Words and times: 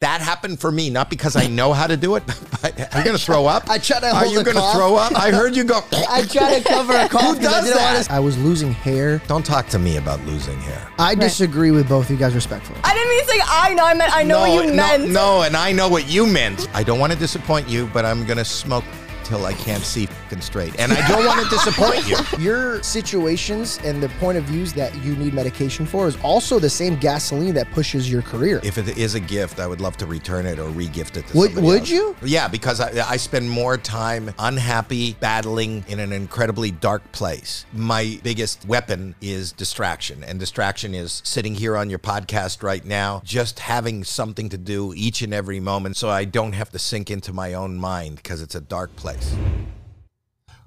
That 0.00 0.22
happened 0.22 0.58
for 0.58 0.72
me, 0.72 0.88
not 0.88 1.10
because 1.10 1.36
I 1.36 1.46
know 1.46 1.74
how 1.74 1.86
to 1.86 1.94
do 1.96 2.14
it. 2.16 2.22
But 2.62 2.78
are 2.94 2.98
you 2.98 3.04
going 3.06 3.16
to 3.16 3.22
throw 3.24 3.46
up? 3.46 3.70
I 3.70 3.78
tried 3.78 4.00
to 4.00 4.14
Are 4.14 4.26
you 4.26 4.42
going 4.44 4.56
to 4.56 4.72
throw 4.74 4.94
up? 4.96 5.14
I 5.18 5.30
heard 5.38 5.56
you 5.56 5.64
go. 5.64 5.80
I 6.10 6.22
try 6.26 6.58
to 6.60 6.68
cover 6.68 6.92
a 6.92 7.08
cough. 7.08 7.22
'cause 7.22 7.36
Who 7.36 7.42
does 7.42 7.64
didn't 7.64 7.76
wanna- 7.82 7.98
that? 8.00 8.10
I 8.10 8.18
was 8.20 8.36
losing 8.38 8.70
hair. 8.72 9.22
Don't 9.28 9.44
talk 9.46 9.66
to 9.68 9.78
me 9.78 9.96
about 9.96 10.22
losing 10.26 10.58
hair. 10.60 10.86
I 10.98 11.14
disagree 11.14 11.70
with 11.70 11.88
both 11.88 12.04
of 12.06 12.10
you 12.10 12.16
guys 12.18 12.34
respectfully. 12.34 12.78
I 12.84 12.92
didn't 12.92 13.08
mean 13.08 13.20
to 13.24 13.30
say 13.30 13.40
I 13.46 13.72
know. 13.74 13.84
I 13.86 13.94
meant 13.94 14.14
I 14.14 14.22
know 14.24 14.44
no, 14.44 14.54
what 14.56 14.64
you 14.66 14.70
no, 14.72 14.76
meant. 14.76 15.10
No, 15.10 15.42
and 15.42 15.56
I 15.56 15.72
know 15.72 15.88
what 15.88 16.06
you 16.10 16.26
meant. 16.26 16.68
I 16.74 16.82
don't 16.82 16.98
want 16.98 17.12
to 17.14 17.18
disappoint 17.18 17.66
you, 17.66 17.88
but 17.94 18.04
I'm 18.04 18.26
going 18.26 18.36
to 18.38 18.44
smoke 18.44 18.84
till 19.30 19.46
I 19.46 19.54
can't 19.54 19.84
see 19.84 20.06
fucking 20.06 20.40
straight. 20.40 20.78
And 20.80 20.92
I 20.92 21.06
don't 21.06 21.24
want 21.24 21.40
to 21.40 21.48
disappoint 21.48 22.08
you. 22.08 22.16
Your 22.44 22.82
situations 22.82 23.78
and 23.84 24.02
the 24.02 24.08
point 24.20 24.36
of 24.36 24.44
views 24.44 24.72
that 24.72 24.92
you 25.04 25.14
need 25.14 25.34
medication 25.34 25.86
for 25.86 26.08
is 26.08 26.18
also 26.24 26.58
the 26.58 26.68
same 26.68 26.96
gasoline 26.96 27.54
that 27.54 27.70
pushes 27.70 28.10
your 28.10 28.22
career. 28.22 28.60
If 28.64 28.76
it 28.76 28.98
is 28.98 29.14
a 29.14 29.20
gift, 29.20 29.60
I 29.60 29.68
would 29.68 29.80
love 29.80 29.96
to 29.98 30.06
return 30.06 30.46
it 30.46 30.58
or 30.58 30.68
re-gift 30.70 31.16
it 31.16 31.28
to 31.28 31.36
Would- 31.38 31.52
somebody 31.52 31.66
would 31.68 31.80
else. 31.80 31.90
you? 31.90 32.16
Yeah, 32.22 32.48
because 32.48 32.80
I, 32.80 33.08
I 33.08 33.16
spend 33.18 33.48
more 33.48 33.76
time 33.78 34.34
unhappy, 34.38 35.14
battling 35.20 35.84
in 35.86 36.00
an 36.00 36.12
incredibly 36.12 36.72
dark 36.72 37.12
place. 37.12 37.64
My 37.72 38.18
biggest 38.24 38.66
weapon 38.66 39.14
is 39.20 39.52
distraction, 39.52 40.24
and 40.24 40.40
distraction 40.40 40.92
is 40.92 41.22
sitting 41.24 41.54
here 41.54 41.76
on 41.76 41.88
your 41.88 42.00
podcast 42.00 42.64
right 42.64 42.84
now, 42.84 43.22
just 43.24 43.60
having 43.60 44.02
something 44.02 44.48
to 44.48 44.58
do 44.58 44.92
each 44.96 45.22
and 45.22 45.32
every 45.32 45.60
moment, 45.60 45.96
so 45.96 46.08
I 46.08 46.24
don't 46.24 46.52
have 46.54 46.70
to 46.70 46.78
sink 46.80 47.10
into 47.12 47.32
my 47.32 47.54
own 47.54 47.76
mind 47.76 48.16
because 48.16 48.42
it's 48.42 48.56
a 48.56 48.60
dark 48.60 48.94
place. 48.96 49.19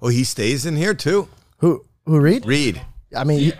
Oh, 0.02 0.10
he 0.10 0.24
stays 0.24 0.66
in 0.66 0.76
here 0.76 0.94
too. 0.94 1.28
who 1.58 1.86
who 2.06 2.20
read? 2.20 2.46
Read. 2.46 2.82
I 3.16 3.24
mean, 3.24 3.40
you- 3.40 3.54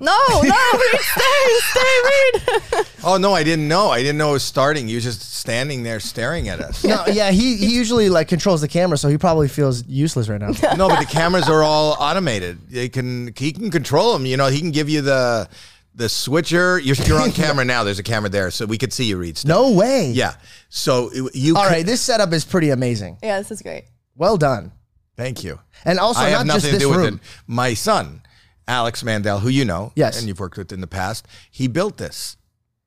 No, 0.00 0.16
no, 0.28 0.40
Reed, 0.74 1.00
stay, 1.00 1.58
stay, 1.60 2.00
Reed. 2.04 2.86
Oh 3.04 3.18
no, 3.18 3.32
I 3.34 3.44
didn't 3.44 3.68
know. 3.68 3.90
I 3.90 3.98
didn't 4.02 4.18
know 4.18 4.30
it 4.30 4.34
was 4.34 4.42
starting. 4.44 4.88
You 4.88 4.96
was 4.96 5.04
just 5.04 5.22
standing 5.34 5.82
there 5.84 6.00
staring 6.00 6.48
at 6.48 6.60
us. 6.60 6.82
no, 6.84 7.04
yeah, 7.06 7.30
he 7.30 7.56
he 7.56 7.74
usually 7.74 8.08
like 8.08 8.28
controls 8.28 8.60
the 8.60 8.68
camera, 8.68 8.96
so 8.98 9.08
he 9.08 9.16
probably 9.18 9.48
feels 9.48 9.86
useless 9.86 10.28
right 10.28 10.40
now. 10.40 10.50
No, 10.76 10.88
but 10.88 10.98
the 11.00 11.06
cameras 11.06 11.48
are 11.48 11.62
all 11.62 11.92
automated. 12.00 12.68
They 12.68 12.88
can 12.88 13.32
he 13.36 13.52
can 13.52 13.70
control 13.70 14.12
them. 14.12 14.26
You 14.26 14.36
know, 14.36 14.48
he 14.48 14.60
can 14.60 14.70
give 14.72 14.88
you 14.88 15.02
the 15.02 15.48
the 15.94 16.08
switcher. 16.08 16.78
You're, 16.78 16.96
you're 17.06 17.20
on 17.20 17.32
camera 17.32 17.64
now. 17.64 17.84
There's 17.84 17.98
a 17.98 18.02
camera 18.02 18.28
there, 18.28 18.50
so 18.50 18.66
we 18.66 18.76
could 18.78 18.92
see 18.92 19.04
you 19.04 19.16
Reed. 19.18 19.38
Stuff. 19.38 19.48
No 19.48 19.72
way. 19.72 20.10
Yeah. 20.10 20.34
So 20.68 21.10
it- 21.12 21.34
you. 21.34 21.56
All 21.56 21.62
could- 21.64 21.70
right, 21.72 21.86
this 21.86 22.00
setup 22.00 22.32
is 22.32 22.44
pretty 22.44 22.70
amazing. 22.70 23.18
Yeah, 23.22 23.38
this 23.38 23.50
is 23.50 23.62
great. 23.62 23.84
Well 24.16 24.36
done. 24.36 24.72
Thank 25.16 25.44
you. 25.44 25.60
And 25.84 25.98
also, 25.98 26.20
I 26.20 26.30
not 26.30 26.38
have 26.38 26.46
just 26.46 26.56
nothing 26.56 26.70
to 26.70 26.76
this 26.76 26.82
do 26.82 26.88
with 26.90 26.98
room. 26.98 27.14
it. 27.14 27.20
My 27.46 27.74
son, 27.74 28.22
Alex 28.68 29.02
Mandel, 29.04 29.38
who 29.40 29.48
you 29.48 29.64
know, 29.64 29.92
Yes. 29.96 30.18
and 30.18 30.28
you've 30.28 30.40
worked 30.40 30.58
with 30.58 30.72
in 30.72 30.80
the 30.80 30.86
past, 30.86 31.26
he 31.50 31.68
built 31.68 31.96
this 31.98 32.36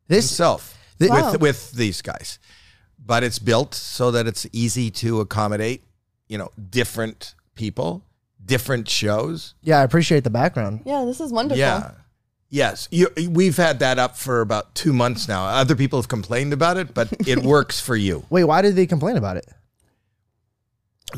This 0.08 0.30
himself 0.30 0.78
Thi- 1.00 1.08
Wow. 1.10 1.32
with 1.32 1.42
with 1.42 1.72
these 1.72 2.02
guys. 2.02 2.40
But 3.04 3.24
it's 3.24 3.40
built 3.40 3.74
so 3.74 4.12
that 4.12 4.28
it's 4.28 4.46
easy 4.52 4.92
to 4.92 5.22
accommodate, 5.22 5.84
you 6.28 6.38
know, 6.38 6.52
different 6.70 7.34
people, 7.56 8.04
different 8.46 8.88
shows. 8.90 9.56
yeah, 9.62 9.80
I 9.80 9.84
appreciate 9.84 10.24
the 10.24 10.30
background. 10.30 10.82
Yeah, 10.86 11.06
this 11.06 11.20
is 11.20 11.32
wonderful. 11.32 11.60
Yeah. 11.60 11.92
Yes. 12.52 12.88
You, 12.92 13.10
we've 13.30 13.58
had 13.58 13.80
that 13.80 14.00
up 14.00 14.18
for 14.18 14.42
about 14.42 14.74
two 14.76 14.92
months 14.92 15.28
now. 15.28 15.46
Other 15.46 15.76
people 15.76 16.00
have 16.00 16.08
complained 16.08 16.52
about 16.52 16.78
it, 16.78 16.94
but 16.96 17.08
it 17.28 17.40
works 17.44 17.80
for 17.80 17.96
you 17.96 18.26
Wait, 18.30 18.44
why 18.44 18.62
did 18.62 18.76
they 18.76 18.88
complain 18.88 19.18
about 19.18 19.38
it? 19.38 19.46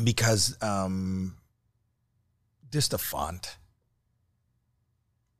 Because 0.02 0.56
um, 0.62 1.36
just 2.70 2.90
the 2.92 2.98
font. 2.98 3.56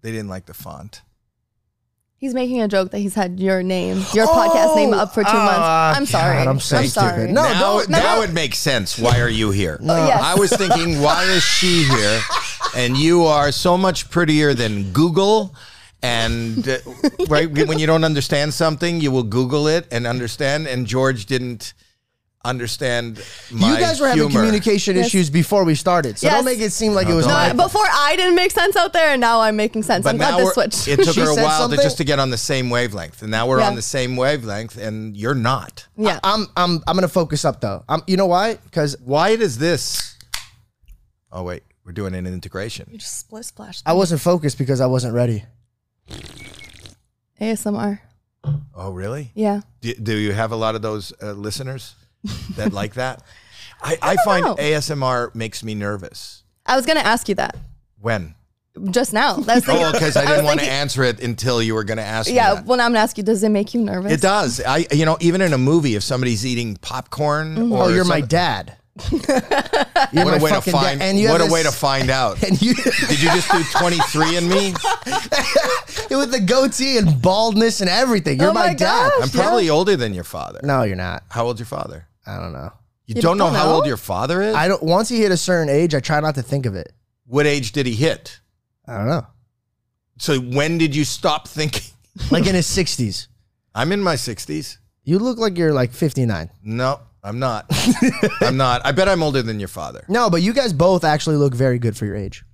They 0.02 0.10
didn't 0.10 0.28
like 0.28 0.46
the 0.46 0.54
font. 0.54 1.02
He's 2.16 2.34
making 2.34 2.62
a 2.62 2.68
joke 2.68 2.92
that 2.92 2.98
he's 2.98 3.14
had 3.16 3.40
your 3.40 3.64
name, 3.64 3.96
your 4.14 4.26
podcast 4.28 4.76
name 4.76 4.94
up 4.94 5.12
for 5.12 5.24
two 5.24 5.32
months. 5.32 5.50
ah, 5.58 5.92
I'm 5.96 6.06
sorry. 6.06 6.36
God, 6.38 6.46
I'm 6.46 6.60
so 6.60 6.76
I'm 6.76 6.86
stupid. 6.86 7.08
sorry. 7.10 7.32
No, 7.32 7.42
now, 7.42 7.58
don't- 7.60 7.88
now 7.88 8.16
no. 8.16 8.22
it 8.22 8.32
makes 8.32 8.58
sense. 8.58 8.96
Why 8.96 9.20
are 9.20 9.28
you 9.28 9.50
here? 9.50 9.78
yes. 9.82 10.22
I 10.22 10.36
was 10.38 10.52
thinking, 10.52 11.00
why 11.00 11.24
is 11.24 11.42
she 11.42 11.82
here? 11.82 12.20
And 12.76 12.96
you 12.96 13.24
are 13.24 13.50
so 13.50 13.76
much 13.76 14.08
prettier 14.08 14.54
than 14.54 14.92
Google. 14.92 15.54
And 16.00 16.68
uh, 16.68 16.78
right 17.28 17.50
when 17.50 17.80
you 17.80 17.86
don't 17.88 18.04
understand 18.04 18.54
something, 18.54 19.00
you 19.00 19.10
will 19.10 19.24
Google 19.24 19.66
it 19.66 19.88
and 19.90 20.06
understand. 20.06 20.68
And 20.68 20.86
George 20.86 21.26
didn't 21.26 21.74
understand 22.44 23.22
my 23.52 23.72
you 23.72 23.78
guys 23.78 24.00
were 24.00 24.08
having 24.08 24.24
humor. 24.28 24.40
communication 24.40 24.96
Yes. 24.96 25.06
issues 25.06 25.30
before 25.30 25.62
we 25.64 25.74
started, 25.76 26.18
so 26.18 26.26
Yes. 26.26 26.34
don't 26.34 26.44
make 26.44 26.58
it 26.58 26.72
seem 26.72 26.92
like 26.92 27.08
it 27.08 27.14
was 27.14 27.24
don't. 27.24 27.34
my 27.34 27.48
No, 27.52 27.56
fault. 27.56 27.72
before 27.72 27.86
I 27.92 28.16
didn't 28.16 28.34
make 28.34 28.50
sense 28.50 28.74
out 28.76 28.92
there, 28.92 29.10
and 29.10 29.20
now 29.20 29.40
I'm 29.40 29.54
making 29.56 29.84
sense. 29.84 30.04
I'm 30.06 30.16
glad 30.16 30.32
now 30.32 30.36
this 30.38 30.44
we're- 30.56 30.68
switched. 30.70 30.88
it 30.88 31.04
took 31.04 31.14
She 31.14 31.20
her 31.20 31.30
a 31.30 31.34
said 31.34 31.42
while 31.44 31.56
to 31.58 31.62
something? 31.62 31.80
just 31.80 31.98
to 31.98 32.04
get 32.04 32.18
on 32.18 32.30
the 32.30 32.36
same 32.38 32.68
wavelength, 32.68 33.22
and 33.22 33.30
now 33.30 33.46
we're 33.46 33.60
Yeah. 33.60 33.68
on 33.68 33.76
the 33.76 33.82
same 33.82 34.16
wavelength, 34.16 34.76
and 34.76 35.16
you're 35.16 35.34
not. 35.36 35.86
yeah. 35.96 36.18
I'm 36.24 36.48
I'm 36.56 36.82
I'm 36.86 36.96
gonna 36.96 37.06
focus 37.08 37.44
up 37.44 37.60
though. 37.60 37.84
I'm, 37.88 38.02
you 38.08 38.16
know 38.16 38.26
why? 38.26 38.54
Because 38.54 38.96
Why 39.04 39.36
does 39.36 39.58
this? 39.58 40.16
Oh 41.30 41.44
wait, 41.44 41.62
we're 41.84 41.92
doing 41.92 42.14
an 42.14 42.26
integration. 42.26 42.88
just 42.96 43.20
split 43.20 43.44
splash. 43.44 43.82
I 43.86 43.92
wasn't 43.92 44.20
focused 44.20 44.58
because 44.58 44.80
I 44.80 44.86
wasn't 44.86 45.14
ready. 45.14 45.44
ASMR. 47.40 48.00
Oh 48.74 48.90
really? 48.90 49.30
Yeah. 49.34 49.60
Do, 49.80 49.94
do 49.94 50.16
you 50.16 50.32
have 50.32 50.50
a 50.52 50.56
lot 50.56 50.74
of 50.74 50.82
those 50.82 51.12
uh, 51.22 51.32
listeners 51.32 51.94
that 52.56 52.72
like 52.80 52.94
that? 52.94 53.22
I, 53.82 53.98
I, 54.00 54.16
find 54.24 54.44
know. 54.44 54.54
ASMR 54.56 55.34
makes 55.34 55.64
me 55.64 55.74
nervous. 55.74 56.44
I 56.64 56.76
was 56.76 56.86
gonna 56.86 57.00
ask 57.00 57.28
you 57.28 57.34
that 57.36 57.56
When? 58.00 58.34
just 58.90 59.12
now. 59.12 59.34
That's 59.36 59.66
Oh, 59.68 59.92
because 59.92 60.16
I 60.16 60.24
didn't 60.26 60.44
want 60.46 60.60
to 60.60 60.66
answer 60.70 61.02
it 61.02 61.20
until 61.20 61.60
you 61.62 61.74
were 61.74 61.84
going 61.84 61.98
to 61.98 62.02
ask 62.04 62.28
me. 62.30 62.36
Yeah. 62.36 62.54
that. 62.54 62.64
Well, 62.64 62.78
now 62.78 62.86
I'm 62.86 62.92
gonna 62.92 63.00
ask 63.00 63.18
you. 63.18 63.22
Does 63.24 63.42
it 63.42 63.50
make 63.50 63.74
you 63.74 63.82
nervous? 63.82 64.12
It 64.12 64.20
does. 64.22 64.60
I, 64.66 64.86
you 64.92 65.04
know, 65.04 65.18
even 65.20 65.40
in 65.42 65.52
a 65.52 65.58
movie, 65.58 65.94
if 65.94 66.02
somebody's 66.02 66.46
eating 66.46 66.76
popcorn, 66.76 67.54
mm-hmm. 67.56 67.72
or 67.72 67.84
Oh, 67.84 67.88
you're 67.88 68.04
my 68.06 68.20
dad. 68.22 68.76
you're 69.10 69.20
What 69.20 70.12
my 70.12 70.36
a 70.36 70.42
way 70.42 70.50
to 70.52 70.60
find. 70.62 71.00
dad. 71.00 71.02
And 71.08 71.18
you 71.18 71.28
what 71.30 71.40
have 71.40 71.50
a 71.50 71.52
way 71.52 71.62
to 71.64 71.72
find 71.72 72.08
out. 72.08 72.42
And 72.42 72.60
you 72.62 72.74
Did 72.74 73.22
you 73.22 73.28
just 73.30 73.50
do 73.50 73.62
23 73.78 74.36
and 74.36 74.48
me? 74.48 74.74
It 76.10 76.16
with 76.16 76.30
the 76.30 76.40
goatee 76.40 76.98
and 76.98 77.20
baldness 77.20 77.80
and 77.80 77.90
everything. 77.90 78.38
You're 78.38 78.50
Oh 78.50 78.54
my, 78.54 78.68
my 78.68 78.74
dad. 78.74 79.10
gosh. 79.18 79.22
I'm 79.22 79.28
probably 79.30 79.68
older 79.70 79.96
than 79.96 80.14
your 80.14 80.24
father. 80.24 80.60
No, 80.62 80.82
you're 80.82 80.96
not. 80.96 81.24
How 81.30 81.46
old's 81.46 81.58
your 81.60 81.66
father? 81.66 82.06
I 82.26 82.38
don't 82.38 82.52
know. 82.52 82.72
You, 83.06 83.16
You 83.16 83.22
don't 83.22 83.36
know 83.38 83.46
don't 83.46 83.54
how 83.54 83.66
know? 83.66 83.74
old 83.76 83.86
your 83.86 83.96
father 83.96 84.40
is? 84.42 84.54
I 84.54 84.68
don't. 84.68 84.82
Once 84.82 85.08
he 85.08 85.20
hit 85.20 85.32
a 85.32 85.36
certain 85.36 85.68
age, 85.68 85.94
I 85.94 86.00
try 86.00 86.20
not 86.20 86.34
to 86.36 86.42
think 86.42 86.66
of 86.66 86.74
it. 86.76 86.92
what 87.26 87.46
age 87.46 87.72
did 87.72 87.86
he 87.86 87.94
hit? 87.94 88.40
I 88.86 88.96
don't 88.98 89.06
know. 89.08 89.26
So 90.18 90.38
when 90.38 90.78
did 90.78 90.94
you 90.94 91.04
stop 91.04 91.48
thinking? 91.48 91.82
Like 92.30 92.46
in 92.46 92.54
his 92.54 92.66
60s. 92.66 93.28
I'm 93.74 93.90
in 93.90 94.02
my 94.02 94.16
60s. 94.16 94.76
You 95.02 95.18
look 95.18 95.38
like 95.38 95.56
you're 95.56 95.72
like 95.72 95.92
59. 95.92 96.50
No, 96.62 97.00
I'm 97.24 97.38
not. 97.38 97.64
I'm 98.42 98.58
not. 98.58 98.84
I 98.84 98.92
bet 98.92 99.08
I'm 99.08 99.22
older 99.22 99.40
than 99.40 99.58
your 99.58 99.68
father. 99.68 100.04
No, 100.08 100.28
but 100.28 100.42
you 100.42 100.52
guys 100.52 100.74
both 100.74 101.04
actually 101.04 101.36
look 101.36 101.54
very 101.54 101.78
good 101.78 101.96
for 101.96 102.04
your 102.04 102.14
age. 102.14 102.44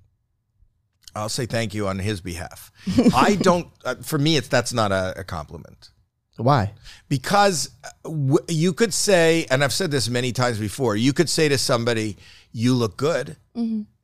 I'll 1.17 1.29
say 1.29 1.45
thank 1.47 1.75
you 1.75 1.89
on 1.89 1.99
his 1.99 2.21
behalf. 2.21 2.71
I 3.15 3.35
don't. 3.35 3.67
Uh, 3.85 3.97
for 3.97 4.17
me, 4.17 4.37
it's 4.37 4.47
that's 4.47 4.73
not 4.73 4.93
a, 4.93 5.15
a 5.19 5.25
compliment 5.25 5.91
Why? 6.39 6.73
because 7.09 7.71
uh, 7.85 7.89
w- 8.05 8.39
you 8.49 8.73
could 8.73 8.95
say, 8.95 9.47
and 9.51 9.63
I've 9.65 9.73
said 9.73 9.91
this 9.91 10.09
many 10.09 10.33
times 10.33 10.59
before. 10.59 10.97
You 10.97 11.13
could 11.13 11.29
say 11.29 11.49
to 11.49 11.59
somebody, 11.59 12.17
"You 12.53 12.75
look 12.75 12.97
good," 12.97 13.37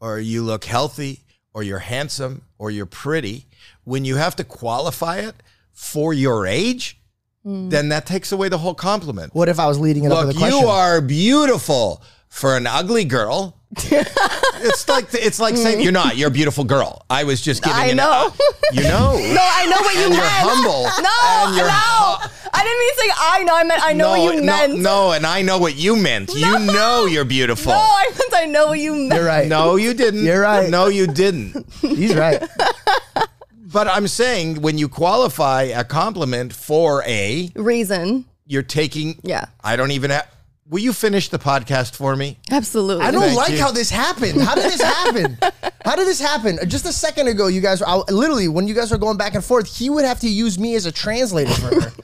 or 0.01 0.19
"You 0.19 0.43
look 0.43 0.65
healthy," 0.65 1.25
or 1.53 1.63
"You're 1.63 1.79
handsome," 1.79 2.43
or 2.59 2.71
"You're 2.71 2.87
pretty." 2.87 3.47
When 3.85 4.05
you 4.05 4.17
have 4.17 4.37
to 4.37 4.45
qualify 4.45 5.19
it 5.19 5.35
for 5.73 6.13
your 6.13 6.47
age, 6.47 6.99
then 7.45 7.91
that 7.91 8.07
takes 8.07 8.33
away 8.33 8.49
the 8.49 8.59
whole 8.59 8.75
compliment. 8.75 9.35
What 9.35 9.49
if 9.49 9.59
I 9.61 9.67
was 9.67 9.79
leading 9.79 10.05
it 10.05 10.13
up 10.13 10.19
Look, 10.19 10.27
with 10.29 10.37
a 10.37 10.39
question? 10.39 10.59
you 10.61 10.67
are 10.67 11.01
beautiful 11.01 12.03
for 12.29 12.57
an 12.57 12.67
ugly 12.67 13.05
girl. 13.05 13.61
It's 13.77 14.89
like 14.89 15.07
it's 15.13 15.39
like 15.41 15.57
saying 15.57 15.81
you're 15.81 15.93
not. 15.93 16.17
You're 16.17 16.29
a 16.29 16.33
beautiful 16.33 16.65
girl. 16.65 17.05
I 17.11 17.25
was 17.25 17.41
just 17.41 17.63
giving. 17.63 17.79
I 17.79 17.87
an- 17.87 17.97
know. 17.97 18.29
Uh, 18.33 18.47
you 18.73 18.83
know. 18.83 19.13
No, 19.35 19.41
I 19.43 19.67
know 19.67 19.77
what 19.81 19.95
you 19.95 20.03
And 20.05 20.11
meant. 20.11 20.23
you're 20.23 20.25
humble. 20.25 20.83
No, 21.03 21.47
And 21.49 21.57
you're 21.57 21.67
no. 21.67 22.31
I 22.57 22.63
didn't 22.63 22.79
mean 22.79 22.95
to 22.95 23.01
say 23.01 23.11
I 23.19 23.43
know. 23.45 23.57
I 23.57 23.65
meant 23.65 23.83
I 23.85 23.93
know 23.93 24.15
no, 24.15 24.23
what 24.25 24.35
you 24.35 24.41
no, 24.41 24.47
meant. 24.47 24.79
No, 24.81 25.13
and 25.13 25.27
I 25.27 25.43
know 25.43 25.59
what 25.59 25.75
you 25.77 25.97
meant. 25.97 26.33
You 26.35 26.59
know 26.73 27.07
you're 27.07 27.25
beautiful. 27.25 27.73
No, 27.73 27.79
I 27.79 28.11
meant 28.11 28.35
I 28.35 28.47
know 28.47 28.69
what 28.69 28.79
you 28.79 28.95
meant. 28.95 29.15
You're 29.15 29.25
right. 29.25 29.49
No, 29.49 29.77
you 29.77 29.93
didn't. 29.95 30.25
You're 30.25 30.41
right. 30.43 30.71
No, 30.71 30.87
you 30.87 31.07
didn't. 31.07 31.67
He's 31.81 32.15
right. 32.15 32.43
But 33.73 33.89
I'm 33.89 34.07
saying 34.07 34.63
when 34.63 34.79
you 34.79 34.89
qualify 34.89 35.63
a 35.63 35.83
compliment 35.83 36.53
for 36.53 37.03
a, 37.07 37.51
Reason. 37.57 38.25
you're 38.47 38.63
taking. 38.63 39.19
Yeah. 39.25 39.47
I 39.65 39.75
don't 39.75 39.91
even 39.91 40.11
have. 40.13 40.29
Will 40.69 40.81
you 40.81 40.93
finish 40.95 41.29
the 41.29 41.39
podcast 41.39 41.95
for 41.95 42.17
me? 42.17 42.39
Absolutely. 42.51 43.05
I 43.05 43.11
don't 43.11 43.21
Thank 43.23 43.37
like 43.37 43.51
you. 43.53 43.59
how 43.59 43.71
this 43.71 43.91
happened. 43.91 44.41
How 44.41 44.55
did 44.55 44.65
this 44.65 44.81
happen? 44.81 45.37
How 45.85 45.95
did 45.95 46.07
this 46.07 46.21
happen? 46.21 46.59
Just 46.67 46.87
a 46.87 46.93
second 46.93 47.29
ago, 47.29 47.49
you 47.49 47.61
guys, 47.61 47.83
I, 47.83 47.97
literally, 48.11 48.49
when 48.49 48.67
you 48.67 48.75
guys 48.75 48.91
were 48.91 48.97
going 48.97 49.19
back 49.19 49.35
and 49.35 49.45
forth, 49.45 49.67
he 49.77 49.91
would 49.91 50.07
have 50.07 50.21
to 50.21 50.29
use 50.29 50.59
me 50.59 50.75
as 50.75 50.87
a 50.87 50.93
translator 50.93 51.53
for 51.53 51.81
her. 51.81 51.93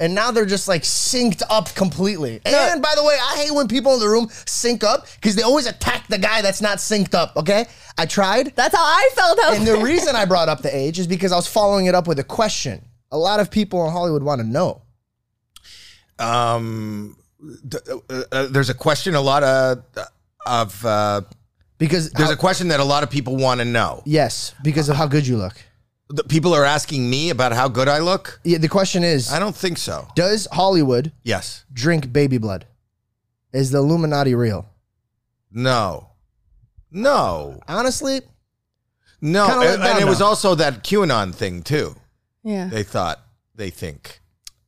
And 0.00 0.14
now 0.14 0.30
they're 0.30 0.46
just 0.46 0.68
like 0.68 0.82
synced 0.82 1.42
up 1.50 1.74
completely. 1.74 2.40
And 2.44 2.80
by 2.80 2.94
the 2.94 3.02
way, 3.02 3.16
I 3.20 3.42
hate 3.42 3.52
when 3.52 3.66
people 3.66 3.94
in 3.94 3.98
the 4.00 4.08
room 4.08 4.28
sync 4.46 4.84
up 4.84 5.08
because 5.16 5.34
they 5.34 5.42
always 5.42 5.66
attack 5.66 6.06
the 6.06 6.18
guy 6.18 6.40
that's 6.40 6.62
not 6.62 6.78
synced 6.78 7.14
up. 7.14 7.36
Okay, 7.36 7.66
I 7.96 8.06
tried, 8.06 8.54
That's 8.54 8.76
how 8.76 8.84
I 8.84 9.08
felt 9.16 9.40
out 9.40 9.56
and 9.56 9.66
the 9.66 9.78
reason 9.78 10.14
I 10.14 10.24
brought 10.24 10.48
up 10.48 10.62
the 10.62 10.72
age 10.74 11.00
is 11.00 11.08
because 11.08 11.32
I 11.32 11.36
was 11.36 11.48
following 11.48 11.86
it 11.86 11.96
up 11.96 12.06
with 12.06 12.20
a 12.20 12.24
question. 12.24 12.84
A 13.10 13.18
lot 13.18 13.40
of 13.40 13.50
people 13.50 13.84
in 13.86 13.90
Hollywood 13.90 14.22
want 14.22 14.40
to 14.40 14.46
know. 14.46 14.82
Um, 16.20 17.16
d- 17.16 17.17
uh, 17.42 18.20
uh, 18.32 18.46
there's 18.48 18.70
a 18.70 18.74
question. 18.74 19.14
A 19.14 19.20
lot 19.20 19.42
of 19.42 19.82
of 20.46 20.84
uh, 20.84 21.22
Because 21.78 22.10
there's 22.12 22.28
how- 22.28 22.34
a 22.34 22.38
question 22.38 22.68
that 22.68 22.80
a 22.80 22.84
lot 22.84 23.02
of 23.02 23.10
people 23.10 23.36
want 23.36 23.60
to 23.60 23.64
know. 23.64 24.02
yes, 24.06 24.54
because 24.62 24.88
of 24.88 24.96
how 24.96 25.06
good 25.06 25.26
you 25.26 25.36
look. 25.36 25.54
The 26.10 26.24
people 26.24 26.54
are 26.54 26.64
asking 26.64 27.10
me 27.10 27.28
about 27.30 27.52
how 27.52 27.68
good 27.68 27.86
I 27.86 27.98
look. 27.98 28.40
Yeah, 28.42 28.56
the 28.58 28.68
question 28.68 29.04
is, 29.04 29.30
I 29.30 29.38
don't 29.38 29.54
think 29.54 29.76
so. 29.78 30.08
does 30.14 30.48
Hollywood 30.52 31.12
Yes. 31.22 31.64
drink 31.72 32.12
baby 32.12 32.38
blood? 32.38 32.66
Is 33.52 33.70
the 33.70 33.78
Illuminati 33.78 34.34
real? 34.34 34.66
No. 35.52 36.08
No. 36.90 37.60
Honestly, 37.68 38.22
No. 39.20 39.60
And, 39.60 39.82
and 39.82 39.98
it 40.00 40.06
was 40.06 40.20
also 40.22 40.54
that 40.54 40.82
QAnon 40.84 41.34
thing 41.34 41.62
too. 41.62 41.94
Yeah. 42.42 42.68
They 42.68 42.82
thought. 42.84 43.20
They 43.54 43.68
think. 43.70 44.20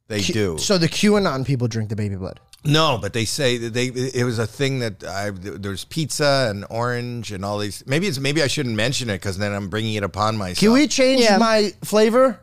They 0.09 0.21
Q- 0.21 0.35
do. 0.35 0.59
So 0.59 0.77
the 0.77 0.89
QAnon 0.89 1.47
people 1.47 1.69
drink 1.69 1.89
the 1.89 1.97
baby 1.97 2.17
blood. 2.17 2.41
No, 2.65 2.99
but 3.01 3.13
they 3.15 3.25
say 3.25 3.57
that 3.59 3.73
they 3.73 3.87
it 3.87 4.25
was 4.25 4.39
a 4.39 4.47
thing 4.47 4.81
that 4.81 5.03
I 5.05 5.31
there's 5.31 5.85
pizza 5.85 6.49
and 6.51 6.67
orange 6.69 7.33
and 7.33 7.45
all 7.45 7.59
these. 7.59 7.83
Maybe 7.87 8.07
it's 8.07 8.19
maybe 8.19 8.43
I 8.43 8.49
shouldn't 8.49 8.77
mention 8.77 9.09
it 9.09 9.15
because 9.15 9.39
then 9.39 9.53
I'm 9.53 9.69
bringing 9.69 9.95
it 9.95 10.03
upon 10.03 10.37
myself. 10.37 10.59
Can 10.59 10.73
we 10.73 10.87
change 10.87 11.23
Yeah. 11.23 11.39
my 11.39 11.73
flavor? 11.83 12.39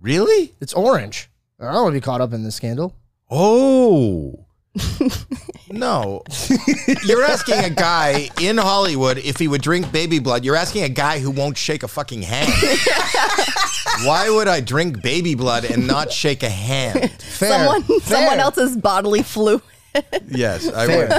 really? 0.00 0.52
It's 0.60 0.72
orange. 0.72 1.28
I 1.60 1.66
don't 1.66 1.74
want 1.74 1.94
to 1.94 2.00
be 2.00 2.00
caught 2.04 2.20
up 2.20 2.32
in 2.32 2.42
this 2.42 2.56
scandal. 2.56 2.94
Oh. 3.30 4.46
No. 5.70 6.22
You're 7.04 7.24
asking 7.24 7.58
a 7.58 7.70
guy 7.70 8.30
in 8.40 8.56
Hollywood 8.56 9.18
if 9.18 9.38
he 9.38 9.48
would 9.48 9.62
drink 9.62 9.92
baby 9.92 10.18
blood. 10.18 10.44
You're 10.44 10.56
asking 10.56 10.84
a 10.84 10.88
guy 10.88 11.18
who 11.18 11.30
won't 11.30 11.58
shake 11.58 11.82
a 11.82 11.88
fucking 11.88 12.22
hand. 12.22 12.52
Why 14.04 14.30
would 14.30 14.48
I 14.48 14.60
drink 14.60 15.02
baby 15.02 15.34
blood 15.34 15.64
and 15.64 15.86
not 15.86 16.10
shake 16.12 16.42
a 16.42 16.48
hand? 16.50 17.10
Fair. 17.20 17.50
Someone 17.50 17.82
Fair. 17.82 18.00
someone 18.00 18.40
else's 18.40 18.76
bodily 18.76 19.22
fluid. 19.22 19.62
Yes, 20.28 20.68
I 20.68 20.86
Fair. 20.86 20.98
would. 21.08 21.12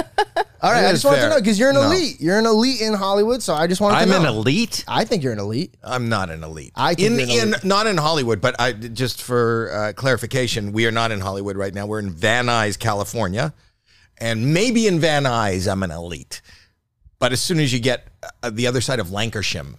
All 0.62 0.72
right, 0.72 0.82
It 0.82 0.86
I 0.86 0.90
is 0.90 0.92
just 1.02 1.04
want 1.04 1.18
to 1.20 1.28
know 1.28 1.38
because 1.38 1.58
you're 1.58 1.68
an 1.68 1.74
No. 1.76 1.82
elite. 1.82 2.20
You're 2.20 2.38
an 2.38 2.46
elite 2.46 2.80
in 2.80 2.94
Hollywood, 2.94 3.42
so 3.42 3.54
I 3.54 3.66
just 3.66 3.80
wanted 3.80 3.96
to 3.96 4.00
I'm 4.02 4.08
to 4.08 4.16
an 4.16 4.22
know. 4.22 4.30
elite. 4.30 4.84
I 4.88 5.04
think 5.04 5.22
you're 5.22 5.32
an 5.32 5.38
elite. 5.38 5.74
I'm 5.82 6.08
not 6.08 6.30
an 6.30 6.42
elite. 6.42 6.72
I 6.74 6.94
think 6.94 7.20
in, 7.20 7.28
you're 7.28 7.42
an 7.42 7.54
in 7.62 7.68
not 7.68 7.86
in 7.86 7.96
Hollywood, 7.98 8.40
but 8.40 8.56
I 8.58 8.72
just 8.72 9.22
for 9.22 9.70
uh, 9.72 9.92
clarification, 9.92 10.72
we 10.72 10.86
are 10.86 10.90
not 10.92 11.12
in 11.12 11.20
Hollywood 11.20 11.56
right 11.56 11.74
now. 11.74 11.86
We're 11.86 11.98
in 12.00 12.10
Van 12.10 12.46
Nuys, 12.46 12.78
California, 12.78 13.52
and 14.18 14.54
maybe 14.54 14.86
in 14.86 14.98
Van 15.00 15.24
Nuys 15.24 15.70
I'm 15.70 15.82
an 15.82 15.90
elite. 15.90 16.40
But 17.18 17.32
as 17.32 17.40
soon 17.40 17.60
as 17.60 17.72
you 17.72 17.78
get 17.80 18.08
uh, 18.42 18.50
the 18.50 18.66
other 18.66 18.80
side 18.80 19.00
of 19.00 19.08
Lankershim, 19.08 19.76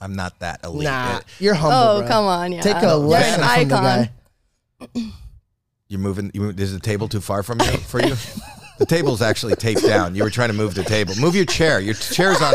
I'm 0.00 0.14
not 0.14 0.38
that 0.40 0.60
elite. 0.64 0.84
Nah, 0.84 1.16
Uh, 1.16 1.20
you're 1.38 1.54
humble. 1.54 1.76
Oh, 1.78 1.98
bro. 2.00 2.08
come 2.08 2.24
on, 2.26 2.52
yeah. 2.52 2.60
Take 2.60 2.76
a 2.76 2.80
You're 2.82 2.94
lesson 2.96 3.42
an 3.42 3.58
from 3.60 3.68
the 3.68 3.74
icon. 3.74 4.08
guy. 4.94 5.12
You're 5.90 5.98
moving. 6.00 6.30
You, 6.32 6.50
is 6.50 6.72
the 6.72 6.78
table 6.78 7.08
too 7.08 7.20
far 7.20 7.42
from 7.42 7.60
you 7.60 7.76
for 7.78 8.00
you? 8.00 8.14
the 8.78 8.86
table's 8.86 9.20
actually 9.20 9.56
taped 9.56 9.82
down. 9.82 10.14
You 10.14 10.22
were 10.22 10.30
trying 10.30 10.48
to 10.50 10.54
move 10.54 10.76
the 10.76 10.84
table. 10.84 11.14
Move 11.16 11.34
your 11.34 11.44
chair. 11.44 11.80
Your 11.80 11.94
chair's 11.94 12.40
on 12.40 12.54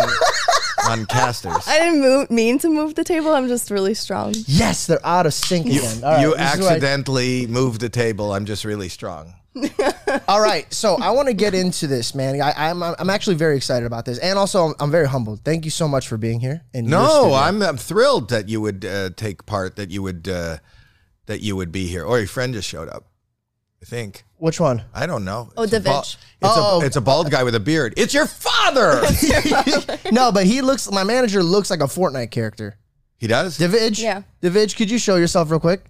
on 0.88 1.06
casters. 1.08 1.68
I 1.68 1.80
didn't 1.80 2.00
move, 2.00 2.32
mean 2.32 2.60
to 2.60 2.70
move 2.70 2.96
the 2.96 3.04
table. 3.04 3.34
I'm 3.34 3.50
just 3.50 3.70
really 3.72 3.94
strong. 3.94 4.34
Yes, 4.48 4.88
they're 4.88 5.06
out 5.06 5.26
of 5.26 5.34
sync 5.34 5.66
again. 5.66 6.02
All 6.02 6.12
right, 6.12 6.22
you 6.22 6.36
this 6.36 6.54
is 6.54 6.62
why- 6.62 6.68
accidentally 6.68 7.46
moved 7.48 7.82
the 7.82 7.90
table. 7.90 8.32
I'm 8.32 8.46
just 8.46 8.64
really 8.64 8.88
strong. 8.88 9.34
All 10.30 10.40
right, 10.42 10.72
so 10.74 10.96
I 10.96 11.12
want 11.12 11.28
to 11.28 11.34
get 11.34 11.54
into 11.54 11.88
this, 11.88 12.16
man. 12.16 12.42
I, 12.42 12.54
I'm 12.70 12.82
I'm 12.82 13.10
actually 13.10 13.36
very 13.36 13.58
excited 13.58 13.86
about 13.86 14.06
this, 14.06 14.18
and 14.20 14.40
also 14.40 14.68
I'm, 14.68 14.76
I'm 14.80 14.92
very 14.92 15.08
humbled. 15.10 15.42
Thank 15.44 15.66
you 15.66 15.72
so 15.72 15.90
much 15.90 16.08
for 16.08 16.18
being 16.18 16.40
here. 16.40 16.64
in 16.74 16.86
your 16.86 16.92
No. 17.00 17.34
I'm, 17.34 17.62
I'm 17.62 17.78
thrilled 17.78 18.30
that 18.30 18.48
you 18.48 18.62
would 18.62 18.86
uh, 18.86 19.10
take 19.18 19.46
part. 19.46 19.76
That 19.76 19.92
you 19.92 20.02
would 20.04 20.28
uh, 20.30 20.58
that 21.26 21.42
you 21.42 21.56
would 21.58 21.72
be 21.74 21.88
here. 21.88 22.06
Or 22.06 22.18
your 22.20 22.28
friend 22.28 22.54
just 22.54 22.68
showed 22.70 22.88
up. 22.90 23.08
I 23.86 23.88
think. 23.88 24.24
Which 24.38 24.60
one? 24.60 24.84
I 24.96 25.06
don't 25.06 25.24
know. 25.26 25.52
Oh, 25.56 25.62
It's 25.64 25.74
a 25.74 25.80
Davidge. 25.80 25.86
bald- 25.86 26.06
It's, 26.42 26.58
Oh. 26.58 26.82
a, 26.82 26.86
it's 26.86 26.96
a 26.96 27.02
bald 27.02 27.30
guy 27.30 27.44
with 27.44 27.54
a 27.54 27.60
beard. 27.60 27.94
It's 27.98 28.16
your 28.16 28.26
father. 28.26 29.04
no, 30.12 30.32
but 30.32 30.46
he 30.48 30.62
looks. 30.62 30.90
My 30.92 31.04
manager 31.04 31.44
looks 31.44 31.70
like 31.70 31.82
a 31.82 31.86
Fortnite 31.86 32.32
character. 32.32 32.78
he 33.18 33.28
does. 33.28 33.58
Davidge. 33.60 34.00
Yeah. 34.02 34.24
Davidge, 34.42 34.76
could 34.76 34.90
you 34.90 34.98
show 34.98 35.18
yourself 35.18 35.52
real 35.52 35.60
quick? 35.60 35.86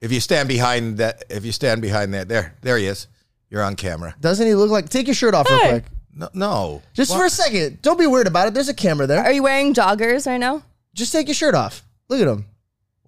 If 0.00 0.10
you 0.10 0.18
stand 0.20 0.48
behind 0.48 0.98
that, 0.98 1.22
if 1.30 1.44
you 1.44 1.52
stand 1.52 1.80
behind 1.80 2.12
that, 2.14 2.28
there, 2.28 2.54
there 2.62 2.76
he 2.76 2.86
is. 2.86 3.06
You're 3.50 3.62
on 3.62 3.76
camera. 3.76 4.16
Doesn't 4.20 4.46
he 4.46 4.54
look 4.56 4.70
like? 4.70 4.88
Take 4.88 5.06
your 5.06 5.14
shirt 5.14 5.34
off 5.34 5.48
real 5.48 5.58
Hey. 5.60 5.68
quick, 5.70 5.84
No, 6.12 6.28
no. 6.34 6.82
just 6.94 7.14
for 7.16 7.24
a 7.24 7.30
second. 7.30 7.80
Don't 7.82 7.98
be 7.98 8.06
weird 8.08 8.26
about 8.26 8.48
it. 8.48 8.54
There's 8.54 8.68
a 8.68 8.74
camera 8.74 9.06
there. 9.06 9.22
Are 9.24 9.32
you 9.32 9.44
wearing 9.44 9.74
joggers 9.74 10.26
right 10.26 10.38
now? 10.38 10.62
Just 10.92 11.12
take 11.12 11.28
your 11.28 11.34
shirt 11.34 11.54
off. 11.54 11.84
Look 12.08 12.20
at 12.20 12.26
him. 12.28 12.46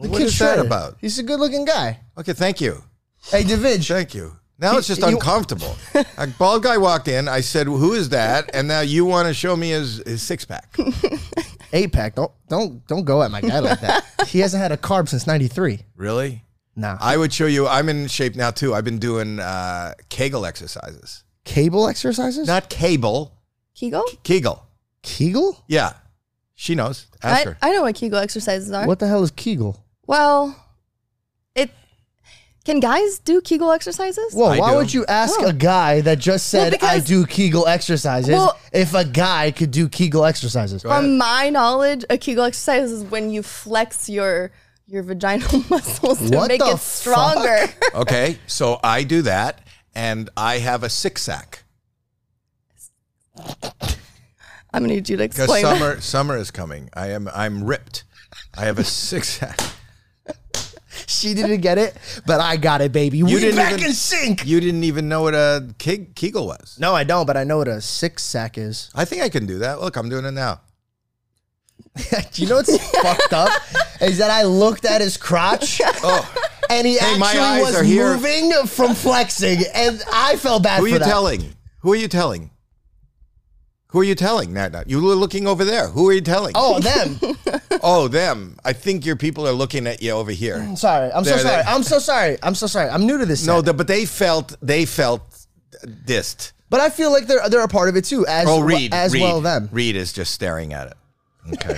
The 0.00 0.09
What 0.09 0.19
kid's 0.19 0.33
is 0.33 0.38
that 0.38 0.55
shredded. 0.55 0.67
about? 0.67 0.97
He's 1.00 1.19
a 1.19 1.23
good-looking 1.25 1.65
guy. 1.67 1.99
Okay, 2.17 2.33
thank 2.33 2.61
you, 2.61 2.83
Hey, 3.22 3.44
Davidge. 3.44 3.88
thank 3.88 4.14
you. 4.14 4.37
Now 4.58 4.76
it's 4.76 4.87
just 4.87 5.02
uncomfortable. 5.02 5.75
a 6.19 6.26
bald 6.26 6.62
guy 6.62 6.76
walked 6.76 7.08
in. 7.08 7.28
I 7.28 7.40
said, 7.40 7.67
"Who 7.67 7.94
is 7.94 8.11
that?" 8.11 8.50
And 8.52 8.69
now 8.69 8.81
you 8.81 9.06
want 9.06 9.26
to 9.26 9.32
show 9.32 9.56
me 9.56 9.70
his, 9.70 10.02
his 10.06 10.22
six 10.22 10.44
pack. 10.44 10.76
Eight 11.72 11.93
pack. 11.93 12.14
Don't 12.14 12.32
don't 12.49 12.87
don't 12.87 13.05
go 13.05 13.22
at 13.22 13.31
my 13.31 13.40
guy 13.40 13.61
like 13.61 13.81
that. 13.81 14.05
he 14.26 14.40
hasn't 14.40 14.61
had 14.62 14.70
a 14.70 14.76
carb 14.76 15.08
since 15.08 15.26
'93. 15.26 15.81
Really? 15.96 16.44
Nah. 16.76 16.99
I 17.00 17.17
would 17.17 17.32
show 17.32 17.46
you. 17.46 17.67
I'm 17.67 17.88
in 17.88 18.06
shape 18.06 18.37
now 18.37 18.50
too. 18.50 18.75
I've 18.75 18.84
been 18.84 18.99
doing 18.99 19.40
uh, 19.40 19.94
Kegel 20.11 20.44
exercises. 20.44 21.25
Cable 21.44 21.88
exercises? 21.88 22.46
Not 22.46 22.69
cable, 22.69 23.38
Kegel? 23.75 24.05
Kegel. 24.23 24.66
Kegel? 25.02 25.64
Yeah, 25.69 25.94
she 26.55 26.75
knows. 26.75 27.06
Ask 27.23 27.46
I, 27.46 27.50
her. 27.50 27.58
I 27.62 27.73
know 27.73 27.82
what 27.82 27.94
Kegel 27.94 28.19
exercises 28.19 28.70
are. 28.73 28.87
What 28.87 28.99
the 28.99 29.08
hell 29.08 29.23
is 29.23 29.31
Kegel? 29.31 29.82
Well, 30.06 30.49
it 30.49 30.60
can 32.65 32.79
guys 32.81 33.19
do 33.19 33.41
Kegel 33.41 33.73
exercises? 33.73 34.35
Well, 34.35 34.51
I 34.51 34.59
why 34.59 34.71
do. 34.73 34.77
would 34.77 34.93
you 34.95 35.05
ask 35.07 35.39
Oh. 35.41 35.47
a 35.47 35.53
guy 35.53 36.01
that 36.03 36.19
just 36.19 36.47
said 36.49 36.73
because- 36.73 36.89
I 36.89 37.01
do 37.01 37.25
Kegel 37.27 37.67
exercises 37.67 38.31
Well- 38.31 38.59
if 38.73 38.93
a 38.95 39.05
guy 39.05 39.51
could 39.51 39.71
do 39.71 39.89
Kegel 39.89 40.25
exercises? 40.27 40.83
Go. 40.83 40.91
From 40.91 41.17
my 41.19 41.49
knowledge, 41.51 42.05
a 42.11 42.19
Kegel 42.19 42.45
exercise 42.45 42.91
is 42.91 43.05
when 43.05 43.31
you 43.31 43.43
flex 43.43 44.09
your 44.09 44.51
your 44.87 45.03
vaginal 45.05 45.65
muscles 45.71 46.19
to 46.19 46.37
What 46.37 46.49
make 46.49 46.59
the 46.61 46.71
it 46.73 46.79
stronger. 46.81 47.67
Okay, 47.95 48.39
so 48.49 48.81
I 48.83 49.05
do 49.05 49.23
that, 49.23 49.61
and 49.95 50.29
I 50.37 50.59
have 50.59 50.83
a 50.83 50.89
six 50.91 51.23
sack 51.23 51.62
I'm 54.73 54.83
gonna 54.83 54.89
need 54.89 55.09
you 55.09 55.17
to 55.17 55.23
because 55.25 55.39
explain 55.45 55.65
that. 55.65 55.79
summer 55.79 56.01
summer 56.01 56.37
is 56.37 56.51
coming. 56.51 56.91
I 56.95 57.09
am 57.11 57.29
I'm 57.35 57.65
ripped. 57.65 58.05
I 58.57 58.65
have 58.67 58.79
a 58.79 58.85
six 58.85 59.29
sack. 59.31 59.59
She 61.11 61.35
didn't 61.35 61.61
get 61.61 61.77
it, 61.77 61.97
but 62.25 62.41
I 62.41 62.57
got 62.57 62.81
it, 62.81 62.93
baby. 62.93 63.23
we 63.23 63.33
didn't 63.33 63.57
back 63.57 63.73
even- 63.75 63.87
in 63.87 63.93
sync. 63.93 64.47
You 64.47 64.61
didn't 64.61 64.85
even 64.85 65.09
know 65.09 65.23
what 65.23 65.35
a 65.35 65.67
Ke- 65.79 66.15
Kegel 66.15 66.47
was. 66.47 66.77
No, 66.79 66.95
I 66.95 67.02
don't, 67.05 67.26
but 67.26 67.37
I 67.37 67.43
know 67.45 67.59
what 67.59 67.67
a 67.69 67.81
six 67.81 68.23
sack 68.23 68.57
is. 68.57 68.90
I 68.95 69.05
think 69.05 69.23
I 69.23 69.29
can 69.29 69.45
do 69.47 69.59
that. 69.59 69.81
Look, 69.81 69.97
I'm 69.97 70.09
doing 70.09 70.25
it 70.25 70.31
now. 70.31 70.61
do 71.97 72.02
you 72.43 72.49
know 72.49 72.57
what's 72.57 72.76
fucked 73.02 73.33
up? 73.33 73.50
Is 74.00 74.19
that 74.19 74.31
I 74.31 74.45
looked 74.45 74.85
at 74.85 75.00
his 75.00 75.17
crotch 75.17 75.81
Oh, 76.05 76.23
and 76.71 76.87
he 76.87 76.97
Hey, 76.99 77.19
actually 77.21 77.62
was 77.62 77.83
moving 77.83 78.67
from 78.67 78.95
flexing, 78.95 79.62
and 79.75 80.02
I 80.12 80.37
felt 80.37 80.62
bad 80.62 80.79
for 80.79 80.83
that. 80.85 80.87
who 80.87 80.87
are 80.87 80.88
you 80.95 80.99
that. 81.00 81.05
telling? 81.07 81.55
Who 81.81 81.93
are 81.93 81.97
you 81.97 82.09
telling? 82.09 82.50
Who 83.90 84.00
are 84.00 84.04
you 84.04 84.14
telling? 84.14 84.52
Now, 84.52 84.68
now, 84.68 84.82
you 84.87 85.02
were 85.02 85.14
looking 85.14 85.47
over 85.49 85.64
there. 85.64 85.88
Who 85.88 86.09
are 86.09 86.12
you 86.12 86.20
telling? 86.20 86.52
Oh, 86.54 86.78
them. 86.78 87.18
oh, 87.82 88.06
them. 88.09 88.56
I 88.64 88.73
think 88.73 89.04
your 89.04 89.16
people 89.16 89.47
are 89.49 89.52
looking 89.52 89.87
at 89.88 90.00
you 90.00 90.12
over 90.12 90.30
here. 90.30 90.56
I'm 90.56 90.76
sorry. 90.76 91.11
I'm 91.12 91.25
so 91.25 91.30
There, 91.30 91.38
sorry. 91.40 91.56
there. 91.56 91.64
I'm 91.66 91.82
so 91.82 91.99
sorry. 91.99 92.38
I'm 92.42 92.54
so 92.54 92.66
sorry. 92.68 92.88
I'm 92.88 93.04
new 93.06 93.18
to 93.18 93.26
this. 93.26 93.44
No, 93.47 93.56
set. 93.59 93.64
the, 93.66 93.75
but 93.75 93.88
they 93.88 94.04
felt 94.06 94.56
they 94.62 94.85
felt 94.87 95.23
dissed. 96.04 96.52
but 96.68 96.80
I 96.80 96.88
feel 96.90 97.11
like 97.11 97.26
they're 97.26 97.49
they're 97.49 97.64
a 97.64 97.68
part 97.68 97.88
of 97.88 97.97
it 97.97 98.04
too, 98.04 98.25
as 98.26 98.47
Oh, 98.49 98.61
Reed, 98.61 98.94
as 98.94 99.12
Reed, 99.12 99.23
well 99.23 99.40
them. 99.40 99.68
Reed 99.73 99.97
is 99.97 100.12
just 100.12 100.32
staring 100.32 100.73
at 100.73 100.87
it. 100.88 100.94
Okay. 101.54 101.76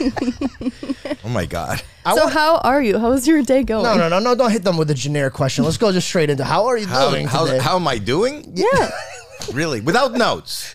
oh 1.24 1.28
my 1.28 1.46
God. 1.46 1.82
I 2.06 2.14
so 2.14 2.22
want- 2.22 2.32
how 2.32 2.58
are 2.58 2.80
you? 2.82 2.98
How's 2.98 3.26
your 3.26 3.42
day 3.42 3.64
going? 3.64 3.82
No, 3.84 3.96
no, 3.96 4.08
no, 4.08 4.18
no! 4.18 4.34
Don't 4.34 4.50
hit 4.52 4.62
them 4.62 4.76
with 4.76 4.90
a 4.90 4.94
generic 4.94 5.34
question. 5.34 5.64
Let's 5.64 5.76
go 5.76 5.92
just 5.92 6.06
straight 6.08 6.30
into 6.30 6.44
how 6.44 6.66
are 6.66 6.78
you 6.78 6.86
How, 6.86 7.10
doing 7.10 7.26
how, 7.26 7.44
today? 7.44 7.58
how 7.58 7.76
am 7.76 7.88
I 7.88 7.98
doing? 7.98 8.52
Yeah, 8.54 8.90
Really? 9.52 9.80
Without 9.80 10.12
notes. 10.12 10.74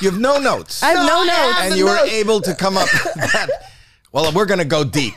you 0.00 0.10
have 0.10 0.20
no 0.20 0.38
notes. 0.38 0.82
I 0.82 0.90
have 0.90 1.06
no 1.06 1.20
I 1.22 1.26
notes. 1.26 1.58
and 1.62 1.76
you 1.76 1.86
were 1.86 1.96
notes. 1.96 2.12
able 2.12 2.40
to 2.42 2.54
come 2.54 2.76
up 2.76 2.88
with 2.92 3.14
that. 3.32 3.48
Well, 4.12 4.30
we're 4.32 4.46
going 4.46 4.58
to 4.58 4.64
go 4.64 4.84
deep. 4.84 5.14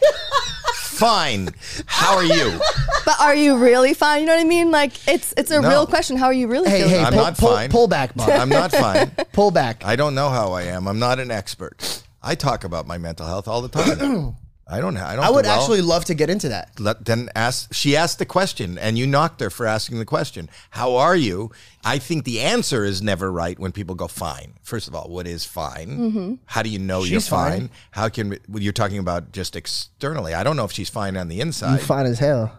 Fine. 0.74 1.50
How 1.86 2.16
are 2.16 2.24
you? 2.24 2.58
But 3.06 3.20
are 3.20 3.36
you 3.36 3.58
really 3.58 3.94
fine? 3.94 4.22
You 4.22 4.28
know 4.28 4.34
what 4.36 4.42
I 4.42 4.46
mean? 4.46 4.72
Like 4.72 4.94
it's 5.08 5.34
it's 5.36 5.52
a 5.52 5.60
No. 5.62 5.68
real 5.70 5.86
question. 5.86 6.16
How 6.16 6.28
are 6.28 6.34
you 6.34 6.48
really 6.48 6.70
hey, 6.70 6.80
feeling? 6.80 6.96
hey, 6.96 7.04
I'm 7.04 7.12
pull, 7.14 7.22
not 7.22 7.38
pull, 7.38 7.50
fine. 7.50 7.70
pull 7.70 7.88
back, 7.88 8.16
Bob. 8.16 8.30
I'm 8.30 8.48
not 8.50 8.72
fine. 8.72 9.12
pull 9.34 9.52
back. 9.52 9.84
I 9.86 9.98
don't 9.98 10.16
know 10.16 10.30
how 10.30 10.54
I 10.54 10.64
am. 10.64 10.88
I'm 10.88 10.98
not 11.00 11.20
an 11.20 11.32
expert. 11.32 12.02
I 12.24 12.36
talk 12.36 12.64
about 12.64 12.88
my 12.88 12.98
mental 12.98 13.28
health 13.28 13.48
all 13.50 13.62
the 13.62 13.68
time. 13.70 14.38
I 14.68 14.80
don't. 14.80 14.98
I 14.98 15.16
don't. 15.16 15.24
I 15.24 15.28
do 15.28 15.36
would 15.36 15.46
well. 15.46 15.60
actually 15.60 15.82
love 15.82 16.06
to 16.06 16.16
get 16.16 16.30
into 16.30 16.50
that. 16.50 16.80
let 16.80 17.06
then 17.06 17.30
ask 17.36 17.72
she 17.74 17.96
asked 17.96 18.18
the 18.20 18.26
question 18.26 18.78
and 18.78 18.98
you 18.98 19.06
knocked 19.06 19.40
her 19.42 19.50
for 19.50 19.68
asking 19.68 20.00
the 20.00 20.06
question 20.06 20.50
how 20.72 20.96
are 20.96 21.16
you 21.16 21.52
i 21.84 22.00
think 22.00 22.24
the 22.26 22.42
answer 22.42 22.84
is 22.84 23.02
never 23.02 23.32
right 23.32 23.60
when 23.60 23.72
people 23.72 23.94
go 23.94 24.08
fine 24.08 24.54
first 24.64 24.88
of 24.88 24.96
all 24.96 25.08
what 25.08 25.28
is 25.28 25.46
fine 25.46 26.40
how 26.46 26.64
do 26.64 26.70
you 26.70 26.80
know 26.80 27.04
you're 27.04 27.22
fine. 27.22 27.52
fine. 27.52 27.70
how 27.92 28.10
can 28.10 28.30
well, 28.50 28.62
you're 28.64 28.74
talking 28.74 28.98
about 28.98 29.32
just 29.32 29.56
externally 29.56 30.34
i 30.34 30.44
don't 30.44 30.58
know 30.58 30.66
if 30.66 30.72
she's 30.72 30.90
fine 30.90 31.16
on 31.16 31.28
the 31.28 31.36
You 31.36 31.44
inside 31.44 31.82
fine 31.82 32.08
as 32.08 32.20
hell. 32.20 32.52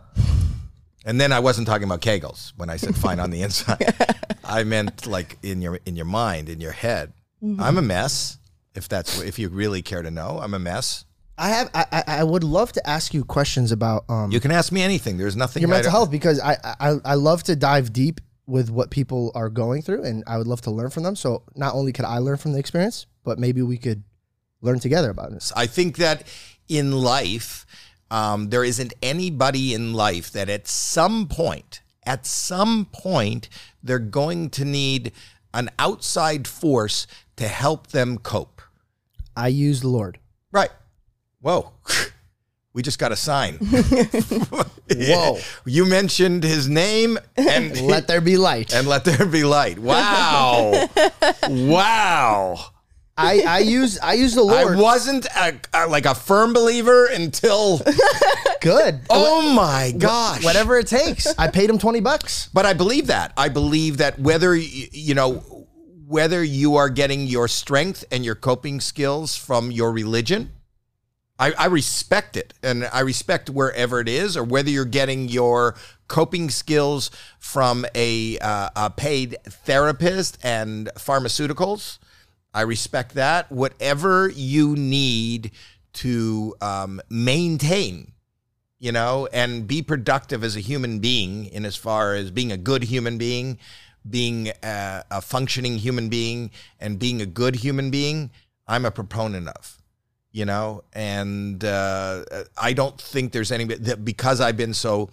And 1.06 1.20
then 1.20 1.32
I 1.32 1.38
wasn't 1.38 1.68
talking 1.68 1.84
about 1.84 2.00
kegels 2.00 2.52
when 2.56 2.68
I 2.68 2.76
said 2.76 2.96
fine 2.96 3.20
on 3.20 3.30
the 3.30 3.40
inside. 3.42 3.94
I 4.44 4.64
meant 4.64 5.06
like 5.06 5.38
in 5.40 5.62
your 5.62 5.78
in 5.86 5.94
your 5.94 6.04
mind, 6.04 6.48
in 6.48 6.60
your 6.60 6.72
head. 6.72 7.12
Mm-hmm. 7.42 7.62
I'm 7.62 7.78
a 7.78 7.82
mess. 7.82 8.38
If 8.74 8.88
that's 8.88 9.20
if 9.22 9.38
you 9.38 9.48
really 9.48 9.82
care 9.82 10.02
to 10.02 10.10
know, 10.10 10.40
I'm 10.42 10.52
a 10.52 10.58
mess. 10.58 11.04
I 11.38 11.48
have. 11.50 11.70
I, 11.74 12.02
I 12.06 12.24
would 12.24 12.44
love 12.44 12.72
to 12.72 12.88
ask 12.88 13.12
you 13.12 13.24
questions 13.24 13.70
about 13.72 14.04
um 14.08 14.30
You 14.32 14.40
can 14.40 14.50
ask 14.50 14.72
me 14.72 14.82
anything. 14.82 15.18
There's 15.18 15.36
nothing. 15.36 15.60
your 15.62 15.70
I 15.70 15.74
mental 15.74 15.90
don't- 15.92 15.98
health 16.00 16.10
because 16.10 16.40
I, 16.40 16.56
I 16.80 16.94
I 17.04 17.14
love 17.14 17.42
to 17.44 17.56
dive 17.56 17.92
deep 17.92 18.20
with 18.46 18.70
what 18.70 18.90
people 18.90 19.32
are 19.34 19.48
going 19.50 19.82
through, 19.82 20.04
and 20.04 20.22
I 20.26 20.38
would 20.38 20.46
love 20.46 20.60
to 20.62 20.70
learn 20.70 20.90
from 20.90 21.02
them. 21.02 21.16
So 21.16 21.42
not 21.54 21.74
only 21.74 21.92
could 21.92 22.04
I 22.04 22.18
learn 22.18 22.36
from 22.36 22.52
the 22.52 22.58
experience, 22.58 23.06
but 23.24 23.38
maybe 23.38 23.60
we 23.60 23.76
could 23.76 24.02
learn 24.62 24.78
together 24.80 25.10
about 25.10 25.30
this. 25.32 25.52
I 25.56 25.66
think 25.66 25.96
that 25.98 26.26
in 26.68 26.92
life, 26.92 27.66
um, 28.10 28.48
there 28.50 28.64
isn't 28.64 28.94
anybody 29.02 29.74
in 29.74 29.92
life 29.94 30.30
that 30.32 30.48
at 30.48 30.68
some 30.68 31.26
point, 31.28 31.82
at 32.04 32.24
some 32.24 32.86
point, 32.92 33.48
they're 33.82 33.98
going 33.98 34.48
to 34.50 34.64
need 34.64 35.12
an 35.52 35.68
outside 35.78 36.46
force 36.46 37.06
to 37.36 37.48
help 37.48 37.88
them 37.88 38.16
cope. 38.18 38.62
I 39.36 39.48
use 39.48 39.80
the 39.80 39.88
Lord. 39.88 40.18
Right. 40.52 40.70
Whoa. 41.46 41.70
We 42.72 42.82
just 42.82 42.98
got 42.98 43.10
a 43.10 43.16
sign. 43.16 43.54
Whoa. 44.94 45.38
You 45.64 45.86
mentioned 45.86 46.44
his 46.44 46.68
name 46.68 47.18
and 47.34 47.80
Let 47.80 48.06
there 48.06 48.20
be 48.20 48.36
light. 48.36 48.74
and 48.74 48.86
let 48.86 49.06
there 49.06 49.24
be 49.24 49.44
light. 49.44 49.78
Wow. 49.78 50.86
wow. 51.48 52.58
I 53.16 53.40
I 53.48 53.58
use 53.60 53.98
I 54.00 54.12
use 54.12 54.34
the 54.34 54.42
Lord. 54.42 54.76
I 54.76 54.78
wasn't 54.78 55.24
a, 55.24 55.58
a- 55.72 55.86
like 55.86 56.04
a 56.04 56.14
firm 56.14 56.52
believer 56.52 57.06
until 57.06 57.80
Good. 58.60 59.00
oh 59.08 59.54
my 59.54 59.94
gosh. 59.96 60.44
Whatever 60.44 60.76
it 60.78 60.86
takes. 60.86 61.26
I 61.38 61.48
paid 61.48 61.70
him 61.70 61.78
twenty 61.78 62.00
bucks. 62.00 62.50
But 62.52 62.66
I 62.66 62.74
believe 62.74 63.06
that. 63.06 63.32
I 63.38 63.48
believe 63.48 63.96
that 63.96 64.18
whether 64.18 64.54
you 64.54 65.14
know 65.14 65.66
whether 66.06 66.44
you 66.44 66.76
are 66.76 66.90
getting 66.90 67.26
your 67.26 67.48
strength 67.48 68.04
and 68.12 68.22
your 68.22 68.34
coping 68.34 68.80
skills 68.80 69.34
from 69.34 69.70
your 69.70 69.92
religion, 69.92 70.52
I, 71.38 71.52
I 71.52 71.66
respect 71.66 72.36
it, 72.36 72.54
and 72.62 72.88
I 72.92 73.00
respect 73.00 73.50
wherever 73.50 74.00
it 74.00 74.08
is, 74.08 74.36
or 74.36 74.44
whether 74.44 74.70
you're 74.70 74.84
getting 74.84 75.28
your 75.28 75.76
coping 76.08 76.50
skills 76.50 77.10
from 77.38 77.84
a, 77.94 78.38
uh, 78.38 78.70
a 78.74 78.90
paid 78.90 79.36
therapist 79.44 80.38
and 80.42 80.88
pharmaceuticals. 80.96 81.98
I 82.54 82.62
respect 82.62 83.14
that. 83.14 83.52
Whatever 83.52 84.28
you 84.28 84.76
need 84.76 85.50
to 85.94 86.54
um, 86.60 87.00
maintain 87.10 88.12
you 88.78 88.92
know, 88.92 89.28
and 89.32 89.66
be 89.66 89.82
productive 89.82 90.44
as 90.44 90.56
a 90.56 90.60
human 90.60 90.98
being 90.98 91.46
in 91.46 91.64
as 91.64 91.76
far 91.76 92.14
as 92.14 92.30
being 92.30 92.52
a 92.52 92.56
good 92.56 92.84
human 92.84 93.18
being, 93.18 93.58
being 94.08 94.48
a, 94.62 95.02
a 95.10 95.20
functioning 95.20 95.78
human 95.78 96.08
being, 96.08 96.50
and 96.78 96.98
being 96.98 97.22
a 97.22 97.26
good 97.26 97.56
human 97.56 97.90
being, 97.90 98.30
I'm 98.68 98.84
a 98.84 98.90
proponent 98.90 99.48
of, 99.48 99.78
you 100.36 100.44
know, 100.44 100.84
and 100.92 101.64
uh, 101.64 102.22
I 102.58 102.74
don't 102.74 103.00
think 103.00 103.32
there's 103.32 103.50
any 103.50 103.64
that 103.64 104.04
because 104.04 104.38
I've 104.38 104.58
been 104.58 104.74
so 104.74 105.08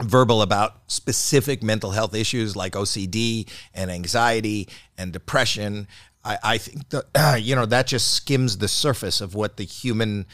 verbal 0.00 0.42
about 0.42 0.74
specific 0.86 1.60
mental 1.60 1.90
health 1.90 2.14
issues 2.14 2.54
like 2.54 2.74
OCD 2.74 3.50
and 3.74 3.90
anxiety 3.90 4.68
and 4.96 5.12
depression. 5.12 5.88
I, 6.24 6.38
I 6.44 6.58
think 6.58 6.88
that, 6.90 7.40
you 7.42 7.56
know, 7.56 7.66
that 7.66 7.88
just 7.88 8.14
skims 8.14 8.58
the 8.58 8.68
surface 8.68 9.20
of 9.20 9.34
what 9.34 9.56
the 9.56 9.64
human 9.64 10.26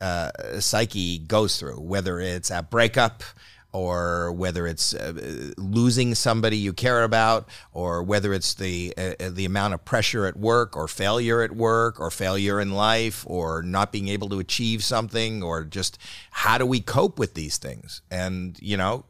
uh, 0.00 0.32
psyche 0.58 1.18
goes 1.18 1.60
through, 1.60 1.78
whether 1.78 2.18
it's 2.18 2.50
a 2.50 2.64
breakup 2.64 3.22
or 3.78 4.32
whether 4.32 4.66
it's 4.66 4.92
uh, 4.92 5.52
losing 5.56 6.12
somebody 6.16 6.56
you 6.56 6.72
care 6.72 7.04
about, 7.04 7.48
or 7.72 8.02
whether 8.02 8.32
it's 8.32 8.54
the 8.54 8.92
uh, 8.98 9.30
the 9.30 9.44
amount 9.44 9.72
of 9.72 9.84
pressure 9.84 10.26
at 10.26 10.36
work, 10.36 10.76
or 10.76 10.88
failure 10.88 11.42
at 11.42 11.52
work, 11.52 12.00
or 12.00 12.10
failure 12.10 12.60
in 12.60 12.72
life, 12.72 13.24
or 13.28 13.62
not 13.62 13.92
being 13.92 14.08
able 14.08 14.28
to 14.28 14.40
achieve 14.40 14.82
something, 14.82 15.44
or 15.44 15.64
just 15.64 15.96
how 16.32 16.58
do 16.58 16.66
we 16.66 16.80
cope 16.80 17.20
with 17.20 17.34
these 17.34 17.56
things? 17.56 18.02
And 18.10 18.58
you 18.60 18.76
know, 18.76 19.04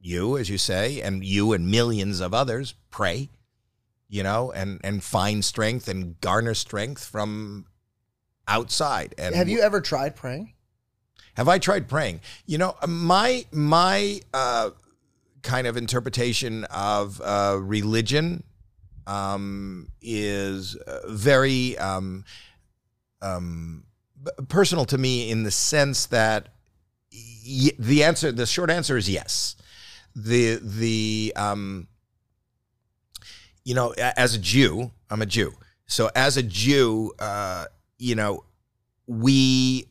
you, 0.00 0.36
as 0.36 0.50
you 0.50 0.58
say, 0.58 1.00
and 1.00 1.24
you 1.24 1.52
and 1.52 1.70
millions 1.70 2.18
of 2.18 2.34
others 2.34 2.74
pray, 2.90 3.30
you 4.08 4.24
know, 4.24 4.50
and 4.50 4.80
and 4.82 5.04
find 5.04 5.44
strength 5.44 5.86
and 5.86 6.20
garner 6.20 6.54
strength 6.54 7.04
from 7.04 7.66
outside. 8.48 9.14
And 9.16 9.32
Have 9.36 9.48
you 9.48 9.60
ever 9.60 9.80
tried 9.80 10.16
praying? 10.16 10.54
Have 11.36 11.48
I 11.48 11.58
tried 11.58 11.88
praying? 11.88 12.20
You 12.46 12.58
know, 12.58 12.76
my 12.86 13.44
my 13.52 14.20
uh, 14.32 14.70
kind 15.42 15.66
of 15.66 15.76
interpretation 15.76 16.64
of 16.64 17.20
uh, 17.22 17.58
religion 17.60 18.42
um, 19.06 19.88
is 20.00 20.76
uh, 20.76 21.00
very 21.08 21.78
um, 21.78 22.24
um, 23.22 23.84
personal 24.48 24.84
to 24.86 24.98
me 24.98 25.30
in 25.30 25.42
the 25.44 25.50
sense 25.50 26.06
that 26.06 26.48
y- 27.12 27.70
the 27.78 28.02
answer, 28.02 28.32
the 28.32 28.46
short 28.46 28.70
answer 28.70 28.96
is 28.96 29.08
yes. 29.08 29.56
The 30.14 30.58
the 30.62 31.32
um, 31.36 31.88
you 33.64 33.74
know, 33.74 33.92
as 33.98 34.34
a 34.34 34.38
Jew, 34.38 34.90
I'm 35.10 35.20
a 35.22 35.26
Jew. 35.26 35.52
So 35.86 36.10
as 36.14 36.36
a 36.36 36.42
Jew, 36.42 37.12
uh, 37.18 37.66
you 37.98 38.14
know, 38.14 38.44
we 39.06 39.86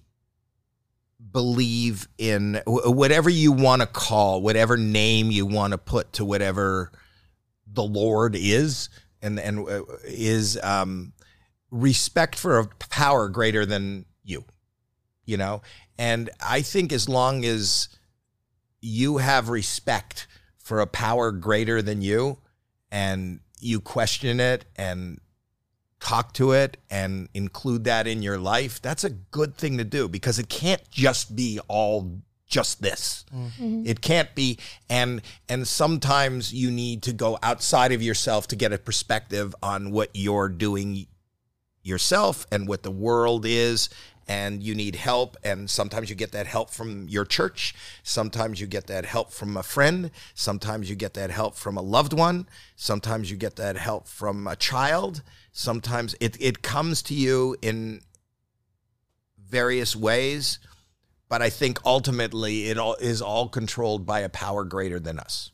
believe 1.35 2.07
in 2.17 2.61
whatever 2.65 3.29
you 3.29 3.51
want 3.51 3.81
to 3.81 3.85
call, 3.85 4.41
whatever 4.41 4.77
name 4.77 5.31
you 5.31 5.45
want 5.45 5.71
to 5.71 5.77
put 5.77 6.13
to 6.13 6.23
whatever 6.23 6.93
the 7.67 7.83
Lord 7.83 8.37
is, 8.37 8.87
and 9.21 9.37
and 9.37 9.67
uh, 9.67 9.81
is 10.05 10.57
um, 10.63 11.11
respect 11.71 12.39
for 12.39 12.59
a 12.59 12.67
power 12.67 13.27
greater 13.27 13.65
than 13.65 14.05
you, 14.23 14.45
you 15.25 15.35
know. 15.35 15.61
And 15.97 16.29
I 16.39 16.61
think 16.61 16.93
as 16.93 17.09
long 17.09 17.43
as 17.43 17.89
you 18.79 19.17
have 19.17 19.49
respect 19.49 20.27
for 20.57 20.79
a 20.79 20.87
power 20.87 21.33
greater 21.33 21.81
than 21.81 22.01
you, 22.01 22.37
and 22.91 23.41
you 23.59 23.81
question 23.81 24.39
it 24.39 24.63
and 24.77 25.19
talk 26.05 26.33
to 26.33 26.51
it 26.51 26.77
and 26.89 27.27
include 27.33 27.83
that 27.85 28.05
in 28.05 28.21
your 28.21 28.37
life, 28.37 28.79
that's 28.79 29.03
a 29.03 29.09
good 29.09 29.57
thing 29.57 29.79
to 29.79 29.83
do 29.83 30.07
because 30.07 30.37
it 30.37 30.49
can't 30.49 30.83
just 30.91 31.35
be 31.35 31.59
all 31.67 32.21
just 32.47 32.79
this. 32.79 33.25
Mm-hmm. 33.35 33.83
It 33.87 34.01
can't 34.01 34.33
be 34.35 34.59
and 34.87 35.21
and 35.49 35.67
sometimes 35.67 36.53
you 36.53 36.69
need 36.69 37.01
to 37.03 37.13
go 37.13 37.39
outside 37.41 37.91
of 37.91 38.03
yourself 38.03 38.47
to 38.49 38.55
get 38.55 38.71
a 38.71 38.77
perspective 38.77 39.55
on 39.63 39.89
what 39.91 40.11
you're 40.13 40.49
doing 40.49 41.07
yourself 41.81 42.45
and 42.51 42.67
what 42.67 42.83
the 42.83 42.91
world 42.91 43.43
is 43.47 43.89
and 44.27 44.63
you 44.63 44.73
need 44.73 44.95
help 44.95 45.37
and 45.43 45.69
sometimes 45.69 46.09
you 46.09 46.15
get 46.15 46.31
that 46.31 46.47
help 46.47 46.69
from 46.69 47.07
your 47.07 47.25
church 47.25 47.75
sometimes 48.03 48.59
you 48.59 48.67
get 48.67 48.87
that 48.87 49.05
help 49.05 49.31
from 49.31 49.55
a 49.57 49.63
friend 49.63 50.11
sometimes 50.33 50.89
you 50.89 50.95
get 50.95 51.13
that 51.13 51.29
help 51.29 51.55
from 51.55 51.77
a 51.77 51.81
loved 51.81 52.13
one 52.13 52.47
sometimes 52.75 53.29
you 53.29 53.37
get 53.37 53.55
that 53.55 53.77
help 53.77 54.07
from 54.07 54.47
a 54.47 54.55
child 54.55 55.21
sometimes 55.51 56.15
it, 56.19 56.35
it 56.39 56.61
comes 56.61 57.01
to 57.01 57.13
you 57.13 57.55
in 57.61 58.01
various 59.47 59.95
ways 59.95 60.59
but 61.29 61.41
i 61.41 61.49
think 61.49 61.79
ultimately 61.85 62.67
it 62.67 62.77
all 62.77 62.95
is 62.95 63.21
all 63.21 63.47
controlled 63.47 64.05
by 64.05 64.21
a 64.21 64.29
power 64.29 64.63
greater 64.63 64.99
than 64.99 65.19
us 65.19 65.51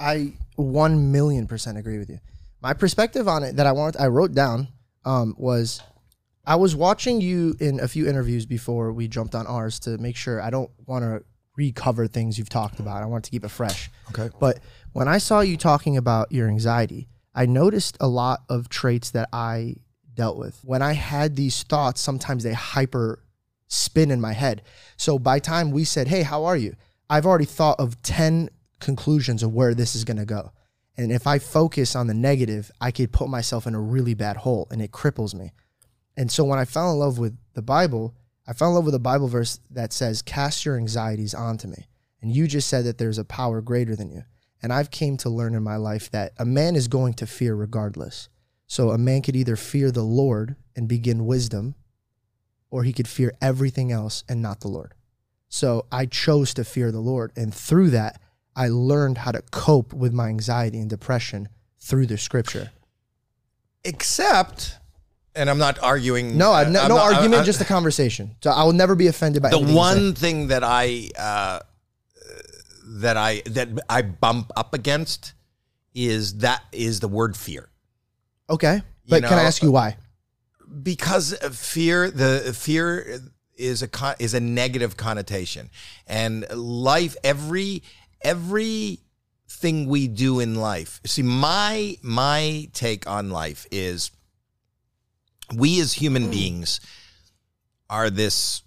I, 0.00 0.32
one 0.56 1.12
million 1.12 1.46
percent 1.46 1.78
agree 1.78 1.98
with 1.98 2.08
you. 2.08 2.18
My 2.62 2.72
perspective 2.72 3.28
on 3.28 3.42
it 3.42 3.56
that 3.56 3.66
I 3.66 3.72
wanted, 3.72 4.00
I 4.00 4.06
wrote 4.06 4.32
down, 4.32 4.68
um, 5.04 5.34
was 5.38 5.82
I 6.46 6.54
was 6.54 6.76
watching 6.76 7.20
you 7.20 7.56
in 7.58 7.80
a 7.80 7.88
few 7.88 8.08
interviews 8.08 8.46
before 8.46 8.92
we 8.92 9.08
jumped 9.08 9.34
on 9.34 9.46
ours 9.46 9.80
to 9.80 9.98
make 9.98 10.14
sure 10.14 10.40
I 10.40 10.50
don't 10.50 10.70
want 10.86 11.04
to 11.04 11.24
recover 11.56 12.06
things 12.06 12.38
you've 12.38 12.48
talked 12.48 12.78
about. 12.78 13.02
I 13.02 13.06
want 13.06 13.24
to 13.24 13.30
keep 13.30 13.44
it 13.44 13.50
fresh. 13.50 13.90
Okay. 14.10 14.30
But 14.38 14.60
when 14.92 15.08
I 15.08 15.18
saw 15.18 15.40
you 15.40 15.56
talking 15.56 15.96
about 15.96 16.30
your 16.30 16.48
anxiety, 16.48 17.08
I 17.34 17.46
noticed 17.46 17.96
a 18.00 18.06
lot 18.06 18.44
of 18.48 18.68
traits 18.68 19.10
that 19.10 19.28
I 19.32 19.76
dealt 20.14 20.38
with. 20.38 20.60
When 20.62 20.82
I 20.82 20.92
had 20.92 21.34
these 21.34 21.62
thoughts, 21.64 22.00
sometimes 22.00 22.44
they 22.44 22.52
hyper 22.52 23.24
spin 23.66 24.12
in 24.12 24.20
my 24.20 24.32
head. 24.32 24.62
So 24.96 25.18
by 25.18 25.40
time 25.40 25.72
we 25.72 25.84
said, 25.84 26.08
"Hey, 26.08 26.22
how 26.22 26.44
are 26.44 26.56
you?" 26.56 26.76
I've 27.10 27.26
already 27.26 27.44
thought 27.44 27.80
of 27.80 28.00
10 28.02 28.50
conclusions 28.80 29.42
of 29.42 29.52
where 29.52 29.74
this 29.74 29.96
is 29.96 30.04
going 30.04 30.16
to 30.16 30.24
go. 30.24 30.52
And 30.96 31.10
if 31.10 31.26
I 31.26 31.38
focus 31.38 31.94
on 31.96 32.06
the 32.06 32.14
negative, 32.14 32.70
I 32.80 32.90
could 32.90 33.12
put 33.12 33.28
myself 33.28 33.66
in 33.66 33.74
a 33.74 33.80
really 33.80 34.14
bad 34.14 34.38
hole 34.38 34.68
and 34.70 34.80
it 34.80 34.92
cripples 34.92 35.34
me. 35.34 35.52
And 36.16 36.30
so 36.30 36.44
when 36.44 36.58
I 36.58 36.64
fell 36.64 36.92
in 36.92 36.98
love 36.98 37.18
with 37.18 37.36
the 37.54 37.62
Bible, 37.62 38.14
I 38.46 38.52
fell 38.52 38.68
in 38.68 38.74
love 38.74 38.84
with 38.84 38.94
a 38.94 39.00
Bible 39.00 39.28
verse 39.28 39.60
that 39.70 39.92
says, 39.92 40.22
"Cast 40.22 40.64
your 40.64 40.76
anxieties 40.76 41.34
onto 41.34 41.68
me." 41.68 41.88
And 42.22 42.34
you 42.34 42.46
just 42.46 42.68
said 42.68 42.84
that 42.84 42.98
there's 42.98 43.18
a 43.18 43.24
power 43.24 43.60
greater 43.60 43.94
than 43.94 44.10
you. 44.10 44.24
And 44.62 44.72
I've 44.72 44.90
came 44.90 45.16
to 45.18 45.28
learn 45.28 45.54
in 45.54 45.62
my 45.62 45.76
life 45.76 46.10
that 46.10 46.32
a 46.38 46.44
man 46.44 46.74
is 46.74 46.88
going 46.88 47.14
to 47.14 47.26
fear 47.26 47.54
regardless. 47.54 48.28
So 48.66 48.90
a 48.90 48.98
man 48.98 49.22
could 49.22 49.36
either 49.36 49.54
fear 49.54 49.90
the 49.90 50.02
Lord 50.02 50.56
and 50.74 50.88
begin 50.88 51.26
wisdom, 51.26 51.74
or 52.70 52.82
he 52.82 52.92
could 52.92 53.06
fear 53.06 53.32
everything 53.40 53.92
else 53.92 54.24
and 54.28 54.42
not 54.42 54.60
the 54.60 54.68
Lord. 54.68 54.94
So 55.48 55.86
I 55.92 56.06
chose 56.06 56.52
to 56.54 56.64
fear 56.64 56.90
the 56.90 57.00
Lord. 57.00 57.32
And 57.36 57.54
through 57.54 57.90
that, 57.90 58.20
I 58.56 58.68
learned 58.68 59.18
how 59.18 59.32
to 59.32 59.42
cope 59.50 59.92
with 59.92 60.12
my 60.12 60.28
anxiety 60.28 60.80
and 60.80 60.90
depression 60.90 61.48
through 61.78 62.06
the 62.06 62.18
scripture. 62.18 62.72
Except, 63.84 64.78
and 65.36 65.48
I'm 65.50 65.58
not 65.58 65.78
arguing. 65.82 66.36
No, 66.38 66.52
uh, 66.52 66.64
no, 66.64 66.80
I'm 66.82 66.88
no 66.88 66.96
not- 66.96 67.14
argument, 67.14 67.42
I- 67.42 67.44
just 67.44 67.60
a 67.60 67.64
conversation. 67.64 68.36
So 68.42 68.50
I 68.50 68.64
will 68.64 68.72
never 68.72 68.94
be 68.94 69.06
offended 69.06 69.42
by 69.42 69.50
the 69.50 69.56
anything 69.56 69.74
you 69.74 69.74
say. 69.74 69.78
one 69.78 70.14
thing 70.14 70.46
that 70.48 70.64
I 70.64 71.10
uh, 71.18 71.60
that 72.98 73.16
I 73.16 73.42
that 73.46 73.68
I 73.88 74.02
bump 74.02 74.52
up 74.56 74.74
against 74.74 75.34
is 75.94 76.38
that 76.38 76.62
is 76.72 77.00
the 77.00 77.08
word 77.08 77.36
fear. 77.36 77.68
Okay. 78.48 78.82
But 79.08 79.22
can 79.22 79.38
I 79.38 79.42
ask 79.42 79.62
you 79.62 79.70
why? 79.70 79.96
because 80.82 81.32
fear 81.52 82.10
the 82.10 82.52
fear 82.52 83.20
is 83.56 83.82
a 83.82 83.88
con- 83.88 84.16
is 84.18 84.34
a 84.34 84.40
negative 84.40 84.96
connotation 84.96 85.70
and 86.08 86.44
life 86.54 87.16
every 87.22 87.82
every 88.20 88.98
thing 89.48 89.86
we 89.88 90.08
do 90.08 90.40
in 90.40 90.56
life 90.56 91.00
see 91.06 91.22
my 91.22 91.96
my 92.02 92.68
take 92.72 93.08
on 93.08 93.30
life 93.30 93.64
is 93.70 94.10
we 95.54 95.80
as 95.80 95.94
human 95.94 96.30
beings 96.30 96.80
are 97.88 98.10
this 98.10 98.62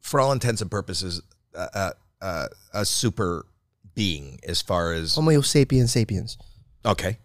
for 0.00 0.20
all 0.20 0.32
intents 0.32 0.60
and 0.60 0.70
purposes 0.70 1.22
uh, 1.54 1.90
uh, 2.20 2.46
a 2.72 2.84
super 2.84 3.46
being 3.94 4.40
as 4.46 4.62
far 4.62 4.92
as 4.92 5.14
Homo 5.14 5.40
sapiens 5.40 5.92
sapiens. 5.92 6.38
Okay. 6.84 7.18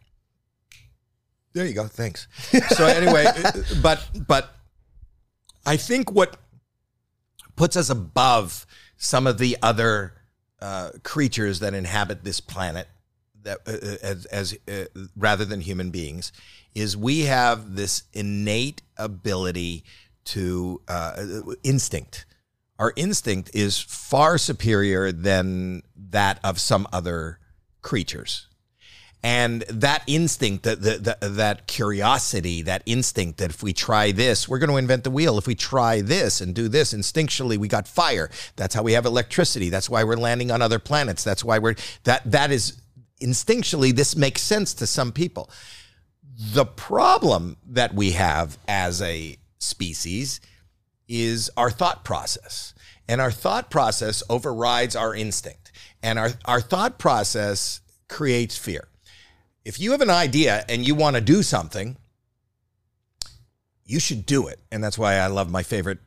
There 1.53 1.65
you 1.65 1.73
go. 1.73 1.87
Thanks. 1.87 2.27
So 2.75 2.85
anyway, 2.85 3.25
but 3.81 4.05
but 4.27 4.53
I 5.65 5.77
think 5.77 6.11
what 6.11 6.37
puts 7.55 7.77
us 7.77 7.89
above 7.89 8.65
some 8.97 9.27
of 9.27 9.37
the 9.37 9.57
other 9.61 10.13
uh, 10.61 10.91
creatures 11.03 11.59
that 11.59 11.73
inhabit 11.73 12.23
this 12.23 12.39
planet, 12.39 12.87
that 13.45 13.59
uh, 13.65 14.05
as, 14.05 14.25
as 14.25 14.57
uh, 14.67 14.85
rather 15.15 15.45
than 15.45 15.61
human 15.61 15.89
beings, 15.89 16.31
is 16.75 16.97
we 16.97 17.21
have 17.21 17.75
this 17.75 18.03
innate 18.13 18.81
ability 18.97 19.83
to 20.25 20.81
uh, 20.87 21.23
instinct. 21.63 22.25
Our 22.77 22.91
instinct 22.95 23.51
is 23.53 23.79
far 23.79 24.37
superior 24.37 25.11
than 25.11 25.83
that 26.09 26.39
of 26.43 26.59
some 26.59 26.87
other 26.91 27.39
creatures. 27.81 28.47
And 29.23 29.61
that 29.69 30.03
instinct 30.05 30.65
that 30.65 30.81
that, 30.83 31.17
that 31.19 31.65
curiosity 31.65 32.61
that 32.63 32.83
instinct 32.85 33.39
that 33.39 33.49
if 33.49 33.63
we 33.63 33.73
try 33.73 34.11
this 34.11 34.47
we're 34.47 34.59
going 34.59 34.69
to 34.69 34.77
invent 34.77 35.03
the 35.03 35.09
wheel. 35.09 35.39
If 35.39 35.47
we 35.47 35.55
try 35.55 36.01
this 36.01 36.41
and 36.41 36.53
do 36.53 36.67
this 36.67 36.93
instinctually 36.93 37.57
we 37.57 37.67
got 37.67 37.87
fire. 37.87 38.29
That's 38.55 38.75
how 38.75 38.83
we 38.83 38.93
have 38.93 39.05
electricity. 39.07 39.69
That's 39.69 39.89
why 39.89 40.03
we're 40.03 40.17
landing 40.17 40.51
on 40.51 40.61
other 40.61 40.77
planets. 40.77 41.23
That's 41.23 41.43
why 41.43 41.57
we're 41.57 41.73
that 42.03 42.21
that 42.29 42.51
is 42.51 42.79
instinctually 43.21 43.95
this 43.95 44.15
makes 44.15 44.41
sense 44.41 44.73
to 44.73 44.87
some 44.87 45.11
people 45.11 45.49
the 46.37 46.65
problem 46.65 47.57
that 47.65 47.93
we 47.93 48.11
have 48.11 48.57
as 48.67 49.01
a 49.01 49.37
species 49.59 50.41
is 51.07 51.49
our 51.55 51.69
thought 51.69 52.03
process. 52.03 52.73
And 53.07 53.21
our 53.21 53.31
thought 53.31 53.69
process 53.69 54.23
overrides 54.29 54.95
our 54.95 55.15
instinct. 55.15 55.71
And 56.01 56.19
our, 56.19 56.31
our 56.45 56.61
thought 56.61 56.97
process 56.99 57.81
creates 58.09 58.57
fear. 58.57 58.87
If 59.63 59.79
you 59.79 59.91
have 59.91 60.01
an 60.01 60.09
idea 60.09 60.65
and 60.67 60.85
you 60.85 60.95
want 60.95 61.15
to 61.15 61.21
do 61.21 61.41
something, 61.41 61.97
you 63.85 63.99
should 63.99 64.25
do 64.25 64.47
it. 64.47 64.59
And 64.71 64.83
that's 64.83 64.97
why 64.97 65.15
I 65.15 65.27
love 65.27 65.49
my 65.49 65.63
favorite 65.63 65.99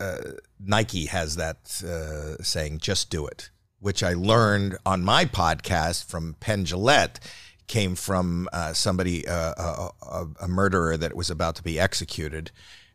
uh, 0.00 0.16
Nike 0.58 1.06
has 1.06 1.36
that 1.36 1.82
uh, 1.86 2.42
saying, 2.42 2.78
just 2.78 3.10
do 3.10 3.26
it, 3.26 3.50
which 3.84 4.02
I 4.02 4.14
learned 4.14 4.78
on 4.86 5.04
my 5.04 5.26
podcast 5.26 6.06
from 6.06 6.36
Penn 6.40 6.64
Jillette, 6.64 7.16
came 7.66 7.94
from 7.94 8.48
uh, 8.50 8.72
somebody, 8.72 9.28
uh, 9.28 9.52
a, 9.58 9.88
a, 10.06 10.26
a 10.44 10.48
murderer 10.48 10.96
that 10.96 11.14
was 11.14 11.28
about 11.28 11.54
to 11.56 11.62
be 11.62 11.78
executed, 11.78 12.50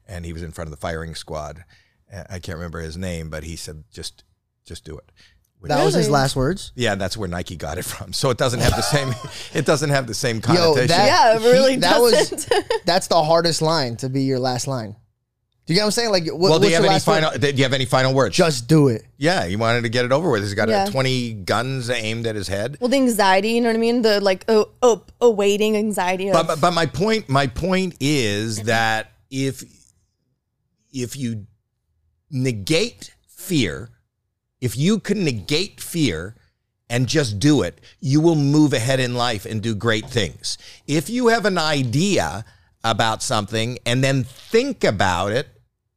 and 0.08 0.26
he 0.26 0.34
was 0.34 0.42
in 0.42 0.52
front 0.52 0.68
of 0.68 0.72
the 0.72 0.78
firing 0.82 1.14
squad. 1.14 1.64
Uh, 2.12 2.24
I 2.28 2.40
can't 2.40 2.58
remember 2.58 2.80
his 2.80 2.98
name, 2.98 3.30
but 3.30 3.44
he 3.44 3.56
said, 3.56 3.84
just, 3.92 4.24
just 4.66 4.84
do 4.84 4.98
it. 4.98 5.12
Which- 5.60 5.70
That 5.70 5.86
was 5.86 5.94
his 5.94 6.10
last 6.10 6.36
words. 6.36 6.72
yeah, 6.74 6.96
that's 6.96 7.16
where 7.16 7.30
Nike 7.30 7.56
got 7.56 7.78
it 7.78 7.86
from. 7.86 8.12
So 8.12 8.32
it 8.32 8.40
doesn't 8.40 8.62
have 8.62 8.76
the 8.76 8.82
same. 8.82 9.14
It 9.54 9.66
doesn't 9.68 9.92
have 9.92 10.08
the 10.08 10.16
same 10.16 10.38
Yo, 10.38 10.42
connotation. 10.42 10.88
that, 10.88 11.06
Yeah, 11.06 11.36
it 11.38 11.52
really 11.54 11.76
that 11.76 12.00
was 12.02 12.30
doesn't. 12.32 12.64
that's 12.86 13.06
the 13.08 13.22
hardest 13.24 13.62
line 13.62 13.96
to 13.98 14.10
be 14.10 14.24
your 14.24 14.40
last 14.40 14.66
line. 14.68 14.96
Do 15.70 15.74
you 15.74 15.78
get 15.78 15.84
what 15.84 15.88
I'm 15.90 15.92
saying? 15.92 16.10
Like, 16.10 16.26
what, 16.30 16.50
well, 16.50 16.60
do 16.60 16.68
you 16.68 16.74
have 16.74 16.84
any 16.84 16.94
last 16.94 17.06
word? 17.06 17.22
final? 17.22 17.38
Do 17.38 17.52
you 17.52 17.62
have 17.62 17.74
any 17.74 17.86
final 17.86 18.12
words? 18.12 18.36
Just 18.36 18.68
do 18.68 18.88
it. 18.88 19.06
yeah, 19.20 19.46
he 19.46 19.56
wanted 19.56 19.84
to 19.84 19.90
get 19.90 20.04
it 20.04 20.12
over 20.12 20.32
with. 20.32 20.42
He's 20.42 20.56
got 20.56 20.68
Yeah. 20.68 20.86
uh, 20.86 20.90
twenty 20.90 21.34
guns 21.34 21.92
aimed 21.92 22.26
at 22.26 22.36
his 22.36 22.48
head. 22.48 22.78
well, 22.80 22.90
the 22.90 22.98
anxiety, 22.98 23.50
you 23.52 23.62
know 23.62 23.70
what 23.70 23.76
I 23.76 23.80
mean? 23.80 24.02
The 24.02 24.20
like, 24.20 24.46
oh, 24.48 24.70
oh 24.82 25.04
awaiting 25.22 25.78
anxiety. 25.78 26.30
Of, 26.30 26.34
But, 26.34 26.48
but 26.48 26.60
but 26.60 26.72
my 26.72 26.88
point 26.88 27.30
my 27.30 27.46
point 27.46 27.94
is 28.00 28.64
that 28.64 29.12
if 29.30 29.64
if 30.92 31.16
you 31.16 31.46
negate 32.32 33.14
fear, 33.28 33.90
if 34.62 34.76
you 34.76 34.98
can 35.00 35.24
negate 35.24 35.80
fear 35.80 36.34
and 36.90 37.06
just 37.06 37.38
do 37.38 37.62
it, 37.62 37.80
you 38.00 38.22
will 38.22 38.34
move 38.34 38.74
ahead 38.74 39.00
in 39.00 39.14
life 39.14 39.46
and 39.46 39.62
do 39.62 39.76
great 39.76 40.10
things. 40.10 40.58
If 40.88 41.12
you 41.12 41.28
have 41.28 41.46
an 41.46 41.60
idea 41.60 42.44
about 42.84 43.22
something 43.22 43.78
and 43.86 44.04
then 44.04 44.24
think 44.24 44.84
about 44.84 45.32
it, 45.32 45.48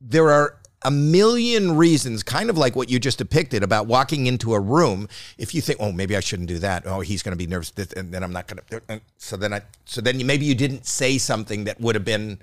there 0.03 0.31
are 0.31 0.59
a 0.85 0.91
million 0.91 1.77
reasons, 1.77 2.23
kind 2.23 2.51
of 2.51 2.59
like 2.59 2.75
what 2.75 2.91
you 2.91 2.99
just 2.99 3.19
depicted 3.19 3.63
about 3.63 3.87
walking 3.87 4.27
into 4.27 4.55
a 4.55 4.61
room. 4.61 5.09
If 5.39 5.55
you 5.55 5.61
think, 5.61 5.79
oh, 5.81 5.93
maybe 5.93 6.17
I 6.17 6.21
shouldn't 6.21 6.49
do 6.49 6.59
that. 6.59 6.87
Oh, 6.87 7.01
he's 7.01 7.23
going 7.23 7.37
to 7.37 7.39
be 7.39 7.47
nervous, 7.47 7.73
and 7.97 8.13
then 8.13 8.23
I'm 8.23 8.33
not 8.33 8.49
going 8.49 8.61
to. 8.89 9.01
So 9.17 9.37
then 9.37 9.53
I, 9.53 9.63
so 9.85 10.01
then 10.01 10.25
maybe 10.27 10.45
you 10.45 10.55
didn't 10.55 10.87
say 10.87 11.19
something 11.19 11.65
that 11.65 11.81
would 11.81 11.95
have 11.95 12.05
been 12.05 12.39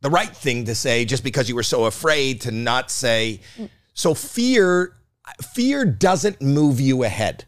the 0.00 0.10
right 0.10 0.34
thing 0.34 0.64
to 0.64 0.74
say 0.74 1.04
just 1.04 1.22
because 1.22 1.48
you 1.48 1.54
were 1.54 1.62
so 1.62 1.84
afraid 1.84 2.40
to 2.42 2.50
not 2.50 2.90
say. 2.90 3.40
So 3.94 4.14
fear, 4.14 4.96
fear 5.54 5.84
doesn't 5.84 6.40
move 6.40 6.80
you 6.80 7.04
ahead. 7.04 7.44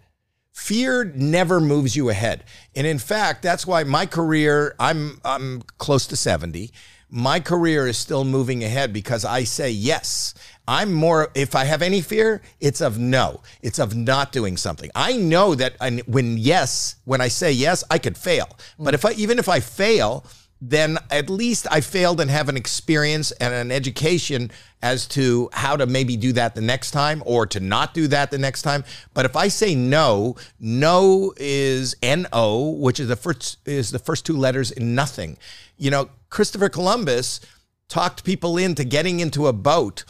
Fear 0.53 1.13
never 1.17 1.59
moves 1.59 1.97
you 1.97 2.11
ahead. 2.11 2.45
And 2.77 2.87
in 2.87 2.99
fact, 2.99 3.43
that's 3.43 3.67
why 3.67 3.83
my 3.83 4.07
career, 4.07 4.77
I'm 4.79 5.21
I'm 5.25 5.63
close 5.79 6.07
to 6.09 6.17
70. 6.17 6.71
My 7.11 7.41
career 7.41 7.87
is 7.87 7.97
still 7.99 8.25
moving 8.25 8.65
ahead 8.65 8.93
because 8.93 9.25
I 9.25 9.45
say 9.45 9.71
yes. 9.71 10.35
I'm 10.67 10.93
more 10.93 11.31
if 11.35 11.55
I 11.55 11.65
have 11.65 11.83
any 11.83 12.01
fear, 12.01 12.41
it's 12.61 12.81
of 12.81 12.99
no. 12.99 13.43
It's 13.63 13.79
of 13.79 13.95
not 13.95 14.33
doing 14.33 14.57
something. 14.57 14.91
I 14.95 15.17
know 15.17 15.55
that 15.55 15.77
when 16.07 16.39
yes, 16.39 16.97
when 17.05 17.21
I 17.21 17.29
say 17.29 17.53
yes, 17.53 17.85
I 17.91 17.99
could 17.99 18.17
fail. 18.17 18.49
But 18.79 18.95
if 18.95 19.05
I 19.05 19.13
even 19.13 19.39
if 19.39 19.49
I 19.49 19.61
fail, 19.61 20.25
then 20.71 20.99
at 21.11 21.29
least 21.29 21.67
I 21.71 21.81
failed 21.83 22.21
and 22.21 22.31
have 22.31 22.49
an 22.49 22.57
experience 22.57 23.33
and 23.33 23.53
an 23.53 23.71
education 23.71 24.51
as 24.81 25.07
to 25.09 25.51
how 25.53 25.77
to 25.77 25.87
maybe 25.87 26.17
do 26.17 26.33
that 26.33 26.55
the 26.55 26.61
next 26.63 26.93
time 26.93 27.23
or 27.27 27.47
to 27.47 27.61
not 27.61 27.93
do 27.93 28.07
that 28.09 28.31
the 28.31 28.39
next 28.39 28.63
time. 28.63 28.85
But 29.13 29.27
if 29.27 29.37
I 29.37 29.49
say 29.49 29.75
no, 29.75 30.37
no 30.59 31.35
is 31.37 31.95
N 32.03 32.27
O, 32.33 32.71
which 32.71 32.99
is 32.99 33.09
the 33.09 33.17
first 33.17 33.59
is 33.67 33.91
the 33.91 33.99
first 33.99 34.25
two 34.25 34.37
letters 34.37 34.71
in 34.71 34.95
nothing. 34.95 35.37
You 35.77 35.91
know, 35.91 36.09
Christopher 36.31 36.71
Columbus 36.71 37.41
talked 37.89 38.25
people 38.25 38.57
into 38.57 38.85
getting 38.85 39.21
into 39.21 39.47
a 39.47 39.53
boat 39.53 40.05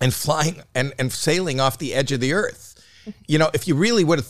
and 0.00 0.12
flying 0.12 0.62
and, 0.74 0.92
and 0.98 1.12
sailing 1.12 1.60
off 1.60 1.78
the 1.78 1.94
edge 1.94 2.10
of 2.10 2.20
the 2.20 2.32
earth. 2.32 2.74
You 3.26 3.38
know, 3.38 3.50
if 3.54 3.66
you 3.68 3.74
really 3.74 4.04
would 4.04 4.18
have, 4.20 4.28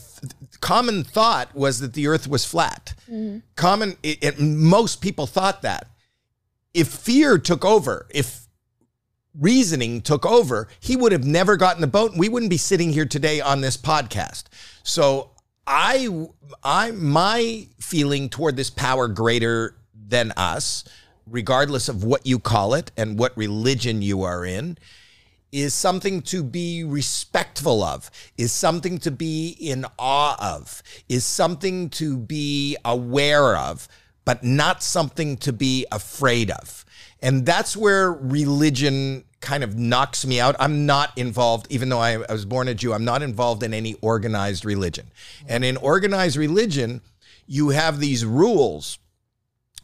common 0.61 1.05
thought 1.05 1.55
was 1.55 1.81
that 1.81 1.95
the 1.95 2.07
earth 2.07 2.27
was 2.29 2.45
flat. 2.45 2.95
Mm-hmm. 3.11 3.39
Common, 3.57 3.97
it, 4.03 4.19
it- 4.23 4.41
most 4.41 5.01
people 5.01 5.27
thought 5.27 5.63
that. 5.63 5.89
If 6.75 6.89
fear 6.89 7.39
took 7.39 7.65
over, 7.65 8.07
if 8.11 8.47
reasoning 9.39 10.01
took 10.01 10.27
over, 10.27 10.69
he 10.81 10.97
would 10.97 11.13
have 11.13 11.25
never 11.25 11.57
gotten 11.57 11.81
the 11.81 11.87
boat 11.87 12.11
and 12.13 12.21
we 12.21 12.29
wouldn't 12.29 12.51
be 12.51 12.57
sitting 12.57 12.93
here 12.93 13.07
today 13.07 13.41
on 13.41 13.61
this 13.61 13.77
podcast. 13.77 14.45
So 14.83 15.31
I 15.67 16.09
I 16.63 16.91
my 16.93 17.67
feeling 17.81 18.29
toward 18.29 18.57
this 18.57 18.71
power 18.71 19.09
greater 19.09 19.77
than 19.95 20.33
us, 20.37 20.85
regardless 21.27 21.89
of 21.89 22.05
what 22.05 22.27
you 22.27 22.39
call 22.39 22.75
it 22.75 22.91
and 22.97 23.19
what 23.19 23.37
religion 23.37 24.03
you 24.03 24.23
are 24.23 24.45
in, 24.45 24.79
is 25.53 25.75
something 25.75 26.23
to 26.23 26.43
be 26.43 26.85
respectful 26.85 27.83
of, 27.83 28.11
is 28.37 28.53
something 28.53 28.99
to 28.99 29.11
be 29.11 29.57
in 29.61 29.87
awe 29.99 30.37
of, 30.41 30.83
is 31.09 31.25
something 31.25 31.89
to 31.91 32.17
be 32.17 32.77
aware 32.85 33.57
of, 33.57 33.89
but 34.25 34.45
not 34.45 34.83
something 34.83 35.37
to 35.39 35.53
be 35.53 35.87
afraid 35.91 36.51
of. 36.51 36.85
And 37.23 37.47
that's 37.47 37.77
where 37.77 38.13
religion 38.13 39.25
kind 39.41 39.65
of 39.65 39.79
knocks 39.79 40.27
me 40.27 40.41
out. 40.41 40.57
I'm 40.59 40.85
not 40.85 41.17
involved, 41.17 41.67
even 41.71 41.89
though 41.89 42.01
I, 42.01 42.23
I 42.29 42.33
was 42.33 42.45
born 42.45 42.69
a 42.69 42.75
Jew, 42.75 42.93
I'm 42.93 43.05
not 43.05 43.23
involved 43.23 43.63
in 43.63 43.73
any 43.73 43.95
organized 44.03 44.65
religion. 44.65 45.07
And 45.47 45.65
in 45.65 45.77
organized 45.77 46.37
religion, 46.37 47.01
you 47.47 47.71
have 47.71 48.01
these 48.01 48.25
rules 48.25 48.99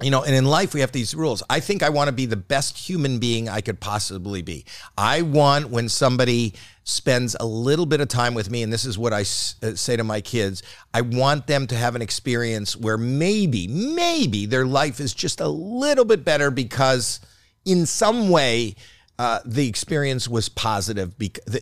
you 0.03 0.11
know, 0.11 0.25
and 0.25 0.35
in 0.35 0.45
life 0.45 0.75
we 0.75 0.81
have 0.81 0.93
these 0.93 1.15
rules. 1.15 1.43
I 1.49 1.61
think 1.61 1.83
I 1.83 1.89
want 1.89 2.09
to 2.09 2.13
be 2.13 2.27
the 2.27 2.37
best 2.37 2.77
human 2.77 3.19
being 3.19 3.49
I 3.49 3.61
could 3.61 3.81
possibly 3.81 4.43
be. 4.43 4.65
I 4.99 5.23
want 5.23 5.71
when 5.71 5.89
somebody 5.89 6.55
spends 6.83 7.37
a 7.39 7.47
little 7.47 7.87
bit 7.87 8.01
of 8.01 8.09
time 8.09 8.35
with 8.35 8.51
me, 8.51 8.63
and 8.63 8.73
this 8.73 8.85
is 8.85 8.99
what 8.99 9.13
I 9.13 9.21
s- 9.21 9.55
uh, 9.63 9.75
say 9.75 9.97
to 9.97 10.05
my 10.05 10.21
kids 10.21 10.63
I 10.93 11.01
want 11.01 11.47
them 11.47 11.67
to 11.69 11.77
have 11.77 11.95
an 11.95 12.03
experience 12.03 12.77
where 12.77 12.99
maybe, 12.99 13.69
maybe 13.69 14.47
their 14.47 14.67
life 14.67 15.01
is 15.01 15.15
just 15.15 15.41
a 15.41 15.49
little 15.49 16.05
bit 16.05 16.25
better 16.25 16.51
because 16.51 17.21
in 17.65 17.87
some 17.87 18.29
way, 18.29 18.75
uh, 19.19 19.39
the 19.45 19.69
experience 19.69 20.29
was 20.29 20.49
positive 20.49 21.15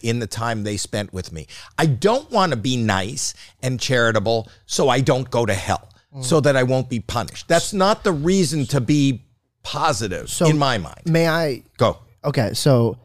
in 0.03 0.21
the 0.21 0.27
time 0.27 0.64
they 0.64 0.79
spent 0.79 1.12
with 1.12 1.33
me. 1.33 1.47
I 1.77 1.85
don't 1.85 2.31
want 2.31 2.53
to 2.53 2.57
be 2.57 2.79
nice 2.79 3.35
and 3.62 3.79
charitable 3.79 4.51
so 4.64 4.88
I 4.88 5.01
don't 5.01 5.31
go 5.31 5.45
to 5.45 5.53
hell, 5.53 5.90
so 6.20 6.40
that 6.40 6.57
I 6.57 6.62
won't 6.62 6.90
be 6.90 7.01
punished. 7.01 7.48
That's 7.48 7.72
not 7.72 8.05
the 8.05 8.12
reason 8.12 8.66
to 8.66 8.81
be 8.81 9.25
positive 9.62 10.29
so 10.29 10.46
in 10.46 10.59
my 10.59 10.79
mind. 10.79 11.03
May 11.07 11.29
I? 11.29 11.62
Go. 11.79 11.98
Okay, 12.25 12.53
so 12.55 12.98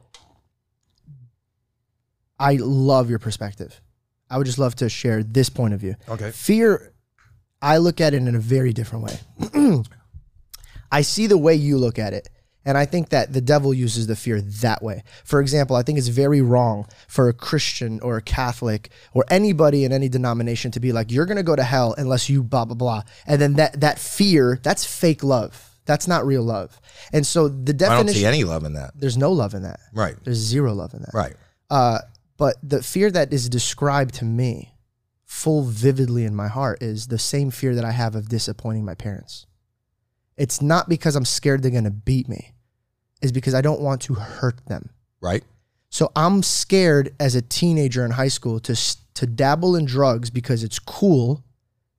I 2.39 2.57
love 2.59 3.09
your 3.09 3.19
perspective. 3.19 3.79
I 4.29 4.37
would 4.37 4.45
just 4.45 4.59
love 4.59 4.75
to 4.75 4.89
share 4.89 5.23
this 5.23 5.49
point 5.49 5.73
of 5.73 5.79
view. 5.79 5.95
Okay. 6.09 6.31
Fear, 6.31 6.93
I 7.61 7.77
look 7.77 8.01
at 8.01 8.13
it 8.13 8.17
in 8.17 8.35
a 8.35 8.39
very 8.39 8.73
different 8.73 9.05
way. 9.05 9.83
I 10.91 11.01
see 11.01 11.27
the 11.27 11.37
way 11.37 11.55
you 11.55 11.77
look 11.77 11.97
at 11.99 12.13
it. 12.13 12.29
And 12.67 12.77
I 12.77 12.85
think 12.85 13.09
that 13.09 13.31
the 13.31 13.39
devil 13.39 13.73
uses 13.73 14.07
the 14.07 14.15
fear 14.17 14.41
that 14.41 14.83
way. 14.83 15.03
For 15.23 15.39
example, 15.39 15.77
I 15.77 15.83
think 15.83 15.97
it's 15.97 16.09
very 16.09 16.41
wrong 16.41 16.85
for 17.07 17.29
a 17.29 17.33
Christian 17.33 18.01
or 18.01 18.17
a 18.17 18.21
Catholic 18.21 18.89
or 19.13 19.23
anybody 19.29 19.85
in 19.85 19.93
any 19.93 20.09
denomination 20.09 20.71
to 20.71 20.81
be 20.81 20.91
like, 20.91 21.09
you're 21.09 21.25
going 21.25 21.37
to 21.37 21.43
go 21.43 21.55
to 21.55 21.63
hell 21.63 21.95
unless 21.97 22.29
you 22.29 22.43
blah, 22.43 22.65
blah, 22.65 22.75
blah. 22.75 23.03
And 23.25 23.39
then 23.39 23.53
that, 23.53 23.79
that 23.79 23.99
fear, 23.99 24.59
that's 24.61 24.85
fake 24.85 25.23
love. 25.23 25.79
That's 25.85 26.09
not 26.09 26.25
real 26.25 26.43
love. 26.43 26.81
And 27.13 27.25
so 27.25 27.47
the 27.47 27.71
definition. 27.71 27.93
I 27.93 28.03
don't 28.03 28.13
see 28.13 28.25
any 28.25 28.43
love 28.43 28.65
in 28.65 28.73
that. 28.73 28.91
there's 28.95 29.17
no 29.17 29.31
love 29.31 29.53
in 29.53 29.63
that. 29.63 29.79
Right. 29.93 30.17
There's 30.25 30.37
zero 30.37 30.73
love 30.73 30.93
in 30.93 31.03
that. 31.03 31.13
Right. 31.13 31.35
Uh, 31.69 31.99
but 32.35 32.57
the 32.61 32.83
fear 32.83 33.09
that 33.11 33.31
is 33.31 33.47
described 33.47 34.15
to 34.15 34.25
me, 34.25 34.73
full 35.23 35.63
vividly 35.63 36.25
in 36.25 36.35
my 36.35 36.49
heart, 36.49 36.83
is 36.83 37.07
the 37.07 37.17
same 37.17 37.49
fear 37.49 37.73
that 37.75 37.85
I 37.85 37.91
have 37.91 38.13
of 38.13 38.27
disappointing 38.27 38.83
my 38.83 38.93
parents. 38.93 39.45
It's 40.35 40.61
not 40.61 40.89
because 40.89 41.15
I'm 41.15 41.23
scared 41.23 41.63
they're 41.63 41.71
going 41.71 41.85
to 41.85 41.91
beat 41.91 42.27
me, 42.27 42.53
it's 43.21 43.31
because 43.31 43.53
I 43.53 43.61
don't 43.61 43.81
want 43.81 44.01
to 44.03 44.13
hurt 44.13 44.65
them. 44.67 44.89
Right. 45.21 45.43
So 45.89 46.11
I'm 46.15 46.43
scared 46.43 47.15
as 47.19 47.35
a 47.35 47.41
teenager 47.41 48.05
in 48.05 48.11
high 48.11 48.27
school 48.27 48.59
to 48.61 48.75
to 49.15 49.25
dabble 49.25 49.75
in 49.75 49.85
drugs 49.85 50.29
because 50.29 50.63
it's 50.63 50.77
cool, 50.77 51.43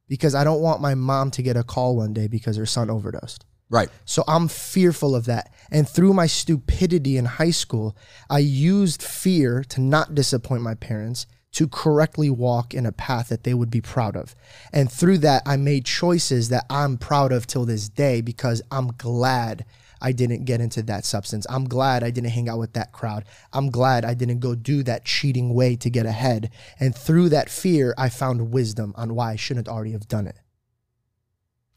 because 0.07 0.35
I 0.35 0.45
don't 0.45 0.61
want 0.61 0.81
my 0.81 0.95
mom 0.95 1.33
to 1.33 1.43
get 1.43 1.57
a 1.57 1.65
call 1.65 1.97
one 1.97 2.13
day 2.13 2.29
because 2.29 2.57
her 2.57 2.67
son 2.67 2.91
overdosed. 2.91 3.45
Right. 3.71 3.89
So 4.05 4.25
I'm 4.29 4.49
fearful 4.49 5.15
of 5.15 5.27
that. 5.27 5.53
And 5.71 5.89
through 5.89 6.15
my 6.15 6.27
stupidity 6.27 7.17
in 7.17 7.25
high 7.25 7.51
school, 7.51 7.97
I 8.31 8.39
used 8.39 9.03
fear 9.03 9.65
to 9.71 9.81
not 9.81 10.15
disappoint 10.15 10.63
my 10.63 10.75
parents, 10.75 11.27
to 11.53 11.67
correctly 11.67 12.31
walk 12.31 12.73
in 12.73 12.87
a 12.87 12.93
path 12.93 13.29
that 13.29 13.43
they 13.43 13.53
would 13.53 13.71
be 13.71 13.81
proud 13.81 14.17
of. 14.17 14.35
And 14.73 14.91
through 14.91 15.19
that, 15.19 15.43
I 15.45 15.57
made 15.57 15.85
choices 15.85 16.51
that 16.51 16.67
I'm 16.71 16.99
proud 16.99 17.33
of 17.33 17.47
till 17.47 17.65
this 17.65 17.89
day 17.89 18.21
because 18.21 18.63
I'm 18.71 18.89
glad 18.93 19.65
I 20.01 20.13
didn't 20.13 20.45
get 20.45 20.61
into 20.61 20.83
that 20.85 21.05
substance. 21.05 21.47
I'm 21.51 21.65
glad 21.65 22.03
I 22.05 22.11
didn't 22.11 22.31
hang 22.31 22.49
out 22.49 22.59
with 22.59 22.73
that 22.75 22.93
crowd. 22.93 23.25
I'm 23.53 23.71
glad 23.71 24.05
I 24.05 24.15
didn't 24.15 24.41
go 24.41 24.55
do 24.55 24.83
that 24.85 25.05
cheating 25.05 25.55
way 25.55 25.77
to 25.77 25.91
get 25.91 26.07
ahead. 26.07 26.51
And 26.81 26.95
through 26.95 27.31
that 27.31 27.51
fear, 27.51 27.95
I 27.99 28.09
found 28.09 28.53
wisdom 28.53 28.93
on 28.97 29.15
why 29.15 29.33
I 29.33 29.37
shouldn't 29.37 29.69
already 29.69 29.93
have 29.93 30.09
done 30.09 30.27
it. 30.27 30.37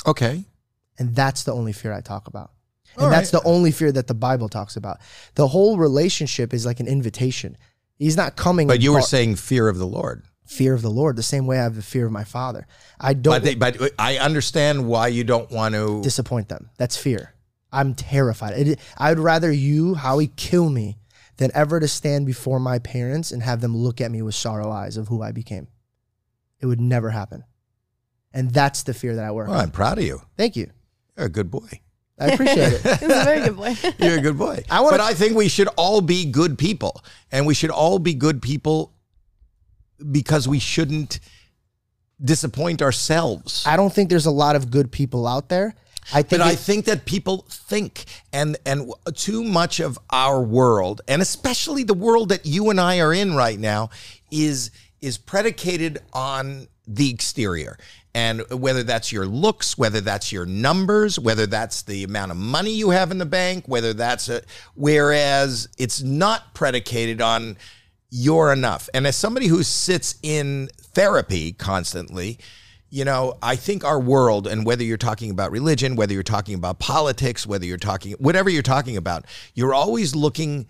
Okay. 0.05 0.45
And 0.97 1.15
that's 1.15 1.43
the 1.43 1.53
only 1.53 1.73
fear 1.73 1.93
I 1.93 2.01
talk 2.01 2.27
about. 2.27 2.51
All 2.97 3.05
And 3.05 3.13
that's 3.13 3.33
right. 3.33 3.41
the 3.41 3.47
only 3.47 3.71
fear 3.71 3.91
that 3.91 4.07
the 4.07 4.13
Bible 4.13 4.49
talks 4.49 4.75
about. 4.75 4.97
The 5.35 5.47
whole 5.47 5.77
relationship 5.77 6.53
is 6.53 6.65
like 6.65 6.79
an 6.79 6.87
invitation. 6.87 7.57
He's 7.97 8.17
not 8.17 8.35
coming. 8.35 8.67
But 8.67 8.81
you 8.81 8.91
were 8.91 8.99
bar- 8.99 9.07
saying 9.07 9.35
fear 9.37 9.67
of 9.69 9.77
the 9.77 9.87
Lord. 9.87 10.23
fear 10.45 10.73
of 10.73 10.81
the 10.81 10.89
Lord, 10.91 11.15
the 11.15 11.23
same 11.23 11.47
way 11.47 11.59
I 11.59 11.63
have 11.63 11.75
the 11.75 11.81
fear 11.81 12.05
of 12.05 12.11
my 12.11 12.23
father. 12.25 12.67
I 12.99 13.13
don't 13.13 13.33
But, 13.35 13.43
they, 13.43 13.55
but 13.55 13.77
I 13.97 14.17
understand 14.17 14.87
why 14.87 15.07
you 15.07 15.23
don't 15.23 15.49
want 15.51 15.75
to. 15.75 16.01
disappoint 16.03 16.49
them. 16.49 16.69
That's 16.77 16.97
fear. 16.97 17.33
I'm 17.71 17.93
terrified. 17.95 18.67
It, 18.67 18.79
I'd 18.97 19.19
rather 19.19 19.51
you, 19.51 19.93
Howie, 19.95 20.27
kill 20.35 20.69
me 20.69 20.97
than 21.37 21.51
ever 21.53 21.79
to 21.79 21.87
stand 21.87 22.25
before 22.25 22.59
my 22.59 22.79
parents 22.79 23.31
and 23.31 23.41
have 23.43 23.61
them 23.61 23.75
look 23.75 24.01
at 24.01 24.11
me 24.11 24.21
with 24.21 24.35
sorrow 24.35 24.69
eyes 24.71 24.97
of 24.97 25.07
who 25.07 25.21
I 25.21 25.31
became. 25.31 25.67
It 26.59 26.65
would 26.65 26.81
never 26.81 27.09
happen. 27.09 27.43
And 28.33 28.51
that's 28.51 28.83
the 28.83 28.93
fear 28.93 29.15
that 29.15 29.25
I 29.25 29.31
work 29.31 29.47
Well, 29.47 29.57
on. 29.57 29.63
I'm 29.63 29.71
proud 29.71 29.97
of 29.97 30.03
you. 30.03 30.21
Thank 30.37 30.55
you. 30.55 30.69
You're 31.17 31.25
a 31.27 31.29
good 31.29 31.49
boy. 31.49 31.67
I 32.19 32.27
appreciate 32.27 32.73
it. 32.73 32.81
He's 32.99 33.03
a 33.09 33.23
very 33.23 33.41
good 33.41 33.57
boy. 33.57 33.75
You're 33.99 34.17
a 34.19 34.21
good 34.21 34.37
boy. 34.37 34.63
I 34.69 34.81
wanna- 34.81 34.97
but 34.97 35.01
I 35.03 35.13
think 35.13 35.35
we 35.35 35.47
should 35.47 35.67
all 35.69 36.01
be 36.01 36.25
good 36.25 36.57
people, 36.57 37.01
and 37.31 37.47
we 37.47 37.53
should 37.53 37.71
all 37.71 37.97
be 37.99 38.13
good 38.13 38.41
people 38.41 38.93
because 40.11 40.47
we 40.47 40.59
shouldn't 40.59 41.19
disappoint 42.23 42.81
ourselves. 42.81 43.63
I 43.65 43.75
don't 43.75 43.91
think 43.91 44.09
there's 44.09 44.27
a 44.27 44.31
lot 44.31 44.55
of 44.55 44.69
good 44.69 44.91
people 44.91 45.25
out 45.27 45.49
there. 45.49 45.73
I 46.13 46.21
think 46.21 46.29
But 46.29 46.41
I 46.41 46.55
think 46.55 46.85
that 46.85 47.05
people 47.05 47.45
think, 47.49 48.05
and 48.33 48.57
and 48.65 48.93
too 49.13 49.43
much 49.43 49.79
of 49.79 49.99
our 50.09 50.41
world, 50.41 51.01
and 51.07 51.21
especially 51.21 51.83
the 51.83 51.93
world 51.93 52.29
that 52.29 52.45
you 52.45 52.69
and 52.69 52.79
I 52.79 52.99
are 52.99 53.13
in 53.13 53.35
right 53.35 53.59
now, 53.59 53.89
is 54.29 54.71
is 55.01 55.17
predicated 55.17 55.99
on 56.13 56.67
the 56.87 57.09
exterior. 57.09 57.77
And 58.13 58.43
whether 58.51 58.83
that's 58.83 59.11
your 59.11 59.25
looks, 59.25 59.77
whether 59.77 60.01
that's 60.01 60.33
your 60.33 60.45
numbers, 60.45 61.17
whether 61.17 61.47
that's 61.47 61.83
the 61.83 62.03
amount 62.03 62.31
of 62.31 62.37
money 62.37 62.71
you 62.71 62.89
have 62.89 63.09
in 63.09 63.19
the 63.19 63.25
bank, 63.25 63.65
whether 63.67 63.93
that's 63.93 64.27
a, 64.27 64.41
whereas 64.75 65.69
it's 65.77 66.01
not 66.01 66.53
predicated 66.53 67.21
on 67.21 67.57
you're 68.09 68.51
enough. 68.51 68.89
And 68.93 69.07
as 69.07 69.15
somebody 69.15 69.47
who 69.47 69.63
sits 69.63 70.15
in 70.21 70.69
therapy 70.77 71.53
constantly, 71.53 72.39
you 72.91 73.05
know, 73.05 73.37
I 73.41 73.55
think 73.55 73.85
our 73.85 73.99
world, 73.99 74.45
and 74.45 74.65
whether 74.65 74.83
you're 74.83 74.97
talking 74.97 75.31
about 75.31 75.49
religion, 75.51 75.95
whether 75.95 76.13
you're 76.13 76.23
talking 76.23 76.55
about 76.55 76.77
politics, 76.79 77.47
whether 77.47 77.65
you're 77.65 77.77
talking, 77.77 78.11
whatever 78.13 78.49
you're 78.49 78.61
talking 78.61 78.97
about, 78.97 79.25
you're 79.55 79.73
always 79.73 80.13
looking 80.13 80.67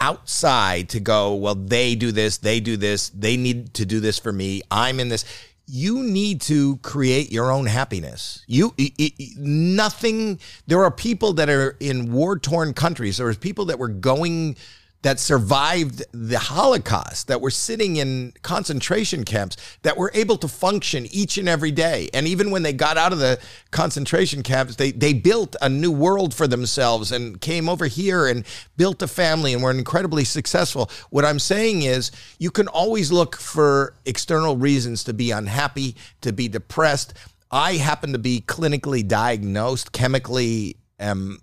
outside 0.00 0.88
to 0.90 1.00
go, 1.00 1.34
well, 1.34 1.56
they 1.56 1.96
do 1.96 2.12
this, 2.12 2.38
they 2.38 2.60
do 2.60 2.76
this, 2.76 3.08
they 3.08 3.36
need 3.36 3.74
to 3.74 3.84
do 3.84 3.98
this 3.98 4.18
for 4.20 4.32
me, 4.32 4.62
I'm 4.70 5.00
in 5.00 5.08
this. 5.08 5.24
You 5.66 6.02
need 6.02 6.40
to 6.42 6.76
create 6.78 7.30
your 7.32 7.50
own 7.50 7.66
happiness. 7.66 8.42
You 8.46 8.72
i- 8.80 8.92
i- 8.98 9.12
i- 9.20 9.28
nothing. 9.36 10.38
There 10.66 10.82
are 10.82 10.90
people 10.90 11.34
that 11.34 11.50
are 11.50 11.76
in 11.80 12.10
war 12.10 12.38
torn 12.38 12.72
countries. 12.72 13.18
There 13.18 13.28
are 13.28 13.34
people 13.34 13.66
that 13.66 13.78
were 13.78 13.88
going 13.88 14.56
that 15.02 15.20
survived 15.20 16.02
the 16.12 16.38
Holocaust, 16.38 17.28
that 17.28 17.40
were 17.40 17.50
sitting 17.50 17.96
in 17.96 18.32
concentration 18.42 19.24
camps, 19.24 19.56
that 19.82 19.96
were 19.96 20.10
able 20.12 20.36
to 20.38 20.48
function 20.48 21.06
each 21.12 21.38
and 21.38 21.48
every 21.48 21.70
day. 21.70 22.08
And 22.12 22.26
even 22.26 22.50
when 22.50 22.64
they 22.64 22.72
got 22.72 22.96
out 22.96 23.12
of 23.12 23.20
the 23.20 23.38
concentration 23.70 24.42
camps, 24.42 24.74
they, 24.74 24.90
they 24.90 25.12
built 25.12 25.54
a 25.62 25.68
new 25.68 25.92
world 25.92 26.34
for 26.34 26.48
themselves 26.48 27.12
and 27.12 27.40
came 27.40 27.68
over 27.68 27.86
here 27.86 28.26
and 28.26 28.44
built 28.76 29.00
a 29.00 29.06
family 29.06 29.54
and 29.54 29.62
were 29.62 29.70
incredibly 29.70 30.24
successful. 30.24 30.90
What 31.10 31.24
I'm 31.24 31.38
saying 31.38 31.82
is, 31.82 32.10
you 32.38 32.50
can 32.50 32.66
always 32.66 33.12
look 33.12 33.36
for 33.36 33.94
external 34.04 34.56
reasons 34.56 35.04
to 35.04 35.14
be 35.14 35.30
unhappy, 35.30 35.94
to 36.22 36.32
be 36.32 36.48
depressed. 36.48 37.14
I 37.52 37.74
happen 37.74 38.12
to 38.12 38.18
be 38.18 38.42
clinically 38.46 39.06
diagnosed, 39.06 39.92
chemically, 39.92 40.76
um, 40.98 41.38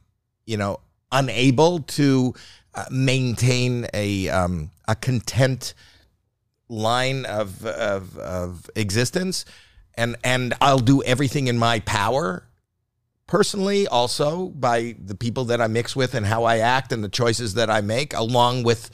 you 0.46 0.58
know, 0.58 0.82
unable 1.12 1.80
to 1.80 2.34
maintain 2.90 3.88
a 3.94 4.30
um, 4.30 4.72
a 4.88 4.96
content 4.96 5.74
line 6.68 7.26
of, 7.26 7.66
of 7.66 8.18
of 8.18 8.70
existence, 8.76 9.46
and 9.96 10.16
and 10.24 10.54
I'll 10.62 10.80
do 10.80 11.04
everything 11.04 11.48
in 11.48 11.58
my 11.58 11.80
power. 11.82 12.48
Personally, 13.28 13.88
also 13.88 14.50
by 14.50 14.96
the 15.04 15.16
people 15.16 15.46
that 15.46 15.60
I 15.60 15.66
mix 15.66 15.96
with 15.96 16.14
and 16.14 16.28
how 16.28 16.44
I 16.44 16.60
act 16.60 16.92
and 16.92 17.04
the 17.04 17.10
choices 17.10 17.56
that 17.56 17.72
I 17.72 17.82
make, 17.82 18.14
along 18.14 18.64
with 18.64 18.92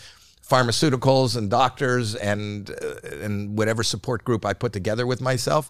pharmaceuticals 0.47 1.35
and 1.35 1.49
doctors 1.49 2.15
and 2.15 2.69
uh, 2.69 3.07
and 3.21 3.57
whatever 3.57 3.83
support 3.83 4.23
group 4.23 4.45
I 4.45 4.53
put 4.53 4.73
together 4.73 5.05
with 5.05 5.21
myself. 5.21 5.69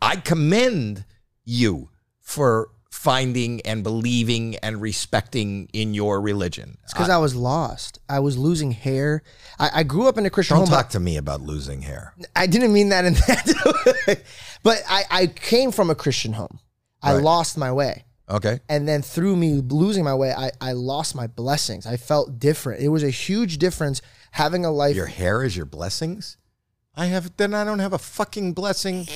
I 0.00 0.16
commend 0.16 1.04
you 1.44 1.90
for 2.20 2.70
finding 2.90 3.60
and 3.62 3.82
believing 3.82 4.56
and 4.56 4.80
respecting 4.82 5.68
in 5.72 5.94
your 5.94 6.20
religion. 6.20 6.76
It's 6.82 6.92
because 6.92 7.08
I, 7.08 7.18
was 7.18 7.34
lost. 7.34 7.98
I 8.08 8.18
was 8.18 8.36
losing 8.36 8.72
hair. 8.72 9.22
I, 9.58 9.70
I 9.76 9.82
grew 9.84 10.06
up 10.08 10.18
in 10.18 10.26
a 10.26 10.30
Christian 10.30 10.56
home. 10.56 10.66
Don't 10.66 10.74
home. 10.74 10.82
talk 10.82 10.90
to 10.92 11.00
me 11.00 11.16
about 11.16 11.40
losing 11.40 11.82
hair. 11.82 12.14
I 12.34 12.46
didn't 12.46 12.72
mean 12.72 12.88
that 12.90 13.04
in 13.04 13.14
that. 13.26 14.22
but 14.62 14.82
I, 14.88 15.04
I 15.10 15.26
came 15.28 15.70
from 15.70 15.88
a 15.90 15.94
Christian 15.94 16.32
home. 16.32 16.58
I 17.02 17.14
Right. 17.14 17.22
lost 17.22 17.56
my 17.56 17.72
way. 17.72 18.04
Okay. 18.28 18.60
And 18.68 18.86
then 18.86 19.02
through 19.02 19.36
me 19.36 19.54
losing 19.54 20.04
my 20.04 20.14
way, 20.14 20.32
I, 20.32 20.50
I 20.60 20.72
lost 20.72 21.14
my 21.14 21.26
blessings. 21.26 21.86
I 21.86 21.96
felt 21.96 22.38
different. 22.38 22.82
It 22.82 22.88
was 22.88 23.02
a 23.02 23.10
huge 23.10 23.58
difference 23.58 24.02
having 24.32 24.64
a 24.64 24.70
life. 24.70 24.94
Your 24.94 25.06
hair 25.06 25.42
is 25.42 25.56
your 25.56 25.66
blessings? 25.66 26.36
I 27.00 27.06
have. 27.06 27.34
Then 27.38 27.54
I 27.54 27.64
don't 27.64 27.78
have 27.78 27.94
a 27.94 27.98
fucking 27.98 28.52
blessing. 28.52 29.08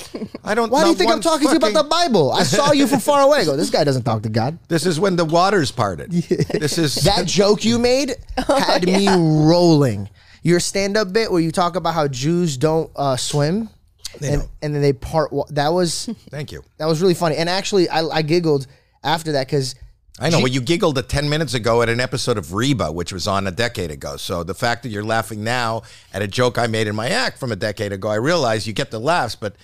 I 0.42 0.54
don't. 0.54 0.70
Why 0.72 0.84
do 0.84 0.88
you 0.88 0.94
think 0.94 1.10
I'm 1.10 1.20
talking 1.20 1.48
to 1.48 1.52
you 1.52 1.58
about 1.58 1.74
the 1.74 1.86
Bible? 1.86 2.32
I 2.32 2.42
saw 2.42 2.72
you 2.72 2.86
from 2.86 3.00
far 3.00 3.20
away. 3.20 3.40
I 3.40 3.44
go, 3.44 3.56
this 3.58 3.68
guy 3.68 3.84
doesn't 3.84 4.04
talk 4.04 4.22
to 4.22 4.30
God. 4.30 4.58
This 4.68 4.86
is 4.86 4.98
when 4.98 5.16
the 5.16 5.24
waters 5.26 5.70
parted. 5.70 6.10
This 6.64 6.78
is 6.78 6.94
That 6.94 7.26
joke 7.26 7.62
you 7.62 7.78
made 7.78 8.16
had 8.48 8.86
me 8.86 9.06
rolling. 9.08 10.08
Your 10.42 10.60
stand-up 10.60 11.12
bit 11.12 11.30
where 11.30 11.42
you 11.42 11.52
talk 11.52 11.76
about 11.76 11.92
how 11.92 12.08
Jews 12.08 12.56
don't 12.56 12.90
uh, 12.96 13.16
swim, 13.16 13.68
and, 14.14 14.40
don't. 14.40 14.50
and 14.62 14.74
then 14.74 14.80
they 14.80 14.94
part. 14.94 15.30
That 15.50 15.68
was 15.68 16.08
Thank 16.30 16.52
you. 16.52 16.64
that 16.78 16.86
was 16.86 17.02
really 17.02 17.14
funny. 17.14 17.36
And 17.36 17.50
actually, 17.50 17.90
I, 17.90 18.00
I 18.06 18.22
giggled 18.22 18.66
after 19.02 19.32
that 19.32 19.46
because 19.46 19.74
I 20.20 20.30
know. 20.30 20.38
Well, 20.38 20.48
you 20.48 20.60
giggled 20.60 20.96
at 20.98 21.08
10 21.08 21.28
minutes 21.28 21.54
ago 21.54 21.82
at 21.82 21.88
an 21.88 21.98
episode 21.98 22.38
of 22.38 22.54
Reba, 22.54 22.92
which 22.92 23.12
was 23.12 23.26
on 23.26 23.48
a 23.48 23.50
decade 23.50 23.90
ago. 23.90 24.16
So 24.16 24.44
the 24.44 24.54
fact 24.54 24.84
that 24.84 24.90
you're 24.90 25.04
laughing 25.04 25.42
now 25.42 25.82
at 26.12 26.22
a 26.22 26.28
joke 26.28 26.56
I 26.56 26.68
made 26.68 26.86
in 26.86 26.94
my 26.94 27.08
act 27.08 27.38
from 27.38 27.50
a 27.50 27.56
decade 27.56 27.92
ago, 27.92 28.08
I 28.08 28.16
realize 28.16 28.66
you 28.66 28.72
get 28.72 28.92
the 28.92 29.00
laughs, 29.00 29.34
but 29.34 29.56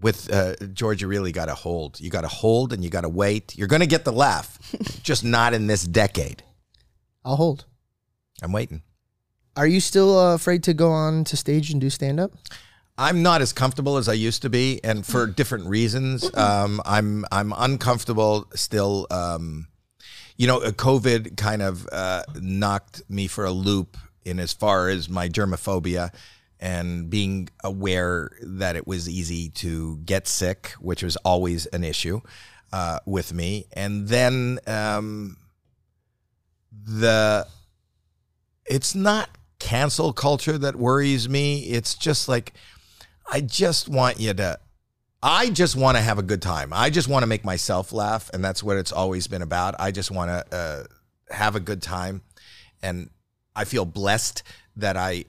with 0.00 0.32
uh, 0.32 0.56
George, 0.72 1.00
you 1.02 1.08
really 1.08 1.30
got 1.30 1.46
to 1.46 1.54
hold. 1.54 2.00
You 2.00 2.10
got 2.10 2.22
to 2.22 2.28
hold 2.28 2.72
and 2.72 2.82
you 2.82 2.90
got 2.90 3.02
to 3.02 3.08
wait. 3.08 3.56
You're 3.56 3.68
going 3.68 3.80
to 3.80 3.86
get 3.86 4.04
the 4.04 4.12
laugh, 4.12 4.58
just 5.02 5.24
not 5.24 5.54
in 5.54 5.68
this 5.68 5.84
decade. 5.84 6.42
I'll 7.24 7.36
hold. 7.36 7.64
I'm 8.42 8.52
waiting. 8.52 8.82
Are 9.56 9.66
you 9.66 9.80
still 9.80 10.18
uh, 10.18 10.34
afraid 10.34 10.62
to 10.64 10.74
go 10.74 10.90
on 10.90 11.24
to 11.24 11.36
stage 11.36 11.70
and 11.70 11.80
do 11.80 11.90
stand-up? 11.90 12.32
I'm 12.98 13.22
not 13.22 13.40
as 13.40 13.52
comfortable 13.52 13.96
as 13.96 14.08
I 14.08 14.14
used 14.14 14.42
to 14.42 14.50
be, 14.50 14.80
and 14.82 15.06
for 15.06 15.26
different 15.26 15.66
reasons. 15.66 16.28
Um, 16.36 16.82
I'm 16.84 17.24
I'm 17.30 17.54
uncomfortable 17.56 18.48
still. 18.54 19.06
Um, 19.10 19.68
you 20.36 20.46
know, 20.46 20.60
COVID 20.60 21.36
kind 21.36 21.62
of 21.62 21.88
uh, 21.90 22.22
knocked 22.40 23.02
me 23.08 23.26
for 23.28 23.44
a 23.44 23.50
loop 23.50 23.96
in 24.24 24.38
as 24.38 24.52
far 24.52 24.88
as 24.88 25.08
my 25.08 25.28
germophobia 25.28 26.12
and 26.60 27.08
being 27.08 27.48
aware 27.64 28.30
that 28.42 28.76
it 28.76 28.86
was 28.86 29.08
easy 29.08 29.48
to 29.50 29.98
get 29.98 30.26
sick, 30.26 30.72
which 30.80 31.02
was 31.02 31.16
always 31.18 31.66
an 31.66 31.84
issue 31.84 32.20
uh, 32.72 32.98
with 33.06 33.32
me, 33.32 33.66
and 33.72 34.08
then 34.08 34.58
um, 34.66 35.36
the 36.72 37.46
it's 38.66 38.94
not 38.94 39.30
cancel 39.60 40.12
culture 40.12 40.58
that 40.58 40.76
worries 40.76 41.28
me. 41.28 41.60
It's 41.60 41.94
just 41.94 42.28
like 42.28 42.54
I 43.30 43.40
just 43.40 43.88
want 43.88 44.20
you 44.20 44.34
to 44.34 44.58
I 45.20 45.50
just 45.50 45.74
want 45.74 45.96
to 45.96 46.02
have 46.02 46.18
a 46.18 46.22
good 46.22 46.40
time. 46.40 46.72
I 46.72 46.90
just 46.90 47.08
want 47.08 47.24
to 47.24 47.26
make 47.26 47.44
myself 47.44 47.92
laugh 47.92 48.30
and 48.32 48.44
that's 48.44 48.62
what 48.62 48.76
it's 48.76 48.92
always 48.92 49.26
been 49.26 49.42
about. 49.42 49.74
I 49.78 49.90
just 49.90 50.10
want 50.12 50.30
to 50.30 50.56
uh, 50.56 50.84
have 51.34 51.56
a 51.56 51.60
good 51.60 51.82
time 51.82 52.22
and 52.82 53.10
I 53.56 53.64
feel 53.64 53.84
blessed 53.84 54.42
that 54.76 54.96
I 54.96 55.24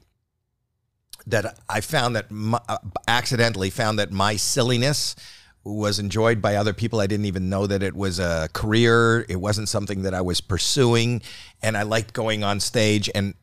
that 1.27 1.59
I 1.67 1.81
found 1.81 2.15
that 2.15 2.31
my, 2.31 2.59
uh, 2.67 2.77
accidentally 3.07 3.69
found 3.69 3.99
that 3.99 4.12
my 4.12 4.35
silliness 4.35 5.15
was 5.63 5.99
enjoyed 5.99 6.41
by 6.41 6.55
other 6.55 6.73
people. 6.73 6.99
I 6.99 7.07
didn't 7.07 7.25
even 7.25 7.49
know 7.49 7.67
that 7.67 7.83
it 7.83 7.95
was 7.95 8.19
a 8.19 8.49
career. 8.53 9.25
It 9.27 9.35
wasn't 9.35 9.69
something 9.69 10.03
that 10.03 10.13
I 10.13 10.21
was 10.21 10.41
pursuing, 10.41 11.21
and 11.62 11.77
I 11.77 11.83
liked 11.83 12.13
going 12.13 12.43
on 12.43 12.59
stage. 12.59 13.09
And 13.13 13.35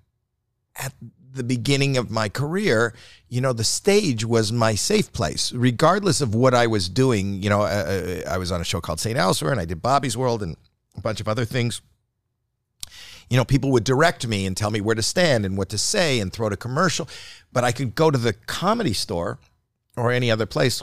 at 0.76 0.92
the 1.36 1.44
beginning 1.44 1.96
of 1.96 2.10
my 2.10 2.28
career, 2.28 2.94
you 3.28 3.40
know, 3.40 3.52
the 3.52 3.64
stage 3.64 4.24
was 4.24 4.52
my 4.52 4.74
safe 4.74 5.12
place, 5.12 5.52
regardless 5.52 6.20
of 6.20 6.34
what 6.34 6.54
I 6.54 6.66
was 6.66 6.88
doing. 6.88 7.42
You 7.42 7.50
know, 7.50 7.62
uh, 7.62 8.22
I 8.28 8.38
was 8.38 8.50
on 8.50 8.60
a 8.60 8.64
show 8.64 8.80
called 8.80 9.00
St. 9.00 9.16
Elsewhere, 9.16 9.52
and 9.52 9.60
I 9.60 9.64
did 9.64 9.82
Bobby's 9.82 10.16
World 10.16 10.42
and 10.42 10.56
a 10.96 11.00
bunch 11.00 11.20
of 11.20 11.28
other 11.28 11.44
things 11.44 11.80
you 13.28 13.36
know, 13.36 13.44
people 13.44 13.70
would 13.72 13.84
direct 13.84 14.26
me 14.26 14.46
and 14.46 14.56
tell 14.56 14.70
me 14.70 14.80
where 14.80 14.94
to 14.94 15.02
stand 15.02 15.44
and 15.44 15.56
what 15.56 15.68
to 15.70 15.78
say 15.78 16.20
and 16.20 16.32
throw 16.32 16.48
to 16.48 16.56
commercial. 16.56 17.08
But 17.52 17.64
I 17.64 17.72
could 17.72 17.94
go 17.94 18.10
to 18.10 18.18
the 18.18 18.32
comedy 18.32 18.92
store 18.92 19.38
or 19.96 20.12
any 20.12 20.30
other 20.30 20.46
place 20.46 20.82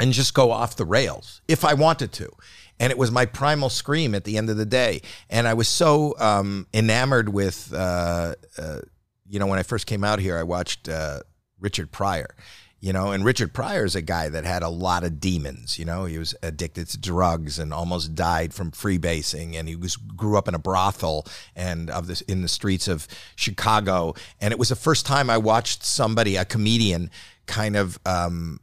and 0.00 0.12
just 0.12 0.34
go 0.34 0.52
off 0.52 0.76
the 0.76 0.84
rails 0.84 1.40
if 1.48 1.64
I 1.64 1.74
wanted 1.74 2.12
to. 2.12 2.30
And 2.78 2.92
it 2.92 2.98
was 2.98 3.10
my 3.10 3.26
primal 3.26 3.70
scream 3.70 4.14
at 4.14 4.22
the 4.22 4.36
end 4.36 4.50
of 4.50 4.56
the 4.56 4.66
day. 4.66 5.02
And 5.28 5.48
I 5.48 5.54
was 5.54 5.66
so 5.66 6.14
um, 6.18 6.68
enamored 6.72 7.30
with, 7.30 7.72
uh, 7.74 8.36
uh, 8.56 8.80
you 9.28 9.38
know, 9.38 9.46
when 9.46 9.58
I 9.58 9.62
first 9.62 9.86
came 9.86 10.04
out 10.04 10.18
here, 10.18 10.38
I 10.38 10.42
watched 10.42 10.88
uh, 10.88 11.20
Richard 11.60 11.92
Pryor. 11.92 12.34
You 12.80 12.92
know, 12.92 13.10
and 13.10 13.24
Richard 13.24 13.52
Pryor 13.52 13.84
is 13.84 13.96
a 13.96 14.02
guy 14.02 14.28
that 14.28 14.44
had 14.44 14.62
a 14.62 14.68
lot 14.68 15.02
of 15.02 15.18
demons. 15.18 15.80
You 15.80 15.84
know, 15.84 16.04
he 16.04 16.16
was 16.16 16.36
addicted 16.44 16.86
to 16.90 16.98
drugs 16.98 17.58
and 17.58 17.74
almost 17.74 18.14
died 18.14 18.54
from 18.54 18.70
freebasing, 18.70 19.56
and 19.56 19.68
he 19.68 19.74
was 19.74 19.96
grew 19.96 20.38
up 20.38 20.46
in 20.46 20.54
a 20.54 20.60
brothel 20.60 21.26
and 21.56 21.90
of 21.90 22.06
this 22.06 22.20
in 22.22 22.42
the 22.42 22.46
streets 22.46 22.86
of 22.86 23.08
Chicago. 23.34 24.14
And 24.40 24.52
it 24.52 24.60
was 24.60 24.68
the 24.68 24.76
first 24.76 25.06
time 25.06 25.28
I 25.28 25.38
watched 25.38 25.84
somebody, 25.84 26.36
a 26.36 26.44
comedian, 26.44 27.10
kind 27.46 27.76
of. 27.76 27.98
Um, 28.06 28.60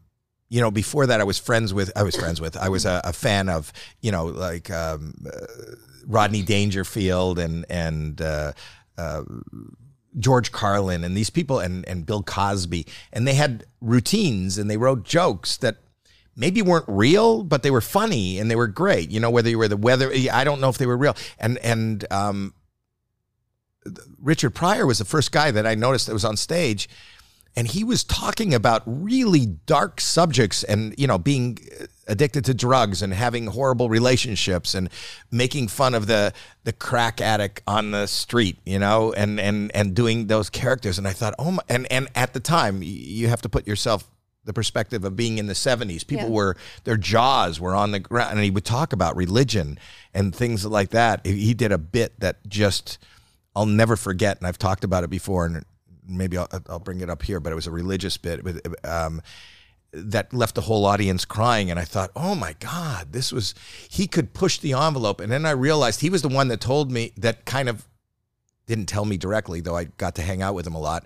you 0.48 0.62
know, 0.62 0.72
before 0.72 1.08
that, 1.08 1.20
I 1.20 1.26
was 1.26 1.38
friends 1.38 1.74
with. 1.74 1.92
I 1.98 2.04
was 2.04 2.16
friends 2.16 2.40
with. 2.40 2.56
I 2.56 2.70
was 2.70 2.86
a, 2.86 3.02
a 3.04 3.12
fan 3.12 3.50
of. 3.50 3.74
You 4.00 4.14
know, 4.14 4.28
like 4.28 4.72
um, 4.72 5.14
uh, 5.28 5.46
Rodney 6.08 6.42
Dangerfield 6.42 7.38
and 7.38 7.66
and. 7.70 8.22
Uh, 8.22 8.54
uh, 8.98 9.24
George 10.18 10.52
Carlin 10.52 11.04
and 11.04 11.16
these 11.16 11.30
people 11.30 11.60
and, 11.60 11.88
and 11.88 12.06
Bill 12.06 12.24
Cosby, 12.24 12.86
and 13.12 13.28
they 13.28 13.34
had 13.34 13.66
routines 13.82 14.58
and 14.58 14.70
they 14.70 14.78
wrote 14.78 15.04
jokes 15.04 15.58
that 15.58 15.78
maybe 16.36 16.62
weren't 16.62 16.86
real, 16.88 17.44
but 17.44 17.64
they 17.64 17.72
were 17.72 17.82
funny 17.82 18.40
and 18.40 18.50
they 18.50 18.56
were 18.56 18.68
great. 18.68 19.12
You 19.12 19.20
know, 19.20 19.30
whether 19.30 19.50
you 19.50 19.58
were 19.58 19.68
the 19.68 19.78
weather, 19.78 20.12
I 20.32 20.44
don't 20.44 20.62
know 20.62 20.70
if 20.70 20.78
they 20.78 20.86
were 20.86 20.98
real. 20.98 21.16
And 21.40 21.58
and 21.60 22.06
um, 22.12 22.54
Richard 24.22 24.52
Pryor 24.52 24.86
was 24.86 25.00
the 25.00 25.06
first 25.06 25.32
guy 25.32 25.52
that 25.52 25.66
I 25.66 25.76
noticed 25.76 26.08
that 26.08 26.14
was 26.14 26.26
on 26.26 26.38
stage, 26.38 26.90
and 27.56 27.68
he 27.68 27.84
was 27.84 28.04
talking 28.04 28.54
about 28.54 28.84
really 28.86 29.46
dark 29.46 30.02
subjects 30.02 30.64
and 30.64 30.94
you 30.98 31.08
know 31.08 31.18
being 31.18 31.58
addicted 32.08 32.46
to 32.46 32.54
drugs 32.54 33.02
and 33.02 33.14
having 33.14 33.48
horrible 33.48 33.90
relationships 33.90 34.76
and 34.76 34.90
making 35.32 35.68
fun 35.68 35.94
of 35.96 36.08
the 36.08 36.32
the 36.64 36.74
crack 36.74 37.20
addict 37.20 37.62
on 37.68 37.92
the 37.92 38.06
street 38.06 38.58
you 38.66 38.78
know 38.78 39.12
and 39.14 39.40
and 39.40 39.72
and 39.76 39.96
doing 39.96 40.28
those 40.28 40.50
characters 40.50 40.98
and 41.00 41.08
I 41.08 41.14
thought 41.14 41.34
oh 41.40 41.52
my 41.52 41.64
and 41.68 41.88
and 41.92 42.08
at 42.16 42.34
the 42.34 42.40
time 42.40 42.82
you 42.84 43.28
have 43.28 43.42
to 43.42 43.50
put 43.50 43.66
yourself 43.68 44.08
the 44.44 44.54
perspective 44.54 45.04
of 45.04 45.16
being 45.16 45.40
in 45.40 45.48
the 45.48 45.54
70s 45.54 46.06
people 46.06 46.26
Yeah. 46.28 46.32
were 46.32 46.58
their 46.84 46.98
jaws 46.98 47.60
were 47.60 47.74
on 47.74 47.90
the 47.92 48.00
ground 48.00 48.34
and 48.34 48.40
he 48.44 48.52
would 48.52 48.66
talk 48.66 48.94
about 48.94 49.16
religion 49.16 49.80
and 50.14 50.36
things 50.36 50.64
like 50.66 50.92
that 50.92 51.26
he 51.26 51.56
did 51.56 51.72
a 51.72 51.80
bit 51.80 52.20
that 52.20 52.38
just 52.48 53.00
I'll 53.58 53.66
never 53.66 53.96
forget, 53.96 54.38
and 54.38 54.46
I've 54.48 54.58
talked 54.58 54.84
about 54.84 55.06
it 55.06 55.10
before, 55.10 55.46
and 55.46 55.64
maybe 56.06 56.38
I'll, 56.38 56.50
I'll 56.68 56.78
bring 56.80 57.00
it 57.00 57.10
up 57.10 57.24
here. 57.24 57.40
But 57.40 57.54
it 57.54 57.56
was 57.56 57.68
a 57.68 57.72
religious 57.72 58.18
bit 58.18 58.44
with, 58.44 58.60
um, 58.86 59.22
that 59.96 60.34
left 60.34 60.56
the 60.56 60.62
whole 60.62 60.86
audience 60.86 61.26
crying, 61.26 61.72
and 61.72 61.80
I 61.80 61.86
thought, 61.86 62.12
oh 62.16 62.36
my 62.36 62.54
God, 62.60 63.14
this 63.14 63.32
was 63.32 63.56
he 63.90 64.08
could 64.08 64.34
push 64.34 64.60
the 64.60 64.74
envelope. 64.74 65.22
And 65.22 65.32
then 65.32 65.46
I 65.46 65.52
realized 65.52 66.02
he 66.02 66.10
was 66.10 66.22
the 66.22 66.28
one 66.28 66.50
that 66.50 66.60
told 66.60 66.92
me 66.92 67.14
that 67.18 67.46
kind 67.46 67.70
of 67.70 67.88
didn't 68.68 68.88
tell 68.88 69.06
me 69.06 69.18
directly, 69.18 69.62
though 69.62 69.78
I 69.78 69.86
got 69.86 70.16
to 70.16 70.22
hang 70.22 70.42
out 70.42 70.56
with 70.56 70.68
him 70.68 70.76
a 70.76 70.80
lot. 70.80 71.06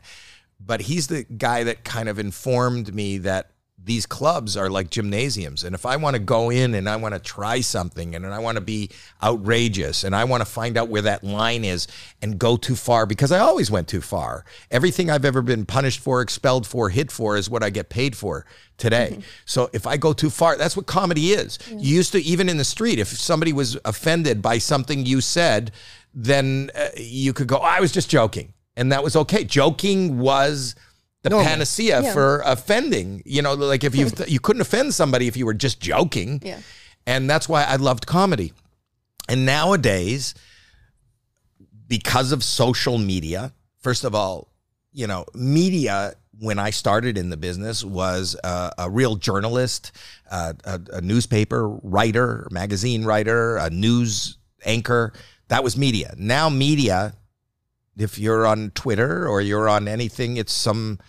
But 0.60 0.82
he's 0.82 1.08
the 1.08 1.24
guy 1.24 1.64
that 1.64 1.84
kind 1.84 2.10
of 2.10 2.20
informed 2.20 2.94
me 2.94 3.20
that 3.20 3.52
these 3.84 4.06
clubs 4.06 4.58
are 4.58 4.70
like 4.70 4.90
gymnasiums. 4.90 5.64
And 5.64 5.74
if 5.74 5.86
I 5.86 5.96
want 5.96 6.16
to 6.16 6.20
go 6.20 6.50
in 6.50 6.76
and 6.76 6.88
I 6.88 6.96
want 6.98 7.16
to 7.16 7.20
try 7.20 7.62
something 7.62 8.14
and 8.14 8.26
I 8.26 8.40
want 8.40 8.56
to 8.56 8.62
be 8.62 8.90
outrageous 9.24 10.04
and 10.04 10.16
I 10.16 10.26
want 10.26 10.42
to 10.42 10.46
find 10.46 10.78
out 10.78 10.90
where 10.90 11.02
that 11.04 11.24
line 11.24 11.64
is 11.64 11.88
and 12.22 12.38
go 12.38 12.58
too 12.58 12.76
far, 12.76 13.06
because 13.06 13.32
I 13.32 13.40
always 13.40 13.72
went 13.72 13.88
too 13.88 14.02
far. 14.02 14.46
Everything 14.70 15.10
I've 15.10 15.26
ever 15.26 15.42
been 15.42 15.66
punished 15.66 16.00
for, 16.00 16.22
expelled 16.22 16.68
for, 16.68 16.90
hit 16.90 17.12
for 17.12 17.38
is 17.38 17.50
what 17.50 17.64
I 17.64 17.70
get 17.70 17.90
paid 17.90 18.16
for 18.16 18.46
today. 18.78 19.20
So 19.46 19.70
if 19.74 19.88
I 19.88 19.98
go 19.98 20.14
too 20.14 20.30
far, 20.30 20.58
that's 20.58 20.78
what 20.78 20.86
comedy 20.86 21.32
is. 21.32 21.58
You 21.70 21.96
used 21.96 22.12
to, 22.12 22.22
even 22.22 22.50
in 22.50 22.58
the 22.58 22.64
street, 22.64 23.00
if 23.00 23.08
somebody 23.08 23.52
was 23.52 23.78
offended 23.84 24.44
by 24.44 24.60
something 24.60 25.06
you 25.06 25.22
said, 25.22 25.72
then 26.14 26.70
uh, 26.76 26.90
you 26.96 27.34
could 27.34 27.48
go, 27.48 27.58
oh, 27.58 27.62
I 27.62 27.80
was 27.80 27.92
just 27.92 28.10
joking. 28.10 28.54
And 28.76 28.92
that 28.92 29.04
was 29.04 29.16
okay. 29.16 29.44
Joking 29.44 30.20
was 30.20 30.76
the 31.24 31.30
Normal. 31.30 31.48
panacea 31.50 32.02
Yeah. 32.02 32.14
for 32.14 32.42
offending. 32.46 33.22
You 33.26 33.42
know, 33.42 33.54
like 33.54 33.84
if 33.84 33.96
you 33.96 34.10
you 34.28 34.40
couldn't 34.40 34.62
offend 34.62 34.94
somebody 34.94 35.28
if 35.28 35.36
you 35.38 35.46
were 35.46 35.54
just 35.54 35.80
joking. 35.80 36.42
Yeah. 36.44 36.60
And 37.06 37.30
that's 37.30 37.50
why 37.50 37.64
I 37.64 37.76
loved 37.78 38.06
comedy. 38.06 38.54
And 39.28 39.46
nowadays, 39.46 40.34
because 41.88 42.32
of 42.32 42.44
social 42.44 42.98
media, 42.98 43.54
first 43.82 44.04
of 44.04 44.14
all, 44.16 44.50
you 44.92 45.08
know, 45.08 45.26
media 45.34 46.14
when 46.40 46.58
I 46.58 46.70
started 46.70 47.18
in 47.18 47.30
the 47.30 47.38
business 47.38 47.84
was 47.84 48.36
uh, 48.44 48.70
a 48.78 48.90
real 48.90 49.16
journalist, 49.18 49.92
uh, 50.32 50.54
a, 50.64 50.80
a 50.94 51.02
newspaper 51.02 51.68
writer, 51.68 52.48
magazine 52.50 53.04
writer, 53.04 53.58
a 53.58 53.70
news 53.70 54.38
anchor. 54.66 55.12
That 55.50 55.64
was 55.64 55.76
media. 55.76 56.14
Now, 56.18 56.48
media, 56.50 57.14
if 58.02 58.18
you're 58.18 58.46
on 58.46 58.72
Twitter 58.72 59.28
or 59.28 59.42
you're 59.42 59.70
on 59.70 59.88
anything, 59.88 60.38
it's 60.38 60.54
some, 60.54 61.00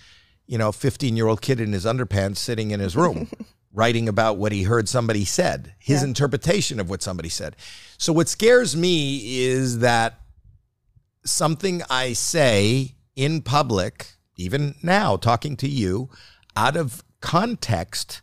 you 0.46 0.58
know, 0.58 0.72
15 0.72 1.16
year 1.16 1.26
old 1.26 1.40
kid 1.42 1.60
in 1.60 1.72
his 1.72 1.84
underpants 1.84 2.38
sitting 2.38 2.70
in 2.70 2.80
his 2.80 2.96
room 2.96 3.28
writing 3.72 4.08
about 4.08 4.36
what 4.36 4.52
he 4.52 4.64
heard 4.64 4.88
somebody 4.88 5.24
said, 5.24 5.74
his 5.78 6.00
Yeah. 6.02 6.08
interpretation 6.08 6.80
of 6.80 6.90
what 6.90 7.02
somebody 7.02 7.28
said. 7.28 7.56
So, 7.98 8.12
what 8.12 8.28
scares 8.28 8.76
me 8.76 9.40
is 9.40 9.78
that 9.80 10.20
something 11.24 11.82
I 11.90 12.12
say 12.14 12.94
in 13.16 13.42
public, 13.42 14.06
even 14.36 14.74
now 14.82 15.16
talking 15.16 15.56
to 15.58 15.68
you, 15.68 16.08
out 16.56 16.76
of 16.76 17.04
context, 17.20 18.20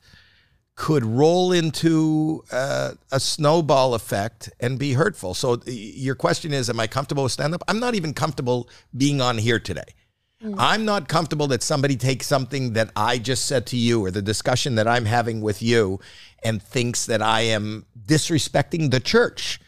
could 0.78 1.04
roll 1.04 1.52
into 1.52 2.44
uh, 2.52 2.92
a 3.12 3.20
snowball 3.20 3.96
effect 3.96 4.50
and 4.60 4.78
be 4.78 4.94
hurtful. 4.94 5.34
So 5.34 5.60
your 5.66 6.14
question 6.14 6.54
is, 6.54 6.70
am 6.70 6.80
I 6.80 6.86
comfortable 6.86 7.24
with 7.24 7.32
stand 7.32 7.54
up? 7.56 7.64
I'm 7.68 7.80
not 7.80 7.96
even 7.96 8.14
comfortable 8.14 8.70
being 8.96 9.20
on 9.20 9.40
here 9.40 9.60
today. 9.60 9.96
I'm 10.60 10.86
not 10.86 11.08
comfortable 11.08 11.48
that 11.48 11.64
somebody 11.64 11.96
takes 11.96 12.28
something 12.28 12.74
that 12.74 12.92
I 12.96 13.18
just 13.18 13.46
said 13.46 13.66
to 13.68 13.76
you 13.76 14.06
or 14.06 14.12
the 14.12 14.22
discussion 14.22 14.76
that 14.76 14.88
I'm 14.88 15.06
having 15.06 15.42
with 15.42 15.64
you 15.64 16.00
and 16.44 16.62
thinks 16.62 17.08
that 17.08 17.24
I 17.24 17.42
am 17.42 17.88
disrespecting 18.06 18.92
the 18.92 19.00
church. 19.00 19.60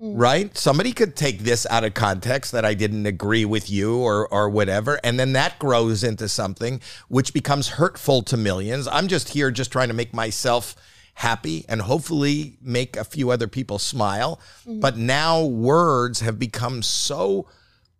Mm. 0.00 0.12
Right? 0.16 0.56
Somebody 0.56 0.92
could 0.92 1.16
take 1.16 1.40
this 1.40 1.66
out 1.68 1.82
of 1.82 1.92
context 1.94 2.52
that 2.52 2.64
I 2.64 2.74
didn't 2.74 3.06
agree 3.06 3.44
with 3.44 3.68
you 3.68 3.96
or 3.98 4.28
or 4.28 4.48
whatever 4.48 5.00
and 5.02 5.18
then 5.18 5.32
that 5.32 5.58
grows 5.58 6.04
into 6.04 6.28
something 6.28 6.80
which 7.08 7.34
becomes 7.34 7.68
hurtful 7.68 8.22
to 8.22 8.36
millions. 8.36 8.86
I'm 8.86 9.08
just 9.08 9.30
here 9.30 9.50
just 9.50 9.72
trying 9.72 9.88
to 9.88 9.94
make 9.94 10.14
myself 10.14 10.76
happy 11.14 11.64
and 11.68 11.82
hopefully 11.82 12.58
make 12.62 12.96
a 12.96 13.02
few 13.02 13.30
other 13.30 13.48
people 13.48 13.80
smile. 13.80 14.40
Mm-hmm. 14.60 14.78
But 14.78 14.96
now 14.96 15.44
words 15.44 16.20
have 16.20 16.38
become 16.38 16.80
so 16.82 17.48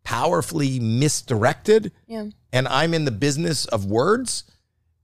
powerfully 0.05 0.79
misdirected 0.79 1.91
Yeah. 2.07 2.27
and 2.53 2.69
I'm 2.69 2.95
in 2.95 3.07
the 3.07 3.11
business 3.11 3.67
of 3.67 3.85
words 3.87 4.45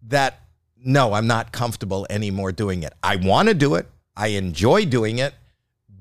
that 0.02 0.40
no, 0.86 1.14
I'm 1.14 1.26
not 1.26 1.50
comfortable 1.50 2.06
anymore 2.08 2.52
doing 2.52 2.82
it. 2.84 2.92
I 3.02 3.16
want 3.16 3.48
to 3.48 3.54
do 3.54 3.74
it. 3.74 3.88
I 4.16 4.28
enjoy 4.28 4.84
doing 4.84 5.18
it, 5.18 5.34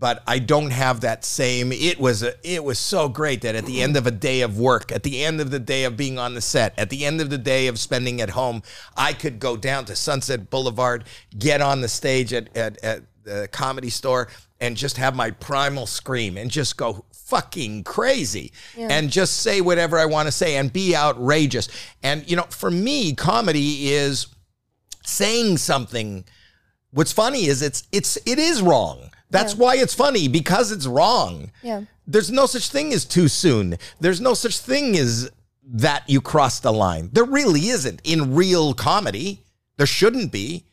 but 0.03 0.21
I 0.27 0.39
don't 0.39 0.71
have 0.71 0.99
that 0.99 1.23
same 1.23 1.71
it 1.71 1.97
was 1.97 2.23
a, 2.23 2.33
it 2.43 2.61
was 2.65 2.77
so 2.77 3.07
great 3.07 3.39
that 3.43 3.55
at 3.55 3.65
the 3.65 3.81
end 3.81 3.95
of 3.95 4.05
a 4.05 4.11
day 4.11 4.41
of 4.41 4.59
work, 4.59 4.91
at 4.91 5.03
the 5.03 5.23
end 5.23 5.39
of 5.39 5.49
the 5.49 5.59
day 5.59 5.85
of 5.85 5.95
being 5.95 6.19
on 6.19 6.33
the 6.33 6.41
set, 6.41 6.77
at 6.77 6.89
the 6.89 7.05
end 7.05 7.21
of 7.21 7.29
the 7.29 7.37
day 7.37 7.67
of 7.67 7.79
spending 7.79 8.19
at 8.19 8.31
home, 8.31 8.63
I 8.97 9.13
could 9.13 9.39
go 9.39 9.55
down 9.55 9.85
to 9.85 9.95
Sunset 9.95 10.49
Boulevard, 10.49 11.05
get 11.39 11.61
on 11.61 11.79
the 11.79 11.87
stage 11.87 12.33
at 12.33 12.53
at, 12.53 12.83
at 12.83 13.03
the 13.23 13.47
comedy 13.53 13.89
store 13.89 14.27
and 14.59 14.75
just 14.75 14.97
have 14.97 15.15
my 15.15 15.31
primal 15.31 15.85
scream 15.85 16.35
and 16.35 16.51
just 16.51 16.75
go 16.75 17.05
fucking 17.13 17.85
crazy 17.85 18.51
and 18.91 19.09
just 19.09 19.37
say 19.37 19.61
whatever 19.61 19.97
I 19.97 20.05
want 20.05 20.27
to 20.27 20.33
say 20.33 20.57
and 20.57 20.73
be 20.73 20.97
outrageous. 20.97 21.69
And 22.03 22.29
you 22.29 22.35
know, 22.35 22.47
for 22.49 22.69
me, 22.69 23.13
comedy 23.13 23.93
is 23.93 24.27
saying 25.05 25.59
something. 25.59 26.25
What's 26.91 27.13
funny 27.13 27.45
is 27.45 27.61
it's 27.61 27.87
it's 27.93 28.17
it 28.25 28.37
is 28.37 28.61
wrong 28.61 29.09
that's 29.33 29.55
why 29.55 29.75
it's 29.75 29.93
funny 29.93 30.27
because 30.27 30.71
it's 30.71 30.85
wrong. 30.85 31.51
Yeah. 31.61 31.81
there's 32.07 32.31
no 32.31 32.45
such 32.45 32.69
thing 32.69 32.93
as 32.93 33.05
too 33.05 33.27
soon. 33.27 33.77
There's 33.99 34.21
no 34.21 34.33
such 34.33 34.59
thing 34.59 34.95
as 34.97 35.29
that 35.65 36.03
you 36.07 36.21
crossed 36.21 36.63
the 36.63 36.73
line. 36.73 37.09
There 37.13 37.23
really 37.23 37.67
isn't 37.69 38.01
in 38.03 38.35
real 38.35 38.73
comedy. 38.73 39.43
There 39.77 39.87
shouldn't 39.87 40.31
be. 40.31 40.65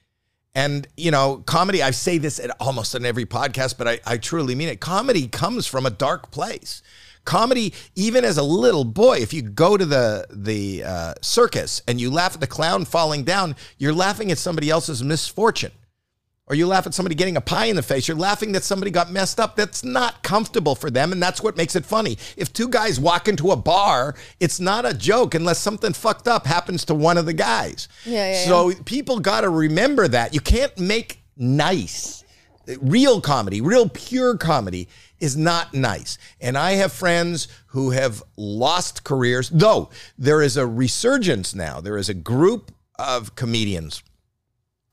And 0.53 0.89
you 0.97 1.13
know 1.13 1.45
comedy 1.47 1.81
i 1.81 1.93
say 1.93 2.19
this 2.19 2.41
at 2.41 2.51
almost 2.59 2.97
on 2.97 3.05
every 3.07 3.25
podcast 3.25 3.79
but 3.79 3.87
i, 3.87 4.01
I 4.05 4.17
truly 4.17 4.57
mean 4.57 4.69
it. 4.69 4.81
Comedy 4.81 5.29
comes 5.29 5.67
from 5.67 5.87
a 5.87 5.91
dark 5.91 6.33
place. 6.33 6.83
Comedy 7.25 7.73
even 7.95 8.25
as 8.25 8.37
a 8.37 8.43
little 8.43 8.83
boy 8.85 9.19
if 9.19 9.33
you 9.33 9.43
go 9.43 9.77
to 9.77 9.87
the 9.87 10.27
the 10.29 10.83
uh, 10.83 11.15
circus 11.23 11.83
and 11.87 12.01
you 12.01 12.11
laugh 12.11 12.35
at 12.35 12.41
the 12.41 12.47
clown 12.49 12.85
falling 12.85 13.23
down 13.23 13.55
you're 13.79 13.93
laughing 13.93 14.33
at 14.33 14.39
somebody 14.39 14.71
else's 14.71 15.05
misfortune 15.05 15.71
or 16.51 16.57
you 16.57 16.67
laugh 16.67 16.85
at 16.85 16.93
somebody 16.93 17.15
getting 17.15 17.37
a 17.37 17.41
pie 17.41 17.67
in 17.67 17.77
the 17.77 17.83
face, 17.83 18.09
you're 18.09 18.17
laughing 18.17 18.51
that 18.53 18.65
somebody 18.65 18.91
got 18.91 19.13
messed 19.13 19.39
up. 19.39 19.55
That's 19.55 19.85
not 19.85 20.25
comfortable 20.25 20.75
for 20.75 20.91
them, 20.91 21.13
and 21.13 21.23
that's 21.23 21.41
what 21.41 21.57
makes 21.57 21.77
it 21.77 21.87
funny. 21.87 22.19
If 22.37 22.53
two 22.53 22.69
guys 22.69 22.99
walk 22.99 23.29
into 23.29 23.53
a 23.53 23.57
bar, 23.57 24.17
it's 24.41 24.59
not 24.59 24.85
a 24.85 24.93
joke 24.93 25.37
unless 25.37 25.61
something 25.61 25.93
fucked 25.93 26.27
up 26.27 26.47
happens 26.47 26.85
to 26.87 26.95
one 26.95 27.17
of 27.17 27.25
the 27.25 27.33
guys. 27.33 27.87
Yeah, 28.05 28.33
yeah, 28.33 28.45
so 28.47 28.73
people 28.85 29.21
got 29.21 29.43
to 29.43 29.49
remember 29.49 30.09
that. 30.09 30.35
You 30.35 30.41
can't 30.41 30.77
make 30.77 31.23
nice. 31.37 32.25
Real 32.81 33.21
comedy, 33.21 33.61
real 33.61 33.89
pure 33.89 34.37
comedy 34.37 34.89
is 35.21 35.37
not 35.37 35.73
nice. 35.73 36.19
And 36.41 36.59
I 36.59 36.73
have 36.73 36.93
friends 36.93 37.47
who 37.69 37.91
have 37.91 38.25
lost 38.37 39.05
careers, 39.05 39.51
though 39.51 39.91
there 40.19 40.43
is 40.43 40.57
a 40.57 40.67
resurgence 40.67 41.55
now. 41.55 41.81
There 41.81 41.97
is 41.97 42.09
a 42.09 42.15
group 42.15 42.73
of 42.99 43.37
comedians 43.37 44.03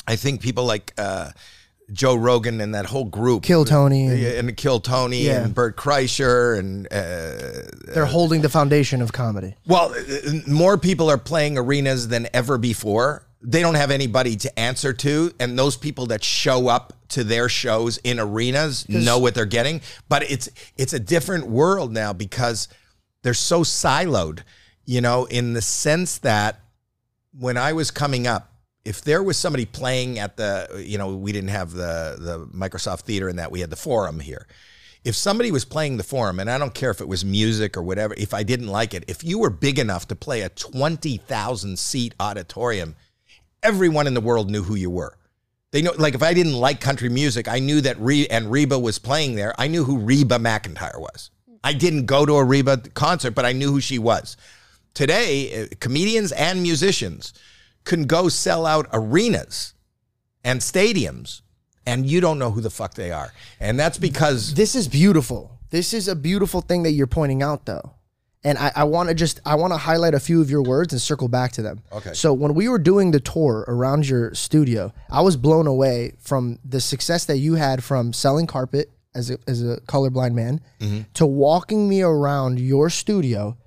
I 0.07 0.15
think 0.15 0.41
people 0.41 0.65
like 0.65 0.93
uh, 0.97 1.31
Joe 1.91 2.15
Rogan 2.15 2.61
and 2.61 2.73
that 2.75 2.85
whole 2.85 3.05
group, 3.05 3.43
Kill 3.43 3.65
Tony. 3.65 4.07
And 4.07 4.49
and 4.49 4.57
Kill 4.57 4.79
Tony 4.79 5.25
Yeah. 5.25 5.43
and 5.43 5.53
Bert 5.55 5.75
Kreischer, 5.77 6.57
and 6.57 6.85
uh, 6.87 7.93
they're 7.93 8.05
holding 8.05 8.41
the 8.41 8.49
foundation 8.49 9.01
of 9.01 9.11
comedy. 9.13 9.55
well, 9.65 9.93
uh, 9.93 10.31
more 10.47 10.77
people 10.77 11.09
are 11.09 11.17
playing 11.17 11.57
arenas 11.57 12.07
than 12.07 12.27
ever 12.33 12.57
before. 12.57 13.23
They 13.41 13.61
don't 13.61 13.75
have 13.75 13.91
anybody 13.91 14.35
to 14.37 14.59
answer 14.59 14.93
to, 14.93 15.31
and 15.39 15.57
those 15.59 15.77
people 15.77 16.07
that 16.07 16.23
show 16.23 16.67
up 16.69 16.93
to 17.09 17.23
their 17.23 17.47
shows 17.49 17.97
in 18.03 18.19
arenas 18.19 18.89
know 18.89 19.19
what 19.19 19.35
they're 19.35 19.45
getting. 19.45 19.81
But 20.09 20.23
it's 20.29 20.49
it's 20.77 20.93
a 20.93 20.99
different 20.99 21.47
world 21.47 21.93
now 21.93 22.13
because 22.13 22.67
they're 23.23 23.33
so 23.35 23.61
siloed, 23.63 24.39
you 24.85 25.01
know, 25.01 25.25
in 25.25 25.53
the 25.53 25.61
sense 25.61 26.17
that 26.19 26.59
when 27.37 27.57
I 27.57 27.73
was 27.73 27.91
coming 27.91 28.25
up, 28.25 28.51
if 28.87 29.01
there 29.01 29.21
was 29.21 29.37
somebody 29.37 29.65
playing 29.65 30.17
at 30.17 30.37
the, 30.37 30.83
you 30.85 30.97
know, 30.97 31.15
we 31.15 31.31
didn't 31.33 31.49
have 31.49 31.71
the 31.71 32.15
the 32.17 32.47
Microsoft 32.47 33.01
Theater 33.01 33.27
and 33.27 33.37
that 33.37 33.51
we 33.51 33.59
had 33.59 33.69
the 33.69 33.75
Forum 33.75 34.19
here. 34.21 34.47
If 35.03 35.15
somebody 35.15 35.51
was 35.51 35.65
playing 35.65 35.97
the 35.97 36.03
Forum, 36.03 36.39
and 36.39 36.49
I 36.49 36.57
don't 36.57 36.73
care 36.73 36.91
if 36.91 37.01
it 37.01 37.07
was 37.07 37.23
music 37.23 37.77
or 37.77 37.83
whatever, 37.83 38.13
if 38.17 38.33
I 38.33 38.43
didn't 38.43 38.67
like 38.67 38.93
it, 38.93 39.03
if 39.07 39.23
you 39.23 39.39
were 39.39 39.49
big 39.49 39.77
enough 39.77 40.07
to 40.07 40.15
play 40.15 40.41
a 40.41 40.49
twenty 40.49 41.17
thousand 41.17 41.79
seat 41.79 42.13
auditorium, 42.19 42.95
everyone 43.61 44.07
in 44.07 44.13
the 44.13 44.21
world 44.21 44.49
knew 44.49 44.63
who 44.63 44.75
you 44.75 44.89
were. 44.89 45.17
They 45.71 45.81
know, 45.81 45.91
like, 45.97 46.15
if 46.15 46.23
I 46.23 46.33
didn't 46.33 46.53
like 46.53 46.79
country 46.79 47.09
music, 47.09 47.49
I 47.49 47.59
knew 47.59 47.81
that 47.81 47.99
Re- 47.99 48.27
and 48.27 48.49
Reba 48.49 48.79
was 48.79 48.99
playing 48.99 49.35
there. 49.35 49.53
I 49.57 49.67
knew 49.67 49.83
who 49.83 49.97
Reba 49.97 50.37
McEntire 50.37 50.99
was. 50.99 51.29
I 51.61 51.73
didn't 51.73 52.05
go 52.05 52.25
to 52.25 52.35
a 52.35 52.43
Reba 52.43 52.77
concert, 52.93 53.31
but 53.31 53.45
I 53.45 53.51
knew 53.51 53.69
who 53.71 53.81
she 53.81 53.99
was. 53.99 54.37
Today, 54.93 55.63
uh, 55.63 55.67
comedians 55.81 56.31
and 56.31 56.61
musicians 56.61 57.33
can 57.87 58.05
go 58.05 58.29
sell 58.29 58.65
out 58.65 58.87
arenas 58.93 59.73
and 60.43 60.59
stadiums, 60.61 61.41
and 61.85 62.05
you 62.05 62.21
don't 62.21 62.37
know 62.37 62.51
who 62.51 62.61
the 62.61 62.69
fuck 62.69 62.93
they 62.93 63.11
are. 63.11 63.33
And 63.59 63.79
that's 63.79 63.97
because 63.97 64.53
This 64.53 64.75
is 64.75 64.87
beautiful. 64.87 65.57
This 65.69 65.93
is 65.93 66.07
a 66.07 66.15
beautiful 66.15 66.61
thing 66.61 66.83
that 66.83 66.91
you're 66.91 67.07
pointing 67.07 67.41
out, 67.41 67.65
though. 67.65 67.93
And 68.43 68.57
I, 68.57 68.71
I 68.75 68.83
want 68.83 69.09
to 69.09 69.15
just 69.15 69.41
I 69.45 69.55
want 69.55 69.73
to 69.73 69.77
highlight 69.77 70.13
a 70.13 70.19
few 70.19 70.41
of 70.41 70.49
your 70.49 70.61
words 70.61 70.93
and 70.93 71.01
circle 71.01 71.27
back 71.27 71.51
to 71.53 71.61
them. 71.61 71.81
Okay. 71.91 72.13
So 72.13 72.33
when 72.33 72.53
we 72.53 72.69
were 72.69 72.77
doing 72.77 73.11
the 73.11 73.19
tour 73.19 73.65
around 73.67 74.07
your 74.07 74.33
studio, 74.35 74.93
I 75.09 75.21
was 75.21 75.35
blown 75.35 75.67
away 75.67 76.13
from 76.19 76.59
the 76.63 76.79
success 76.79 77.25
that 77.25 77.39
you 77.39 77.55
had 77.55 77.83
from 77.83 78.13
selling 78.13 78.47
carpet 78.47 78.91
as 79.15 79.31
a 79.31 79.37
as 79.47 79.63
a 79.63 79.81
colorblind 79.81 80.33
man 80.33 80.61
mm-hmm. 80.79 81.01
to 81.15 81.25
walking 81.25 81.89
me 81.89 82.01
around 82.01 82.59
your 82.59 82.89
studio 82.89 83.57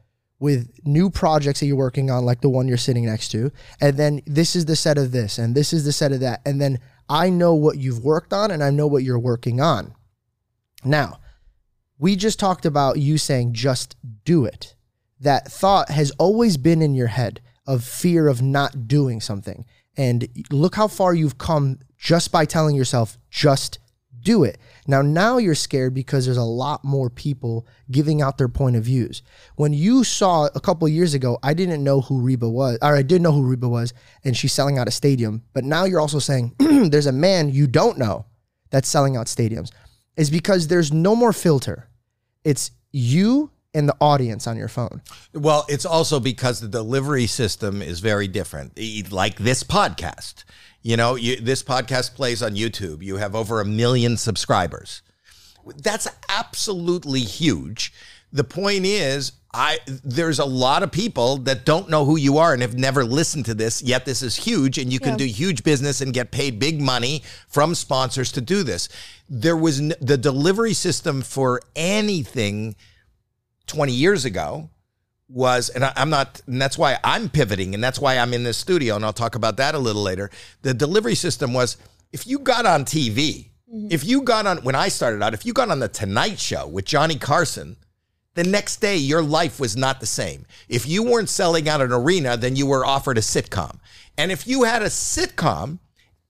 with 0.41 0.71
new 0.85 1.11
projects 1.11 1.61
that 1.61 1.67
you're 1.67 1.77
working 1.77 2.11
on, 2.11 2.25
like 2.25 2.41
the 2.41 2.49
one 2.49 2.67
you're 2.67 2.77
sitting 2.77 3.07
next 3.07 3.29
to, 3.29 3.53
and 3.81 3.97
then 3.97 4.21
this 4.27 4.57
is 4.57 4.65
the 4.65 4.75
set 4.75 4.99
of 4.99 5.13
this, 5.13 5.39
and 5.39 5.55
this 5.55 5.73
is 5.73 5.85
the 5.85 5.93
set 5.93 6.11
of 6.11 6.21
that, 6.21 6.41
and 6.45 6.61
then 6.61 6.81
I 7.09 7.31
know 7.31 7.55
what 7.55 7.79
you've 7.79 8.03
worked 8.03 8.33
on, 8.33 8.51
and 8.51 8.65
I 8.65 8.71
know 8.71 8.87
what 8.87 9.05
you're 9.05 9.19
working 9.19 9.61
on. 9.61 9.95
Now, 10.85 11.21
we 11.99 12.17
just 12.17 12.41
talked 12.41 12.65
about 12.65 12.99
you 12.99 13.19
saying 13.19 13.53
just 13.53 13.95
do 14.25 14.47
it. 14.47 14.75
That 15.21 15.53
thought 15.53 15.91
has 15.91 16.11
always 16.13 16.57
been 16.57 16.81
in 16.81 16.95
your 16.95 17.09
head 17.09 17.43
of 17.67 17.85
fear 17.85 18.27
of 18.27 18.41
not 18.41 18.89
doing 18.89 19.21
something. 19.21 19.67
And 19.97 20.27
look 20.51 20.77
how 20.77 20.89
far 20.89 21.13
you've 21.13 21.37
come 21.37 21.81
just 21.99 22.33
by 22.33 22.47
telling 22.47 22.75
yourself, 22.75 23.19
just 23.29 23.79
do 24.23 24.45
it. 24.45 24.59
Now, 24.87 25.03
now 25.03 25.39
you're 25.39 25.55
scared 25.55 25.95
because 25.95 26.25
there's 26.25 26.37
a 26.37 26.43
lot 26.43 26.85
more 26.85 27.11
people 27.11 27.67
giving 27.91 28.23
out 28.23 28.39
their 28.39 28.49
point 28.49 28.77
of 28.77 28.85
views. 28.85 29.23
When 29.57 29.73
you 29.73 30.05
saw 30.05 30.49
a 30.55 30.61
couple 30.61 30.89
years 30.89 31.15
ago, 31.15 31.39
I 31.43 31.55
didn't 31.55 31.85
know 31.85 32.01
who 32.01 32.21
Reba 32.21 32.49
was, 32.49 32.79
or 32.83 32.97
I 32.97 33.03
did 33.03 33.23
know 33.23 33.33
who 33.33 33.47
Reba 33.47 33.69
was, 33.69 33.93
and 34.25 34.37
she's 34.37 34.53
selling 34.53 34.79
out 34.79 34.89
a 34.89 34.93
stadium. 34.93 35.43
But 35.53 35.65
now 35.65 35.85
you're 35.85 36.01
also 36.01 36.19
saying 36.19 36.55
there's 36.59 37.07
a 37.07 37.13
man 37.13 37.51
you 37.51 37.67
don't 37.67 37.99
know 37.99 38.27
that's 38.71 38.89
selling 38.89 39.17
out 39.17 39.27
stadiums. 39.27 39.71
Is 40.17 40.31
because 40.31 40.69
there's 40.69 40.93
no 40.93 41.15
more 41.15 41.33
filter. 41.33 41.89
It's 42.45 42.73
you 42.93 43.51
and 43.73 43.89
the 43.89 43.97
audience 44.01 44.47
on 44.47 44.57
your 44.57 44.69
phone. 44.69 45.03
Well, 45.33 45.65
it's 45.69 45.87
also 45.87 46.21
because 46.21 46.61
the 46.61 46.69
delivery 46.69 47.27
system 47.27 47.83
is 47.83 48.01
very 48.01 48.29
different. 48.29 48.79
Like 49.11 49.37
this 49.37 49.63
podcast, 49.63 50.45
you 50.83 50.97
know, 50.97 51.15
you, 51.15 51.37
this 51.37 51.63
podcast 51.63 52.15
plays 52.15 52.43
on 52.43 52.55
YouTube. 52.55 53.03
You 53.03 53.17
have 53.17 53.35
over 53.35 53.61
a 53.61 53.65
million 53.65 54.17
subscribers. 54.17 55.03
That's 55.77 56.09
absolutely 56.29 57.21
huge. 57.21 57.93
The 58.33 58.45
point 58.45 58.87
is, 58.87 59.33
I 59.53 59.79
there's 59.87 60.39
a 60.39 60.45
lot 60.45 60.85
of 60.85 60.93
people 60.93 61.39
that 61.39 61.65
don't 61.67 61.91
know 61.91 62.05
who 62.05 62.17
you 62.17 62.39
are 62.39 62.53
and 62.53 62.63
have 62.63 62.79
never 62.79 63.05
listened 63.05 63.45
to 63.47 63.55
this. 63.55 63.83
Yet 63.83 64.05
this 64.05 64.23
is 64.23 64.37
huge, 64.37 64.79
and 64.79 64.93
you 64.93 65.01
can 65.01 65.11
Yeah. 65.11 65.17
do 65.17 65.25
huge 65.25 65.65
business 65.65 66.01
and 66.01 66.15
get 66.15 66.31
paid 66.31 66.59
big 66.61 66.81
money 66.81 67.25
from 67.49 67.75
sponsors 67.75 68.31
to 68.33 68.41
do 68.41 68.63
this. 68.63 68.89
There 69.29 69.57
was 69.57 69.81
n- 69.81 69.95
the 70.01 70.17
delivery 70.17 70.73
system 70.75 71.23
for 71.23 71.61
anything 71.75 72.77
20 73.67 73.93
years 73.93 74.25
ago 74.25 74.71
was, 75.31 75.69
and 75.69 75.85
I, 75.85 75.93
I'm 75.97 76.11
not, 76.11 76.41
and 76.47 76.61
that's 76.61 76.77
why 76.77 76.99
I'm 77.05 77.29
pivoting, 77.29 77.75
and 77.75 77.83
that's 77.83 78.01
why 78.01 78.19
I'm 78.19 78.35
in 78.35 78.43
this 78.43 78.59
studio, 78.59 78.97
and 78.97 79.05
I'll 79.05 79.13
talk 79.13 79.35
about 79.35 79.57
that 79.59 79.75
a 79.75 79.79
little 79.79 80.03
later. 80.03 80.31
The 80.63 80.75
delivery 80.75 81.15
system 81.15 81.53
was 81.53 81.77
if 82.13 82.27
you 82.27 82.39
got 82.39 82.67
on 82.67 82.85
TV, 82.85 83.51
mm-hmm. 83.73 83.89
if 83.91 84.05
you 84.05 84.23
got 84.23 84.47
on, 84.47 84.59
when 84.59 84.75
I 84.75 84.89
started 84.89 85.23
out, 85.23 85.35
if 85.35 85.47
you 85.47 85.53
got 85.53 85.71
on 85.71 85.79
the 85.79 85.89
Tonight 85.89 86.39
Show 86.39 86.67
with 86.67 86.85
Johnny 86.85 87.17
Carson, 87.17 87.77
the 88.35 88.45
next 88.45 88.77
day 88.81 88.97
your 88.97 89.23
life 89.23 89.61
was 89.61 89.77
not 89.77 90.01
the 90.01 90.07
same. 90.07 90.47
If 90.69 90.87
you 90.87 91.03
weren't 91.03 91.29
selling 91.29 91.69
out 91.69 91.81
an 91.81 91.93
arena, 91.93 92.37
then 92.37 92.57
you 92.57 92.67
were 92.67 92.85
offered 92.85 93.19
a 93.19 93.23
sitcom. 93.23 93.79
And 94.17 94.31
if 94.31 94.47
you 94.47 94.65
had 94.65 94.83
a 94.83 94.87
sitcom, 94.87 95.79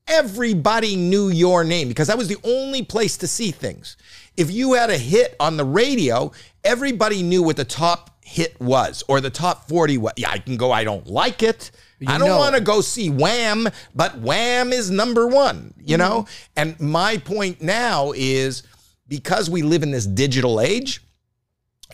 everybody 0.06 0.96
knew 0.96 1.28
your 1.28 1.62
name 1.62 1.88
because 1.88 2.08
that 2.08 2.18
was 2.18 2.28
the 2.28 2.38
only 2.42 2.82
place 2.82 3.16
to 3.18 3.26
see 3.26 3.50
things. 3.50 3.96
If 4.36 4.50
you 4.50 4.74
had 4.74 4.90
a 4.90 4.98
hit 4.98 5.36
on 5.38 5.56
the 5.56 5.64
radio, 5.64 6.32
everybody 6.64 7.22
knew 7.22 7.42
what 7.42 7.56
the 7.56 7.64
top 7.64 8.10
hit 8.30 8.60
was 8.60 9.02
or 9.08 9.20
the 9.20 9.28
top 9.28 9.68
40 9.68 9.98
was. 9.98 10.12
Yeah, 10.16 10.30
I 10.30 10.38
can 10.38 10.56
go, 10.56 10.70
I 10.70 10.84
don't 10.84 11.06
like 11.08 11.42
it. 11.42 11.72
I 12.06 12.16
don't 12.16 12.38
want 12.38 12.54
to 12.54 12.60
go 12.60 12.80
see 12.80 13.10
Wham, 13.10 13.68
but 13.94 14.18
Wham 14.20 14.72
is 14.72 14.90
number 14.90 15.26
one, 15.26 15.74
you 15.76 15.98
mm-hmm. 15.98 16.08
know? 16.08 16.26
And 16.56 16.78
my 16.80 17.18
point 17.18 17.60
now 17.60 18.12
is 18.14 18.62
because 19.08 19.50
we 19.50 19.62
live 19.62 19.82
in 19.82 19.90
this 19.90 20.06
digital 20.06 20.60
age, 20.60 21.02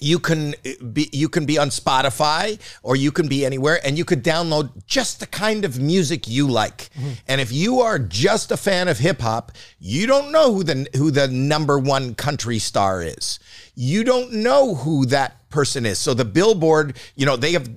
you 0.00 0.18
can 0.18 0.54
be 0.92 1.08
you 1.12 1.28
can 1.28 1.46
be 1.46 1.58
on 1.58 1.68
Spotify 1.68 2.58
or 2.82 2.96
you 2.96 3.12
can 3.12 3.28
be 3.28 3.44
anywhere 3.44 3.80
and 3.84 3.96
you 3.96 4.04
could 4.04 4.22
download 4.22 4.86
just 4.86 5.20
the 5.20 5.26
kind 5.26 5.64
of 5.64 5.78
music 5.78 6.28
you 6.28 6.48
like. 6.48 6.90
And 7.26 7.40
if 7.40 7.52
you 7.52 7.80
are 7.80 7.98
just 7.98 8.50
a 8.50 8.56
fan 8.56 8.88
of 8.88 8.98
hip 8.98 9.20
hop, 9.20 9.52
you 9.78 10.06
don't 10.06 10.32
know 10.32 10.54
who 10.54 10.64
the 10.64 10.86
who 10.94 11.10
the 11.10 11.28
number 11.28 11.78
1 11.78 12.14
country 12.14 12.58
star 12.58 13.02
is. 13.02 13.38
You 13.74 14.04
don't 14.04 14.32
know 14.32 14.74
who 14.74 15.06
that 15.06 15.48
person 15.50 15.86
is. 15.86 15.98
So 15.98 16.14
the 16.14 16.24
Billboard, 16.24 16.96
you 17.14 17.26
know, 17.26 17.36
they 17.36 17.52
have 17.52 17.68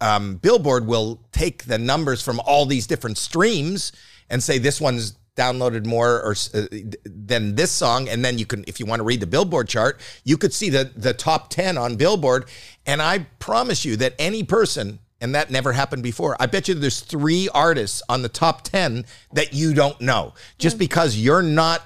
um, 0.00 0.36
Billboard 0.36 0.86
will 0.86 1.20
take 1.32 1.64
the 1.64 1.78
numbers 1.78 2.22
from 2.22 2.40
all 2.40 2.66
these 2.66 2.86
different 2.86 3.18
streams 3.18 3.92
and 4.30 4.42
say 4.42 4.58
this 4.58 4.80
one's 4.80 5.16
downloaded 5.38 5.86
more 5.86 6.20
or 6.22 6.34
uh, 6.54 6.66
than 7.04 7.54
this 7.54 7.70
song 7.70 8.08
and 8.08 8.24
then 8.24 8.38
you 8.38 8.44
can 8.44 8.64
if 8.66 8.80
you 8.80 8.86
want 8.86 8.98
to 8.98 9.04
read 9.04 9.20
the 9.20 9.26
billboard 9.26 9.68
chart 9.68 10.00
you 10.24 10.36
could 10.36 10.52
see 10.52 10.68
the 10.68 10.90
the 10.96 11.14
top 11.14 11.48
10 11.48 11.78
on 11.78 11.96
billboard 11.96 12.46
and 12.84 13.00
i 13.00 13.18
promise 13.38 13.84
you 13.84 13.96
that 13.96 14.12
any 14.18 14.42
person 14.42 14.98
and 15.20 15.34
that 15.34 15.50
never 15.50 15.72
happened 15.72 16.02
before 16.02 16.36
i 16.40 16.46
bet 16.46 16.66
you 16.68 16.74
there's 16.74 17.00
three 17.00 17.48
artists 17.54 18.02
on 18.08 18.22
the 18.22 18.28
top 18.28 18.62
10 18.62 19.04
that 19.32 19.52
you 19.54 19.72
don't 19.72 20.00
know 20.00 20.34
just 20.58 20.76
because 20.76 21.16
you're 21.16 21.42
not 21.42 21.82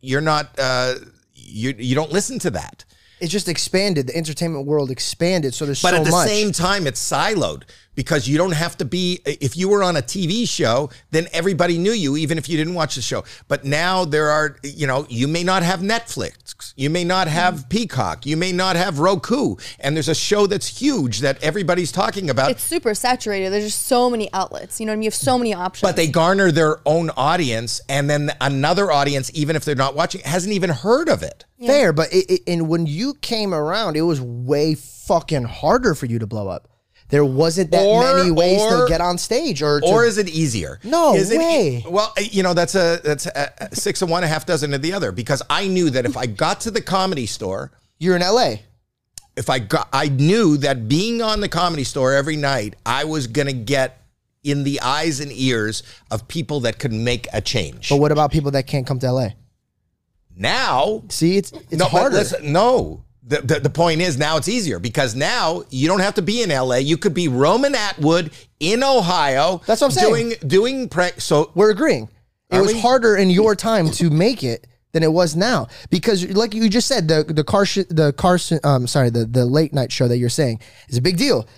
you're 0.00 0.20
not 0.22 0.48
uh 0.58 0.94
you 1.34 1.74
you 1.78 1.94
don't 1.94 2.10
listen 2.12 2.38
to 2.38 2.50
that 2.50 2.84
It 3.20 3.28
just 3.30 3.48
expanded. 3.48 4.08
The 4.08 4.16
entertainment 4.16 4.66
world 4.66 4.90
expanded. 4.90 5.54
So 5.54 5.64
there's 5.64 5.80
but 5.80 5.90
so 5.94 5.98
at 5.98 6.04
the 6.04 6.10
much. 6.10 6.28
same 6.28 6.50
time, 6.50 6.88
it's 6.88 7.00
siloed 7.00 7.62
because 7.94 8.28
you 8.28 8.38
don't 8.38 8.52
have 8.52 8.76
to 8.78 8.84
be. 8.84 9.20
If 9.24 9.56
you 9.56 9.68
were 9.68 9.82
on 9.82 9.96
a 9.96 10.02
TV 10.02 10.48
show, 10.48 10.90
then 11.10 11.28
everybody 11.32 11.78
knew 11.78 11.92
you, 11.92 12.16
even 12.16 12.38
if 12.38 12.48
you 12.48 12.56
didn't 12.56 12.74
watch 12.74 12.94
the 12.94 13.02
show. 13.02 13.24
But 13.48 13.64
now 13.64 14.04
there 14.04 14.30
are, 14.30 14.56
you 14.62 14.86
know, 14.86 15.06
you 15.08 15.28
may 15.28 15.44
not 15.44 15.62
have 15.62 15.80
Netflix, 15.80 16.72
you 16.76 16.90
may 16.90 17.04
not 17.04 17.28
have 17.28 17.54
mm. 17.54 17.68
Peacock, 17.68 18.26
you 18.26 18.36
may 18.36 18.52
not 18.52 18.76
have 18.76 18.98
Roku, 18.98 19.56
and 19.80 19.96
there's 19.96 20.08
a 20.08 20.14
show 20.14 20.46
that's 20.46 20.66
huge 20.80 21.20
that 21.20 21.42
everybody's 21.42 21.92
talking 21.92 22.30
about. 22.30 22.50
It's 22.50 22.62
super 22.62 22.94
saturated. 22.94 23.52
There's 23.52 23.64
just 23.64 23.86
so 23.86 24.08
many 24.10 24.32
outlets. 24.32 24.80
You 24.80 24.86
know 24.86 24.92
what 24.92 24.94
I 24.94 24.96
mean? 24.96 25.02
You 25.04 25.08
have 25.08 25.14
so 25.14 25.38
many 25.38 25.54
options. 25.54 25.88
but 25.88 25.96
they 25.96 26.08
garner 26.08 26.50
their 26.50 26.80
own 26.86 27.10
audience, 27.10 27.80
and 27.88 28.08
then 28.08 28.32
another 28.40 28.90
audience, 28.90 29.30
even 29.34 29.56
if 29.56 29.64
they're 29.64 29.74
not 29.74 29.94
watching, 29.94 30.20
hasn't 30.22 30.52
even 30.52 30.70
heard 30.70 31.08
of 31.08 31.22
it. 31.22 31.44
Fair, 31.64 31.92
but 31.92 32.12
it, 32.12 32.28
it, 32.28 32.42
and 32.48 32.68
when 32.68 32.86
you 32.86 33.14
came 33.14 33.54
around, 33.54 33.96
it 33.96 34.02
was 34.02 34.20
way 34.20 34.74
fucking 34.74 35.44
harder 35.44 35.94
for 35.94 36.06
you 36.06 36.18
to 36.18 36.26
blow 36.26 36.48
up. 36.48 36.71
There 37.12 37.24
wasn't 37.26 37.70
that 37.72 37.84
Or- 37.84 38.16
many 38.16 38.30
ways 38.30 38.58
or- 38.60 38.82
to 38.82 38.88
get 38.88 39.00
on 39.02 39.18
stage, 39.18 39.62
or 39.62 39.80
to, 39.82 39.86
or 39.86 40.04
is 40.04 40.16
it 40.18 40.28
easier? 40.30 40.80
No 40.82 41.14
is 41.14 41.30
it, 41.30 41.38
way. 41.38 41.84
well, 41.88 42.12
uh, 42.18 42.22
you 42.22 42.42
know 42.42 42.54
that's 42.54 42.74
a 42.74 43.00
that's 43.04 43.26
a, 43.26 43.52
a 43.58 43.76
six 43.76 44.00
of 44.02 44.08
one, 44.10 44.24
a 44.24 44.26
half 44.26 44.46
dozen 44.46 44.72
of 44.72 44.80
the 44.82 44.94
other. 44.94 45.12
Because 45.12 45.42
I 45.50 45.68
knew 45.68 45.90
that 45.90 46.06
if 46.06 46.16
I 46.16 46.24
got 46.26 46.62
to 46.62 46.70
the 46.70 46.80
comedy 46.80 47.26
store, 47.26 47.70
you're 47.98 48.16
in 48.16 48.22
LA. 48.22 48.54
if 49.36 49.48
I 49.50 49.58
got, 49.60 49.88
I 49.92 50.08
knew 50.08 50.56
that 50.58 50.88
being 50.88 51.22
on 51.22 51.40
the 51.40 51.48
comedy 51.48 51.84
store 51.84 52.14
every 52.14 52.36
night, 52.36 52.76
I 52.86 53.04
was 53.04 53.26
gonna 53.26 53.52
get 53.52 54.02
in 54.42 54.64
the 54.64 54.80
eyes 54.80 55.20
and 55.20 55.30
ears 55.32 55.82
of 56.10 56.26
people 56.28 56.60
that 56.60 56.78
could 56.78 56.92
make 56.92 57.28
a 57.32 57.40
change. 57.40 57.88
But 57.90 57.96
what 57.98 58.10
about 58.10 58.30
people 58.32 58.50
that 58.52 58.66
can't 58.66 58.86
come 58.86 58.98
to 59.00 59.12
LA? 59.12 59.28
now, 60.34 61.02
See, 61.10 61.36
it's 61.36 61.52
it's 61.52 61.72
no, 61.74 61.84
harder. 61.86 62.24
no. 62.42 63.04
The, 63.24 63.40
the, 63.40 63.60
the 63.60 63.70
point 63.70 64.00
is 64.00 64.18
now 64.18 64.36
it's 64.36 64.48
easier 64.48 64.80
because 64.80 65.14
now 65.14 65.62
you 65.70 65.86
don't 65.86 66.00
have 66.00 66.14
to 66.14 66.22
be 66.22 66.42
in 66.42 66.50
LA. 66.50 66.76
You 66.76 66.96
could 66.96 67.14
be 67.14 67.28
Roman 67.28 67.74
Atwood 67.74 68.32
in 68.58 68.82
Ohio. 68.82 69.62
That's 69.66 69.80
what 69.80 69.88
I'm 69.88 69.90
saying. 69.92 70.12
Doing 70.12 70.34
doing 70.46 70.88
pre- 70.88 71.18
so 71.18 71.52
We're 71.54 71.70
agreeing. 71.70 72.08
It 72.50 72.60
was 72.60 72.74
we? 72.74 72.80
harder 72.80 73.16
in 73.16 73.30
your 73.30 73.54
time 73.54 73.90
to 73.92 74.10
make 74.10 74.42
it 74.42 74.66
than 74.92 75.02
it 75.02 75.12
was 75.12 75.34
now 75.34 75.68
because, 75.88 76.28
like 76.30 76.52
you 76.52 76.68
just 76.68 76.86
said, 76.86 77.08
the 77.08 77.24
the 77.24 77.44
car 77.44 77.64
the 77.64 78.12
Carson 78.16 78.60
um 78.64 78.86
sorry 78.86 79.10
the 79.10 79.24
the 79.24 79.46
late 79.46 79.72
night 79.72 79.90
show 79.90 80.06
that 80.08 80.18
you're 80.18 80.28
saying 80.28 80.60
is 80.88 80.98
a 80.98 81.02
big 81.02 81.16
deal. 81.16 81.48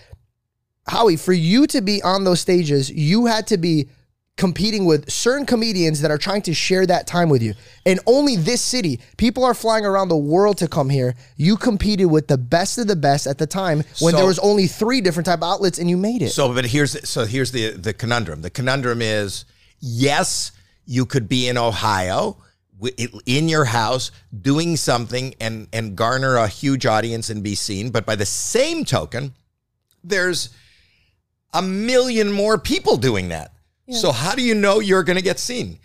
Howie, 0.86 1.16
for 1.16 1.32
you 1.32 1.66
to 1.68 1.80
be 1.80 2.02
on 2.02 2.24
those 2.24 2.40
stages, 2.40 2.90
you 2.90 3.26
had 3.26 3.46
to 3.48 3.56
be 3.56 3.88
competing 4.36 4.84
with 4.84 5.10
certain 5.10 5.46
comedians 5.46 6.00
that 6.00 6.10
are 6.10 6.18
trying 6.18 6.42
to 6.42 6.52
share 6.52 6.84
that 6.86 7.06
time 7.06 7.28
with 7.28 7.42
you. 7.42 7.54
And 7.86 8.00
only 8.06 8.34
this 8.36 8.60
city, 8.60 9.00
people 9.16 9.44
are 9.44 9.54
flying 9.54 9.86
around 9.86 10.08
the 10.08 10.16
world 10.16 10.58
to 10.58 10.68
come 10.68 10.90
here. 10.90 11.14
You 11.36 11.56
competed 11.56 12.10
with 12.10 12.26
the 12.26 12.38
best 12.38 12.78
of 12.78 12.88
the 12.88 12.96
best 12.96 13.26
at 13.26 13.38
the 13.38 13.46
time 13.46 13.84
when 14.00 14.12
So- 14.12 14.16
there 14.18 14.26
was 14.26 14.38
only 14.40 14.66
three 14.66 15.00
different 15.00 15.26
type 15.26 15.38
of 15.38 15.44
outlets 15.44 15.78
and 15.78 15.88
you 15.88 15.96
made 15.96 16.22
it. 16.22 16.30
So, 16.30 16.52
but 16.52 16.66
here's 16.66 17.08
so 17.08 17.26
here's 17.26 17.52
the 17.52 17.70
the 17.70 17.92
conundrum. 17.92 18.42
The 18.42 18.50
conundrum 18.50 19.00
is 19.00 19.44
yes, 19.80 20.50
you 20.84 21.06
could 21.06 21.28
be 21.28 21.46
in 21.48 21.56
Ohio 21.56 22.38
in 23.24 23.48
your 23.48 23.66
house 23.66 24.10
doing 24.42 24.76
something 24.76 25.34
and 25.40 25.68
and 25.72 25.94
garner 25.94 26.36
a 26.36 26.48
huge 26.48 26.86
audience 26.86 27.30
and 27.30 27.42
be 27.42 27.54
seen, 27.54 27.90
but 27.90 28.04
by 28.04 28.16
the 28.16 28.26
same 28.26 28.84
token, 28.84 29.32
there's 30.02 30.48
a 31.52 31.62
million 31.62 32.32
more 32.32 32.58
people 32.58 32.96
doing 32.96 33.28
that. 33.28 33.52
So 33.90 34.12
how 34.12 34.34
do 34.34 34.42
you 34.42 34.54
know 34.54 34.80
you're 34.80 35.02
going 35.02 35.16
to 35.18 35.22
get 35.22 35.38
seen? 35.38 35.78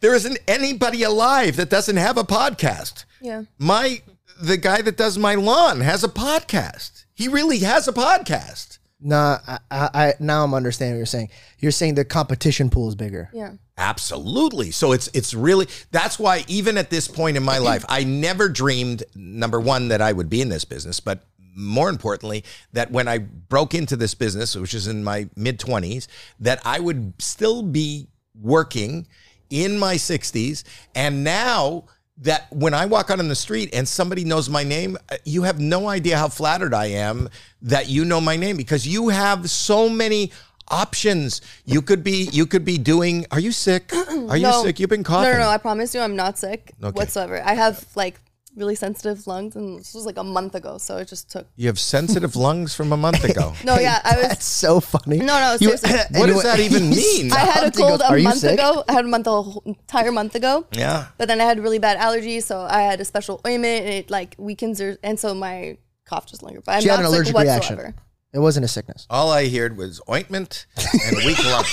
There 0.00 0.14
isn't 0.14 0.38
anybody 0.48 1.02
alive 1.02 1.56
that 1.56 1.70
doesn't 1.70 1.96
have 1.96 2.18
a 2.18 2.24
podcast. 2.24 3.04
yeah. 3.20 3.44
My 3.58 4.02
the 4.40 4.56
guy 4.56 4.82
that 4.82 4.96
does 4.96 5.16
my 5.16 5.36
lawn 5.36 5.80
has 5.80 6.02
a 6.02 6.08
podcast. 6.08 7.04
He 7.14 7.28
really 7.28 7.58
has 7.60 7.86
a 7.86 7.92
podcast. 7.92 8.78
Nah, 9.00 9.38
I, 9.46 9.58
I, 9.70 9.90
I 9.94 10.14
now 10.18 10.42
I'm 10.44 10.54
understanding 10.54 10.94
what 10.94 10.98
you're 10.98 11.06
saying. 11.06 11.28
You're 11.58 11.70
saying 11.72 11.94
the 11.94 12.04
competition 12.04 12.70
pool 12.70 12.88
is 12.88 12.94
bigger. 12.96 13.30
Yeah. 13.32 13.52
Absolutely. 13.78 14.70
So 14.70 14.92
it's 14.92 15.08
it's 15.14 15.34
really 15.34 15.68
that's 15.90 16.18
why 16.18 16.44
even 16.48 16.76
at 16.78 16.90
this 16.90 17.06
point 17.06 17.36
in 17.36 17.42
my 17.44 17.58
life, 17.70 17.84
I 17.88 18.04
never 18.04 18.48
dreamed 18.48 19.04
number 19.14 19.60
one 19.60 19.88
that 19.88 20.00
I 20.00 20.12
would 20.12 20.28
be 20.28 20.40
in 20.40 20.48
this 20.48 20.64
business, 20.64 21.00
but 21.00 21.24
more 21.54 21.88
importantly, 21.88 22.44
that 22.72 22.90
when 22.90 23.08
I 23.08 23.18
broke 23.18 23.74
into 23.74 23.96
this 23.96 24.14
business, 24.14 24.54
which 24.56 24.74
is 24.74 24.86
in 24.86 25.04
my 25.04 25.28
mid 25.36 25.58
20s, 25.58 26.06
that 26.40 26.60
I 26.64 26.80
would 26.80 27.14
still 27.18 27.62
be 27.62 28.08
working 28.40 29.06
in 29.50 29.78
my 29.78 29.94
60s 29.94 30.64
and 30.94 31.22
now 31.22 31.84
that 32.18 32.46
when 32.52 32.74
I 32.74 32.86
walk 32.86 33.10
out 33.10 33.18
on 33.18 33.28
the 33.28 33.34
street 33.34 33.70
and 33.72 33.86
somebody 33.88 34.24
knows 34.24 34.48
my 34.48 34.62
name, 34.62 34.96
uh, 35.10 35.16
you 35.24 35.42
have 35.42 35.58
no 35.60 35.88
idea 35.88 36.16
how 36.16 36.28
flattered 36.28 36.72
I 36.72 36.86
am 36.86 37.28
that 37.62 37.88
you 37.88 38.04
know 38.04 38.20
my 38.20 38.36
name 38.36 38.56
because 38.56 38.86
you 38.86 39.08
have 39.08 39.50
so 39.50 39.88
many 39.88 40.30
options. 40.68 41.40
You 41.64 41.82
could 41.82 42.02
be 42.04 42.28
you 42.32 42.46
could 42.46 42.64
be 42.64 42.78
doing 42.78 43.26
are 43.30 43.40
you 43.40 43.52
sick? 43.52 43.92
Are 44.28 44.36
you 44.36 44.44
No. 44.44 44.62
sick? 44.62 44.78
You've 44.80 44.90
been 44.90 45.04
coughing. 45.04 45.32
No, 45.32 45.38
no, 45.38 45.44
no. 45.44 45.50
I 45.50 45.58
promise 45.58 45.94
you, 45.94 46.00
I'm 46.00 46.16
not 46.16 46.38
sick 46.38 46.72
Okay. 46.82 46.96
whatsoever. 46.96 47.42
I 47.44 47.54
have 47.54 47.84
like 47.94 48.20
really 48.56 48.74
sensitive 48.74 49.26
lungs, 49.26 49.56
and 49.56 49.78
this 49.80 49.94
was 49.94 50.06
like 50.06 50.16
a 50.16 50.24
month 50.24 50.54
ago, 50.54 50.78
so 50.78 50.96
it 50.98 51.08
just 51.08 51.30
took. 51.30 51.46
You 51.56 51.66
have 51.66 51.78
sensitive 51.78 52.36
lungs 52.36 52.74
from 52.74 52.92
a 52.92 52.96
month 52.96 53.24
ago. 53.24 53.52
No, 53.64 53.78
yeah, 53.78 54.00
I 54.04 54.16
was. 54.18 54.28
That's 54.28 54.44
so 54.46 54.80
funny. 54.80 55.18
No, 55.18 55.38
no, 55.40 55.52
You- 55.60 55.76
seriously. 55.76 55.90
What 56.18 56.28
you 56.28 56.34
does 56.34 56.44
went- 56.44 56.56
that 56.56 56.60
even 56.60 56.90
mean? 56.90 57.32
I 57.32 57.38
had 57.40 57.62
a 57.62 57.66
He 57.66 57.70
goes, 57.72 57.88
cold 57.90 58.02
"Are 58.02 58.14
a 58.14 58.18
you 58.18 58.24
month 58.24 58.38
sick?" 58.38 58.54
ago. 58.54 58.84
I 58.88 58.92
had 58.92 59.04
a 59.04 59.08
month 59.08 59.26
a 59.26 59.30
whole 59.30 59.62
entire 59.66 60.12
month 60.12 60.34
ago. 60.34 60.66
Yeah. 60.72 61.06
But 61.18 61.28
then 61.28 61.40
I 61.40 61.44
had 61.44 61.60
really 61.60 61.78
bad 61.78 61.98
allergies, 61.98 62.42
so 62.44 62.60
I 62.60 62.82
had 62.82 63.00
a 63.00 63.04
special 63.04 63.40
ointment, 63.46 63.84
and 63.86 63.94
it 63.94 64.10
like 64.10 64.34
weakens 64.38 64.80
your, 64.80 64.96
and 65.02 65.18
so 65.18 65.34
my 65.34 65.76
cough 66.06 66.26
just 66.26 66.42
lingered. 66.42 66.64
But 66.64 66.72
I'm 66.76 66.82
She 66.82 66.88
had 66.88 66.96
not 66.96 67.04
an 67.06 67.10
sick 67.10 67.14
allergic 67.34 67.36
reaction. 67.36 67.76
whatsoever. 67.76 67.94
It 68.32 68.40
wasn't 68.40 68.64
a 68.64 68.68
sickness. 68.68 69.06
All 69.10 69.30
I 69.30 69.48
heard 69.48 69.76
was 69.76 70.00
ointment 70.10 70.66
and 71.06 71.16
weak 71.18 71.38
lungs. 71.44 71.72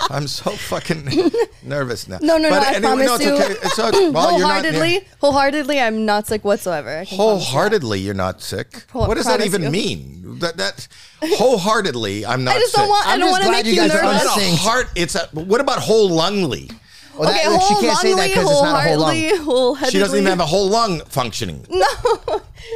I'm 0.10 0.26
so 0.28 0.50
fucking 0.50 1.08
nervous 1.62 2.08
now. 2.08 2.18
No, 2.20 2.36
no, 2.38 2.48
no, 2.50 2.58
I 2.58 2.80
promise 2.80 3.06
no, 3.06 3.14
it's 3.16 3.24
you. 3.24 3.32
okay. 3.34 3.52
It's 3.62 3.78
okay. 3.78 4.10
Well, 4.12 4.38
you're 4.38 4.46
not- 4.46 4.64
wholeheartedly, 4.64 5.06
wholeheartedly, 5.20 5.80
I'm 5.80 6.04
not 6.04 6.26
sick 6.26 6.44
whatsoever. 6.44 6.88
I 6.90 7.04
can 7.04 7.16
promise 7.16 7.42
you 7.46 7.50
wholeheartedly, 7.52 8.00
you're 8.00 8.14
not 8.14 8.42
sick. 8.42 8.84
Pro- 8.88 9.06
what 9.06 9.16
does 9.16 9.26
that 9.26 9.40
even 9.44 9.62
you. 9.64 9.70
mean? 9.70 10.38
That 10.40 10.56
that 10.58 10.88
wholeheartedly, 11.22 12.24
I'm 12.26 12.44
not 12.44 12.56
I 12.56 12.58
just 12.60 12.72
sick. 12.72 12.80
don't 12.80 12.88
want. 12.88 13.06
I 13.06 13.14
I'm 13.14 13.20
don't 13.20 13.30
want 13.30 13.44
to 13.44 13.50
make 13.50 13.66
you 13.66 13.72
you 13.72 13.76
guys 13.80 13.92
It's 13.92 14.02
nervous. 14.02 14.24
not 14.24 14.38
a 14.38 14.56
heart. 14.56 14.86
It's 14.96 15.14
a. 15.14 15.26
What 15.32 15.60
about 15.60 15.78
whole 15.80 16.08
lungly? 16.10 16.70
Well, 17.18 17.28
that- 17.30 17.46
okay, 17.46 17.64
she 17.68 17.74
can't 17.86 17.98
say 17.98 18.14
that 18.14 18.32
'cause 18.34 18.50
it's 18.50 18.62
not 18.62 18.86
a 18.86 18.88
whole 18.88 18.98
lung. 18.98 19.14
wholeheartedly, 19.16 19.44
wholeheartedly. 19.44 19.90
She 19.90 19.98
doesn't 19.98 20.18
even 20.18 20.30
have 20.30 20.40
a 20.40 20.46
whole 20.46 20.68
lung 20.68 21.00
functioning. 21.06 21.66
No. 21.68 21.86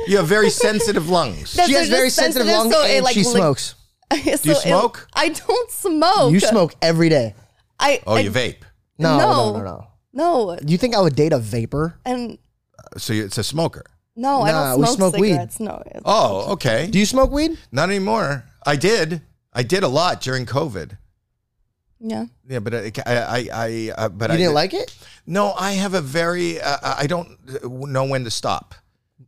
You 0.08 0.16
have 0.18 0.26
very 0.26 0.50
sensitive 0.50 1.08
lungs. 1.08 1.52
That's- 1.54 1.68
She 1.68 1.74
has 1.74 1.88
very 1.88 2.10
sensitive 2.10 2.46
sensitive, 2.48 2.72
lungs 2.72 2.74
so 2.74 2.82
it, 2.84 2.96
and 2.96 3.04
like, 3.04 3.14
she 3.14 3.24
li- 3.24 3.40
smokes. 4.22 4.40
So 4.42 4.48
you 4.50 4.56
it- 4.56 4.62
smoke? 4.62 5.08
I 5.14 5.28
don't 5.30 5.70
smoke. 5.70 6.32
You 6.32 6.40
smoke 6.40 6.74
every 6.82 7.08
day. 7.08 7.34
I. 7.78 8.00
Oh, 8.06 8.14
I, 8.14 8.20
you 8.20 8.30
vape. 8.30 8.62
No, 8.98 9.18
no, 9.18 9.26
No. 9.52 9.58
no, 9.58 9.64
no. 9.64 9.86
No, 10.16 10.56
Do 10.56 10.70
you 10.72 10.78
think 10.78 10.94
I 10.94 11.00
would 11.00 11.16
date 11.16 11.32
a 11.32 11.38
vapor? 11.38 11.98
and 12.04 12.38
So 12.96 13.12
you- 13.12 13.24
it's 13.24 13.38
a 13.38 13.42
smoker. 13.44 13.84
no, 14.14 14.42
I 14.42 14.52
Nah, 14.52 14.70
don't 14.72 14.80
we 14.80 14.86
smoke, 14.86 14.96
smoke 14.96 15.16
weed. 15.16 15.30
cigarettes. 15.30 15.58
No. 15.60 15.82
it's- 15.86 16.02
Oh, 16.04 16.52
okay. 16.52 16.86
Do 16.86 16.98
you 17.00 17.06
smoke 17.06 17.32
weed? 17.32 17.58
Not 17.72 17.88
anymore. 17.90 18.44
I 18.64 18.76
did. 18.76 19.22
I 19.52 19.62
did 19.64 19.82
a 19.82 19.88
lot 19.88 20.20
during 20.20 20.46
COVID. 20.46 20.96
Yeah. 22.00 22.26
Yeah, 22.48 22.58
but 22.60 22.74
I, 22.74 22.92
I, 23.06 23.48
I, 23.52 23.92
uh, 23.96 24.08
but 24.10 24.30
You 24.30 24.34
I 24.34 24.36
didn't 24.36 24.54
like 24.54 24.74
it? 24.74 24.94
No, 25.26 25.52
I 25.54 25.72
have 25.72 25.94
a 25.94 26.00
very. 26.00 26.60
Uh, 26.60 26.76
I 26.82 27.06
don't 27.06 27.28
know 27.64 28.04
when 28.04 28.24
to 28.24 28.30
stop. 28.30 28.74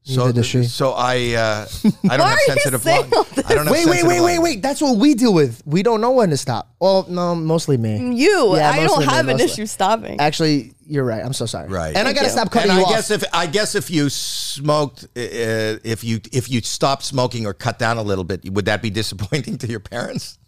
So, 0.03 0.21
Neither 0.27 0.33
does 0.35 0.47
she. 0.47 0.65
so 0.65 0.93
I, 0.93 1.33
uh, 1.35 1.67
I 2.11 2.17
don't 2.17 2.29
have 2.29 2.39
sensitive 2.47 2.83
saying 2.83 3.11
lungs. 3.11 3.39
I 3.39 3.55
don't 3.55 3.67
have 3.67 3.71
Wait, 3.71 3.87
wait, 3.87 4.01
sensitive 4.01 4.07
wait, 4.09 4.21
wait, 4.21 4.21
lungs. 4.37 4.41
wait. 4.43 4.63
That's 4.63 4.81
what 4.81 4.99
we 4.99 5.15
deal 5.15 5.35
with. 5.35 5.63
We 5.67 5.83
don't 5.83 6.01
know 6.01 6.13
when 6.13 6.31
to 6.31 6.37
stop. 6.37 6.75
Well, 6.81 7.07
no, 7.09 7.35
mostly 7.35 7.77
me. 7.77 8.15
You, 8.17 8.57
Yeah, 8.57 8.71
I 8.71 8.77
don't 8.77 8.87
mostly 8.87 9.07
me, 9.07 9.13
have 9.13 9.29
an 9.29 9.33
mostly. 9.39 9.45
issue 9.47 9.67
stopping. 9.67 10.21
Actually, 10.21 10.75
you're 10.87 11.05
right. 11.05 11.25
I'm 11.25 11.33
so 11.33 11.47
sorry. 11.47 11.69
Right. 11.69 11.89
And 11.89 11.99
I 11.99 12.03
Thank 12.05 12.17
gotta 12.17 12.27
you. 12.29 12.33
stop 12.33 12.51
cutting 12.53 12.71
And 12.71 12.79
you 12.81 12.85
I 12.85 12.89
off. 12.89 12.95
guess 12.95 13.11
if 13.11 13.25
I 13.33 13.47
guess 13.47 13.75
if 13.75 13.91
you 13.91 14.09
smoked, 14.09 15.05
uh, 15.05 15.09
if 15.17 16.05
you 16.05 16.21
if 16.33 16.49
you 16.51 16.61
stopped 16.61 17.03
smoking 17.03 17.45
or 17.47 17.53
cut 17.55 17.79
down 17.79 17.97
a 17.99 18.03
little 18.03 18.25
bit, 18.25 18.49
would 18.53 18.67
that 18.67 18.83
be 18.83 18.91
disappointing 18.91 19.59
to 19.63 19.67
your 19.67 19.81
parents? 19.81 20.39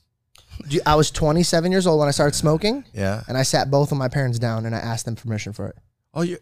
I 0.86 0.94
was 0.96 1.10
27 1.12 1.70
years 1.72 1.86
old 1.86 2.00
when 2.00 2.08
I 2.08 2.10
started 2.12 2.34
smoking, 2.34 2.84
Yeah. 2.92 3.22
and 3.28 3.38
I 3.38 3.42
sat 3.44 3.70
both 3.70 3.92
of 3.92 3.98
my 3.98 4.08
parents 4.08 4.38
down 4.40 4.66
and 4.66 4.74
I 4.74 4.78
asked 4.78 5.04
them 5.04 5.14
permission 5.14 5.52
for 5.52 5.68
it. 5.68 5.76
Oh, 6.14 6.22
you, 6.22 6.38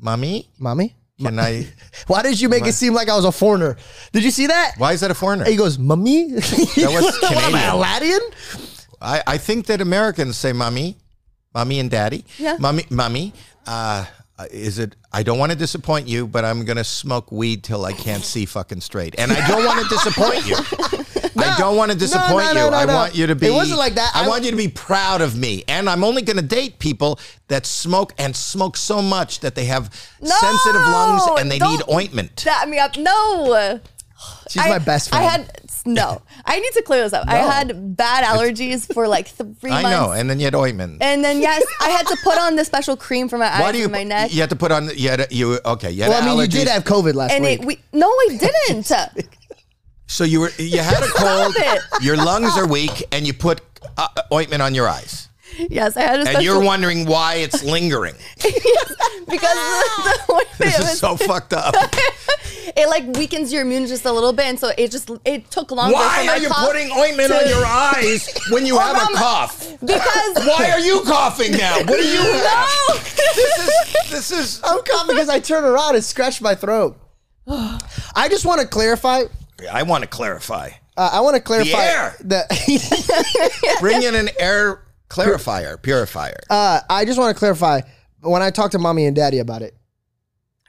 mommy, 0.00 0.48
Mommy, 0.58 0.96
can 1.20 1.38
I? 1.38 1.66
why 2.06 2.22
did 2.22 2.40
you 2.40 2.48
make 2.48 2.66
it 2.66 2.74
seem 2.74 2.94
like 2.94 3.08
I 3.08 3.16
was 3.16 3.24
a 3.24 3.32
foreigner? 3.32 3.76
Did 4.12 4.24
you 4.24 4.30
see 4.30 4.46
that? 4.46 4.74
Why 4.78 4.92
is 4.92 5.00
that 5.00 5.10
a 5.10 5.14
foreigner? 5.14 5.44
He 5.44 5.56
goes, 5.56 5.78
"Mummy." 5.78 6.32
That 6.32 6.90
was 6.92 7.22
am 7.22 7.38
I, 7.38 7.42
Canadian. 7.44 7.70
Aladdin? 7.70 8.20
I, 9.00 9.22
I 9.26 9.38
think 9.38 9.66
that 9.66 9.80
Americans 9.80 10.36
say 10.36 10.52
"mummy," 10.52 10.96
"mummy" 11.54 11.80
and 11.80 11.90
daddy. 11.90 12.24
Yeah. 12.38 12.56
"Mummy," 12.58 12.84
"mummy." 12.90 13.32
Uh, 13.66 14.04
is 14.50 14.78
it? 14.78 14.94
I 15.12 15.22
don't 15.22 15.38
want 15.38 15.50
to 15.52 15.58
disappoint 15.58 16.06
you, 16.06 16.26
but 16.26 16.44
I'm 16.44 16.64
gonna 16.64 16.84
smoke 16.84 17.32
weed 17.32 17.64
till 17.64 17.84
I 17.84 17.92
can't 17.92 18.24
see 18.24 18.44
fucking 18.46 18.80
straight, 18.80 19.14
and 19.18 19.32
I 19.32 19.46
don't 19.48 19.64
want 19.64 19.82
to 19.82 19.88
disappoint 19.88 20.46
you. 20.46 20.56
I 21.36 21.56
don't 21.58 21.76
want 21.76 21.92
to 21.92 21.98
disappoint 21.98 22.46
no, 22.46 22.52
no, 22.52 22.64
you. 22.66 22.70
no, 22.70 22.76
I 22.76 22.84
no. 22.84 22.94
want 22.94 23.14
you 23.16 23.26
to 23.26 23.34
be. 23.34 23.46
It 23.46 23.52
wasn't 23.52 23.78
like 23.78 23.94
that. 23.94 24.12
I, 24.14 24.24
I- 24.24 24.28
want 24.28 24.44
you 24.44 24.50
to 24.50 24.56
be 24.56 24.68
proud 24.68 25.20
of 25.20 25.36
me, 25.36 25.64
and 25.68 25.88
I'm 25.88 26.04
only 26.04 26.22
gonna 26.22 26.42
date 26.42 26.78
people 26.78 27.18
that 27.48 27.66
smoke 27.66 28.12
and 28.18 28.34
smoke 28.36 28.76
so 28.76 29.02
much 29.02 29.40
that 29.40 29.54
they 29.54 29.64
have 29.66 29.92
sensitive 30.22 30.82
lungs 30.82 31.22
and 31.40 31.50
they 31.50 31.58
need 31.58 31.80
ointment. 31.90 32.44
That 32.44 32.68
me 32.68 32.78
up. 32.78 32.96
No. 32.96 33.80
She's 34.48 34.62
I- 34.62 34.68
my 34.68 34.78
best 34.78 35.10
friend. 35.10 35.24
I 35.24 35.28
had 35.28 35.60
no. 35.86 36.20
I 36.44 36.58
need 36.58 36.72
to 36.72 36.82
clear 36.82 37.02
this 37.02 37.12
up. 37.12 37.26
I 37.28 37.36
had 37.36 37.96
bad 37.96 38.24
allergies 38.24 38.92
for 38.92 39.06
like 39.06 39.28
three 39.28 39.70
I 39.70 39.82
months. 39.82 39.86
I 39.86 39.90
know, 39.90 40.12
and 40.12 40.28
then 40.28 40.38
you 40.40 40.46
had 40.46 40.54
ointment. 40.54 40.98
And 41.02 41.24
then 41.24 41.40
yes, 41.40 41.64
I 41.80 41.90
had 41.90 42.06
to 42.08 42.16
put 42.24 42.36
on 42.36 42.56
the 42.56 42.64
special 42.64 42.96
cream 42.96 43.28
for 43.28 43.38
my 43.38 43.46
eyes 43.46 43.60
Why 43.60 43.72
do 43.72 43.78
you? 43.78 43.84
and 43.84 43.92
my 43.92 44.02
neck. 44.02 44.34
You 44.34 44.40
had 44.40 44.50
to 44.50 44.56
put 44.56 44.72
on. 44.72 44.90
You 44.94 45.10
had. 45.10 45.26
You 45.30 45.58
okay? 45.64 45.90
You 45.90 46.02
had 46.02 46.08
well, 46.10 46.22
I 46.22 46.26
mean, 46.26 46.38
you 46.40 46.46
did 46.48 46.68
have 46.68 46.84
COVID 46.84 47.14
last 47.14 47.32
and 47.32 47.44
week. 47.44 47.60
it 47.60 47.64
we 47.66 47.78
no, 47.92 48.08
I 48.08 48.38
didn't. 48.68 48.90
So 50.08 50.24
you 50.24 50.40
were 50.40 50.50
you 50.58 50.78
had 50.80 51.02
a 51.02 51.06
cold, 51.16 51.54
your 52.00 52.16
lungs 52.16 52.56
are 52.56 52.66
weak, 52.66 53.04
and 53.12 53.26
you 53.26 53.34
put 53.34 53.60
uh, 53.96 54.08
ointment 54.32 54.62
on 54.62 54.74
your 54.74 54.88
eyes, 54.88 55.28
yes, 55.58 55.96
I 55.96 56.00
had 56.00 56.20
a 56.20 56.28
and 56.30 56.42
you're 56.42 56.60
wondering 56.62 57.04
why 57.06 57.34
it's 57.34 57.62
lingering. 57.62 58.14
because 58.36 58.50
the, 59.28 60.18
the 60.26 60.32
ointment 60.32 60.58
This 60.58 60.78
was, 60.78 60.92
is 60.92 60.98
so 60.98 61.16
fucked 61.16 61.52
up. 61.52 61.74
it 62.76 62.88
like 62.88 63.04
weakens 63.18 63.52
your 63.52 63.62
immune 63.62 63.86
just 63.86 64.06
a 64.06 64.12
little 64.12 64.32
bit, 64.32 64.46
and 64.46 64.58
so 64.58 64.70
it 64.78 64.90
just 64.90 65.10
it 65.26 65.50
took 65.50 65.70
longer. 65.70 65.92
for 65.94 66.00
Why 66.00 66.24
my 66.26 66.32
are 66.32 66.38
you 66.38 66.48
cough 66.48 66.66
putting 66.66 66.90
ointment 66.90 67.28
to- 67.28 67.42
on 67.42 67.48
your 67.48 67.64
eyes 67.66 68.28
when 68.50 68.64
you 68.64 68.78
have 68.78 68.96
a 68.96 69.14
cough? 69.14 69.78
Because 69.80 70.46
Why 70.46 70.70
are 70.72 70.80
you 70.80 71.02
coughing 71.02 71.52
now? 71.52 71.76
What 71.78 71.86
do 72.00 72.06
you 72.08 72.22
have? 72.22 72.68
no. 72.88 72.94
This 72.94 73.58
is 73.58 74.10
this 74.10 74.30
is. 74.32 74.60
I'm 74.64 74.82
coughing 74.84 75.16
because 75.16 75.28
I 75.28 75.38
turn 75.38 75.64
around 75.64 75.96
and 75.96 76.04
scratched 76.04 76.40
my 76.40 76.54
throat. 76.54 76.98
I 77.46 78.28
just 78.30 78.46
want 78.46 78.60
to 78.62 78.66
clarify. 78.66 79.24
I 79.72 79.82
want 79.82 80.02
to 80.02 80.08
clarify. 80.08 80.70
Uh, 80.96 81.10
I 81.12 81.20
want 81.20 81.36
to 81.36 81.42
clarify 81.42 81.84
air. 81.84 82.16
that. 82.24 83.76
Bring 83.80 84.02
in 84.02 84.14
an 84.14 84.28
air 84.38 84.82
clarifier, 85.08 85.80
purifier. 85.80 86.38
uh, 86.50 86.80
I 86.88 87.04
just 87.04 87.18
want 87.18 87.34
to 87.34 87.38
clarify 87.38 87.80
when 88.20 88.42
I 88.42 88.50
talk 88.50 88.72
to 88.72 88.78
mommy 88.78 89.06
and 89.06 89.14
daddy 89.16 89.38
about 89.38 89.62
it. 89.62 89.74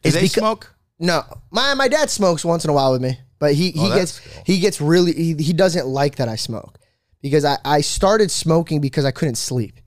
Do 0.04 0.12
they 0.12 0.24
beca- 0.26 0.40
smoke? 0.40 0.76
No, 1.00 1.24
my 1.52 1.74
my 1.76 1.88
dad 1.88 2.10
smokes 2.10 2.44
once 2.46 2.64
in 2.64 2.70
a 2.70 2.74
while 2.74 2.92
with 2.92 3.02
me, 3.02 3.20
but 3.40 3.54
he 3.54 3.72
he 3.72 3.90
Oh, 3.92 3.96
gets 3.96 4.20
cool. 4.20 4.44
he 4.46 4.60
gets 4.60 4.80
really 4.82 5.14
he, 5.14 5.34
he 5.36 5.54
doesn't 5.54 5.88
like 5.88 6.18
that 6.18 6.28
I 6.30 6.36
smoke 6.36 6.78
because 7.22 7.44
I 7.46 7.58
I 7.66 7.82
started 7.82 8.30
smoking 8.32 8.82
because 8.82 9.06
I 9.06 9.12
couldn't 9.12 9.36
sleep. 9.36 9.80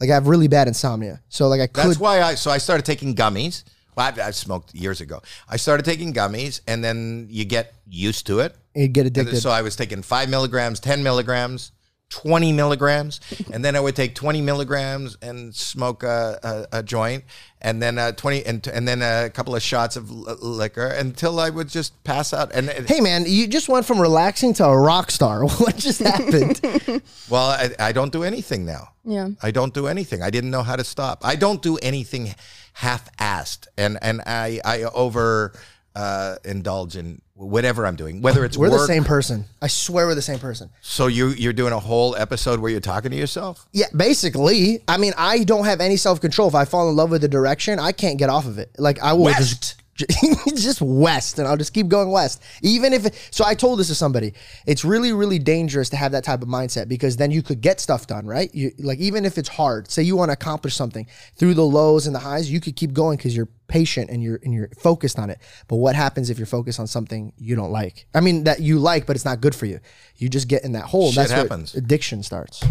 Like 0.00 0.10
I 0.10 0.14
have 0.14 0.26
really 0.26 0.48
bad 0.48 0.66
insomnia, 0.68 1.20
so 1.28 1.48
like 1.48 1.60
I 1.60 1.66
could. 1.66 1.84
That's 1.86 1.98
why 1.98 2.20
I. 2.22 2.34
So 2.34 2.50
I 2.50 2.58
started 2.58 2.84
taking 2.84 3.14
gummies. 3.14 3.62
Well, 3.96 4.06
I've, 4.06 4.18
I've 4.18 4.34
smoked 4.34 4.74
years 4.74 5.00
ago. 5.00 5.22
I 5.48 5.56
started 5.56 5.84
taking 5.84 6.12
gummies, 6.12 6.60
and 6.66 6.82
then 6.84 7.28
you 7.30 7.44
get 7.44 7.74
used 7.86 8.26
to 8.26 8.40
it. 8.40 8.56
you 8.74 8.88
get 8.88 9.06
addicted. 9.06 9.40
so 9.40 9.50
I 9.50 9.62
was 9.62 9.76
taking 9.76 10.02
five 10.02 10.28
milligrams, 10.28 10.80
10 10.80 11.02
milligrams, 11.02 11.72
20 12.10 12.52
milligrams. 12.52 13.20
and 13.52 13.64
then 13.64 13.74
I 13.76 13.80
would 13.80 13.96
take 13.96 14.14
20 14.14 14.40
milligrams 14.42 15.16
and 15.22 15.54
smoke 15.54 16.02
a, 16.02 16.66
a, 16.72 16.78
a 16.78 16.82
joint. 16.82 17.24
And 17.60 17.80
then 17.82 17.98
uh, 17.98 18.12
20 18.12 18.44
and, 18.44 18.66
and 18.68 18.86
then 18.86 19.00
a 19.00 19.30
couple 19.30 19.56
of 19.56 19.62
shots 19.62 19.96
of 19.96 20.10
l- 20.10 20.36
liquor 20.42 20.86
until 20.86 21.40
I 21.40 21.48
would 21.48 21.68
just 21.68 22.04
pass 22.04 22.34
out. 22.34 22.52
And 22.54 22.68
it- 22.68 22.88
hey 22.88 23.00
man, 23.00 23.24
you 23.26 23.46
just 23.48 23.68
went 23.70 23.86
from 23.86 24.00
relaxing 24.00 24.52
to 24.54 24.66
a 24.66 24.78
rock 24.78 25.10
star. 25.10 25.44
what 25.46 25.76
just 25.78 26.00
happened? 26.00 26.60
well, 27.30 27.48
I, 27.48 27.70
I 27.78 27.92
don't 27.92 28.12
do 28.12 28.22
anything 28.22 28.66
now. 28.66 28.88
Yeah. 29.04 29.28
I 29.42 29.50
don't 29.50 29.72
do 29.72 29.86
anything. 29.86 30.22
I 30.22 30.28
didn't 30.30 30.50
know 30.50 30.62
how 30.62 30.76
to 30.76 30.84
stop. 30.84 31.24
I 31.24 31.36
don't 31.36 31.62
do 31.62 31.76
anything 31.78 32.34
half-assed, 32.74 33.66
and 33.78 33.98
and 34.02 34.20
I 34.26 34.60
I 34.64 34.82
over 34.82 35.52
uh, 35.96 36.36
indulge 36.44 36.96
in 36.96 37.22
whatever 37.34 37.86
I'm 37.86 37.96
doing, 37.96 38.20
whether 38.22 38.44
it's 38.44 38.56
we're 38.56 38.70
work. 38.70 38.80
the 38.80 38.86
same 38.86 39.04
person. 39.04 39.44
I 39.62 39.66
swear 39.68 40.06
we're 40.06 40.14
the 40.14 40.22
same 40.22 40.38
person. 40.38 40.70
So 40.82 41.06
you 41.06 41.28
you're 41.28 41.52
doing 41.52 41.72
a 41.72 41.78
whole 41.78 42.16
episode 42.16 42.60
where 42.60 42.70
you're 42.70 42.80
talking 42.80 43.10
to 43.10 43.16
yourself. 43.16 43.66
Yeah, 43.72 43.86
basically. 43.96 44.82
I 44.88 44.96
mean, 44.98 45.12
I 45.16 45.44
don't 45.44 45.64
have 45.64 45.80
any 45.80 45.96
self 45.96 46.20
control. 46.20 46.48
If 46.48 46.54
I 46.54 46.64
fall 46.64 46.88
in 46.90 46.96
love 46.96 47.10
with 47.10 47.22
the 47.22 47.28
direction, 47.28 47.78
I 47.78 47.92
can't 47.92 48.18
get 48.18 48.28
off 48.28 48.46
of 48.46 48.58
it. 48.58 48.70
Like 48.78 49.00
I 49.02 49.12
will 49.12 49.24
West. 49.24 49.38
just 49.38 49.82
just 50.54 50.80
west, 50.80 51.38
and 51.38 51.46
I'll 51.46 51.56
just 51.56 51.72
keep 51.72 51.88
going 51.88 52.10
west. 52.10 52.42
Even 52.62 52.92
if 52.92 53.06
it, 53.06 53.28
so, 53.30 53.44
I 53.44 53.54
told 53.54 53.78
this 53.78 53.88
to 53.88 53.94
somebody. 53.94 54.34
It's 54.66 54.84
really, 54.84 55.12
really 55.12 55.38
dangerous 55.38 55.88
to 55.90 55.96
have 55.96 56.12
that 56.12 56.24
type 56.24 56.42
of 56.42 56.48
mindset 56.48 56.88
because 56.88 57.16
then 57.16 57.30
you 57.30 57.42
could 57.42 57.60
get 57.60 57.80
stuff 57.80 58.06
done, 58.06 58.26
right? 58.26 58.52
You 58.54 58.72
like 58.78 58.98
even 58.98 59.24
if 59.24 59.38
it's 59.38 59.48
hard. 59.48 59.90
Say 59.90 60.02
you 60.02 60.16
want 60.16 60.30
to 60.30 60.32
accomplish 60.34 60.74
something 60.74 61.06
through 61.36 61.54
the 61.54 61.64
lows 61.64 62.06
and 62.06 62.14
the 62.14 62.20
highs, 62.20 62.50
you 62.50 62.60
could 62.60 62.76
keep 62.76 62.92
going 62.92 63.16
because 63.16 63.36
you're 63.36 63.48
patient 63.68 64.10
and 64.10 64.22
you're 64.22 64.40
and 64.42 64.52
you're 64.52 64.68
focused 64.78 65.18
on 65.18 65.30
it. 65.30 65.38
But 65.68 65.76
what 65.76 65.94
happens 65.94 66.30
if 66.30 66.38
you're 66.38 66.46
focused 66.46 66.80
on 66.80 66.86
something 66.86 67.32
you 67.36 67.54
don't 67.54 67.72
like? 67.72 68.06
I 68.14 68.20
mean, 68.20 68.44
that 68.44 68.60
you 68.60 68.78
like, 68.78 69.06
but 69.06 69.16
it's 69.16 69.24
not 69.24 69.40
good 69.40 69.54
for 69.54 69.66
you. 69.66 69.80
You 70.16 70.28
just 70.28 70.48
get 70.48 70.64
in 70.64 70.72
that 70.72 70.84
hole. 70.84 71.08
Shit 71.08 71.16
That's 71.16 71.30
where 71.30 71.40
happens. 71.42 71.74
addiction 71.74 72.22
starts. 72.22 72.64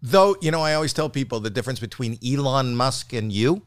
Though, 0.00 0.36
you 0.42 0.50
know, 0.50 0.60
I 0.60 0.74
always 0.74 0.92
tell 0.92 1.08
people 1.08 1.40
the 1.40 1.48
difference 1.50 1.80
between 1.80 2.18
Elon 2.24 2.76
Musk 2.76 3.14
and 3.14 3.32
you 3.32 3.62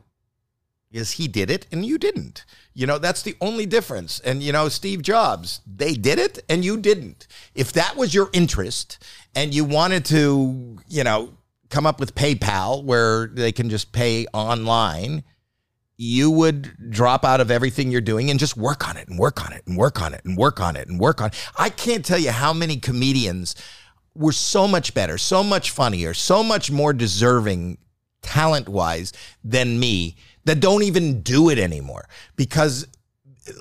is 0.92 1.14
he 1.14 1.28
did 1.28 1.50
it 1.50 1.68
and 1.72 1.86
you 1.86 1.98
didn't. 1.98 2.46
You 2.74 2.88
know, 2.88 2.98
that's 2.98 3.24
the 3.24 3.36
only 3.42 3.66
difference. 3.66 4.20
And, 4.20 4.42
you 4.42 4.52
know, 4.52 4.70
Steve 4.70 5.02
Jobs, 5.02 5.62
they 5.66 5.94
did 5.94 6.20
it 6.20 6.44
and 6.50 6.64
you 6.64 6.78
didn't. 6.78 7.28
If 7.56 7.74
that 7.74 7.96
was 7.96 8.14
your 8.14 8.30
interest 8.34 9.04
and 9.36 9.54
you 9.54 9.66
wanted 9.66 10.06
to, 10.06 10.78
you 10.88 11.04
know, 11.04 11.34
come 11.70 11.86
up 11.86 12.00
with 12.00 12.16
PayPal 12.16 12.84
where 12.84 13.28
they 13.28 13.52
can 13.52 13.70
just 13.70 13.92
pay 13.92 14.26
online, 14.34 15.24
you 15.98 16.30
would 16.30 16.92
drop 16.92 17.26
out 17.26 17.42
of 17.42 17.50
everything 17.50 17.92
you're 17.92 18.02
doing 18.02 18.30
and 18.30 18.40
just 18.40 18.56
work 18.56 18.88
on 18.88 18.96
it 18.98 19.08
and 19.08 19.18
work 19.18 19.44
on 19.44 19.52
it 19.52 19.64
and 19.66 19.76
work 19.76 20.00
on 20.02 20.14
it 20.14 20.24
and 20.24 20.38
work 20.38 20.62
on 20.62 20.76
it 20.76 20.88
and 20.88 21.00
work 21.00 21.22
on 21.22 21.28
it. 21.28 21.52
I 21.58 21.70
can't 21.70 22.06
tell 22.06 22.20
you 22.20 22.32
how 22.32 22.54
many 22.54 22.78
comedians 22.78 23.56
were 24.14 24.32
so 24.32 24.68
much 24.68 24.94
better, 24.94 25.18
so 25.18 25.44
much 25.44 25.72
funnier, 25.72 26.14
so 26.14 26.44
much 26.44 26.72
more 26.72 26.94
deserving 26.94 27.80
talent 28.22 28.70
wise 28.70 29.14
than 29.44 29.80
me 29.80 30.18
that 30.48 30.60
don't 30.60 30.84
even 30.84 31.22
do 31.22 31.50
it 31.50 31.60
anymore. 31.60 32.08
Because 32.36 32.88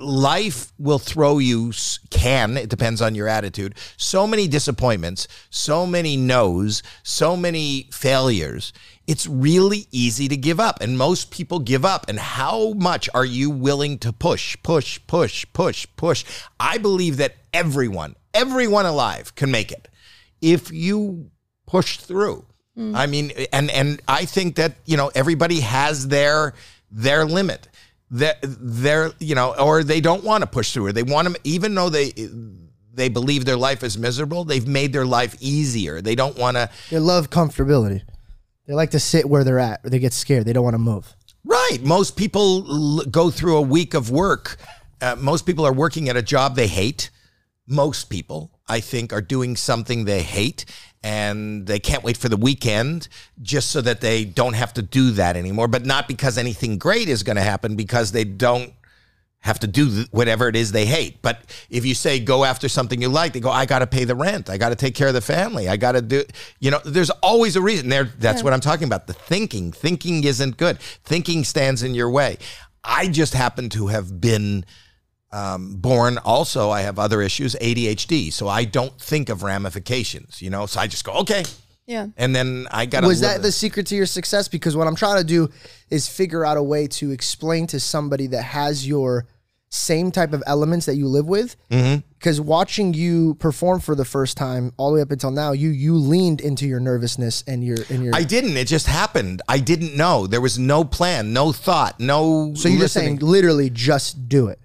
life 0.01 0.73
will 0.79 0.99
throw 0.99 1.39
you 1.39 1.73
can 2.11 2.57
it 2.57 2.69
depends 2.69 3.01
on 3.01 3.15
your 3.15 3.29
attitude 3.29 3.73
so 3.97 4.27
many 4.27 4.49
disappointments 4.49 5.29
so 5.49 5.87
many 5.87 6.17
no's 6.17 6.83
so 7.05 7.37
many 7.37 7.89
failures. 7.93 8.73
It's 9.07 9.27
really 9.27 9.87
easy 9.93 10.27
to 10.29 10.37
give 10.37 10.59
up 10.59 10.81
and 10.81 10.99
most 10.99 11.31
people 11.31 11.61
give 11.61 11.85
up. 11.85 12.09
And 12.09 12.19
how 12.19 12.73
much 12.73 13.09
are 13.15 13.25
you 13.25 13.51
willing 13.51 13.99
to 13.99 14.13
push 14.13 14.57
push 14.63 14.99
push 15.07 15.47
push 15.53 15.87
push? 15.97 16.25
I 16.59 16.79
believe 16.79 17.17
that 17.19 17.37
everyone 17.53 18.17
everyone 18.35 18.87
alive 18.87 19.35
can 19.35 19.51
make 19.51 19.71
it 19.71 19.89
if 20.41 20.73
you 20.73 21.31
push 21.67 21.99
through. 21.99 22.45
Mm. 22.77 22.95
I 22.95 23.07
mean, 23.07 23.33
and 23.53 23.71
and 23.71 24.03
I 24.07 24.25
think 24.25 24.57
that 24.57 24.75
you 24.85 24.97
know 24.97 25.11
everybody 25.15 25.61
has 25.61 26.09
their 26.09 26.55
their 26.97 27.25
limit. 27.25 27.69
That 28.13 28.39
they're 28.43 29.13
you 29.19 29.35
know, 29.35 29.55
or 29.59 29.83
they 29.83 30.01
don't 30.01 30.23
want 30.23 30.43
to 30.43 30.47
push 30.47 30.73
through, 30.73 30.87
or 30.87 30.93
they 30.93 31.03
want 31.03 31.29
to, 31.29 31.41
even 31.43 31.75
though 31.75 31.89
they 31.91 32.13
they 32.95 33.09
believe 33.09 33.45
their 33.45 33.57
life 33.57 33.83
is 33.83 33.99
miserable, 33.99 34.45
they've 34.45 34.67
made 34.67 34.93
their 34.93 35.05
life 35.05 35.37
easier. 35.41 36.01
They 36.01 36.15
don't 36.15 36.39
want 36.39 36.57
to. 36.57 36.71
They 36.91 36.99
love 36.99 37.31
comfortability. 37.31 38.03
They 38.67 38.75
like 38.75 38.93
to 38.93 39.01
sit 39.01 39.29
where 39.29 39.45
they're 39.45 39.59
at. 39.59 39.85
Or 39.85 39.91
they 39.91 39.99
get 39.99 40.13
scared. 40.13 40.45
They 40.45 40.53
don't 40.53 40.65
want 40.65 40.75
to 40.75 40.79
move. 40.79 41.15
Right. 41.45 41.79
Most 41.83 42.17
people 42.17 42.67
l- 42.69 43.05
go 43.11 43.31
through 43.31 43.57
a 43.57 43.63
week 43.63 43.95
of 43.95 44.11
work. 44.11 44.57
Uh, 45.01 45.17
most 45.19 45.47
people 45.47 45.67
are 45.67 45.73
working 45.73 46.09
at 46.09 46.17
a 46.17 46.23
job 46.23 46.57
they 46.57 46.67
hate. 46.67 47.11
Most 47.67 48.05
people, 48.05 48.51
I 48.69 48.81
think, 48.81 49.13
are 49.13 49.21
doing 49.21 49.57
something 49.57 50.05
they 50.05 50.23
hate 50.23 50.65
and 51.03 51.67
they 51.67 51.79
can't 51.79 52.03
wait 52.03 52.17
for 52.17 52.29
the 52.29 52.37
weekend 52.37 53.09
just 53.43 53.71
so 53.71 53.81
that 53.81 54.01
they 54.01 54.25
don't 54.25 54.55
have 54.55 54.75
to 54.75 54.83
do 54.83 55.13
that 55.13 55.37
anymore. 55.37 55.69
But 55.69 55.87
not 55.87 56.09
because 56.09 56.39
anything 56.39 56.79
great 56.79 57.09
is 57.09 57.23
going 57.23 57.37
to 57.37 57.43
happen, 57.43 57.77
because 57.77 58.13
they 58.13 58.25
don't 58.25 58.73
have 59.41 59.61
to 59.61 59.67
do 59.69 60.05
whatever 60.11 60.49
it 60.49 60.57
is 60.57 60.73
they 60.73 60.87
hate. 60.87 61.23
But 61.23 61.41
if 61.71 61.87
you 61.87 61.95
say 61.95 62.19
go 62.19 62.45
after 62.45 62.69
something 62.69 63.01
you 63.01 63.09
like, 63.09 63.33
they 63.33 63.41
go, 63.41 63.51
I 63.51 63.65
got 63.65 63.79
to 63.79 63.87
pay 63.87 64.05
the 64.05 64.17
rent. 64.17 64.51
I 64.51 64.59
got 64.59 64.71
to 64.71 64.75
take 64.75 64.97
care 64.97 65.07
of 65.07 65.15
the 65.15 65.21
family. 65.21 65.69
I 65.69 65.77
got 65.77 65.93
to 65.93 66.03
do, 66.03 66.25
you 66.59 66.73
know, 66.73 66.81
there's 66.85 67.11
always 67.11 67.55
a 67.55 67.61
reason 67.61 67.89
there. 67.89 68.05
That's 68.05 68.43
what 68.43 68.53
I'm 68.53 68.61
talking 68.61 68.89
about. 68.89 69.07
The 69.07 69.13
thinking, 69.13 69.71
thinking 69.71 70.25
isn't 70.25 70.57
good. 70.57 70.81
Thinking 70.81 71.45
stands 71.45 71.85
in 71.85 71.95
your 71.95 72.11
way. 72.11 72.39
I 72.83 73.07
just 73.09 73.35
happen 73.35 73.69
to 73.71 73.87
have 73.89 74.21
been 74.21 74.65
um, 75.33 75.77
born. 75.77 76.19
Also, 76.19 76.71
I 76.71 76.83
have 76.83 76.99
other 76.99 77.23
issues, 77.23 77.55
ADHD. 77.57 78.33
So 78.33 78.49
I 78.49 78.65
don't 78.65 78.99
think 79.01 79.29
of 79.29 79.43
ramifications, 79.43 80.41
you 80.41 80.51
know, 80.51 80.67
so 80.67 80.81
I 80.81 80.87
just 80.87 81.05
go, 81.05 81.13
okay. 81.13 81.45
Yeah. 81.87 82.09
And 82.17 82.35
then 82.35 82.67
I 82.71 82.87
got 82.87 83.03
to 83.03 83.07
Was 83.07 83.21
that 83.21 83.43
the 83.43 83.53
secret 83.53 83.87
to 83.89 83.97
your 83.97 84.07
success? 84.07 84.49
Because 84.49 84.77
what 84.77 84.89
I'm 84.89 84.97
trying 84.97 85.19
to 85.19 85.25
do 85.25 85.51
is 85.89 86.09
figure 86.09 86.45
out 86.45 86.57
a 86.57 86.63
way 86.63 86.89
to 86.89 87.13
explain 87.13 87.69
to 87.69 87.79
somebody 87.79 88.27
that 88.29 88.43
has 88.43 88.87
your 88.87 89.29
same 89.69 90.11
type 90.11 90.33
of 90.33 90.43
elements 90.47 90.87
that 90.87 90.97
you 90.97 91.07
live 91.07 91.27
with. 91.27 91.55
Because 91.69 92.41
watching 92.41 92.93
you 92.95 93.35
perform 93.35 93.79
for 93.81 93.95
the 93.95 94.05
first 94.05 94.37
time, 94.37 94.73
all 94.77 94.91
the 94.91 94.97
way 94.97 95.01
up 95.01 95.13
until 95.13 95.31
now, 95.31 95.53
you 95.53 95.69
you 95.69 95.95
leaned 95.95 96.41
into 96.41 96.67
your 96.67 96.81
nervousness 96.81 97.45
and 97.47 97.63
your 97.63 97.79
and 97.89 98.03
your. 98.03 98.15
I 98.15 98.25
didn't. 98.25 98.57
It 98.57 98.67
just 98.67 98.87
happened. 98.87 99.43
I 99.49 99.59
didn't 99.59 99.97
know. 99.97 100.27
There 100.27 100.41
was 100.41 100.59
no 100.59 100.83
plan, 100.83 101.33
no 101.33 101.53
thought, 101.53 102.01
no. 102.01 102.55
so 102.55 102.69
you're 102.69 102.81
just 102.81 102.95
saying 102.95 103.19
literally 103.19 103.71
just 103.71 104.29
do 104.29 104.49
it. 104.49 104.59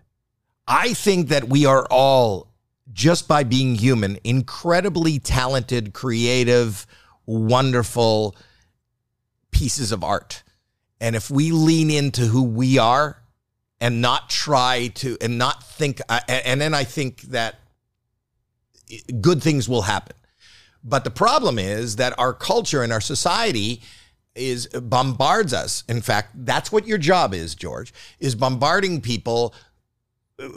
I 0.67 0.93
think 0.93 1.29
that 1.29 1.49
we 1.49 1.65
are 1.65 1.85
all, 1.89 2.47
just 2.93 3.27
by 3.27 3.43
being 3.43 3.75
human, 3.75 4.19
incredibly 4.23 5.19
talented, 5.19 5.93
creative, 5.93 6.85
wonderful 7.25 8.35
pieces 9.51 9.91
of 9.91 10.03
art. 10.03 10.43
And 10.99 11.15
if 11.15 11.29
we 11.31 11.51
lean 11.51 11.89
into 11.89 12.21
who 12.21 12.43
we 12.43 12.77
are 12.77 13.21
and 13.79 14.01
not 14.01 14.29
try 14.29 14.87
to, 14.95 15.17
and 15.19 15.37
not 15.37 15.63
think, 15.63 16.01
uh, 16.09 16.19
and 16.27 16.61
then 16.61 16.73
I 16.73 16.83
think 16.83 17.21
that 17.23 17.59
good 19.19 19.41
things 19.41 19.67
will 19.67 19.83
happen. 19.83 20.15
But 20.83 21.03
the 21.03 21.11
problem 21.11 21.59
is 21.59 21.95
that 21.97 22.17
our 22.19 22.33
culture 22.33 22.83
and 22.83 22.91
our 22.91 23.01
society 23.01 23.81
is 24.35 24.67
bombards 24.67 25.53
us. 25.53 25.83
In 25.87 26.01
fact, 26.01 26.45
that's 26.45 26.71
what 26.71 26.87
your 26.87 26.97
job 26.97 27.33
is, 27.33 27.55
George, 27.55 27.93
is 28.19 28.35
bombarding 28.35 29.01
people 29.01 29.53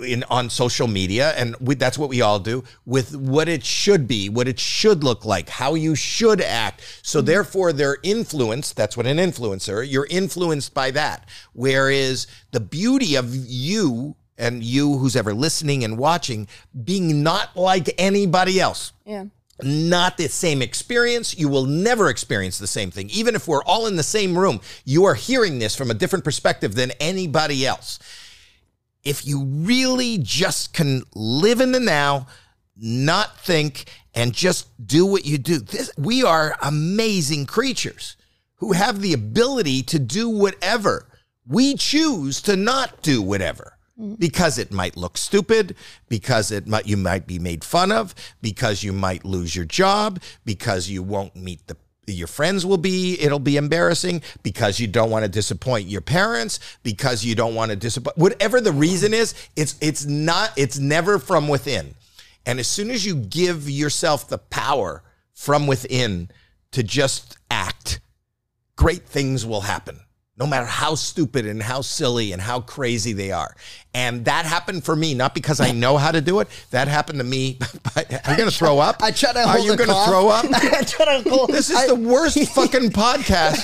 in 0.02 0.24
on 0.30 0.48
social 0.48 0.86
media 0.88 1.32
and 1.36 1.54
we, 1.60 1.74
that's 1.74 1.98
what 1.98 2.08
we 2.08 2.20
all 2.20 2.38
do 2.38 2.64
with 2.86 3.14
what 3.16 3.48
it 3.48 3.64
should 3.64 4.08
be 4.08 4.28
what 4.28 4.48
it 4.48 4.58
should 4.58 5.04
look 5.04 5.24
like 5.24 5.48
how 5.48 5.74
you 5.74 5.94
should 5.94 6.40
act 6.40 6.80
so 7.02 7.18
mm-hmm. 7.18 7.26
therefore 7.26 7.72
they're 7.72 7.98
influenced 8.02 8.76
that's 8.76 8.96
what 8.96 9.06
an 9.06 9.18
influencer 9.18 9.86
you're 9.88 10.06
influenced 10.10 10.72
by 10.74 10.90
that 10.90 11.28
whereas 11.52 12.26
the 12.52 12.60
beauty 12.60 13.14
of 13.14 13.34
you 13.34 14.14
and 14.38 14.64
you 14.64 14.98
who's 14.98 15.16
ever 15.16 15.34
listening 15.34 15.84
and 15.84 15.98
watching 15.98 16.48
being 16.84 17.22
not 17.22 17.56
like 17.56 17.94
anybody 17.98 18.60
else 18.60 18.92
Yeah. 19.04 19.26
not 19.62 20.16
the 20.16 20.28
same 20.28 20.60
experience. 20.62 21.38
You 21.38 21.48
will 21.48 21.66
never 21.66 22.10
experience 22.10 22.58
the 22.58 22.66
same 22.66 22.90
thing. 22.90 23.08
Even 23.10 23.36
if 23.36 23.46
we're 23.46 23.62
all 23.62 23.86
in 23.86 23.94
the 23.94 24.02
same 24.02 24.36
room, 24.36 24.60
you 24.84 25.04
are 25.04 25.14
hearing 25.14 25.60
this 25.60 25.76
from 25.76 25.92
a 25.92 25.94
different 25.94 26.24
perspective 26.24 26.74
than 26.74 26.90
anybody 26.98 27.64
else. 27.64 28.00
If 29.04 29.26
you 29.26 29.44
really 29.44 30.18
just 30.18 30.72
can 30.72 31.02
live 31.14 31.60
in 31.60 31.72
the 31.72 31.80
now, 31.80 32.26
not 32.76 33.38
think, 33.38 33.84
and 34.14 34.32
just 34.32 34.68
do 34.86 35.04
what 35.04 35.24
you 35.24 35.38
do, 35.38 35.58
this, 35.58 35.90
we 35.98 36.22
are 36.22 36.56
amazing 36.62 37.46
creatures 37.46 38.16
who 38.56 38.72
have 38.72 39.00
the 39.00 39.12
ability 39.12 39.82
to 39.82 39.98
do 39.98 40.28
whatever. 40.28 41.06
We 41.46 41.74
choose 41.74 42.40
to 42.42 42.56
not 42.56 43.02
do 43.02 43.20
whatever 43.20 43.76
mm-hmm. 44.00 44.14
because 44.14 44.58
it 44.58 44.72
might 44.72 44.96
look 44.96 45.18
stupid, 45.18 45.76
because 46.08 46.50
it 46.50 46.66
might 46.66 46.86
you 46.86 46.96
might 46.96 47.26
be 47.26 47.38
made 47.38 47.62
fun 47.64 47.92
of, 47.92 48.14
because 48.40 48.82
you 48.82 48.92
might 48.92 49.24
lose 49.24 49.54
your 49.54 49.66
job, 49.66 50.22
because 50.44 50.88
you 50.88 51.02
won't 51.02 51.36
meet 51.36 51.66
the 51.66 51.76
your 52.06 52.26
friends 52.26 52.64
will 52.66 52.78
be 52.78 53.18
it'll 53.20 53.38
be 53.38 53.56
embarrassing 53.56 54.22
because 54.42 54.78
you 54.78 54.86
don't 54.86 55.10
want 55.10 55.24
to 55.24 55.28
disappoint 55.28 55.88
your 55.88 56.00
parents 56.00 56.60
because 56.82 57.24
you 57.24 57.34
don't 57.34 57.54
want 57.54 57.70
to 57.70 57.76
disappoint 57.76 58.16
whatever 58.16 58.60
the 58.60 58.72
reason 58.72 59.14
is 59.14 59.34
it's 59.56 59.76
it's 59.80 60.04
not 60.04 60.50
it's 60.56 60.78
never 60.78 61.18
from 61.18 61.48
within 61.48 61.94
and 62.46 62.60
as 62.60 62.68
soon 62.68 62.90
as 62.90 63.04
you 63.06 63.14
give 63.14 63.68
yourself 63.68 64.28
the 64.28 64.38
power 64.38 65.02
from 65.32 65.66
within 65.66 66.28
to 66.72 66.82
just 66.82 67.36
act 67.50 68.00
great 68.76 69.06
things 69.06 69.46
will 69.46 69.62
happen 69.62 69.98
no 70.36 70.46
matter 70.46 70.66
how 70.66 70.94
stupid 70.94 71.46
and 71.46 71.62
how 71.62 71.80
silly 71.80 72.32
and 72.32 72.42
how 72.42 72.60
crazy 72.60 73.12
they 73.12 73.30
are. 73.30 73.54
And 73.94 74.24
that 74.24 74.44
happened 74.44 74.84
for 74.84 74.96
me, 74.96 75.14
not 75.14 75.34
because 75.34 75.60
I 75.60 75.70
know 75.70 75.96
how 75.96 76.10
to 76.10 76.20
do 76.20 76.40
it. 76.40 76.48
That 76.70 76.88
happened 76.88 77.18
to 77.20 77.24
me. 77.24 77.58
Are 77.96 78.02
you 78.32 78.36
going 78.36 78.50
to 78.50 78.56
throw 78.56 78.80
up? 78.80 79.02
I 79.02 79.12
try 79.12 79.32
to 79.32 79.42
hold. 79.46 79.56
Are 79.56 79.58
you 79.60 79.76
going 79.76 79.88
to 79.88 80.04
throw 80.06 80.28
up? 80.28 80.44
I 80.52 80.82
try 80.82 81.22
to 81.22 81.30
hold- 81.30 81.50
This 81.50 81.70
is 81.70 81.76
I- 81.76 81.86
the 81.86 81.94
worst 81.94 82.36
fucking 82.54 82.90
podcast. 82.90 83.62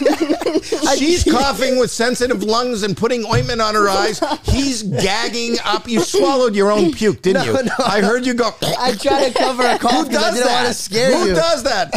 She's 0.97 1.25
coughing 1.25 1.79
with 1.79 1.91
sensitive 1.91 2.43
lungs 2.45 2.83
and 2.85 2.97
putting 2.97 3.25
ointment 3.27 3.61
on 3.61 3.75
her 3.75 3.89
eyes. 3.89 4.21
He's 4.45 4.83
gagging 4.85 5.57
up. 5.65 5.89
You 5.89 6.01
swallowed 6.01 6.55
your 6.55 6.71
own 6.71 6.93
puke, 6.93 7.23
didn't 7.23 7.47
No, 7.47 7.59
you? 7.59 7.65
no. 7.65 7.73
I 7.85 8.01
heard 8.01 8.25
you 8.25 8.35
go. 8.35 8.51
I 8.79 8.93
try 8.93 9.29
to 9.29 9.37
cover 9.37 9.65
a 9.65 9.79
cough 9.79 10.07
Who 10.07 10.13
does 10.13 10.41
that? 10.43 10.47
want 10.65 10.69
to 10.69 10.75
scare 10.75 11.17
Who 11.17 11.29
you. 11.31 11.35
does 11.35 11.63
that? 11.65 11.91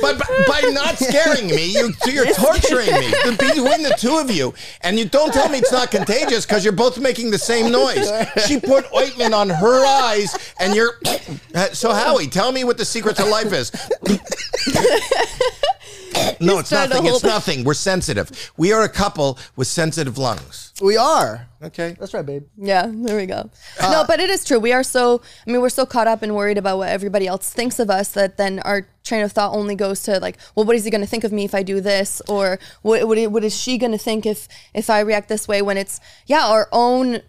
but 0.00 0.18
by, 0.18 0.44
by 0.46 0.60
not 0.70 0.96
scaring 0.96 1.48
me, 1.48 1.66
you, 1.66 1.92
you're 2.06 2.32
torturing 2.32 2.90
me 2.94 3.10
between 3.28 3.82
the 3.82 3.94
two 3.98 4.16
of 4.16 4.30
you. 4.30 4.54
And 4.80 4.98
you 4.98 5.04
don't 5.04 5.32
tell 5.32 5.48
me 5.48 5.58
it's 5.58 5.72
not 5.72 5.90
contagious 5.90 6.46
because 6.46 6.64
you're 6.64 6.72
both 6.72 6.98
making 6.98 7.30
the 7.30 7.38
same 7.50 7.72
noise. 7.72 8.10
She 8.46 8.60
put 8.60 8.86
ointment 8.94 9.34
on 9.34 9.50
her 9.50 9.86
eyes, 9.86 10.54
and 10.58 10.74
you're. 10.74 10.98
So 11.72 11.92
Howie, 11.92 12.28
tell 12.28 12.52
me 12.52 12.64
what 12.64 12.78
the 12.78 12.84
secret 12.84 13.16
to 13.16 13.24
life 13.24 13.52
is. 13.52 13.72
no, 16.40 16.58
it's 16.58 16.70
nothing. 16.70 17.06
It's 17.06 17.22
nothing. 17.22 17.64
We're 17.64 17.74
sensitive. 17.74 18.52
We 18.56 18.72
are 18.72 18.82
a 18.82 18.88
couple 18.88 19.38
with 19.56 19.68
sensitive 19.68 20.18
lungs. 20.18 20.72
We 20.80 20.96
are. 20.96 21.48
Okay. 21.62 21.94
That's 21.98 22.14
right, 22.14 22.24
babe. 22.24 22.44
Yeah, 22.56 22.90
there 22.90 23.16
we 23.16 23.26
go. 23.26 23.50
Uh, 23.78 23.90
no, 23.90 24.04
but 24.06 24.18
it 24.18 24.30
is 24.30 24.44
true. 24.44 24.58
We 24.58 24.72
are 24.72 24.82
so, 24.82 25.20
I 25.46 25.50
mean, 25.50 25.60
we're 25.60 25.68
so 25.68 25.84
caught 25.84 26.06
up 26.06 26.22
and 26.22 26.34
worried 26.34 26.56
about 26.56 26.78
what 26.78 26.88
everybody 26.88 27.26
else 27.26 27.52
thinks 27.52 27.78
of 27.78 27.90
us 27.90 28.12
that 28.12 28.38
then 28.38 28.60
our 28.60 28.86
train 29.04 29.22
of 29.22 29.32
thought 29.32 29.52
only 29.52 29.74
goes 29.74 30.02
to 30.04 30.18
like, 30.20 30.38
well, 30.54 30.64
what 30.64 30.74
is 30.74 30.84
he 30.84 30.90
going 30.90 31.02
to 31.02 31.06
think 31.06 31.24
of 31.24 31.32
me 31.32 31.44
if 31.44 31.54
I 31.54 31.62
do 31.62 31.80
this? 31.80 32.22
Or 32.28 32.58
what, 32.80 33.06
what, 33.06 33.18
what 33.30 33.44
is 33.44 33.54
she 33.54 33.76
going 33.76 33.92
to 33.92 33.98
think 33.98 34.24
if, 34.24 34.48
if 34.72 34.88
I 34.88 35.00
react 35.00 35.28
this 35.28 35.46
way 35.46 35.60
when 35.60 35.76
it's, 35.76 36.00
yeah, 36.26 36.46
our 36.46 36.68
own, 36.72 37.20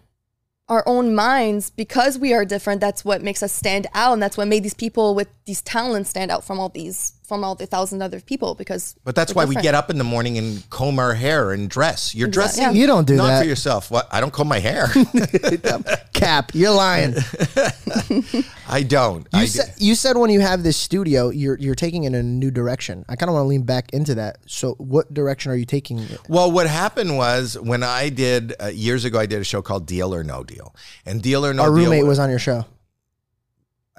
our 0.68 0.82
own 0.86 1.14
minds, 1.14 1.70
because 1.70 2.18
we 2.18 2.32
are 2.32 2.44
different, 2.44 2.80
that's 2.80 3.04
what 3.04 3.22
makes 3.22 3.42
us 3.42 3.52
stand 3.52 3.86
out. 3.94 4.14
And 4.14 4.22
that's 4.22 4.36
what 4.36 4.48
made 4.48 4.62
these 4.62 4.74
people 4.74 5.14
with 5.14 5.28
these 5.44 5.60
talents 5.62 6.10
stand 6.10 6.30
out 6.30 6.44
from 6.44 6.58
all 6.58 6.68
these, 6.68 7.14
from 7.32 7.44
all 7.44 7.54
the 7.54 7.64
thousand 7.64 8.02
other 8.02 8.20
people 8.20 8.54
because. 8.54 8.94
But 9.04 9.14
that's 9.14 9.34
we're 9.34 9.44
why 9.44 9.48
we 9.48 9.54
get 9.56 9.74
up 9.74 9.88
in 9.88 9.96
the 9.96 10.04
morning 10.04 10.36
and 10.36 10.68
comb 10.68 10.98
our 10.98 11.14
hair 11.14 11.52
and 11.52 11.70
dress. 11.70 12.14
You're 12.14 12.28
dressing. 12.28 12.62
Yeah. 12.62 12.72
You 12.72 12.86
don't 12.86 13.06
do 13.06 13.16
that. 13.16 13.22
not 13.22 13.28
that. 13.28 13.40
for 13.40 13.48
yourself. 13.48 13.90
What? 13.90 14.06
I 14.10 14.20
don't 14.20 14.34
comb 14.34 14.48
my 14.48 14.58
hair. 14.58 14.88
Cap, 16.12 16.50
you're 16.54 16.74
lying. 16.74 17.14
I 18.68 18.82
don't. 18.82 19.26
You 19.32 19.38
I 19.38 19.44
said, 19.46 19.74
you 19.78 19.94
said 19.94 20.18
when 20.18 20.28
you 20.28 20.40
have 20.40 20.62
this 20.62 20.76
studio, 20.76 21.30
you're 21.30 21.58
you're 21.58 21.74
taking 21.74 22.04
it 22.04 22.08
in 22.08 22.14
a 22.14 22.22
new 22.22 22.50
direction. 22.50 23.06
I 23.08 23.16
kind 23.16 23.30
of 23.30 23.34
want 23.34 23.44
to 23.44 23.48
lean 23.48 23.62
back 23.62 23.94
into 23.94 24.14
that. 24.16 24.36
So, 24.46 24.74
what 24.74 25.14
direction 25.14 25.52
are 25.52 25.56
you 25.56 25.64
taking 25.64 26.00
it? 26.00 26.20
Well, 26.28 26.52
what 26.52 26.66
happened 26.66 27.16
was 27.16 27.58
when 27.58 27.82
I 27.82 28.10
did 28.10 28.52
uh, 28.62 28.66
years 28.66 29.06
ago, 29.06 29.18
I 29.18 29.24
did 29.24 29.40
a 29.40 29.44
show 29.44 29.62
called 29.62 29.86
Deal 29.86 30.14
or 30.14 30.22
No 30.22 30.44
Deal, 30.44 30.74
and 31.06 31.22
Deal 31.22 31.46
or 31.46 31.54
No 31.54 31.62
Our 31.62 31.68
Deal 31.70 31.78
roommate 31.78 32.04
was 32.04 32.18
on 32.18 32.28
your 32.28 32.38
show. 32.38 32.66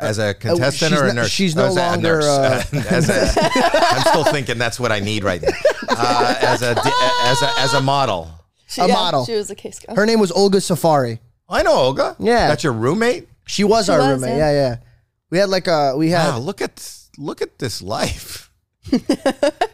As 0.03 0.19
a 0.19 0.33
contestant 0.33 0.91
she's 0.91 0.99
or 1.01 1.05
a 1.05 1.07
no- 1.07 1.21
nurse. 1.21 1.29
she's 1.31 1.57
Oh, 1.57 1.61
no 1.61 1.67
as 1.67 1.75
a- 1.77 1.79
a 1.79 1.87
longer, 1.89 2.15
nurse. 2.19 2.25
uh, 2.25 2.63
as 2.89 3.09
a, 3.09 3.33
I'm 3.95 4.01
still 4.01 4.23
thinking 4.25 4.57
that's 4.57 4.79
what 4.79 4.91
I 4.91 4.99
need 4.99 5.23
right 5.23 5.41
now. 5.41 5.49
Uh, 5.89 6.35
as 6.41 6.61
a 6.61 6.75
as 7.23 7.41
a 7.41 7.59
as 7.59 7.73
a 7.73 7.81
model. 7.81 8.29
She, 8.67 8.81
A 8.81 8.87
yeah, 8.87 8.93
model. 8.93 9.25
She 9.25 9.33
was 9.35 9.49
a 9.51 9.55
case 9.55 9.79
girl. 9.79 9.95
Her 9.95 10.05
name 10.05 10.19
was 10.19 10.31
Olga 10.31 10.59
Safari. 10.59 11.19
I 11.47 11.61
know 11.63 11.73
Olga. 11.73 12.15
Yeah. 12.19 12.47
that's 12.47 12.63
your 12.63 12.73
roommate. 12.73 13.27
She 13.45 13.63
was 13.63 13.89
our 13.89 13.99
was, 13.99 14.07
roommate. 14.07 14.37
yeah. 14.37 14.51
Yeah, 14.51 14.69
yeah. 14.69 14.75
We 15.29 15.37
had 15.37 15.49
like 15.49 15.67
a 15.67 15.95
we 15.97 16.09
had 16.09 16.29
Wow, 16.29 16.39
look 16.39 16.61
at 16.61 16.91
look 17.17 17.41
at 17.41 17.59
this 17.59 17.81
life. 17.81 18.49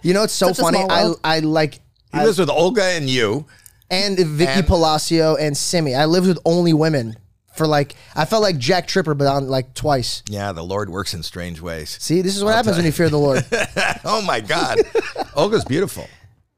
You 0.01 0.13
know, 0.13 0.23
it's 0.23 0.34
so 0.34 0.47
Such 0.53 0.59
funny. 0.63 0.80
I. 0.89 1.13
I 1.23 1.39
like 1.39 1.80
He 2.13 2.19
lives 2.19 2.39
with 2.39 2.49
Olga 2.49 2.84
and 2.84 3.09
you. 3.09 3.45
and 3.91 4.17
Vicky 4.17 4.51
And- 4.51 4.67
Palacio 4.67 5.36
and 5.36 5.55
Simi. 5.57 5.93
I 5.95 6.05
lived 6.05 6.27
with 6.27 6.39
only 6.45 6.73
women 6.73 7.15
for 7.55 7.67
like 7.67 7.95
I 8.15 8.25
felt 8.25 8.41
like 8.41 8.57
Jack 8.57 8.87
Tripper, 8.87 9.13
but 9.13 9.27
on 9.27 9.47
like 9.47 9.73
twice. 9.73 10.23
Yeah, 10.29 10.51
the 10.51 10.63
Lord 10.63 10.89
works 10.89 11.13
in 11.13 11.23
strange 11.23 11.61
ways. 11.61 11.97
See, 11.99 12.21
this 12.21 12.35
is 12.35 12.43
what 12.43 12.55
happens 12.55 12.77
when 12.77 12.85
you 12.85 12.91
fear 12.91 13.09
the 13.09 13.17
Lord. 13.19 13.45
oh 14.05 14.21
my 14.21 14.39
God. 14.41 14.79
Olga's 15.35 15.65
beautiful. 15.65 16.07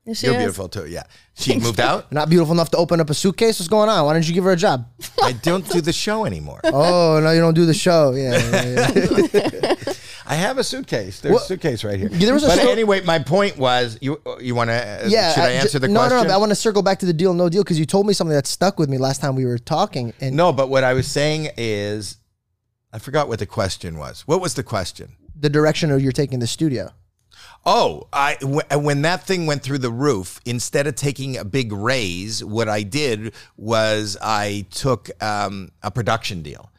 Yeah, 0.06 0.14
she 0.14 0.26
You're 0.26 0.36
is. 0.36 0.42
beautiful 0.42 0.68
too. 0.68 0.88
Yeah. 0.88 1.04
She 1.36 1.58
moved 1.60 1.80
out. 1.80 2.12
Not 2.12 2.30
beautiful 2.30 2.54
enough 2.54 2.72
to 2.72 2.78
open 2.78 3.00
up 3.00 3.10
a 3.10 3.14
suitcase. 3.14 3.60
What's 3.60 3.68
going 3.70 3.88
on? 3.88 4.06
Why 4.06 4.14
don't 4.14 4.28
you 4.28 4.34
give 4.34 4.44
her 4.44 4.52
a 4.52 4.56
job? 4.56 4.88
I 5.22 5.34
don't 5.34 5.68
do 5.70 5.80
the 5.82 5.94
show 5.94 6.26
anymore. 6.26 6.60
Oh 6.74 7.20
no, 7.22 7.32
you 7.32 7.40
don't 7.42 7.54
do 7.54 7.66
the 7.66 7.74
show. 7.74 8.12
Yeah, 8.14 8.38
yeah, 8.38 8.92
yeah. 8.94 9.76
I 10.32 10.36
have 10.36 10.58
a 10.58 10.64
suitcase. 10.64 11.20
There's 11.20 11.34
Well, 11.34 11.44
a 11.44 11.46
suitcase 11.46 11.84
right 11.84 12.00
here. 12.00 12.08
there 12.08 12.34
was 12.34 12.46
a 12.46 12.48
but 12.48 12.60
show- 12.60 12.72
anyway, 12.72 13.02
my 13.02 13.20
point 13.20 13.58
was 13.58 13.98
you 14.00 14.22
uh, 14.26 14.38
you 14.40 14.56
want 14.56 14.70
to 14.70 14.76
uh, 14.76 15.08
yeah. 15.10 15.34
should 15.34 15.44
I, 15.44 15.48
ju- 15.50 15.60
answer 15.60 15.80
the 15.80 15.90
no, 15.90 16.00
question? 16.00 16.18
No, 16.20 16.24
no, 16.24 16.34
I 16.34 16.38
want 16.38 16.52
to 16.52 16.56
circle 16.56 16.82
back 16.82 17.00
to 17.00 17.06
the 17.06 17.12
deal, 17.12 17.34
no 17.34 17.50
deal, 17.50 17.64
because 17.64 17.78
you 17.78 17.86
told 17.86 18.08
me 18.08 18.14
something 18.14 18.34
that 18.34 18.48
stuck 18.48 18.80
with 18.80 18.90
me 18.90 18.98
last 18.98 19.20
time 19.20 19.36
we 19.36 19.46
were 19.46 19.58
talking. 19.58 20.14
And 20.22 20.36
no, 20.38 20.54
but 20.54 20.70
what 20.70 20.86
I 20.86 20.94
was 20.94 21.06
saying 21.06 21.50
is 21.58 22.16
I 22.94 23.00
forgot 23.00 23.28
what 23.28 23.40
the 23.40 23.46
question 23.46 23.98
was. 23.98 24.22
What 24.26 24.40
was 24.42 24.54
the 24.54 24.64
question? 24.64 25.18
the 25.36 25.50
direction 25.50 25.90
of 25.90 26.00
you're 26.00 26.12
taking 26.12 26.38
the 26.40 26.46
studio. 26.46 26.92
Oh, 27.66 28.08
I 28.14 28.36
w- 28.42 28.62
uh, 28.72 28.78
when 28.78 29.02
that 29.02 29.24
thing 29.24 29.48
went 29.48 29.64
through 29.64 29.80
the 29.80 29.90
roof, 29.90 30.40
instead 30.46 30.86
of 30.86 30.94
taking 30.96 31.36
a 31.36 31.44
big 31.44 31.74
raise, 31.74 32.44
what 32.44 32.70
I 32.70 32.84
did 32.84 33.34
was 33.58 34.18
I 34.22 34.68
took 34.70 35.10
um, 35.22 35.72
a 35.82 35.90
production 35.90 36.44
deal 36.44 36.72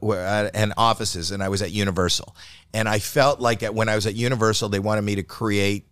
were, 0.00 0.18
uh, 0.18 0.50
and 0.54 0.72
offices, 0.76 1.30
and 1.30 1.42
I 1.42 1.48
was 1.48 1.62
at 1.62 1.70
Universal, 1.70 2.34
and 2.72 2.88
I 2.88 2.98
felt 2.98 3.40
like 3.40 3.62
at, 3.62 3.74
when 3.74 3.88
I 3.88 3.94
was 3.94 4.06
at 4.06 4.14
Universal, 4.14 4.68
they 4.68 4.78
wanted 4.78 5.02
me 5.02 5.16
to 5.16 5.22
create 5.22 5.86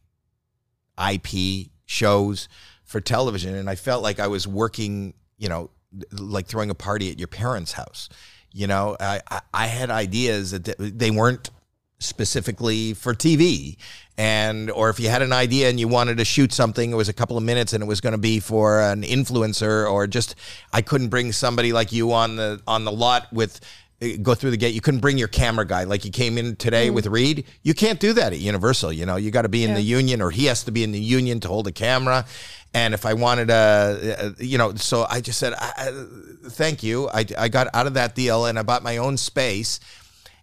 IP 0.99 1.68
shows 1.86 2.49
for 2.84 3.01
television, 3.01 3.55
and 3.55 3.68
I 3.68 3.74
felt 3.74 4.03
like 4.03 4.20
I 4.20 4.28
was 4.28 4.47
working, 4.47 5.14
you 5.38 5.49
know, 5.49 5.70
like 6.12 6.47
throwing 6.47 6.70
a 6.70 6.74
party 6.74 7.11
at 7.11 7.18
your 7.18 7.28
parents' 7.28 7.72
house. 7.72 8.09
You 8.53 8.66
know, 8.66 8.97
I 9.01 9.20
I, 9.30 9.41
I 9.55 9.66
had 9.66 9.91
ideas 9.91 10.53
that 10.53 10.76
they 10.78 11.11
weren't 11.11 11.51
specifically 12.01 12.95
for 12.95 13.14
TV 13.14 13.76
and 14.16 14.70
or 14.70 14.88
if 14.88 14.99
you 14.99 15.11
had 15.11 15.20
an 15.20 15.34
idea 15.34 15.68
and 15.68 15.78
you 15.78 15.86
wanted 15.86 16.16
to 16.16 16.24
shoot 16.24 16.51
something 16.51 16.93
it 16.93 16.95
was 16.95 17.11
a 17.11 17.12
couple 17.12 17.36
of 17.36 17.43
minutes 17.43 17.74
and 17.74 17.84
it 17.84 17.86
was 17.86 18.01
going 18.01 18.12
to 18.12 18.18
be 18.18 18.41
for 18.41 18.80
an 18.80 19.03
influencer 19.03 19.91
or 19.91 20.07
just 20.07 20.34
I 20.72 20.80
couldn't 20.80 21.09
bring 21.09 21.30
somebody 21.32 21.74
like 21.74 21.93
you 21.93 22.12
on 22.12 22.36
the 22.36 22.62
on 22.66 22.84
the 22.84 22.91
lot 22.91 23.30
with 23.34 23.61
go 24.22 24.34
through 24.34 24.51
the 24.51 24.57
gate. 24.57 24.74
You 24.74 24.80
couldn't 24.80 25.01
bring 25.01 25.18
your 25.18 25.28
camera 25.28 25.66
guy. 25.66 25.84
Like 25.84 26.05
you 26.05 26.11
came 26.11 26.38
in 26.38 26.57
today 26.57 26.90
with 26.90 27.07
Reed. 27.07 27.44
You 27.62 27.74
can't 27.74 28.01
do 28.01 28.12
that 28.14 28.32
at 28.32 28.38
Universal 28.38 28.92
you 28.92 29.07
know? 29.07 29.16
You 29.16 29.30
got 29.30 29.42
to 29.42 29.48
be 29.48 29.64
in 29.64 29.74
the 29.74 29.82
union 29.82 30.22
or 30.22 30.30
he 30.30 30.46
has 30.46 30.64
to 30.64 30.70
be 30.70 30.82
in 30.82 30.92
the 30.92 31.01
union 31.01 31.40
to 31.40 31.48
hold 31.48 31.66
a 31.66 31.72
camera. 31.72 32.24
And 32.72 32.94
if 32.94 33.05
I 33.05 33.14
wanted 33.14 33.48
to, 33.48 34.16
uh, 34.18 34.30
you 34.38 34.57
know, 34.57 34.74
so 34.76 35.05
I 35.09 35.20
just 35.20 35.38
said, 35.38 35.55
I, 35.55 35.72
I, 35.76 36.05
thank 36.51 36.82
you. 36.82 37.09
I, 37.09 37.24
I 37.36 37.48
got 37.48 37.66
out 37.74 37.86
of 37.86 37.94
that 37.94 38.14
deal 38.14 38.46
and 38.46 38.59
I 38.59 38.62
bought 38.62 38.82
my 38.82 38.98
own 38.98 39.16
space. 39.16 39.80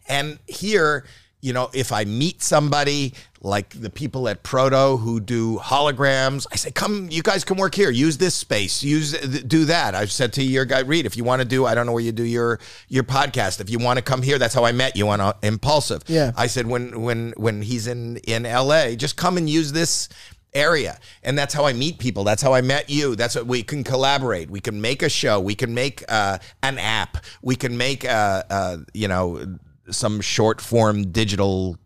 And 0.10 0.38
here, 0.46 1.06
you 1.42 1.54
know, 1.54 1.70
if 1.74 1.92
I 1.92 2.04
meet 2.04 2.44
somebody 2.44 3.14
like 3.42 3.80
the 3.80 3.90
people 3.90 4.28
at 4.28 4.44
Proto 4.44 4.98
who 4.98 5.20
do 5.20 5.58
holograms, 5.58 6.46
I 6.52 6.56
say, 6.56 6.72
come, 6.72 7.08
you 7.12 7.22
guys 7.22 7.44
can 7.44 7.58
work 7.58 7.76
here. 7.76 7.90
Use 7.90 8.18
this 8.18 8.36
space. 8.36 8.84
Use 8.84 9.12
do 9.12 9.66
that. 9.66 9.96
I've 9.96 10.12
said 10.12 10.34
to 10.34 10.44
your 10.44 10.66
guy, 10.66 10.80
Reed, 10.80 11.06
if 11.06 11.18
you 11.18 11.24
want 11.24 11.42
to 11.42 11.48
do, 11.48 11.66
I 11.66 11.76
don't 11.76 11.86
know 11.86 11.94
where 11.94 12.04
you 12.04 12.12
do 12.12 12.24
your 12.24 12.60
your 12.88 13.04
podcast. 13.04 13.62
If 13.62 13.70
you 13.70 13.80
want 13.80 13.98
to 13.98 14.04
come 14.04 14.22
here, 14.22 14.38
that's 14.38 14.54
how 14.54 14.66
I 14.66 14.72
met 14.72 14.96
you 14.96 15.10
on 15.10 15.22
uh, 15.22 15.34
Impulsive. 15.44 16.04
Yeah. 16.08 16.32
I 16.36 16.48
said 16.48 16.68
when 16.68 17.02
when 17.02 17.34
when 17.38 17.62
he's 17.62 17.88
in 17.88 18.18
in 18.18 18.44
LA, 18.44 18.96
just 18.96 19.18
come 19.18 19.38
and 19.38 19.50
use 19.50 19.72
this 19.72 20.10
area 20.54 20.98
and 21.24 21.38
that's 21.38 21.54
how 21.54 21.66
i 21.66 21.74
meet 21.74 22.00
people 22.00 22.24
that's 22.24 22.42
how 22.42 22.54
i 22.54 22.62
met 22.62 22.90
you 22.90 23.16
that's 23.16 23.36
what 23.36 23.46
we 23.46 23.62
can 23.62 23.84
collaborate 23.84 24.50
we 24.50 24.62
can 24.62 24.80
make 24.82 25.04
a 25.04 25.10
show 25.10 25.40
we 25.40 25.54
can 25.54 25.74
make 25.74 26.04
uh, 26.10 26.38
an 26.64 26.78
app 26.80 27.18
we 27.42 27.56
can 27.56 27.78
make 27.78 28.06
uh, 28.06 28.42
uh, 28.50 28.78
you 28.94 29.08
know 29.08 29.58
some 29.92 30.22
short 30.22 30.62
form 30.62 31.12
digital 31.12 31.78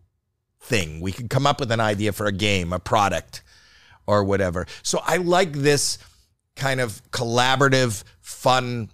thing 0.62 1.02
we 1.02 1.12
can 1.12 1.28
come 1.28 1.48
up 1.48 1.60
with 1.60 1.72
an 1.72 1.80
idea 1.80 2.12
for 2.12 2.26
a 2.26 2.32
game 2.32 2.72
a 2.72 2.80
product 2.80 3.44
or 4.08 4.24
whatever 4.24 4.66
so 4.84 5.00
i 5.06 5.18
like 5.18 5.52
this 5.54 5.98
kind 6.56 6.80
of 6.80 7.02
collaborative 7.12 8.04
fun 8.20 8.90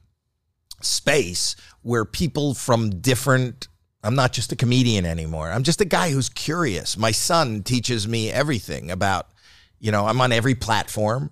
space 0.81 1.55
where 1.81 2.05
people 2.05 2.53
from 2.53 2.99
different 3.01 3.67
I'm 4.03 4.15
not 4.15 4.31
just 4.31 4.51
a 4.51 4.55
comedian 4.55 5.05
anymore. 5.05 5.51
I'm 5.51 5.63
just 5.63 5.81
a 5.81 5.85
guy 5.85 6.11
who's 6.11 6.29
curious. 6.29 6.97
My 6.97 7.11
son 7.11 7.63
teaches 7.63 8.07
me 8.07 8.31
everything 8.31 8.91
about, 8.91 9.27
you 9.79 9.91
know, 9.91 10.05
I'm 10.05 10.21
on 10.21 10.31
every 10.31 10.55
platform. 10.55 11.31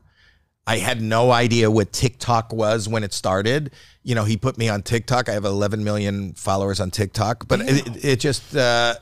I 0.67 0.79
had 0.79 0.99
no 0.99 1.31
idea 1.31 1.69
what 1.69 1.93
TikTok 1.93 2.51
was 2.51 2.89
when 2.89 3.03
it 3.03 3.13
started. 3.13 3.71
You 4.03 4.15
know, 4.15 4.25
he 4.25 4.35
put 4.35 4.57
me 4.57 4.67
on 4.67 4.81
TikTok. 4.81 5.29
I 5.29 5.33
have 5.33 5.45
11 5.45 5.83
million 5.83 6.33
followers 6.33 6.79
on 6.79 6.89
TikTok, 6.89 7.47
but 7.47 7.61
it, 7.61 8.03
it 8.03 8.19
just, 8.19 8.55
uh, 8.55 8.95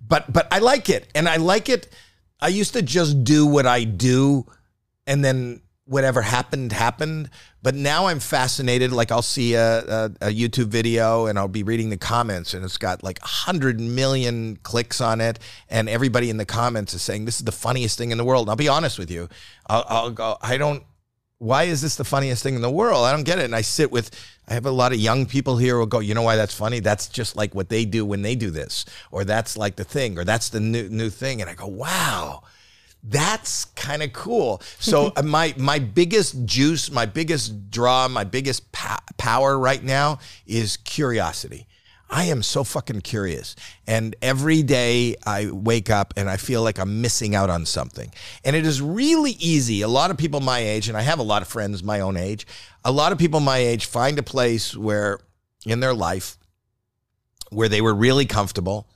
but 0.00 0.32
but 0.32 0.48
I 0.52 0.58
like 0.58 0.88
it, 0.88 1.08
and 1.14 1.28
I 1.28 1.36
like 1.36 1.68
it. 1.68 1.88
I 2.40 2.48
used 2.48 2.72
to 2.74 2.82
just 2.82 3.24
do 3.24 3.46
what 3.46 3.66
I 3.66 3.84
do, 3.84 4.46
and 5.06 5.24
then 5.24 5.62
whatever 5.88 6.20
happened 6.22 6.72
happened. 6.72 7.30
But 7.62 7.74
now 7.74 8.06
I'm 8.06 8.20
fascinated. 8.20 8.92
Like 8.92 9.10
I'll 9.10 9.22
see 9.22 9.54
a, 9.54 9.78
a, 9.78 10.04
a 10.20 10.26
YouTube 10.28 10.66
video 10.66 11.26
and 11.26 11.38
I'll 11.38 11.48
be 11.48 11.62
reading 11.62 11.90
the 11.90 11.96
comments, 11.96 12.54
and 12.54 12.64
it's 12.64 12.76
got 12.76 13.02
like 13.02 13.18
hundred 13.20 13.80
million 13.80 14.58
clicks 14.62 15.00
on 15.00 15.20
it, 15.20 15.38
and 15.68 15.88
everybody 15.88 16.30
in 16.30 16.36
the 16.36 16.44
comments 16.44 16.94
is 16.94 17.02
saying 17.02 17.24
this 17.24 17.38
is 17.38 17.44
the 17.44 17.52
funniest 17.52 17.98
thing 17.98 18.12
in 18.12 18.18
the 18.18 18.24
world. 18.24 18.44
And 18.44 18.50
I'll 18.50 18.56
be 18.56 18.68
honest 18.68 18.98
with 18.98 19.10
you, 19.10 19.28
I'll, 19.66 19.84
I'll 19.88 20.10
go. 20.10 20.36
I 20.40 20.56
don't. 20.56 20.84
Why 21.38 21.64
is 21.64 21.80
this 21.80 21.96
the 21.96 22.04
funniest 22.04 22.42
thing 22.42 22.54
in 22.56 22.62
the 22.62 22.70
world? 22.70 23.04
I 23.04 23.12
don't 23.12 23.24
get 23.24 23.38
it. 23.38 23.44
And 23.44 23.54
I 23.54 23.60
sit 23.62 23.90
with. 23.92 24.10
I 24.48 24.54
have 24.54 24.66
a 24.66 24.70
lot 24.70 24.92
of 24.92 24.98
young 24.98 25.26
people 25.26 25.58
here 25.58 25.76
who 25.76 25.86
go, 25.86 25.98
you 25.98 26.14
know 26.14 26.22
why 26.22 26.36
that's 26.36 26.54
funny? 26.54 26.80
That's 26.80 27.06
just 27.06 27.36
like 27.36 27.54
what 27.54 27.68
they 27.68 27.84
do 27.84 28.06
when 28.06 28.22
they 28.22 28.34
do 28.34 28.50
this, 28.50 28.86
or 29.10 29.24
that's 29.24 29.58
like 29.58 29.76
the 29.76 29.84
thing, 29.84 30.18
or 30.18 30.24
that's 30.24 30.48
the 30.48 30.58
new 30.58 30.88
new 30.88 31.10
thing. 31.10 31.40
And 31.40 31.50
I 31.50 31.54
go, 31.54 31.66
wow 31.66 32.42
that's 33.02 33.64
kind 33.64 34.02
of 34.02 34.12
cool. 34.12 34.60
So 34.78 35.12
uh, 35.16 35.22
my 35.22 35.54
my 35.56 35.78
biggest 35.78 36.44
juice, 36.44 36.90
my 36.90 37.06
biggest 37.06 37.70
draw, 37.70 38.08
my 38.08 38.24
biggest 38.24 38.72
power 38.72 39.58
right 39.58 39.82
now 39.82 40.18
is 40.46 40.76
curiosity. 40.78 41.67
I 42.10 42.24
am 42.24 42.42
so 42.42 42.64
fucking 42.64 43.02
curious. 43.02 43.54
And 43.86 44.16
every 44.22 44.62
day 44.62 45.16
I 45.26 45.50
wake 45.50 45.90
up 45.90 46.14
and 46.16 46.28
I 46.30 46.36
feel 46.36 46.62
like 46.62 46.78
I'm 46.78 47.02
missing 47.02 47.34
out 47.34 47.50
on 47.50 47.66
something. 47.66 48.12
And 48.44 48.56
it 48.56 48.64
is 48.64 48.80
really 48.80 49.32
easy. 49.32 49.82
A 49.82 49.88
lot 49.88 50.10
of 50.10 50.16
people 50.16 50.40
my 50.40 50.58
age, 50.58 50.88
and 50.88 50.96
I 50.96 51.02
have 51.02 51.18
a 51.18 51.24
lot 51.24 51.42
of 51.42 51.48
friends 51.48 51.82
my 51.82 52.00
own 52.00 52.16
age, 52.16 52.46
a 52.84 52.92
lot 52.92 53.12
of 53.12 53.18
people 53.18 53.40
my 53.40 53.58
age 53.58 53.86
find 53.86 54.18
a 54.18 54.22
place 54.22 54.76
where 54.76 55.20
in 55.66 55.80
their 55.80 55.94
life 55.94 56.38
where 57.50 57.68
they 57.68 57.80
were 57.80 57.94
really 57.94 58.26
comfortable 58.26 58.88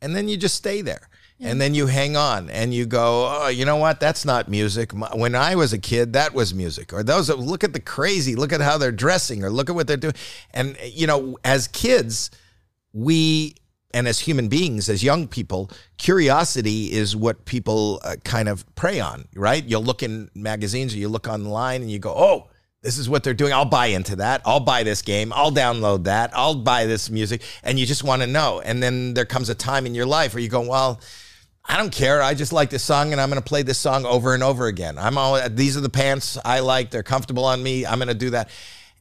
and 0.00 0.14
then 0.14 0.28
you 0.28 0.36
just 0.36 0.54
stay 0.54 0.82
there. 0.82 1.08
And 1.40 1.60
then 1.60 1.72
you 1.72 1.86
hang 1.86 2.16
on 2.16 2.50
and 2.50 2.74
you 2.74 2.84
go, 2.84 3.28
oh, 3.30 3.46
you 3.46 3.64
know 3.64 3.76
what? 3.76 4.00
That's 4.00 4.24
not 4.24 4.48
music. 4.48 4.90
When 4.90 5.36
I 5.36 5.54
was 5.54 5.72
a 5.72 5.78
kid, 5.78 6.14
that 6.14 6.34
was 6.34 6.52
music. 6.52 6.92
Or 6.92 7.04
those, 7.04 7.28
look 7.28 7.62
at 7.62 7.72
the 7.72 7.78
crazy, 7.78 8.34
look 8.34 8.52
at 8.52 8.60
how 8.60 8.76
they're 8.76 8.90
dressing, 8.90 9.44
or 9.44 9.50
look 9.50 9.70
at 9.70 9.76
what 9.76 9.86
they're 9.86 9.96
doing. 9.96 10.14
And, 10.52 10.76
you 10.82 11.06
know, 11.06 11.38
as 11.44 11.68
kids, 11.68 12.32
we, 12.92 13.54
and 13.92 14.06
as 14.08 14.20
human 14.20 14.48
beings, 14.48 14.88
as 14.88 15.02
young 15.02 15.28
people, 15.28 15.70
curiosity 15.96 16.92
is 16.92 17.16
what 17.16 17.44
people 17.44 18.00
uh, 18.04 18.16
kind 18.24 18.48
of 18.48 18.64
prey 18.74 19.00
on, 19.00 19.26
right? 19.34 19.64
You'll 19.64 19.84
look 19.84 20.02
in 20.02 20.30
magazines 20.34 20.94
or 20.94 20.98
you 20.98 21.08
look 21.08 21.28
online 21.28 21.82
and 21.82 21.90
you 21.90 21.98
go, 21.98 22.14
oh, 22.16 22.50
this 22.82 22.96
is 22.96 23.08
what 23.08 23.24
they're 23.24 23.34
doing. 23.34 23.52
I'll 23.52 23.64
buy 23.64 23.86
into 23.86 24.16
that. 24.16 24.42
I'll 24.44 24.60
buy 24.60 24.82
this 24.82 25.02
game. 25.02 25.32
I'll 25.32 25.50
download 25.50 26.04
that. 26.04 26.30
I'll 26.32 26.54
buy 26.54 26.86
this 26.86 27.10
music. 27.10 27.42
And 27.64 27.78
you 27.78 27.86
just 27.86 28.04
want 28.04 28.22
to 28.22 28.28
know. 28.28 28.60
And 28.60 28.82
then 28.82 29.14
there 29.14 29.24
comes 29.24 29.48
a 29.48 29.54
time 29.54 29.84
in 29.84 29.94
your 29.94 30.06
life 30.06 30.32
where 30.32 30.42
you 30.42 30.48
go, 30.48 30.60
well, 30.60 31.00
I 31.64 31.76
don't 31.76 31.92
care. 31.92 32.22
I 32.22 32.34
just 32.34 32.52
like 32.52 32.70
this 32.70 32.82
song 32.82 33.12
and 33.12 33.20
I'm 33.20 33.28
going 33.28 33.42
to 33.42 33.46
play 33.46 33.62
this 33.62 33.78
song 33.78 34.06
over 34.06 34.32
and 34.32 34.42
over 34.42 34.66
again. 34.66 34.96
I'm 34.96 35.18
all, 35.18 35.48
these 35.50 35.76
are 35.76 35.80
the 35.80 35.90
pants 35.90 36.38
I 36.44 36.60
like. 36.60 36.90
They're 36.90 37.02
comfortable 37.02 37.44
on 37.44 37.62
me. 37.62 37.84
I'm 37.84 37.98
going 37.98 38.08
to 38.08 38.14
do 38.14 38.30
that. 38.30 38.48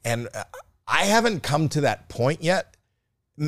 And 0.04 0.28
uh, 0.34 0.44
I 0.88 1.06
haven't 1.06 1.44
come 1.44 1.70
to 1.70 1.82
that 1.82 2.10
point 2.10 2.44
yet. 2.44 2.76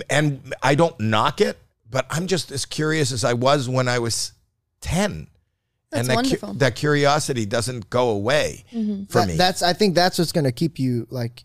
And 0.09 0.53
I 0.61 0.75
don't 0.75 0.99
knock 0.99 1.41
it, 1.41 1.57
but 1.89 2.05
I'm 2.09 2.27
just 2.27 2.51
as 2.51 2.65
curious 2.65 3.11
as 3.11 3.23
I 3.23 3.33
was 3.33 3.67
when 3.67 3.87
I 3.87 3.99
was 3.99 4.33
10. 4.81 5.27
That's 5.91 6.07
and 6.07 6.17
that, 6.25 6.39
cu- 6.39 6.53
that 6.55 6.75
curiosity 6.75 7.45
doesn't 7.47 7.89
go 7.89 8.09
away 8.09 8.63
for 9.09 9.21
That- 9.21 9.27
me. 9.27 9.35
That's 9.35 9.63
I 9.63 9.73
think 9.73 9.95
that's 9.95 10.19
what's 10.19 10.31
gonna 10.31 10.51
keep 10.51 10.77
you 10.77 11.07
like 11.09 11.43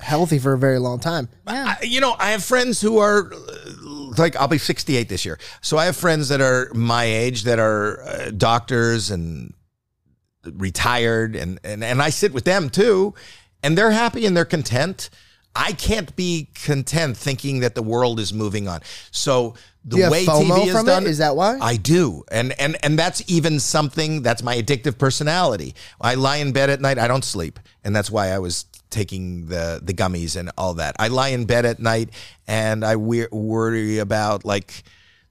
healthy 0.00 0.38
for 0.38 0.52
a 0.52 0.58
very 0.58 0.78
long 0.78 1.00
time. 1.00 1.28
Yeah. 1.48 1.76
I, 1.80 1.84
you 1.84 2.00
know, 2.02 2.14
I 2.18 2.32
have 2.32 2.44
friends 2.44 2.82
who 2.82 2.98
are 2.98 3.32
uh, 3.32 3.38
like, 4.18 4.36
I'll 4.36 4.48
be 4.48 4.58
68 4.58 5.08
this 5.08 5.24
year. 5.24 5.38
So 5.62 5.78
I 5.78 5.86
have 5.86 5.96
friends 5.96 6.28
that 6.28 6.42
are 6.42 6.70
my 6.74 7.04
age 7.04 7.44
that 7.44 7.58
are 7.58 8.02
uh, 8.02 8.30
doctors 8.36 9.10
and 9.10 9.54
retired, 10.44 11.34
and, 11.34 11.58
and, 11.64 11.82
and 11.82 12.02
I 12.02 12.10
sit 12.10 12.32
with 12.32 12.44
them 12.44 12.68
too, 12.70 13.14
and 13.62 13.76
they're 13.76 13.90
happy 13.90 14.26
and 14.26 14.36
they're 14.36 14.44
content. 14.44 15.10
I 15.56 15.72
can't 15.72 16.14
be 16.16 16.48
content 16.54 17.16
thinking 17.16 17.60
that 17.60 17.74
the 17.74 17.82
world 17.82 18.20
is 18.20 18.32
moving 18.32 18.68
on. 18.68 18.80
So 19.10 19.54
the 19.84 20.10
way 20.10 20.24
FOMO 20.26 20.58
TV 20.58 20.66
is 20.66 20.84
done. 20.84 21.06
Is 21.06 21.18
that 21.18 21.36
why? 21.36 21.58
I 21.60 21.76
do, 21.76 22.24
and 22.30 22.52
and 22.60 22.76
and 22.82 22.98
that's 22.98 23.22
even 23.28 23.60
something 23.60 24.22
that's 24.22 24.42
my 24.42 24.56
addictive 24.56 24.98
personality. 24.98 25.74
I 26.00 26.14
lie 26.14 26.36
in 26.36 26.52
bed 26.52 26.70
at 26.70 26.80
night. 26.80 26.98
I 26.98 27.08
don't 27.08 27.24
sleep, 27.24 27.58
and 27.84 27.94
that's 27.94 28.10
why 28.10 28.28
I 28.28 28.38
was 28.38 28.66
taking 28.90 29.46
the 29.46 29.80
the 29.82 29.94
gummies 29.94 30.36
and 30.36 30.50
all 30.58 30.74
that. 30.74 30.96
I 30.98 31.08
lie 31.08 31.28
in 31.28 31.44
bed 31.44 31.64
at 31.64 31.78
night, 31.78 32.10
and 32.46 32.84
I 32.84 32.96
we- 32.96 33.28
worry 33.28 33.98
about 33.98 34.44
like. 34.44 34.82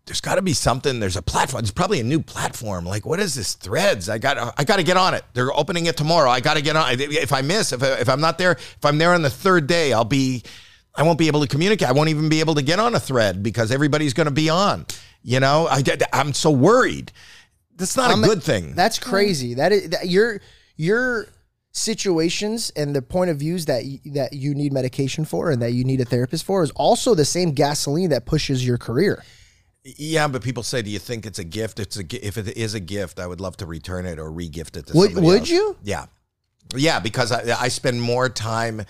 There's 0.06 0.22
got 0.22 0.36
to 0.36 0.42
be 0.44 0.54
something. 0.54 1.00
There's 1.00 1.16
a 1.16 1.22
platform. 1.22 1.64
There's 1.64 1.72
probably 1.72 2.00
a 2.00 2.04
new 2.04 2.22
platform. 2.22 2.86
Like, 2.86 3.06
what 3.08 3.20
is 3.20 3.34
this? 3.34 3.56
Threads. 3.56 4.08
I 4.08 4.20
got. 4.20 4.54
I 4.58 4.64
got 4.64 4.76
to 4.78 4.84
get 4.84 4.98
on 4.98 5.16
it. 5.16 5.24
They're 5.34 5.52
opening 5.52 5.88
it 5.88 5.98
tomorrow. 5.98 6.30
I 6.30 6.42
got 6.42 6.56
to 6.56 6.62
get 6.62 6.76
on. 6.76 7.00
If 7.00 7.34
I 7.34 7.42
miss, 7.42 7.74
if 7.74 7.82
I, 7.82 7.88
if 7.94 8.08
I'm 8.10 8.22
not 8.22 8.38
there, 8.38 8.52
if 8.52 8.86
I'm 8.86 9.00
there 9.00 9.14
on 9.14 9.24
the 9.24 9.30
third 9.32 9.68
day, 9.68 9.94
I'll 9.94 10.06
be. 10.06 10.44
I 10.98 11.04
won't 11.04 11.18
be 11.20 11.28
able 11.28 11.42
to 11.42 11.48
communicate. 11.48 11.90
I 11.90 11.92
won't 11.92 12.10
even 12.10 12.30
be 12.30 12.40
able 12.40 12.56
to 12.56 12.62
get 12.62 12.80
on 12.80 12.96
a 12.96 13.00
thread 13.00 13.44
because 13.44 13.70
everybody's 13.72 14.14
going 14.14 14.28
to 14.28 14.34
be 14.34 14.50
on. 14.50 14.86
You 15.24 15.42
know, 15.42 15.68
I, 15.70 15.84
I'm 16.14 16.34
so 16.34 16.52
worried. 16.52 17.12
That's 17.76 17.98
not 17.98 18.12
I'm- 18.12 18.24
a 18.24 18.28
good 18.28 18.42
thing. 18.44 18.76
That's 18.76 19.00
crazy. 19.00 19.56
That 19.56 19.72
is 19.72 19.90
that 19.90 20.08
your 20.08 20.40
your 20.78 21.28
situations 21.72 22.72
and 22.78 22.96
the 22.96 23.02
point 23.02 23.30
of 23.30 23.38
views 23.38 23.66
that 23.66 23.84
that 24.14 24.34
you 24.34 24.56
need 24.56 24.72
medication 24.72 25.26
for 25.26 25.52
and 25.52 25.62
that 25.62 25.74
you 25.74 25.84
need 25.84 26.00
a 26.00 26.06
therapist 26.06 26.46
for 26.46 26.64
is 26.64 26.72
also 26.72 27.14
the 27.16 27.26
same 27.26 27.52
gasoline 27.52 28.12
that 28.12 28.26
pushes 28.26 28.66
your 28.66 28.78
career. 28.78 29.24
Yeah, 29.86 30.28
but 30.28 30.42
people 30.44 30.64
say, 30.64 30.82
"Do 30.82 30.90
you 30.90 31.00
think 31.00 31.26
it's 31.26 31.40
a 31.40 31.44
gift?" 31.44 31.80
It's 31.80 31.98
a 31.98 32.04
if 32.28 32.38
it 32.38 32.58
is 32.58 32.74
a 32.74 32.80
gift, 32.80 33.20
I 33.20 33.28
would 33.28 33.40
love 33.40 33.56
to 33.58 33.66
return 33.66 34.06
it 34.06 34.18
or 34.20 34.32
re-gift 34.32 34.76
it 34.78 34.88
to 34.88 34.94
Would- 34.98 35.12
somebody 35.14 35.28
would 35.28 35.40
else. 35.42 35.50
you? 35.50 35.78
Yeah, 35.84 36.06
yeah, 36.76 37.00
because 37.00 37.32
I, 37.32 37.60
I 37.62 37.68
spend 37.68 38.02
more 38.02 38.28
time 38.30 38.84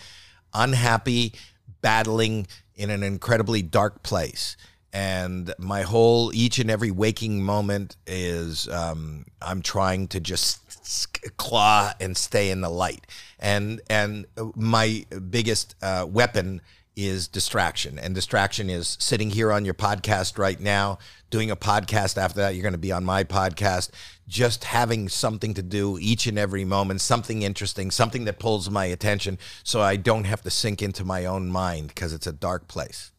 unhappy, 0.54 1.34
battling 1.82 2.48
in 2.76 2.90
an 2.90 3.04
incredibly 3.04 3.62
dark 3.62 4.04
place. 4.04 4.56
And 4.94 5.54
my 5.60 5.82
whole, 5.82 6.34
each 6.34 6.58
and 6.58 6.72
every 6.72 6.90
waking 6.90 7.44
moment 7.44 7.98
is 8.08 8.70
um, 8.70 9.26
I'm 9.42 9.62
trying 9.62 10.08
to 10.10 10.22
just 10.22 11.36
claw 11.36 11.92
and 12.00 12.16
stay 12.16 12.50
in 12.50 12.62
the 12.62 12.70
light. 12.70 13.06
And 13.38 13.82
and 13.90 14.26
my 14.56 15.06
biggest 15.30 15.76
uh, 15.82 16.06
weapon 16.10 16.62
is 16.96 17.28
distraction. 17.28 18.00
And 18.00 18.16
distraction 18.16 18.70
is 18.70 18.98
sitting 19.00 19.30
here 19.30 19.52
on 19.52 19.66
your 19.66 19.74
podcast 19.74 20.38
right 20.38 20.60
now, 20.60 20.98
doing 21.30 21.52
a 21.52 21.56
podcast. 21.56 22.18
After 22.18 22.40
that, 22.40 22.56
you're 22.56 22.64
going 22.64 22.74
to 22.74 22.78
be 22.78 22.92
on 22.92 23.04
my 23.04 23.24
podcast. 23.24 23.92
Just 24.28 24.64
having 24.64 25.10
something 25.10 25.54
to 25.54 25.62
do 25.62 25.98
each 26.00 26.26
and 26.26 26.40
every 26.40 26.66
moment, 26.66 27.02
something 27.02 27.42
interesting, 27.42 27.92
something 27.92 28.26
that 28.26 28.40
pulls 28.40 28.70
my 28.70 28.86
attention 28.86 29.38
so 29.64 29.82
I 29.82 29.98
don't 29.98 30.24
have 30.24 30.42
to 30.44 30.50
sink 30.50 30.82
into 30.82 31.04
my 31.04 31.26
own 31.26 31.50
mind 31.50 31.90
because 31.90 32.14
it's 32.14 32.28
a 32.28 32.34
dark 32.34 32.68
place. 32.68 33.12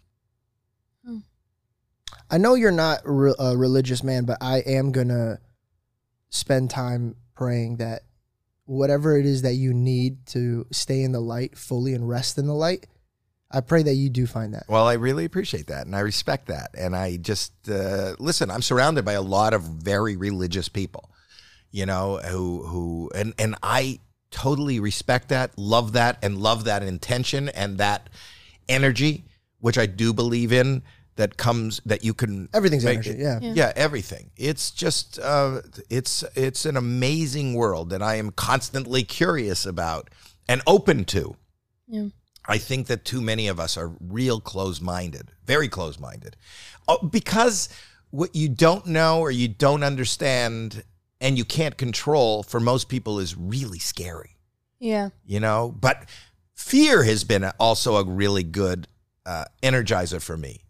Hmm. 1.04 1.18
I 2.30 2.38
know 2.38 2.54
you're 2.54 2.72
not 2.72 3.02
re- 3.04 3.34
a 3.38 3.56
religious 3.56 4.02
man, 4.02 4.24
but 4.24 4.38
I 4.40 4.58
am 4.60 4.90
gonna 4.90 5.38
spend 6.30 6.70
time 6.70 7.16
praying 7.34 7.76
that 7.76 8.02
whatever 8.64 9.16
it 9.16 9.26
is 9.26 9.42
that 9.42 9.54
you 9.54 9.72
need 9.72 10.26
to 10.26 10.66
stay 10.72 11.02
in 11.02 11.12
the 11.12 11.20
light 11.20 11.56
fully 11.56 11.94
and 11.94 12.08
rest 12.08 12.36
in 12.36 12.46
the 12.46 12.54
light, 12.54 12.86
I 13.50 13.60
pray 13.60 13.82
that 13.84 13.94
you 13.94 14.10
do 14.10 14.26
find 14.26 14.54
that. 14.54 14.64
Well, 14.68 14.86
I 14.86 14.94
really 14.94 15.24
appreciate 15.24 15.68
that 15.68 15.86
and 15.86 15.94
I 15.94 16.00
respect 16.00 16.48
that. 16.48 16.70
And 16.76 16.96
I 16.96 17.16
just, 17.16 17.52
uh, 17.68 18.16
listen, 18.18 18.50
I'm 18.50 18.62
surrounded 18.62 19.04
by 19.04 19.12
a 19.12 19.22
lot 19.22 19.54
of 19.54 19.62
very 19.62 20.16
religious 20.16 20.68
people, 20.68 21.10
you 21.70 21.86
know, 21.86 22.18
who, 22.18 22.64
who, 22.66 23.10
and, 23.14 23.34
and 23.38 23.54
I 23.62 24.00
totally 24.32 24.80
respect 24.80 25.28
that, 25.28 25.52
love 25.56 25.92
that, 25.92 26.18
and 26.22 26.38
love 26.38 26.64
that 26.64 26.82
intention 26.82 27.48
and 27.50 27.78
that 27.78 28.10
energy, 28.68 29.24
which 29.60 29.78
I 29.78 29.86
do 29.86 30.12
believe 30.12 30.52
in 30.52 30.82
that 31.14 31.36
comes 31.38 31.80
that 31.86 32.04
you 32.04 32.12
can 32.12 32.48
Everything's 32.52 32.84
make- 32.84 33.06
energy, 33.06 33.14
yeah. 33.18 33.38
yeah 33.40 33.72
everything 33.74 34.30
it's 34.36 34.70
just 34.70 35.18
uh, 35.18 35.62
it's 35.88 36.22
it's 36.34 36.66
an 36.66 36.76
amazing 36.76 37.54
world 37.54 37.88
that 37.88 38.02
i 38.02 38.16
am 38.16 38.30
constantly 38.32 39.02
curious 39.02 39.64
about 39.64 40.10
and 40.46 40.60
open 40.66 41.06
to 41.06 41.34
Yeah. 41.88 42.08
I 42.48 42.58
think 42.58 42.86
that 42.86 43.04
too 43.04 43.20
many 43.20 43.48
of 43.48 43.58
us 43.58 43.76
are 43.76 43.92
real 44.00 44.40
close 44.40 44.80
minded, 44.80 45.30
very 45.46 45.68
close 45.68 45.98
minded, 45.98 46.36
oh, 46.88 46.98
because 47.06 47.68
what 48.10 48.34
you 48.36 48.48
don't 48.48 48.86
know 48.86 49.20
or 49.20 49.30
you 49.30 49.48
don't 49.48 49.82
understand 49.82 50.84
and 51.20 51.36
you 51.36 51.44
can't 51.44 51.76
control 51.76 52.42
for 52.42 52.60
most 52.60 52.88
people 52.88 53.18
is 53.18 53.36
really 53.36 53.78
scary, 53.78 54.36
Yeah. 54.78 55.10
you 55.24 55.40
know? 55.40 55.74
But 55.78 56.04
fear 56.54 57.02
has 57.04 57.24
been 57.24 57.44
also 57.58 57.96
a 57.96 58.04
really 58.04 58.42
good 58.42 58.86
uh, 59.24 59.46
energizer 59.62 60.22
for 60.22 60.36
me. 60.36 60.62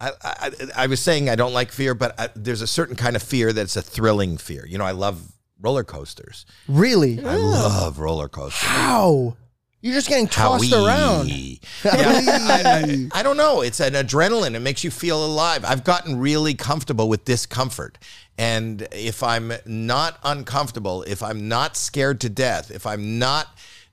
I, 0.00 0.12
I, 0.22 0.50
I 0.76 0.86
was 0.86 1.00
saying 1.00 1.28
I 1.28 1.34
don't 1.34 1.52
like 1.52 1.72
fear, 1.72 1.94
but 1.94 2.18
I, 2.18 2.28
there's 2.36 2.62
a 2.62 2.66
certain 2.68 2.94
kind 2.96 3.16
of 3.16 3.22
fear 3.22 3.52
that's 3.52 3.76
a 3.76 3.82
thrilling 3.82 4.38
fear. 4.38 4.64
You 4.66 4.78
know, 4.78 4.84
I 4.84 4.92
love 4.92 5.32
roller 5.60 5.82
coasters. 5.84 6.46
Really? 6.68 7.18
I 7.24 7.34
love 7.36 7.98
roller 7.98 8.28
coasters. 8.28 8.68
How? 8.68 9.36
You're 9.80 9.94
just 9.94 10.08
getting 10.08 10.26
tossed 10.26 10.72
around. 10.72 11.28
Howie. 11.28 11.60
Yeah, 11.84 11.92
I, 11.94 12.62
I- 12.64 13.08
I 13.20 13.22
don't 13.22 13.36
know. 13.36 13.60
It's 13.60 13.80
an 13.80 13.92
adrenaline. 13.94 14.54
It 14.54 14.60
makes 14.60 14.82
you 14.82 14.90
feel 14.90 15.24
alive. 15.24 15.64
I've 15.64 15.84
gotten 15.84 16.18
really 16.18 16.54
comfortable 16.54 17.08
with 17.08 17.24
discomfort. 17.24 17.96
And 18.36 18.86
if 18.92 19.22
I'm 19.22 19.52
not 19.66 20.18
uncomfortable, 20.24 21.02
if 21.04 21.22
I'm 21.22 21.48
not 21.48 21.76
scared 21.76 22.20
to 22.22 22.28
death, 22.28 22.70
if 22.70 22.86
I'm 22.86 23.18
not, 23.18 23.48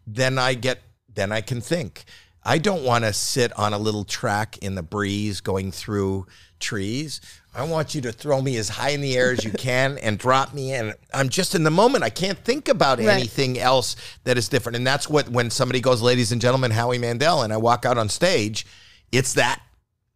then 0.08 0.38
I 0.38 0.54
get, 0.56 0.82
then 1.14 1.32
I 1.32 1.42
can 1.42 1.62
think. 1.62 2.06
I 2.44 2.60
don't 2.60 2.84
want 2.84 3.06
to 3.06 3.14
sit 3.14 3.52
on 3.58 3.74
a 3.74 3.78
little 3.80 4.04
track 4.04 4.58
in 4.60 4.76
the 4.76 4.84
breeze 4.84 5.42
going 5.42 5.72
through 5.72 6.28
trees. 6.60 7.22
I 7.56 7.64
want 7.64 7.96
you 7.96 8.02
to 8.02 8.12
throw 8.12 8.42
me 8.42 8.58
as 8.58 8.68
high 8.70 8.90
in 8.90 9.02
the 9.02 9.16
air 9.18 9.32
as 9.32 9.46
you 9.46 9.52
can 9.52 9.98
and 10.00 10.18
drop 10.18 10.54
me 10.54 10.74
in. 10.74 10.94
I'm 11.14 11.30
just 11.30 11.56
in 11.56 11.64
the 11.64 11.72
moment. 11.72 12.04
I 12.04 12.10
can't 12.10 12.38
think 12.44 12.68
about 12.68 13.00
Right. 13.00 13.08
anything 13.08 13.58
else 13.58 13.96
that 14.26 14.38
is 14.38 14.50
different. 14.50 14.76
And 14.76 14.86
that's 14.86 15.10
what 15.10 15.30
when 15.30 15.50
somebody 15.50 15.80
goes, 15.80 16.02
ladies 16.02 16.32
and 16.34 16.42
gentlemen, 16.42 16.72
Howie 16.72 16.98
Mandel, 16.98 17.44
and 17.44 17.54
I 17.54 17.58
walk 17.58 17.86
out 17.86 17.98
on 17.98 18.10
stage, 18.10 18.66
it's 19.12 19.34
that 19.34 19.62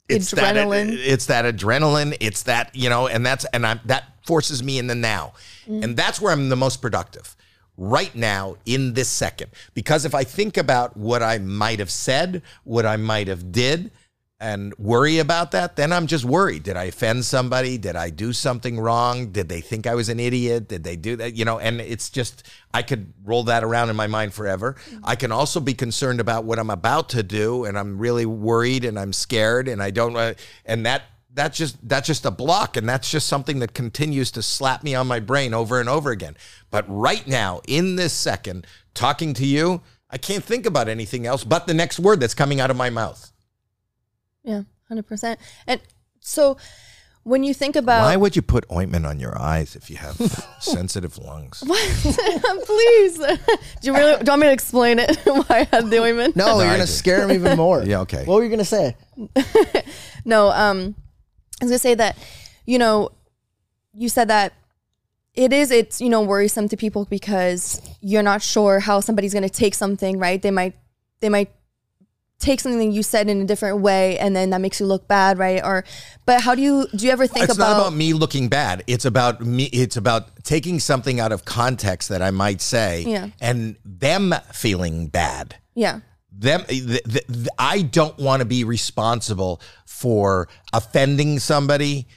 it's 0.10 0.34
Adrenaline. 0.34 0.88
that 0.90 1.12
it's 1.12 1.26
that 1.28 1.46
adrenaline, 1.46 2.18
it's 2.20 2.44
that, 2.44 2.76
you 2.76 2.90
know, 2.90 3.08
and 3.08 3.26
that's 3.26 3.46
and 3.54 3.66
I'm 3.66 3.80
that 3.86 4.06
forces 4.26 4.62
me 4.62 4.78
in 4.80 4.88
the 4.88 4.96
now. 4.96 5.34
Mm. 5.68 5.84
And 5.84 5.98
that's 5.98 6.20
where 6.20 6.34
I'm 6.34 6.50
the 6.50 6.56
most 6.56 6.82
productive. 6.82 7.36
Right 7.78 8.14
now, 8.14 8.58
in 8.66 8.94
this 8.94 9.08
second. 9.08 9.52
Because 9.74 10.04
if 10.04 10.14
I 10.14 10.26
think 10.26 10.58
about 10.58 10.98
what 10.98 11.24
I 11.24 11.38
might 11.38 11.80
have 11.80 11.90
said, 11.90 12.42
what 12.66 12.86
I 12.86 12.98
might 12.98 13.30
have 13.30 13.54
did, 13.54 13.92
and 14.42 14.74
worry 14.78 15.20
about 15.20 15.52
that, 15.52 15.76
then 15.76 15.92
I'm 15.92 16.08
just 16.08 16.24
worried. 16.24 16.64
Did 16.64 16.78
I 16.78 16.86
offend 16.86 17.26
somebody? 17.26 17.78
Did 17.78 17.98
I 17.98 18.10
do 18.10 18.32
something 18.32 18.80
wrong? 18.80 19.32
Did 19.32 19.50
they 19.50 19.60
think 19.60 19.86
I 19.86 19.96
was 19.96 20.08
an 20.08 20.20
idiot? 20.20 20.70
Did 20.70 20.86
they 20.86 20.96
do 20.96 21.18
that? 21.18 21.36
You 21.36 21.44
know, 21.44 21.60
and 21.60 21.82
it's 21.82 22.10
just, 22.10 22.44
I 22.74 22.82
could 22.82 23.14
roll 23.26 23.44
that 23.44 23.66
around 23.66 23.90
in 23.90 23.98
my 23.98 24.08
mind 24.08 24.34
forever. 24.34 24.78
I 25.04 25.18
can 25.18 25.34
also 25.34 25.60
be 25.60 25.74
concerned 25.74 26.22
about 26.22 26.46
what 26.46 26.58
I'm 26.58 26.70
about 26.70 27.10
to 27.10 27.24
do, 27.24 27.66
and 27.66 27.78
I'm 27.78 27.98
really 27.98 28.26
worried 28.26 28.86
and 28.86 28.98
I'm 28.98 29.12
scared, 29.12 29.68
and 29.68 29.84
I 29.84 29.92
don't, 29.92 30.16
uh, 30.16 30.36
and 30.66 30.86
that, 30.86 31.04
that's 31.34 31.58
just 31.58 31.78
that's 31.88 32.08
just 32.08 32.26
a 32.26 32.32
block 32.32 32.76
and 32.76 32.90
that's 32.90 33.10
just 33.12 33.28
something 33.28 33.60
that 33.60 33.74
continues 33.74 34.32
to 34.32 34.42
slap 34.42 34.84
me 34.84 34.96
on 34.96 35.06
my 35.06 35.20
brain 35.20 35.54
over 35.54 35.80
and 35.80 35.88
over 35.88 36.10
again 36.10 36.36
but 36.72 36.84
right 36.88 37.28
now 37.28 37.62
in 37.68 37.98
this 37.98 38.14
second 38.14 38.66
talking 38.96 39.36
to 39.36 39.46
you 39.46 39.80
i 40.10 40.18
can't 40.18 40.44
think 40.44 40.66
about 40.66 40.90
anything 40.90 41.28
else 41.28 41.44
but 41.44 41.68
the 41.68 41.74
next 41.74 42.00
word 42.00 42.20
that's 42.20 42.34
coming 42.34 42.60
out 42.60 42.72
of 42.72 42.76
my 42.76 42.90
mouth 42.90 43.32
Yeah. 44.50 44.64
Hundred 44.88 45.06
percent. 45.08 45.40
And 45.68 45.80
so 46.20 46.58
when 47.24 47.44
you 47.44 47.54
think 47.54 47.76
about 47.76 48.02
Why 48.02 48.16
would 48.16 48.36
you 48.36 48.42
put 48.42 48.66
ointment 48.72 49.06
on 49.06 49.20
your 49.20 49.38
eyes 49.40 49.76
if 49.76 49.90
you 49.92 49.98
have 49.98 50.16
sensitive 50.60 51.18
lungs? 51.20 51.62
Please. 51.66 53.18
do 53.18 53.84
you 53.84 53.94
really 53.94 54.18
do 54.18 54.24
you 54.26 54.32
want 54.32 54.42
me 54.42 54.48
to 54.48 54.52
explain 54.54 54.98
it? 55.00 55.16
Why 55.26 55.46
I 55.50 55.64
had 55.72 55.90
the 55.92 56.00
ointment? 56.02 56.36
No, 56.36 56.46
No, 56.48 56.54
you're 56.62 56.70
I 56.70 56.74
gonna 56.74 56.86
do. 56.86 56.92
scare 57.02 57.22
him 57.24 57.32
even 57.32 57.56
more. 57.58 57.84
Yeah, 57.84 58.02
okay. 58.02 58.24
What 58.26 58.36
were 58.36 58.44
you 58.44 58.50
gonna 58.50 58.66
say? 58.66 58.96
No, 60.26 60.50
um 60.50 60.96
I 61.62 61.66
was 61.66 61.72
gonna 61.72 61.80
say 61.80 61.94
that, 61.96 62.18
you 62.66 62.80
know, 62.80 63.12
you 63.94 64.10
said 64.10 64.30
that 64.30 64.54
it 65.36 65.54
is 65.54 65.72
it's, 65.72 66.02
you 66.02 66.10
know, 66.10 66.22
worrisome 66.22 66.68
to 66.70 66.78
people 66.78 67.06
because 67.06 67.82
you're 68.02 68.24
not 68.24 68.42
sure 68.42 68.80
how 68.80 69.00
somebody's 69.02 69.34
gonna 69.34 69.50
take 69.50 69.76
something, 69.76 70.18
right? 70.18 70.42
They 70.42 70.52
might 70.52 70.74
they 71.22 71.30
might 71.30 71.52
take 72.40 72.60
something 72.62 72.92
you 72.92 73.04
said 73.04 73.30
in 73.30 73.42
a 73.42 73.46
different 73.46 73.80
way 73.80 74.18
and 74.18 74.36
then 74.36 74.50
that 74.52 74.62
makes 74.62 74.80
you 74.80 74.86
look 74.86 75.08
bad, 75.08 75.38
right? 75.38 75.62
Or 75.64 75.84
but 76.26 76.42
how 76.42 76.56
do 76.56 76.62
you 76.62 76.88
do 76.96 77.06
you 77.06 77.12
ever 77.12 77.28
think 77.28 77.46
it's 77.46 77.56
about, 77.56 77.74
not 77.74 77.80
about 77.88 77.94
me 77.94 78.14
looking 78.14 78.48
bad. 78.48 78.84
It's 78.88 79.06
about 79.06 79.42
me. 79.42 79.66
It's 79.66 79.98
about 79.98 80.44
taking 80.44 80.80
something 80.80 81.20
out 81.20 81.32
of 81.32 81.46
context 81.46 82.10
that 82.10 82.22
I 82.22 82.32
might 82.32 82.62
say, 82.62 83.04
Yeah. 83.06 83.28
and 83.42 83.76
them 83.84 84.34
feeling 84.54 85.08
bad. 85.08 85.56
Yeah. 85.76 86.00
them 86.32 86.64
th- 86.66 86.86
th- 86.86 87.04
th- 87.28 87.48
i 87.58 87.82
don't 87.82 88.18
want 88.18 88.40
to 88.40 88.46
be 88.46 88.64
responsible 88.64 89.60
for 89.86 90.48
offending 90.72 91.40
somebody 91.40 92.08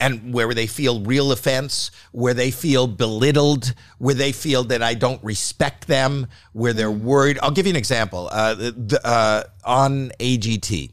and 0.00 0.32
where 0.32 0.52
they 0.54 0.66
feel 0.66 1.00
real 1.00 1.32
offense 1.32 1.90
where 2.12 2.34
they 2.34 2.50
feel 2.50 2.86
belittled 2.86 3.74
where 3.98 4.14
they 4.14 4.32
feel 4.32 4.64
that 4.64 4.82
i 4.82 4.94
don't 4.94 5.22
respect 5.22 5.86
them 5.86 6.26
where 6.52 6.72
they're 6.72 6.90
worried. 6.90 7.38
I'll 7.42 7.50
give 7.50 7.66
you 7.66 7.70
an 7.70 7.76
example. 7.76 8.28
Uh, 8.32 8.54
the, 8.54 9.00
uh, 9.04 9.42
on 9.64 10.10
agt 10.20 10.90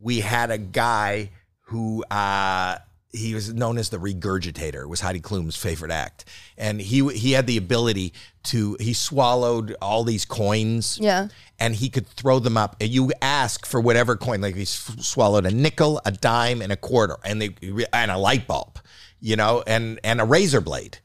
we 0.00 0.20
had 0.20 0.50
a 0.50 0.58
guy 0.58 1.30
who 1.62 2.04
uh, 2.04 2.78
he 3.16 3.34
was 3.34 3.52
known 3.52 3.78
as 3.78 3.88
the 3.88 3.98
regurgitator. 3.98 4.82
It 4.82 4.88
was 4.88 5.00
Heidi 5.00 5.20
Klum's 5.20 5.56
favorite 5.56 5.90
act, 5.90 6.24
and 6.56 6.80
he 6.80 7.06
he 7.14 7.32
had 7.32 7.46
the 7.46 7.56
ability 7.56 8.12
to 8.44 8.76
he 8.78 8.92
swallowed 8.92 9.74
all 9.80 10.04
these 10.04 10.24
coins. 10.24 10.98
Yeah. 11.00 11.28
and 11.58 11.74
he 11.74 11.88
could 11.88 12.06
throw 12.06 12.38
them 12.38 12.56
up. 12.56 12.76
And 12.80 12.90
you 12.90 13.12
ask 13.22 13.64
for 13.66 13.80
whatever 13.80 14.14
coin, 14.16 14.40
like 14.42 14.54
he 14.54 14.66
swallowed 14.66 15.46
a 15.46 15.50
nickel, 15.50 16.00
a 16.04 16.12
dime, 16.12 16.60
and 16.62 16.70
a 16.70 16.76
quarter, 16.76 17.16
and 17.24 17.40
they 17.40 17.56
and 17.92 18.10
a 18.10 18.18
light 18.18 18.46
bulb, 18.46 18.78
you 19.20 19.36
know, 19.36 19.64
and 19.66 19.98
and 20.04 20.20
a 20.20 20.24
razor 20.24 20.60
blade. 20.60 20.98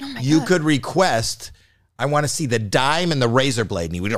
Oh 0.00 0.14
you 0.20 0.40
could 0.42 0.62
request. 0.62 1.52
I 1.98 2.06
want 2.06 2.24
to 2.24 2.28
see 2.28 2.46
the 2.46 2.60
dime 2.60 3.10
and 3.12 3.20
the 3.20 3.28
razor 3.28 3.64
blade, 3.64 3.86
and 3.86 3.94
he 3.94 4.00
would 4.00 4.12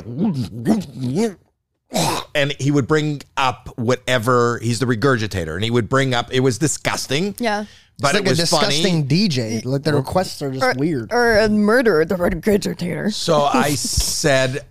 and 2.35 2.53
he 2.59 2.71
would 2.71 2.87
bring 2.87 3.21
up 3.37 3.69
whatever 3.77 4.59
he's 4.59 4.79
the 4.79 4.85
regurgitator 4.85 5.55
and 5.55 5.63
he 5.63 5.69
would 5.71 5.89
bring 5.89 6.13
up 6.13 6.31
it 6.31 6.39
was 6.39 6.57
disgusting 6.57 7.35
Yeah. 7.39 7.65
but 7.99 8.15
it's 8.15 8.19
like 8.19 8.25
it 8.25 8.29
was 8.29 8.39
a 8.39 8.43
disgusting 8.43 9.03
funny 9.07 9.27
DJ. 9.27 9.65
Like 9.65 9.83
the 9.83 9.93
requests 9.93 10.41
are 10.41 10.51
just 10.51 10.77
weird. 10.77 11.11
Or 11.11 11.37
a 11.37 11.49
murderer, 11.49 12.05
the 12.05 12.15
regurgitator. 12.15 13.13
so 13.13 13.41
i 13.53 13.75
said 13.75 14.65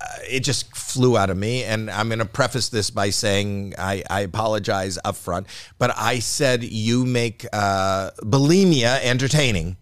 uh, 0.00 0.04
it 0.28 0.40
just 0.40 0.74
flew 0.76 1.16
out 1.16 1.30
of 1.30 1.36
me 1.36 1.64
and 1.64 1.90
i'm 1.90 2.08
going 2.08 2.18
to 2.20 2.24
preface 2.24 2.68
this 2.68 2.90
by 2.90 3.10
saying 3.10 3.74
i, 3.78 4.02
I 4.08 4.20
apologize 4.20 4.98
up 5.04 5.16
front 5.16 5.46
but 5.78 5.92
i 5.96 6.18
said 6.20 6.62
you 6.62 7.04
make 7.04 7.44
uh, 7.52 8.10
bulimia 8.20 9.00
entertaining 9.02 9.76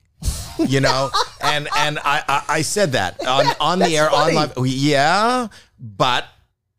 you 0.59 0.81
know 0.81 1.11
and 1.43 1.69
and 1.77 1.99
I, 1.99 2.23
I 2.29 2.45
i 2.49 2.63
said 2.63 2.93
that 2.93 3.27
on 3.27 3.47
on 3.61 3.79
the 3.79 3.97
air 3.97 4.11
on 4.11 4.35
my 4.35 4.51
yeah 4.65 5.49
but 5.79 6.27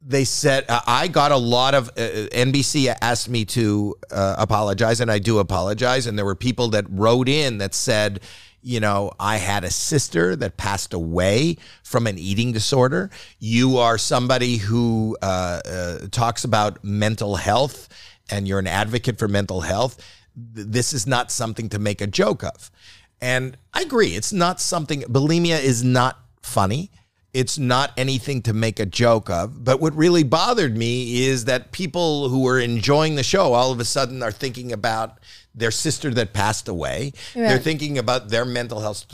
they 0.04 0.24
said 0.24 0.66
uh, 0.68 0.82
I 0.88 1.08
got 1.08 1.32
a 1.32 1.38
lot 1.38 1.76
of 1.76 1.90
uh, 1.90 2.28
NBC 2.32 2.94
asked 3.02 3.30
me 3.30 3.46
to 3.46 3.96
uh, 4.10 4.36
apologize, 4.38 5.00
and 5.00 5.12
I 5.12 5.20
do 5.20 5.40
apologize. 5.40 6.08
And 6.08 6.18
there 6.18 6.26
were 6.26 6.36
people 6.36 6.70
that 6.70 6.86
wrote 6.90 7.30
in 7.30 7.60
that 7.60 7.74
said, 7.74 8.22
you 8.64 8.80
know, 8.80 9.12
I 9.20 9.38
had 9.38 9.64
a 9.64 9.72
sister 9.72 10.36
that 10.36 10.58
passed 10.58 10.94
away 10.94 11.58
from 11.84 12.08
an 12.08 12.18
eating 12.18 12.52
disorder. 12.52 13.10
You 13.40 13.78
are 13.78 13.98
somebody 13.98 14.58
who 14.58 15.18
uh, 15.22 15.62
uh, 15.66 15.98
talks 16.12 16.44
about 16.44 16.84
mental 16.84 17.36
health, 17.36 17.90
and 18.30 18.48
you're 18.48 18.60
an 18.60 18.68
advocate 18.68 19.18
for 19.18 19.28
mental 19.28 19.62
health. 19.62 20.00
This 20.36 20.94
is 20.94 21.06
not 21.08 21.32
something 21.32 21.70
to 21.70 21.80
make 21.80 22.02
a 22.02 22.08
joke 22.08 22.44
of. 22.44 22.72
And 23.20 23.58
I 23.74 23.82
agree, 23.82 24.16
it's 24.16 24.34
not 24.34 24.60
something, 24.60 25.02
bulimia 25.02 25.62
is 25.62 25.84
not 25.84 26.20
funny. 26.42 26.92
It's 27.34 27.58
not 27.58 27.92
anything 27.98 28.42
to 28.44 28.54
make 28.54 28.80
a 28.80 28.86
joke 28.86 29.30
of. 29.30 29.64
But 29.64 29.80
what 29.80 29.96
really 29.96 30.24
bothered 30.24 30.76
me 30.76 31.24
is 31.24 31.46
that 31.46 31.72
people 31.72 32.28
who 32.30 32.42
were 32.44 32.60
enjoying 32.60 33.16
the 33.16 33.24
show 33.24 33.54
all 33.54 33.72
of 33.72 33.80
a 33.80 33.86
sudden 33.86 34.22
are 34.22 34.32
thinking 34.32 34.72
about 34.74 35.20
their 35.56 35.72
sister 35.72 36.14
that 36.14 36.34
passed 36.34 36.68
away. 36.68 37.14
They're 37.34 37.58
thinking 37.60 37.98
about 37.98 38.30
their 38.30 38.46
mental 38.46 38.80
health 38.82 39.06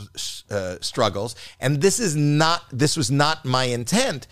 uh, 0.50 0.76
struggles. 0.80 1.36
And 1.60 1.80
this 1.80 1.98
is 2.00 2.16
not, 2.16 2.62
this 2.72 2.96
was 2.96 3.10
not 3.10 3.44
my 3.44 3.64
intent. 3.64 4.26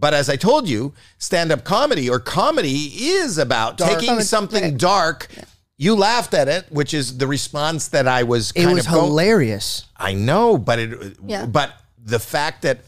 But 0.00 0.14
as 0.14 0.28
I 0.28 0.36
told 0.36 0.68
you, 0.68 0.94
stand 1.18 1.50
up 1.50 1.64
comedy 1.64 2.08
or 2.08 2.20
comedy 2.20 2.92
is 2.94 3.38
about 3.38 3.78
taking 3.78 4.08
Comedy- 4.08 4.24
something 4.24 4.76
dark. 4.76 5.28
You 5.76 5.94
laughed 5.96 6.34
at 6.34 6.48
it, 6.48 6.66
which 6.70 6.92
is 6.94 7.18
the 7.18 7.26
response 7.26 7.88
that 7.88 8.06
I 8.08 8.22
was 8.24 8.50
It 8.52 8.66
was 8.66 8.86
hilarious. 8.86 9.84
I 9.96 10.12
know, 10.14 10.58
but 10.58 10.78
it 10.78 11.16
Yeah. 11.26 11.46
but 11.46 11.72
the 12.04 12.18
fact 12.20 12.62
that 12.62 12.78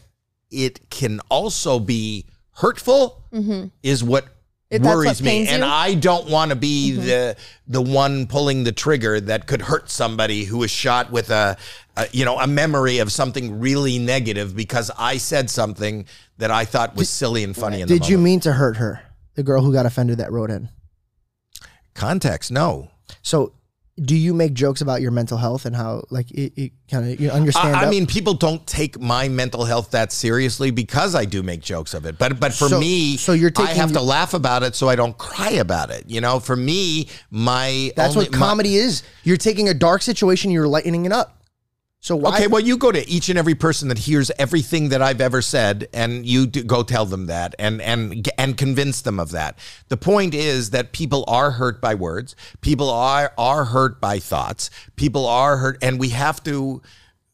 it 0.51 0.89
can 0.89 1.19
also 1.29 1.79
be 1.79 2.25
hurtful 2.55 3.23
mm-hmm. 3.33 3.67
is 3.81 4.03
what 4.03 4.25
It- 4.69 4.81
worries 4.81 5.05
what 5.05 5.21
me. 5.21 5.29
pains 5.31 5.49
And 5.49 5.63
you? 5.63 5.69
I 5.69 5.93
don't 5.95 6.29
want 6.29 6.49
to 6.49 6.55
be 6.55 6.91
mm-hmm. 6.91 7.05
the 7.05 7.35
the 7.67 7.81
one 7.81 8.27
pulling 8.27 8.63
the 8.63 8.71
trigger 8.71 9.19
that 9.21 9.47
could 9.47 9.61
hurt 9.61 9.89
somebody 9.89 10.43
who 10.43 10.57
was 10.59 10.69
shot 10.71 11.11
with 11.11 11.29
a, 11.31 11.57
a 11.97 12.07
you 12.11 12.25
know 12.25 12.37
a 12.39 12.47
memory 12.47 12.99
of 12.99 13.11
something 13.11 13.59
really 13.59 13.97
negative 13.97 14.55
because 14.55 14.91
I 14.97 15.17
said 15.17 15.49
something 15.49 16.05
that 16.37 16.51
I 16.51 16.65
thought 16.65 16.95
was 16.95 17.09
silly 17.09 17.43
and 17.43 17.55
funny 17.55 17.81
in 17.81 17.87
the 17.87 17.97
Did 17.99 18.09
you 18.09 18.17
mean 18.17 18.39
to 18.41 18.53
hurt 18.53 18.77
her? 18.77 19.01
The 19.35 19.43
girl 19.43 19.61
who 19.61 19.71
got 19.71 19.85
offended 19.85 20.17
that 20.17 20.31
wrote 20.31 20.51
in. 20.51 20.69
context? 21.93 22.51
No. 22.51 22.91
So, 23.21 23.53
do 24.01 24.15
you 24.15 24.33
make 24.33 24.53
jokes 24.53 24.81
about 24.81 25.01
your 25.01 25.11
mental 25.11 25.37
health 25.37 25.65
and 25.65 25.75
how, 25.75 26.03
like, 26.09 26.31
it, 26.31 26.53
it 26.55 26.71
kind 26.89 27.11
of 27.11 27.19
you 27.19 27.29
understand? 27.29 27.75
I, 27.75 27.83
I 27.85 27.89
mean, 27.89 28.07
people 28.07 28.33
don't 28.33 28.65
take 28.65 28.99
my 28.99 29.27
mental 29.27 29.65
health 29.65 29.91
that 29.91 30.11
seriously 30.11 30.71
because 30.71 31.13
I 31.13 31.25
do 31.25 31.43
make 31.43 31.61
jokes 31.61 31.93
of 31.93 32.05
it. 32.05 32.17
But 32.17 32.39
but 32.39 32.53
for 32.53 32.69
So- 32.69 32.79
me, 32.79 33.17
so 33.17 33.33
you're 33.33 33.51
I 33.57 33.65
have 33.73 33.91
to 33.93 34.01
laugh 34.01 34.33
about 34.33 34.63
it 34.63 34.75
so 34.75 34.87
I 34.89 34.95
don't 34.95 35.17
cry 35.17 35.51
about 35.51 35.91
it. 35.91 36.05
You 36.07 36.21
know, 36.21 36.39
for 36.39 36.55
me, 36.55 37.09
my 37.29 37.91
that's 37.95 38.15
only- 38.15 38.29
what 38.29 38.33
comedy 38.33 38.75
is. 38.75 39.03
You're 39.23 39.37
taking 39.37 39.67
a 39.69 39.73
dark 39.73 40.01
situation, 40.01 40.51
you're 40.51 40.67
lightening 40.67 41.05
it 41.05 41.11
up. 41.11 41.37
So 42.03 42.15
why? 42.15 42.33
okay, 42.35 42.47
well, 42.47 42.59
you 42.61 42.77
go 42.77 42.91
to 42.91 43.07
each 43.07 43.29
and 43.29 43.37
every 43.37 43.53
person 43.53 43.87
that 43.89 43.99
hears 43.99 44.31
everything 44.39 44.89
that 44.89 45.03
I've 45.03 45.21
ever 45.21 45.39
said, 45.41 45.87
and 45.93 46.25
you 46.25 46.47
go 46.47 46.81
tell 46.81 47.05
them 47.05 47.27
that, 47.27 47.53
and 47.59 47.79
and 47.79 48.27
and 48.39 48.57
convince 48.57 49.01
them 49.01 49.19
of 49.19 49.31
that. 49.31 49.59
The 49.89 49.97
point 49.97 50.33
is 50.33 50.71
that 50.71 50.93
people 50.93 51.23
are 51.27 51.51
hurt 51.51 51.79
by 51.79 51.93
words. 51.93 52.35
People 52.61 52.89
are 52.89 53.31
are 53.37 53.65
hurt 53.65 54.01
by 54.01 54.17
thoughts. 54.17 54.71
People 54.95 55.27
are 55.27 55.57
hurt, 55.57 55.77
and 55.83 55.99
we 55.99 56.09
have 56.09 56.43
to. 56.43 56.81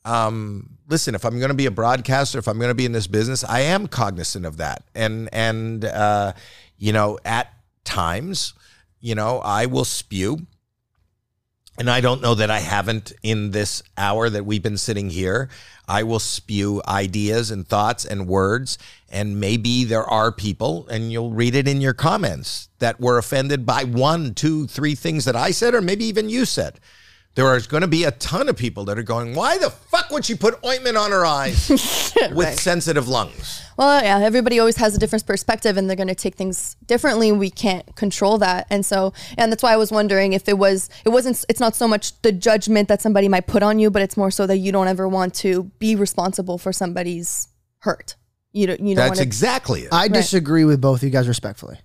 um, 0.03 0.70
listen, 0.89 1.15
if 1.15 1.26
I'm 1.26 1.38
going 1.38 1.49
to 1.49 1.55
be 1.55 1.65
a 1.65 1.72
broadcaster, 1.72 2.38
if 2.39 2.47
I'm 2.47 2.57
going 2.57 2.70
to 2.70 2.76
be 2.76 2.86
in 2.86 2.93
this 2.93 3.07
business, 3.07 3.43
I 3.43 3.61
am 3.61 3.88
cognizant 3.88 4.45
of 4.45 4.57
that. 4.57 4.84
And 4.95 5.30
and 5.32 5.86
uh, 5.86 6.34
you 6.78 6.91
know, 6.93 7.20
at 7.24 7.53
times, 7.86 8.53
you 8.99 9.15
know, 9.15 9.39
I 9.39 9.65
will 9.65 9.86
spew. 9.86 10.45
And 11.78 11.91
I 11.91 12.01
don't 12.01 12.23
know 12.23 12.34
that 12.34 12.49
I 12.49 12.59
haven't 12.59 13.13
in 13.21 13.51
this 13.51 13.84
hour 13.97 14.30
that 14.32 14.45
we've 14.45 14.63
been 14.63 14.78
sitting 14.78 15.11
here. 15.11 15.49
I 15.88 16.03
will 16.03 16.19
spew 16.19 16.82
ideas 16.88 17.51
and 17.51 17.67
thoughts 17.67 18.03
and 18.03 18.28
words. 18.28 18.80
And 19.09 19.39
maybe 19.39 19.84
there 19.84 20.03
are 20.03 20.32
people, 20.32 20.88
and 20.89 21.11
you'll 21.11 21.32
read 21.32 21.53
it 21.53 21.67
in 21.67 21.80
your 21.80 21.93
comments, 21.93 22.69
that 22.80 22.99
were 22.99 23.19
offended 23.19 23.65
by 23.65 23.84
one, 23.84 24.34
two, 24.34 24.65
three 24.65 24.95
things 24.95 25.25
that 25.25 25.36
I 25.36 25.51
said, 25.51 25.75
or 25.75 25.82
maybe 25.82 26.05
even 26.05 26.30
you 26.30 26.45
said. 26.45 26.80
There 27.38 27.45
are 27.45 27.59
going 27.59 27.81
to 27.81 27.88
be 27.88 28.03
a 28.03 28.09
ton 28.09 28.49
of 28.49 28.57
people 28.57 28.85
that 28.85 28.97
are 28.97 29.03
going, 29.03 29.35
why 29.35 29.59
the 29.59 29.69
fuck 29.69 30.09
would 30.09 30.25
she 30.25 30.33
put 30.33 30.57
ointment 30.65 30.97
on 30.97 31.11
her 31.11 31.23
eyes 31.23 31.69
with 32.31 32.59
sensitive 32.59 33.07
lungs? 33.07 33.61
Well, 33.77 34.03
yeah, 34.03 34.17
everybody 34.17 34.57
always 34.57 34.77
has 34.77 34.95
a 34.95 34.97
different 34.97 35.27
perspective 35.27 35.77
and 35.77 35.88
they're 35.88 35.95
going 35.95 36.07
to 36.07 36.15
take 36.15 36.33
things 36.33 36.75
differently. 36.88 37.31
We 37.31 37.51
can't 37.51 37.95
control 37.95 38.39
that. 38.39 38.65
And 38.71 38.83
so, 38.83 39.13
and 39.38 39.51
that's 39.51 39.61
why 39.61 39.71
I 39.71 39.77
was 39.77 39.91
wondering 39.91 40.33
if 40.33 40.49
it 40.49 40.57
was, 40.57 40.89
it 41.05 41.09
wasn't, 41.09 41.45
it's 41.47 41.59
not 41.59 41.75
so 41.75 41.88
much 41.88 42.19
the 42.23 42.31
judgment 42.31 42.88
that 42.88 43.03
somebody 43.03 43.29
might 43.29 43.45
put 43.45 43.61
on 43.61 43.77
you, 43.77 43.91
but 43.91 44.01
it's 44.01 44.17
more 44.17 44.31
so 44.31 44.47
that 44.47 44.57
you 44.57 44.71
don't 44.71 44.88
ever 44.88 45.07
want 45.07 45.35
to 45.35 45.65
be 45.77 45.95
responsible 45.95 46.57
for 46.57 46.73
somebody's 46.73 47.49
hurt. 47.81 48.15
You 48.51 48.65
don't, 48.65 48.79
you 48.79 48.95
don't 48.95 48.95
That's 48.95 49.09
want 49.09 49.17
to. 49.17 49.23
exactly 49.23 49.81
it. 49.81 49.89
I 49.93 50.07
disagree 50.07 50.65
with 50.65 50.81
both 50.81 51.01
of 51.01 51.03
you 51.03 51.11
guys 51.11 51.27
respectfully. 51.27 51.77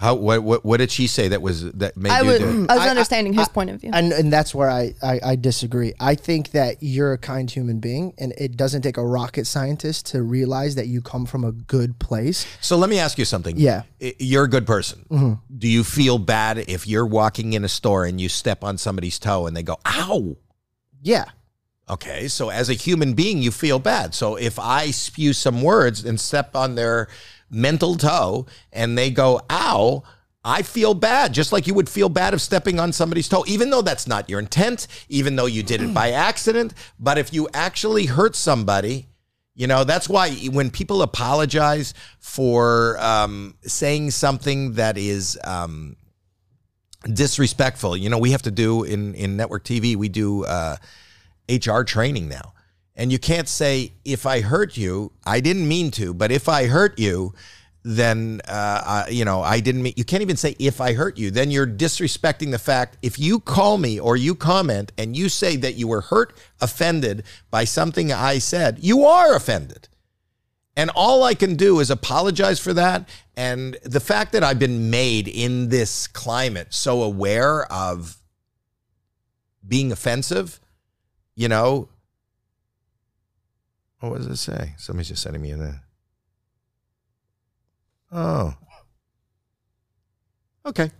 How, 0.00 0.14
what, 0.14 0.42
what, 0.42 0.64
what 0.64 0.78
did 0.78 0.90
she 0.90 1.06
say 1.06 1.28
that 1.28 1.42
was, 1.42 1.70
that 1.72 1.94
made 1.94 2.10
I 2.10 2.22
you 2.22 2.26
was, 2.28 2.38
do 2.38 2.44
it? 2.64 2.70
I 2.70 2.74
was 2.74 2.84
I- 2.84 2.86
I- 2.86 2.88
understanding 2.88 3.34
his 3.34 3.48
point 3.48 3.68
of 3.68 3.82
view. 3.82 3.90
And 3.92 4.14
and 4.14 4.32
that's 4.32 4.54
where 4.54 4.70
I, 4.70 4.94
I 5.02 5.20
I 5.22 5.36
disagree. 5.36 5.92
I 6.00 6.14
think 6.14 6.52
that 6.52 6.78
you're 6.80 7.12
a 7.12 7.18
kind 7.18 7.50
human 7.50 7.80
being, 7.80 8.14
and 8.16 8.32
it 8.38 8.56
doesn't 8.56 8.80
take 8.80 8.96
a 8.96 9.04
rocket 9.04 9.46
scientist 9.46 10.06
to 10.12 10.22
realize 10.22 10.76
that 10.76 10.86
you 10.86 11.02
come 11.02 11.26
from 11.26 11.44
a 11.44 11.52
good 11.52 11.98
place. 11.98 12.46
So 12.62 12.78
let 12.78 12.88
me 12.88 12.98
ask 12.98 13.18
you 13.18 13.26
something. 13.26 13.58
Yeah. 13.58 13.82
You're 14.18 14.44
a 14.44 14.48
good 14.48 14.66
person. 14.66 15.04
Mm-hmm. 15.10 15.34
Do 15.58 15.68
you 15.68 15.84
feel 15.84 16.16
bad 16.18 16.56
if 16.66 16.86
you're 16.88 17.06
walking 17.06 17.52
in 17.52 17.62
a 17.62 17.68
store 17.68 18.06
and 18.06 18.18
you 18.18 18.30
step 18.30 18.64
on 18.64 18.78
somebody's 18.78 19.18
toe 19.18 19.46
and 19.46 19.54
they 19.54 19.62
go, 19.62 19.76
ow? 19.86 20.34
Yeah. 21.02 21.26
Okay. 21.90 22.28
So 22.28 22.48
as 22.48 22.70
a 22.70 22.74
human 22.74 23.12
being, 23.12 23.42
you 23.42 23.50
feel 23.50 23.78
bad. 23.78 24.14
So 24.14 24.36
if 24.36 24.58
I 24.58 24.92
spew 24.92 25.34
some 25.34 25.60
words 25.60 26.04
and 26.06 26.18
step 26.18 26.56
on 26.56 26.74
their 26.74 27.08
mental 27.50 27.96
toe 27.96 28.46
and 28.72 28.96
they 28.96 29.10
go, 29.10 29.40
ow, 29.50 30.02
I 30.42 30.62
feel 30.62 30.94
bad, 30.94 31.34
just 31.34 31.52
like 31.52 31.66
you 31.66 31.74
would 31.74 31.88
feel 31.88 32.08
bad 32.08 32.32
of 32.32 32.40
stepping 32.40 32.80
on 32.80 32.92
somebody's 32.92 33.28
toe, 33.28 33.44
even 33.46 33.68
though 33.68 33.82
that's 33.82 34.06
not 34.06 34.30
your 34.30 34.38
intent, 34.38 34.86
even 35.08 35.36
though 35.36 35.46
you 35.46 35.62
did 35.62 35.82
it 35.82 35.92
by 35.92 36.12
accident. 36.12 36.72
But 36.98 37.18
if 37.18 37.34
you 37.34 37.48
actually 37.52 38.06
hurt 38.06 38.34
somebody, 38.34 39.06
you 39.54 39.66
know, 39.66 39.84
that's 39.84 40.08
why 40.08 40.30
when 40.50 40.70
people 40.70 41.02
apologize 41.02 41.92
for 42.18 42.98
um, 43.00 43.56
saying 43.62 44.12
something 44.12 44.74
that 44.74 44.96
is 44.96 45.38
um, 45.44 45.96
disrespectful, 47.12 47.94
you 47.94 48.08
know, 48.08 48.16
we 48.16 48.30
have 48.30 48.42
to 48.42 48.50
do 48.50 48.84
in, 48.84 49.14
in 49.14 49.36
network 49.36 49.64
TV, 49.64 49.94
we 49.96 50.08
do 50.08 50.46
uh, 50.46 50.76
HR 51.50 51.82
training 51.82 52.30
now. 52.30 52.54
And 53.00 53.10
you 53.10 53.18
can't 53.18 53.48
say, 53.48 53.92
if 54.04 54.26
I 54.26 54.42
hurt 54.42 54.76
you, 54.76 55.10
I 55.24 55.40
didn't 55.40 55.66
mean 55.66 55.90
to, 55.92 56.12
but 56.12 56.30
if 56.30 56.50
I 56.50 56.66
hurt 56.66 56.98
you, 56.98 57.32
then, 57.82 58.42
uh, 58.46 59.06
I, 59.06 59.08
you 59.08 59.24
know, 59.24 59.40
I 59.40 59.60
didn't 59.60 59.82
mean, 59.82 59.94
you 59.96 60.04
can't 60.04 60.20
even 60.20 60.36
say, 60.36 60.54
if 60.58 60.82
I 60.82 60.92
hurt 60.92 61.16
you. 61.16 61.30
Then 61.30 61.50
you're 61.50 61.66
disrespecting 61.66 62.50
the 62.50 62.58
fact, 62.58 62.98
if 63.00 63.18
you 63.18 63.40
call 63.40 63.78
me 63.78 63.98
or 63.98 64.18
you 64.18 64.34
comment 64.34 64.92
and 64.98 65.16
you 65.16 65.30
say 65.30 65.56
that 65.56 65.76
you 65.76 65.88
were 65.88 66.02
hurt, 66.02 66.36
offended 66.60 67.24
by 67.50 67.64
something 67.64 68.12
I 68.12 68.36
said, 68.36 68.80
you 68.82 69.06
are 69.06 69.34
offended. 69.34 69.88
And 70.76 70.90
all 70.94 71.22
I 71.22 71.32
can 71.32 71.56
do 71.56 71.80
is 71.80 71.90
apologize 71.90 72.60
for 72.60 72.74
that. 72.74 73.08
And 73.34 73.78
the 73.82 74.00
fact 74.00 74.32
that 74.32 74.44
I've 74.44 74.58
been 74.58 74.90
made 74.90 75.26
in 75.26 75.70
this 75.70 76.06
climate 76.06 76.74
so 76.74 77.02
aware 77.02 77.64
of 77.72 78.18
being 79.66 79.90
offensive, 79.90 80.60
you 81.34 81.48
know. 81.48 81.88
What 84.00 84.16
does 84.18 84.26
it 84.26 84.36
say? 84.36 84.74
Somebody's 84.78 85.08
just 85.08 85.22
sending 85.22 85.42
me 85.42 85.50
in 85.50 85.58
there. 85.58 85.82
Oh. 88.12 88.54
Okay. 90.66 90.90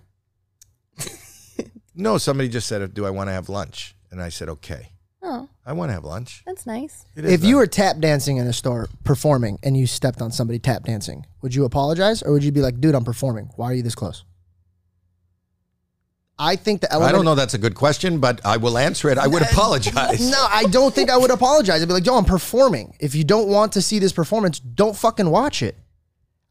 no, 1.94 2.18
somebody 2.18 2.48
just 2.48 2.66
said, 2.68 2.94
"Do 2.94 3.04
I 3.06 3.10
want 3.10 3.28
to 3.28 3.32
have 3.32 3.48
lunch?" 3.48 3.94
And 4.10 4.22
I 4.22 4.28
said, 4.28 4.48
"Okay, 4.48 4.90
Oh, 5.22 5.48
I 5.66 5.72
want 5.72 5.88
to 5.90 5.94
have 5.94 6.04
lunch." 6.04 6.42
that's 6.46 6.66
nice. 6.66 7.04
It 7.16 7.24
is 7.24 7.32
If 7.32 7.42
you 7.44 7.56
nice. 7.56 7.60
were 7.60 7.66
tap 7.66 7.98
dancing 7.98 8.36
in 8.38 8.46
a 8.46 8.52
store 8.52 8.88
performing 9.04 9.58
and 9.62 9.76
you 9.76 9.86
stepped 9.86 10.20
on 10.22 10.30
somebody 10.32 10.58
tap 10.58 10.84
dancing, 10.84 11.26
would 11.42 11.54
you 11.54 11.64
apologize 11.64 12.22
or 12.22 12.32
would 12.32 12.44
you 12.44 12.52
be 12.52 12.60
like, 12.60 12.80
dude, 12.80 12.94
I'm 12.94 13.04
performing. 13.04 13.50
Why 13.56 13.66
are 13.66 13.74
you 13.74 13.82
this 13.82 13.94
close? 13.94 14.24
I 16.40 16.56
think 16.56 16.80
the 16.80 16.90
element. 16.90 17.10
I 17.10 17.16
don't 17.16 17.24
know. 17.26 17.34
That's 17.34 17.52
a 17.54 17.58
good 17.58 17.74
question, 17.74 18.18
but 18.18 18.40
I 18.46 18.56
will 18.56 18.78
answer 18.78 19.10
it. 19.10 19.18
I 19.18 19.26
would 19.26 19.42
apologize. 19.52 20.28
No, 20.30 20.46
I 20.50 20.64
don't 20.64 20.94
think 20.94 21.10
I 21.10 21.16
would 21.18 21.30
apologize. 21.30 21.82
I'd 21.82 21.88
be 21.88 21.92
like, 21.94 22.06
yo, 22.06 22.16
I'm 22.16 22.24
performing. 22.24 22.96
If 22.98 23.14
you 23.14 23.24
don't 23.24 23.48
want 23.48 23.72
to 23.74 23.82
see 23.82 23.98
this 23.98 24.12
performance, 24.12 24.58
don't 24.58 24.96
fucking 24.96 25.28
watch 25.30 25.62
it. 25.62 25.76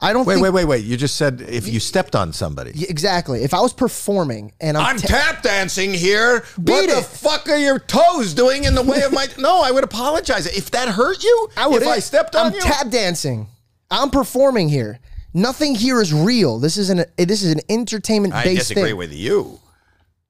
I 0.02 0.14
don't 0.14 0.26
Wait, 0.26 0.36
think. 0.36 0.44
wait, 0.46 0.54
wait, 0.54 0.66
wait. 0.66 0.86
You 0.86 0.96
just 0.96 1.16
said 1.18 1.42
if 1.42 1.68
you 1.68 1.82
stepped 1.82 2.16
on 2.16 2.32
somebody. 2.32 2.72
Exactly. 2.88 3.44
If 3.44 3.54
I 3.54 3.60
was 3.60 3.74
performing 3.74 4.54
and 4.62 4.78
I'm, 4.78 4.96
I'm 4.96 4.98
ta- 4.98 5.08
tap 5.08 5.44
dancing 5.44 5.94
here. 5.94 6.46
Beat 6.64 6.72
what 6.72 6.90
the 6.90 7.02
fuck 7.02 7.50
are 7.50 7.58
your 7.58 7.80
toes 7.80 8.34
doing 8.34 8.64
in 8.64 8.76
the 8.76 8.84
way 8.84 9.02
of 9.02 9.12
my? 9.12 9.28
No, 9.38 9.62
I 9.62 9.72
would 9.72 9.84
apologize 9.84 10.46
if 10.46 10.72
that 10.72 10.88
hurt 10.88 11.22
you. 11.24 11.50
I 11.58 11.68
would. 11.68 11.82
If 11.82 11.88
I 11.88 12.00
stepped 12.00 12.36
on 12.36 12.54
you. 12.54 12.60
I'm 12.60 12.66
you. 12.66 12.72
tap 12.74 12.90
dancing. 12.90 13.48
I'm 13.92 14.10
performing 14.10 14.70
here. 14.70 15.00
Nothing 15.34 15.76
here 15.76 16.00
is 16.00 16.14
real. 16.14 16.60
This 16.60 16.78
is 16.78 16.90
an 16.90 17.04
this 17.18 17.44
is 17.44 17.52
an 17.52 17.60
entertainment 17.68 18.34
I 18.34 18.44
based 18.44 18.70
disagree 18.70 18.92
thing. 18.92 18.98
with 18.98 19.14
you. 19.14 19.60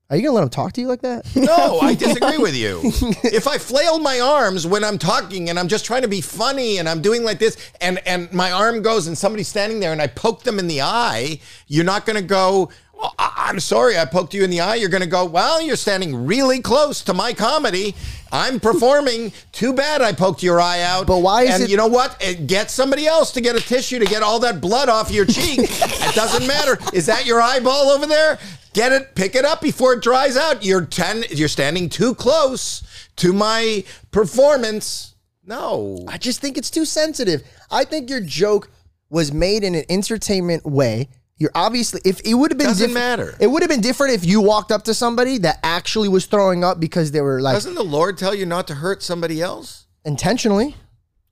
Are 0.09 0.17
you 0.17 0.23
gonna 0.23 0.33
let 0.33 0.43
him 0.43 0.49
talk 0.49 0.73
to 0.73 0.81
you 0.81 0.87
like 0.87 1.01
that? 1.01 1.23
No, 1.35 1.79
I 1.81 1.93
disagree 2.05 2.37
with 2.39 2.55
you. 2.55 2.81
If 3.23 3.47
I 3.47 3.57
flail 3.59 3.99
my 3.99 4.19
arms 4.19 4.65
when 4.65 4.83
I'm 4.83 4.97
talking 4.97 5.49
and 5.49 5.59
I'm 5.59 5.67
just 5.67 5.85
trying 5.85 6.01
to 6.01 6.07
be 6.07 6.19
funny 6.19 6.79
and 6.79 6.89
I'm 6.89 7.01
doing 7.01 7.23
like 7.23 7.37
this 7.37 7.57
and 7.79 7.99
and 8.07 8.31
my 8.33 8.51
arm 8.51 8.81
goes 8.81 9.05
and 9.07 9.17
somebody's 9.17 9.47
standing 9.47 9.79
there 9.79 9.91
and 9.91 10.01
I 10.01 10.07
poke 10.07 10.43
them 10.43 10.57
in 10.57 10.67
the 10.67 10.81
eye, 10.81 11.39
you're 11.67 11.85
not 11.85 12.05
going 12.05 12.15
to 12.15 12.23
go. 12.23 12.69
Well, 12.99 13.13
I- 13.17 13.45
I'm 13.49 13.59
sorry, 13.61 13.97
I 13.97 14.05
poked 14.05 14.33
you 14.33 14.43
in 14.43 14.49
the 14.49 14.59
eye. 14.59 14.75
You're 14.75 14.89
going 14.89 15.01
to 15.03 15.07
go, 15.09 15.25
well, 15.25 15.61
you're 15.61 15.75
standing 15.77 16.25
really 16.25 16.59
close 16.59 17.01
to 17.05 17.13
my 17.13 17.33
comedy. 17.33 17.95
I'm 18.31 18.59
performing. 18.59 19.31
Too 19.53 19.73
bad 19.73 20.01
I 20.01 20.11
poked 20.13 20.43
your 20.43 20.59
eye 20.61 20.81
out. 20.81 21.07
But 21.07 21.19
why 21.19 21.43
is 21.43 21.55
and 21.55 21.63
it- 21.63 21.69
you 21.69 21.77
know 21.77 21.87
what? 21.87 22.17
Eh, 22.21 22.33
Get 22.33 22.69
somebody 22.69 23.07
else 23.07 23.31
to 23.31 23.41
get 23.41 23.55
a 23.55 23.61
tissue 23.61 23.97
to 23.99 24.05
get 24.05 24.21
all 24.21 24.39
that 24.41 24.59
blood 24.61 24.89
off 24.89 25.09
your 25.11 25.25
cheek. 25.25 25.59
it 25.63 26.13
doesn't 26.15 26.45
matter. 26.45 26.77
Is 26.93 27.05
that 27.07 27.25
your 27.25 27.41
eyeball 27.41 27.89
over 27.89 28.05
there? 28.05 28.37
Get 28.73 28.91
it, 28.91 29.15
pick 29.15 29.33
it 29.33 29.45
up 29.45 29.61
before 29.61 29.93
it 29.93 30.03
dries 30.03 30.37
out. 30.37 30.63
You're 30.63 30.85
ten. 30.85 31.23
You're 31.31 31.47
standing 31.47 31.89
too 31.89 32.13
close 32.13 32.83
to 33.15 33.33
my 33.33 33.83
performance. 34.11 35.15
No, 35.43 36.05
I 36.07 36.19
just 36.19 36.39
think 36.39 36.55
it's 36.57 36.69
too 36.69 36.85
sensitive. 36.85 37.41
I 37.71 37.83
think 37.83 38.09
your 38.11 38.21
joke 38.21 38.69
was 39.09 39.33
made 39.33 39.63
in 39.63 39.73
an 39.73 39.85
entertainment 39.89 40.63
way. 40.65 41.09
You're 41.39 41.51
obviously 41.55 42.01
if 42.03 42.19
it 42.25 42.33
would 42.33 42.51
have 42.51 42.57
been 42.57 42.67
Doesn't 42.67 42.87
diff- 42.89 42.93
matter. 42.93 43.33
It 43.39 43.47
would 43.47 43.63
have 43.63 43.69
been 43.69 43.81
different 43.81 44.13
if 44.13 44.25
you 44.25 44.41
walked 44.41 44.71
up 44.71 44.83
to 44.83 44.93
somebody 44.93 45.37
that 45.39 45.57
actually 45.63 46.09
was 46.09 46.25
throwing 46.25 46.63
up 46.65 46.79
because 46.79 47.11
they 47.11 47.21
were 47.21 47.41
like 47.41 47.55
doesn't 47.55 47.75
the 47.75 47.83
Lord 47.83 48.17
tell 48.17 48.35
you 48.35 48.45
not 48.45 48.67
to 48.67 48.75
hurt 48.75 49.01
somebody 49.01 49.41
else? 49.41 49.85
intentionally. 50.05 50.75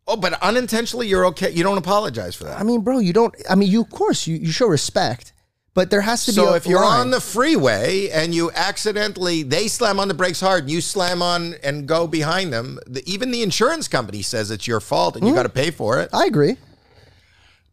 Oh, 0.09 0.15
but 0.15 0.41
unintentionally, 0.41 1.07
you're 1.07 1.25
okay. 1.27 1.51
You 1.51 1.63
don't 1.63 1.77
apologize 1.77 2.33
for 2.35 2.45
that. 2.45 2.57
I 2.57 2.63
mean, 2.63 2.79
bro, 2.81 2.99
you 2.99 3.11
don't. 3.11 3.35
I 3.49 3.55
mean, 3.55 3.69
you 3.69 3.81
of 3.81 3.89
course 3.89 4.25
you, 4.25 4.37
you 4.37 4.51
show 4.53 4.67
respect, 4.67 5.33
but 5.73 5.89
there 5.89 5.99
has 5.99 6.23
to 6.25 6.31
be. 6.31 6.35
So 6.35 6.53
a 6.53 6.55
if 6.55 6.65
you're 6.65 6.79
line. 6.79 7.01
on 7.01 7.11
the 7.11 7.19
freeway 7.19 8.07
and 8.09 8.33
you 8.33 8.49
accidentally 8.55 9.43
they 9.43 9.67
slam 9.67 9.99
on 9.99 10.07
the 10.07 10.13
brakes 10.13 10.39
hard 10.39 10.63
and 10.63 10.71
you 10.71 10.79
slam 10.79 11.21
on 11.21 11.55
and 11.63 11.85
go 11.87 12.07
behind 12.07 12.53
them, 12.53 12.79
the, 12.87 13.03
even 13.05 13.31
the 13.31 13.41
insurance 13.41 13.89
company 13.89 14.21
says 14.21 14.49
it's 14.51 14.65
your 14.67 14.79
fault 14.79 15.15
and 15.15 15.23
Hmm? 15.23 15.29
you 15.29 15.35
got 15.35 15.43
to 15.43 15.49
pay 15.49 15.71
for 15.71 15.99
it. 15.99 16.09
I 16.13 16.25
agree. 16.25 16.55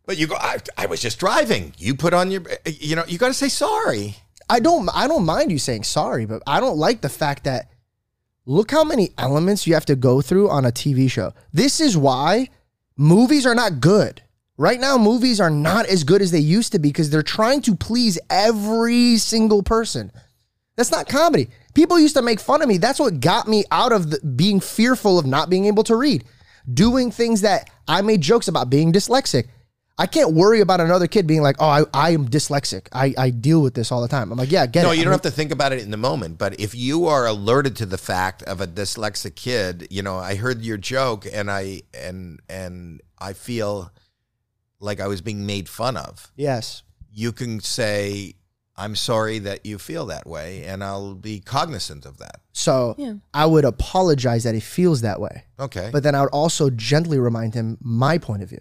But 0.07 0.19
you 0.19 0.27
go, 0.27 0.37
I, 0.37 0.59
I 0.77 0.87
was 0.87 1.01
just 1.01 1.19
driving. 1.19 1.73
You 1.79 1.95
put 1.95 2.13
on 2.13 2.31
your, 2.31 2.43
uh, 2.43 2.71
you 2.79 2.95
know, 2.95 3.05
you 3.07 3.19
got 3.19 3.29
to 3.29 3.35
say 3.35 3.49
sorry. 3.49 4.17
I 4.49 4.61
don't 4.61 4.89
I 4.95 5.09
don't 5.09 5.25
mind 5.25 5.51
you 5.51 5.59
saying 5.59 5.85
sorry, 5.85 6.27
but 6.27 6.43
I 6.47 6.61
don't 6.61 6.77
like 6.77 7.01
the 7.01 7.09
fact 7.09 7.45
that 7.45 7.71
look 8.45 8.71
how 8.71 8.85
many 8.85 9.11
elements 9.17 9.67
you 9.67 9.75
have 9.75 9.87
to 9.87 9.97
go 9.97 10.21
through 10.21 10.51
on 10.51 10.67
a 10.67 10.73
TV 10.73 11.11
show. 11.11 11.33
This 11.53 11.81
is 11.81 11.97
why 11.97 12.51
movies 12.97 13.47
are 13.47 13.55
not 13.55 13.81
good. 13.81 14.23
Right 14.57 14.79
now 14.79 14.99
movies 14.99 15.41
are 15.41 15.51
not 15.51 15.87
as 15.87 16.05
good 16.05 16.23
as 16.23 16.31
they 16.31 16.39
used 16.39 16.73
to 16.73 16.79
be 16.79 16.91
because 16.91 17.11
they're 17.11 17.23
trying 17.23 17.63
to 17.63 17.75
please 17.75 18.19
every 18.29 19.17
single 19.17 19.63
person. 19.63 20.13
That's 20.77 20.93
not 20.93 21.09
comedy. 21.09 21.49
People 21.75 21.99
used 21.99 22.17
to 22.17 22.23
make 22.23 22.39
fun 22.39 22.63
of 22.63 22.69
me. 22.69 22.79
That's 22.79 23.01
what 23.01 23.21
got 23.21 23.49
me 23.49 23.65
out 23.71 23.93
of 23.93 24.11
the, 24.11 24.21
being 24.21 24.61
fearful 24.61 25.19
of 25.19 25.27
not 25.27 25.51
being 25.51 25.65
able 25.65 25.83
to 25.85 25.97
read. 25.97 26.25
Doing 26.73 27.11
things 27.11 27.41
that 27.41 27.71
I 27.89 28.03
made 28.03 28.21
jokes 28.21 28.47
about 28.49 28.71
being 28.71 28.93
dyslexic. 28.93 29.49
I 29.97 30.07
can't 30.07 30.33
worry 30.35 30.61
about 30.61 30.81
another 30.81 31.07
kid 31.07 31.25
being 31.27 31.41
like, 31.43 31.55
oh, 31.61 31.67
I, 31.69 31.85
I 31.95 32.11
am 32.11 32.29
dyslexic. 32.29 32.89
I, 32.93 33.15
I 33.17 33.31
deal 33.31 33.63
with 33.63 33.75
this 33.75 33.93
all 33.93 34.03
the 34.03 34.09
time. 34.09 34.33
I'm 34.33 34.39
like, 34.39 34.51
yeah, 34.51 34.67
get 34.67 34.83
No, 34.83 34.91
it. 34.91 34.97
you 34.97 35.03
I 35.03 35.05
don't 35.05 35.11
mean, 35.11 35.15
have 35.15 35.23
to 35.23 35.31
think 35.31 35.53
about 35.53 35.73
it 35.73 35.83
in 35.83 35.93
the 35.93 35.97
moment. 35.97 36.37
But 36.37 36.59
if 36.59 36.75
you 36.75 37.07
are 37.07 37.27
alerted 37.27 37.77
to 37.77 37.87
the 37.87 37.97
fact 37.99 38.43
of 38.43 38.61
a 38.61 38.67
dyslexic 38.67 39.37
kid, 39.37 39.87
you 39.91 40.03
know, 40.03 40.17
I 40.19 40.35
heard 40.35 40.63
your 40.63 40.79
joke 40.79 41.27
and 41.33 41.49
I 41.49 41.83
and 41.97 42.41
and 42.49 43.03
I 43.19 43.35
feel 43.35 43.93
like 44.81 44.99
I 45.01 45.07
was 45.07 45.21
being 45.21 45.47
made 45.47 45.69
fun 45.69 45.97
of. 45.97 46.33
Yes. 46.35 46.83
You 47.13 47.31
can 47.31 47.61
say, 47.61 48.35
"I'm 48.77 48.97
sorry 48.97 49.39
that 49.39 49.65
you 49.65 49.79
feel 49.79 50.07
that 50.07 50.27
way," 50.27 50.65
and 50.65 50.83
I'll 50.83 51.15
be 51.15 51.39
cognizant 51.39 52.05
of 52.05 52.19
that. 52.19 52.41
So 52.53 52.97
Yeah. 52.99 53.15
I 53.33 53.47
would 53.47 53.65
apologize 53.65 54.43
that 54.43 54.55
he 54.55 54.61
feels 54.61 55.03
that 55.03 55.21
way. 55.21 55.45
Okay. 55.61 55.91
But 55.93 56.03
then 56.03 56.17
I 56.17 56.21
would 56.23 56.31
also 56.31 56.69
gently 56.71 57.21
remind 57.21 57.55
him 57.55 57.79
my 57.81 58.19
point 58.19 58.43
of 58.43 58.49
view. 58.49 58.61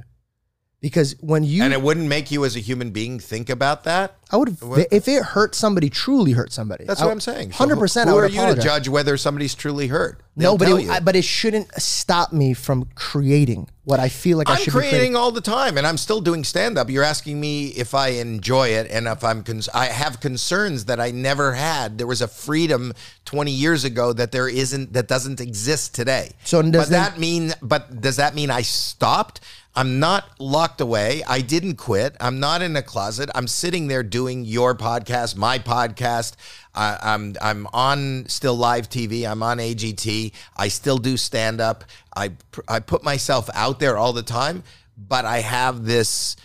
Because 0.84 1.16
when 1.22 1.46
you, 1.46 1.64
and 1.64 1.72
it 1.72 1.82
wouldn't 1.82 2.10
make 2.10 2.30
you 2.30 2.44
as 2.44 2.58
a 2.58 2.60
human 2.60 2.92
being 2.92 3.18
think 3.18 3.50
about 3.50 3.86
that. 3.86 4.18
I 4.30 4.36
would, 4.36 4.58
if 4.92 5.08
it 5.08 5.24
hurt 5.24 5.56
somebody, 5.56 5.90
truly 5.90 6.34
hurt 6.34 6.52
somebody. 6.52 6.84
That's 6.84 7.02
I- 7.02 7.06
what 7.06 7.12
I'm 7.12 7.22
saying. 7.22 7.54
So 7.54 7.66
100%. 7.66 8.04
Who, 8.04 8.10
I 8.10 8.12
who 8.12 8.18
are 8.18 8.28
you 8.28 8.54
to 8.56 8.62
judge 8.62 8.90
whether 8.90 9.16
somebody's 9.16 9.56
truly 9.56 9.88
hurt? 9.88 10.22
No, 10.36 10.42
They'll 10.42 10.58
but 10.58 10.66
tell 10.66 10.78
it. 10.78 10.90
I, 10.90 11.00
but 11.00 11.16
it 11.16 11.24
shouldn't 11.24 11.72
stop 11.76 12.34
me 12.34 12.54
from 12.54 12.90
creating 12.96 13.70
what 13.86 14.02
I 14.02 14.10
feel 14.10 14.38
like 14.38 14.50
I 14.50 14.54
I'm 14.54 14.60
should 14.60 14.74
creating 14.74 14.92
be 14.92 14.98
creating. 14.98 15.16
all 15.16 15.32
the 15.32 15.40
time, 15.40 15.78
and 15.78 15.88
I'm 15.88 15.96
still 15.96 16.20
doing 16.20 16.44
stand 16.44 16.78
up. 16.78 16.90
You're 16.90 17.04
asking 17.04 17.40
me 17.40 17.68
if 17.68 17.94
I 17.94 18.10
enjoy 18.10 18.70
it, 18.70 18.90
and 18.92 19.08
if 19.08 19.24
I'm 19.24 19.44
cons- 19.44 19.70
I 19.70 19.86
have 19.86 20.20
concerns 20.20 20.86
that 20.86 21.00
I 21.00 21.12
never 21.12 21.54
had. 21.54 21.98
There 21.98 22.08
was 22.08 22.22
a 22.22 22.28
freedom 22.28 22.94
20 23.24 23.52
years 23.52 23.86
ago 23.86 24.12
that 24.12 24.34
there 24.34 24.50
isn't, 24.50 24.92
that 24.94 25.08
doesn't 25.08 25.40
exist 25.40 25.96
today. 25.96 26.32
So 26.44 26.62
does 26.62 26.72
but 26.72 26.90
that 26.90 27.20
mean? 27.20 27.54
But 27.62 28.02
does 28.02 28.18
that 28.18 28.36
mean 28.36 28.50
I 28.50 28.64
stopped? 28.64 29.40
I'm 29.76 30.00
not 30.00 30.40
locked 30.40 30.82
away. 30.82 31.24
I 31.28 31.42
didn't 31.42 31.78
quit. 31.78 32.16
I'm 32.20 32.40
not 32.40 32.62
in 32.62 32.76
a 32.76 32.84
closet. 32.84 33.30
I'm 33.34 33.48
sitting 33.48 33.88
there 33.88 34.04
doing 34.04 34.46
your 34.46 34.76
podcast, 34.76 35.36
my 35.36 35.58
podcast. 35.58 36.36
I, 36.76 36.98
I'm 37.02 37.36
I'm 37.42 37.68
on 37.74 38.26
still 38.28 38.56
live 38.56 38.90
TV. 38.90 39.30
I'm 39.30 39.42
on 39.42 39.58
AGT. 39.58 40.32
I 40.56 40.68
still 40.68 40.98
do 40.98 41.18
stand 41.18 41.60
up. 41.60 41.86
I 42.16 42.34
I 42.68 42.80
put 42.82 43.04
myself 43.04 43.50
out 43.56 43.80
there 43.80 43.98
all 43.98 44.14
the 44.14 44.24
time, 44.24 44.64
but 44.96 45.26
I 45.26 45.40
have 45.40 45.86
this 45.86 46.36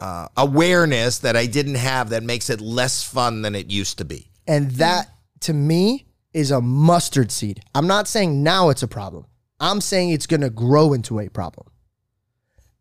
uh, 0.00 0.28
awareness 0.36 1.18
that 1.20 1.36
I 1.36 1.46
didn't 1.46 1.76
have 1.76 2.10
that 2.10 2.22
makes 2.22 2.50
it 2.50 2.60
less 2.60 3.02
fun 3.02 3.42
than 3.42 3.54
it 3.54 3.70
used 3.70 3.98
to 3.98 4.04
be. 4.04 4.30
And 4.46 4.70
that, 4.72 5.10
to 5.40 5.52
me, 5.52 6.06
is 6.32 6.50
a 6.50 6.60
mustard 6.60 7.32
seed. 7.32 7.60
I'm 7.74 7.86
not 7.86 8.06
saying 8.06 8.42
now 8.42 8.68
it's 8.68 8.82
a 8.82 8.88
problem. 8.88 9.26
I'm 9.58 9.80
saying 9.80 10.10
it's 10.10 10.26
going 10.26 10.42
to 10.42 10.50
grow 10.50 10.92
into 10.92 11.18
a 11.18 11.28
problem. 11.28 11.68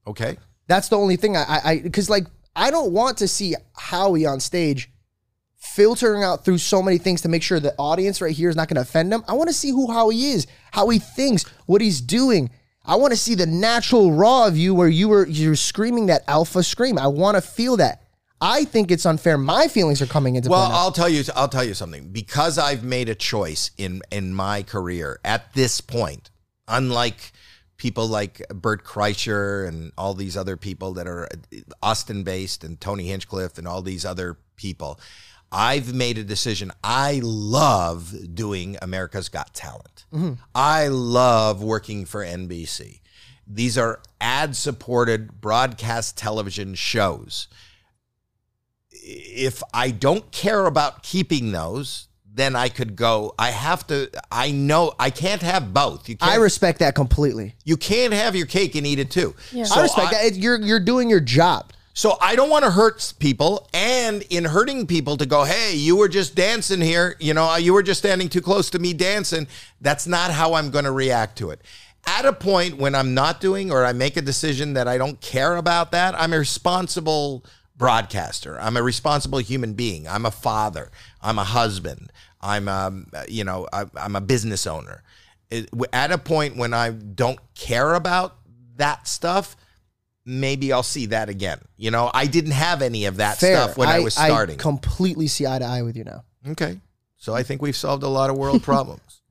Okay. 0.08 0.38
That's 0.68 0.90
the 0.90 0.98
only 0.98 1.16
thing 1.16 1.38
I, 1.38 1.62
I, 1.64 1.80
because 1.80 2.10
like 2.10 2.26
I 2.56 2.72
don't 2.72 2.92
want 2.92 3.18
to 3.20 3.28
see 3.28 3.56
Howie 3.76 4.26
on 4.26 4.40
stage 4.40 4.90
filtering 5.58 6.24
out 6.24 6.46
through 6.46 6.60
so 6.60 6.82
many 6.82 6.98
things 6.98 7.22
to 7.22 7.28
make 7.30 7.44
sure 7.44 7.60
the 7.60 7.76
audience 7.78 8.22
right 8.22 8.36
here 8.36 8.50
is 8.50 8.56
not 8.56 8.68
going 8.68 8.76
to 8.76 8.82
offend 8.82 9.12
him. 9.14 9.24
I 9.28 9.34
want 9.34 9.50
to 9.50 9.54
see 9.54 9.70
who 9.70 9.92
Howie 9.92 10.26
is, 10.26 10.48
how 10.72 10.90
he 10.90 11.00
thinks, 11.00 11.44
what 11.66 11.82
he's 11.82 12.02
doing. 12.02 12.50
I 12.86 12.96
want 12.96 13.12
to 13.12 13.18
see 13.18 13.36
the 13.36 13.48
natural 13.48 14.12
raw 14.12 14.48
of 14.48 14.56
you 14.56 14.76
where 14.76 14.88
you 14.88 15.10
were 15.10 15.28
you're 15.28 15.56
screaming 15.56 16.06
that 16.08 16.24
alpha 16.28 16.64
scream. 16.64 16.98
I 16.98 17.08
want 17.08 17.36
to 17.36 17.42
feel 17.42 17.78
that. 17.78 18.02
I 18.42 18.66
think 18.66 18.92
it's 18.92 19.06
unfair. 19.06 19.38
My 19.38 19.68
feelings 19.68 20.02
are 20.02 20.06
coming 20.06 20.36
into 20.36 20.50
Well, 20.50 20.68
play. 20.68 20.76
I'll 20.78 20.92
tell 20.92 21.10
you. 21.10 21.24
I'll 21.36 21.48
tell 21.48 21.64
you 21.64 21.74
something. 21.74 22.10
Because 22.10 22.58
I've 22.58 22.84
made 22.84 23.10
a 23.10 23.16
choice 23.16 23.72
in 23.78 24.02
in 24.12 24.34
my 24.36 24.62
career 24.62 25.20
at 25.24 25.54
this 25.54 25.82
point, 25.82 26.30
unlike 26.68 27.32
people 27.86 28.08
like 28.08 28.42
Bert 28.50 28.84
Kreischer 28.84 29.68
and 29.68 29.92
all 29.96 30.16
these 30.16 30.36
other 30.36 30.58
people 30.58 30.94
that 30.94 31.06
are 31.06 31.26
uh, 31.26 31.58
Austin 31.84 32.24
based 32.24 32.64
and 32.64 32.82
Tony 32.82 33.06
Hinchcliffe 33.06 33.60
and 33.60 33.68
all 33.68 33.84
these 33.84 34.04
other 34.04 34.40
people, 34.56 35.00
I've 35.52 35.94
made 35.94 36.18
a 36.18 36.24
decision. 36.24 36.72
I 36.84 37.22
love 37.24 38.12
doing 38.34 38.76
America's 38.82 39.30
Got 39.30 39.54
Talent. 39.54 40.06
Mm-hmm. 40.12 40.34
I 40.56 40.88
love 40.88 41.62
working 41.62 42.06
for 42.06 42.26
NBC. 42.26 43.02
These 43.46 43.78
are 43.78 44.02
ad 44.20 44.56
supported 44.56 45.40
broadcast 45.40 46.18
television 46.18 46.74
shows 46.74 47.48
if 48.90 49.62
I 49.76 49.92
don't 49.92 50.32
care 50.32 50.66
about 50.66 51.04
keeping 51.04 51.52
those, 51.52 52.08
then 52.36 52.56
I 52.56 52.68
could 52.70 52.96
go. 52.98 53.34
I 53.40 53.50
have 53.52 53.88
to. 53.88 54.10
I 54.32 54.52
know 54.52 54.94
I 55.00 55.10
can't 55.10 55.42
have 55.42 55.74
both. 55.74 56.10
You 56.10 56.18
can't. 56.18 56.32
I 56.32 56.36
respect 56.36 56.80
that 56.80 56.94
completely. 56.94 57.56
you 57.64 57.78
can't 57.78 58.14
have 58.14 58.36
your 58.36 58.46
cake 58.46 58.76
and 58.76 58.86
eat 58.86 59.00
it 59.00 59.10
too. 59.10 59.34
I 59.54 59.82
respect 59.82 60.12
that. 60.12 60.26
It- 60.26 60.36
You're 60.36 60.60
you're 60.60 60.80
doing 60.82 61.10
your 61.10 61.22
job. 61.22 61.72
So 61.98 62.18
I 62.20 62.36
don't 62.36 62.50
want 62.50 62.66
to 62.66 62.72
hurt 62.72 63.14
people, 63.20 63.70
and 63.74 64.22
in 64.24 64.44
hurting 64.44 64.86
people, 64.86 65.16
to 65.16 65.26
go, 65.26 65.46
hey, 65.46 65.76
you 65.76 65.96
were 65.96 66.10
just 66.10 66.36
dancing 66.36 66.82
here. 66.82 67.16
You 67.22 67.34
know, 67.34 67.56
you 67.56 67.72
were 67.74 67.84
just 67.84 68.00
standing 68.02 68.28
too 68.28 68.42
close 68.42 68.70
to 68.72 68.80
me 68.80 68.92
dancing. 68.94 69.48
That's 69.80 70.06
not 70.06 70.30
how 70.32 70.56
I'm 70.56 70.72
going 70.72 70.84
to 70.84 70.92
react 70.92 71.38
to 71.38 71.52
it. 71.52 71.62
At 72.06 72.26
a 72.26 72.34
point 72.34 72.78
when 72.78 72.96
I'm 72.96 73.14
not 73.14 73.40
doing, 73.40 73.72
or 73.72 73.86
I 73.86 73.94
make 73.94 74.18
a 74.18 74.22
decision 74.22 74.74
that 74.74 74.90
I 74.90 74.98
don't 74.98 75.22
care 75.22 75.56
about 75.56 75.94
that, 75.94 76.14
I'm 76.20 76.34
a 76.34 76.40
responsible 76.40 77.46
broadcaster. 77.78 78.60
I'm 78.60 78.76
a 78.78 78.84
responsible 78.84 79.40
human 79.40 79.74
being. 79.74 80.08
I'm 80.08 80.26
a 80.26 80.32
father. 80.32 80.92
I'm 81.22 81.38
a 81.40 81.44
husband. 81.44 82.12
I'm, 82.46 82.68
um, 82.68 83.08
you 83.28 83.44
know, 83.44 83.68
I, 83.74 83.86
I'm 83.98 84.16
a 84.16 84.22
business 84.22 84.68
owner. 84.68 85.02
It- 85.50 85.70
at 85.92 86.12
a 86.12 86.18
point 86.18 86.56
when 86.58 86.74
I 86.74 86.92
don't 86.92 87.40
care 87.56 87.94
about 87.96 88.36
that 88.78 89.08
stuff, 89.08 89.56
maybe 90.26 90.72
I'll 90.74 90.84
see 90.84 91.08
that 91.08 91.30
again. 91.30 91.60
You 91.78 91.92
know, 91.92 92.10
I 92.14 92.26
didn't 92.28 92.52
have 92.52 92.82
any 92.82 93.06
of 93.06 93.18
that 93.18 93.38
Fair. 93.38 93.56
stuff 93.58 93.78
when 93.78 93.90
I, 93.90 94.00
was 94.00 94.14
starting. 94.16 94.56
I 94.56 94.62
completely 94.62 95.28
see 95.28 95.46
eye 95.48 95.60
to 95.60 95.66
eye 95.66 95.82
with 95.82 95.96
you 95.98 96.04
now. 96.04 96.24
okay. 96.50 96.80
So 97.18 97.34
I 97.34 97.42
think 97.44 97.62
we've 97.62 97.76
solved 97.76 98.04
a 98.04 98.08
lot 98.08 98.30
of 98.30 98.38
world 98.38 98.62
problems. 98.72 99.22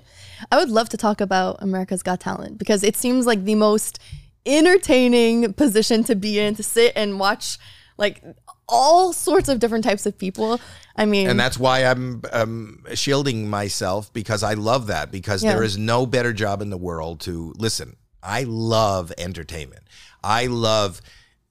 I 0.50 0.56
would 0.56 0.70
love 0.70 0.88
to 0.90 0.96
talk 0.96 1.20
about 1.20 1.58
America's 1.60 2.02
Got 2.02 2.20
Talent 2.20 2.58
because 2.58 2.82
it 2.82 2.96
seems 2.96 3.26
like 3.26 3.44
the 3.44 3.54
most 3.54 3.98
entertaining 4.46 5.52
position 5.54 6.04
to 6.04 6.14
be 6.14 6.38
in 6.38 6.54
to 6.56 6.62
sit 6.62 6.92
and 6.96 7.18
watch 7.20 7.58
like 7.96 8.22
all 8.68 9.12
sorts 9.12 9.48
of 9.48 9.58
different 9.58 9.84
types 9.84 10.06
of 10.06 10.16
people. 10.18 10.60
I 10.96 11.06
mean, 11.06 11.28
and 11.28 11.38
that's 11.38 11.58
why 11.58 11.80
I'm 11.84 12.22
um, 12.32 12.84
shielding 12.94 13.48
myself 13.50 14.12
because 14.12 14.42
I 14.42 14.54
love 14.54 14.86
that 14.88 15.10
because 15.10 15.42
Yeah. 15.42 15.54
there 15.54 15.62
is 15.62 15.76
no 15.76 16.06
better 16.06 16.32
job 16.32 16.62
in 16.62 16.70
the 16.70 16.76
world 16.78 17.20
to 17.20 17.52
listen. 17.56 17.96
I 18.22 18.44
love 18.44 19.12
entertainment. 19.18 19.82
I 20.22 20.46
love 20.46 21.00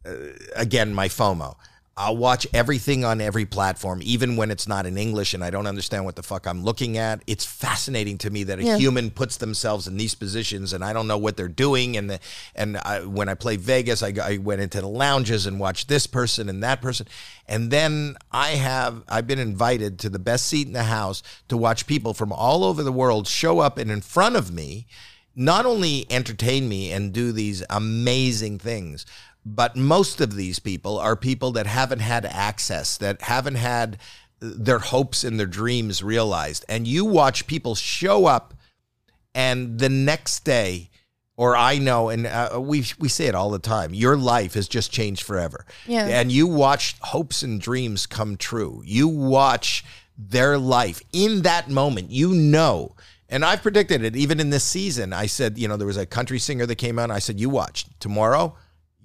uh, 0.06 0.14
again 0.56 0.94
my 0.94 1.08
FOMO. 1.08 1.56
I'll 1.96 2.18
watch 2.18 2.48
everything 2.56 3.06
on 3.06 3.22
every 3.22 3.46
platform, 3.46 4.00
even 4.04 4.36
when 4.36 4.50
it's 4.50 4.68
not 4.68 4.88
in 4.88 4.98
English 4.98 5.36
and 5.36 5.44
I 5.44 5.52
don't 5.52 5.68
understand 5.68 6.06
what 6.06 6.16
the 6.16 6.24
fuck 6.24 6.48
I'm 6.48 6.64
looking 6.64 6.98
at. 6.98 7.22
It's 7.28 7.46
fascinating 7.46 8.18
to 8.20 8.32
me 8.32 8.44
that 8.46 8.58
a 8.58 8.64
Yeah. 8.64 8.78
human 8.78 9.12
puts 9.12 9.38
themselves 9.38 9.88
in 9.88 9.98
these 9.98 10.16
positions 10.16 10.74
and 10.74 10.84
I 10.84 10.92
don't 10.92 11.08
know 11.08 11.20
what 11.20 11.38
they're 11.38 11.48
doing. 11.48 11.96
And 11.96 12.10
the, 12.10 12.20
and 12.56 12.78
I, 12.78 13.06
when 13.06 13.30
I 13.30 13.36
play 13.36 13.58
Vegas, 13.58 14.02
I, 14.02 14.12
I 14.24 14.38
went 14.38 14.60
into 14.62 14.82
the 14.82 14.88
lounges 14.88 15.46
and 15.46 15.60
watched 15.60 15.88
this 15.88 16.08
person 16.08 16.50
and 16.50 16.64
that 16.64 16.82
person, 16.82 17.08
and 17.48 17.70
then 17.70 18.16
I 18.32 18.52
have 18.52 19.04
I've 19.08 19.28
been 19.28 19.38
invited 19.40 20.00
to 20.00 20.10
the 20.10 20.18
best 20.20 20.48
seat 20.48 20.66
in 20.66 20.74
the 20.74 20.84
house 20.84 21.22
to 21.50 21.58
watch 21.58 21.86
people 21.86 22.16
from 22.16 22.32
all 22.34 22.64
over 22.64 22.82
the 22.82 22.92
world 22.92 23.28
show 23.28 23.60
up 23.60 23.78
and 23.78 23.92
in 23.92 24.02
front 24.02 24.36
of 24.36 24.52
me 24.52 24.88
not 25.36 25.66
only 25.66 26.06
entertain 26.12 26.70
me 26.70 26.92
and 26.92 27.12
do 27.14 27.32
these 27.32 27.64
amazing 27.70 28.60
things, 28.60 29.06
but 29.46 29.76
most 29.76 30.22
of 30.22 30.36
these 30.36 30.60
people 30.60 30.98
are 30.98 31.16
people 31.16 31.52
that 31.52 31.68
haven't 31.68 32.00
had 32.00 32.26
access, 32.26 32.98
that 32.98 33.22
haven't 33.24 33.56
had 33.56 33.98
their 34.40 34.80
hopes 34.80 35.24
and 35.24 35.40
their 35.40 35.48
dreams 35.48 36.04
realized. 36.04 36.66
And 36.68 36.88
you 36.88 37.06
watch 37.06 37.48
people 37.48 37.76
show 37.76 38.26
up, 38.26 38.54
and 39.36 39.80
the 39.80 39.90
next 39.90 40.46
day, 40.46 40.90
or 41.36 41.56
I 41.56 41.78
know, 41.78 42.10
and 42.10 42.28
uh, 42.28 42.60
we 42.62 42.86
we 43.00 43.10
say 43.10 43.26
it 43.26 43.36
all 43.36 43.50
the 43.50 43.60
time. 43.60 43.94
Your 43.94 44.16
life 44.16 44.54
has 44.54 44.68
just 44.68 44.92
changed 44.92 45.24
forever. 45.24 45.66
Yeah. 45.88 46.08
And 46.08 46.32
you 46.32 46.48
watch 46.48 46.96
hopes 47.02 47.42
and 47.42 47.60
dreams 47.60 48.06
come 48.06 48.38
true. 48.38 48.84
You 48.86 49.08
watch 49.08 49.84
their 50.18 50.58
life 50.58 51.02
in 51.12 51.42
that 51.42 51.70
moment. 51.70 52.12
You 52.12 52.34
know. 52.34 52.96
And 53.30 53.44
I've 53.44 53.64
predicted 53.64 54.04
it 54.04 54.16
even 54.16 54.40
in 54.40 54.52
this 54.52 54.64
season. 54.64 55.12
I 55.12 55.26
said, 55.26 55.58
you 55.58 55.68
know, 55.68 55.76
there 55.76 55.88
was 55.88 55.98
a 55.98 56.06
country 56.06 56.38
singer 56.38 56.68
that 56.68 56.76
came 56.76 57.00
out. 57.00 57.10
I 57.10 57.18
said, 57.18 57.40
you 57.40 57.50
watch 57.50 57.88
tomorrow. 58.00 58.56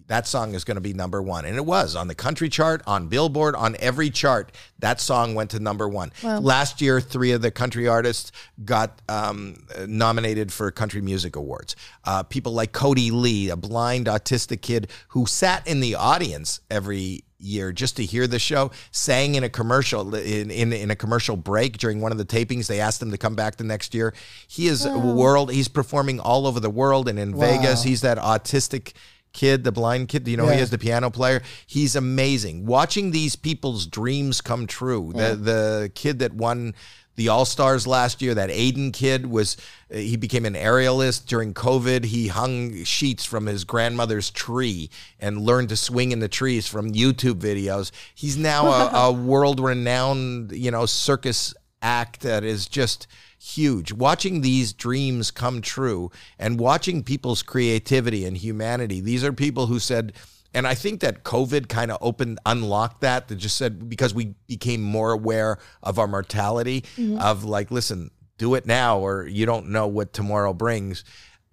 That 0.08 0.26
song 0.26 0.54
is 0.54 0.64
going 0.64 0.74
to 0.76 0.80
be 0.80 0.94
number 0.94 1.22
one. 1.22 1.44
And 1.44 1.56
it 1.56 1.64
was 1.64 1.94
on 1.94 2.08
the 2.08 2.14
country 2.14 2.48
chart, 2.48 2.82
on 2.86 3.08
Billboard, 3.08 3.54
on 3.54 3.76
every 3.78 4.10
chart. 4.10 4.52
That 4.80 5.00
song 5.00 5.34
went 5.34 5.50
to 5.50 5.60
number 5.60 5.88
one. 5.88 6.12
Last 6.22 6.80
year, 6.80 7.00
three 7.00 7.32
of 7.32 7.42
the 7.42 7.50
country 7.50 7.86
artists 7.86 8.32
got 8.64 9.00
um, 9.08 9.66
nominated 9.86 10.52
for 10.52 10.70
Country 10.70 11.00
Music 11.00 11.36
Awards. 11.36 11.76
Uh, 12.04 12.22
people 12.22 12.52
like 12.52 12.72
Kodi 12.72 13.12
Lee, 13.12 13.50
a 13.50 13.56
blind 13.56 14.06
autistic 14.06 14.62
kid 14.62 14.90
who 15.08 15.26
sat 15.26 15.66
in 15.66 15.80
the 15.80 15.94
audience 15.94 16.60
every 16.70 17.24
year 17.40 17.70
just 17.70 17.96
to 17.96 18.04
hear 18.04 18.26
the 18.26 18.38
show 18.38 18.70
sang 18.90 19.36
in 19.36 19.44
a 19.44 19.48
commercial 19.48 20.12
in, 20.14 20.50
in 20.50 20.72
in 20.72 20.90
a 20.90 20.96
commercial 20.96 21.36
break 21.36 21.78
during 21.78 22.00
one 22.00 22.10
of 22.10 22.18
the 22.18 22.24
tapings 22.24 22.66
they 22.66 22.80
asked 22.80 23.00
him 23.00 23.12
to 23.12 23.16
come 23.16 23.36
back 23.36 23.54
the 23.56 23.62
next 23.62 23.94
year 23.94 24.12
he 24.48 24.66
is 24.66 24.84
a 24.84 24.98
world 24.98 25.52
he's 25.52 25.68
performing 25.68 26.18
all 26.18 26.48
over 26.48 26.58
the 26.58 26.68
world 26.68 27.08
and 27.08 27.16
in 27.16 27.38
Vegas 27.38 27.84
he's 27.84 28.00
that 28.00 28.18
autistic 28.18 28.92
kid 29.32 29.64
the 29.64 29.72
blind 29.72 30.08
kid 30.08 30.26
you 30.26 30.36
know 30.36 30.46
he 30.46 30.58
is 30.58 30.70
the 30.70 30.78
piano 30.78 31.10
player 31.10 31.42
he's 31.66 31.94
amazing 31.94 32.66
watching 32.66 33.10
these 33.10 33.36
people's 33.36 33.86
dreams 33.86 34.40
come 34.40 34.66
true 34.66 35.12
the 35.14 35.34
the 35.36 35.90
kid 35.94 36.18
that 36.18 36.32
won 36.32 36.74
the 37.18 37.28
All 37.28 37.44
Stars 37.44 37.86
last 37.86 38.22
year. 38.22 38.32
That 38.32 38.48
Aidan 38.48 38.92
kid 38.92 39.26
was, 39.26 39.56
uh, 39.92 39.96
he 39.96 40.16
became 40.16 40.46
an 40.46 40.54
aerialist 40.54 41.26
during 41.26 41.52
COVID. 41.52 42.04
He 42.04 42.28
hung 42.28 42.84
sheets 42.84 43.24
from 43.24 43.46
his 43.46 43.64
grandmother's 43.64 44.30
tree 44.30 44.88
and 45.18 45.42
learned 45.42 45.68
to 45.70 45.76
swing 45.76 46.12
in 46.12 46.20
the 46.20 46.28
trees 46.28 46.68
from 46.68 46.92
YouTube 46.92 47.40
videos. 47.40 47.90
He's 48.14 48.38
now 48.38 48.66
a, 48.68 48.90
a 49.08 49.12
world 49.12 49.58
renowned, 49.58 50.52
you 50.52 50.70
know, 50.70 50.86
circus 50.86 51.52
act 51.82 52.20
that 52.20 52.44
is 52.44 52.66
just 52.66 53.08
huge. 53.38 53.92
Watching 53.92 54.40
these 54.40 54.72
dreams 54.72 55.30
come 55.30 55.60
true 55.60 56.10
and 56.38 56.58
watching 56.58 57.02
people's 57.02 57.42
creativity 57.42 58.24
and 58.24 58.36
humanity. 58.36 59.00
These 59.00 59.24
are 59.24 59.32
people 59.32 59.66
who 59.66 59.78
said, 59.78 60.12
and 60.54 60.66
I 60.66 60.74
think 60.74 61.00
that 61.00 61.24
COVID 61.24 61.68
kind 61.68 61.90
of 61.90 61.98
opened, 62.00 62.38
unlocked 62.46 63.02
that. 63.02 63.28
That 63.28 63.36
just 63.36 63.56
said 63.56 63.88
because 63.88 64.14
we 64.14 64.34
became 64.46 64.82
more 64.82 65.12
aware 65.12 65.58
of 65.82 65.98
our 65.98 66.08
mortality, 66.08 66.82
mm-hmm. 66.96 67.18
of 67.18 67.44
like, 67.44 67.70
listen, 67.70 68.10
do 68.38 68.54
it 68.54 68.66
now, 68.66 68.98
or 68.98 69.26
you 69.26 69.46
don't 69.46 69.68
know 69.68 69.86
what 69.86 70.12
tomorrow 70.12 70.52
brings. 70.52 71.04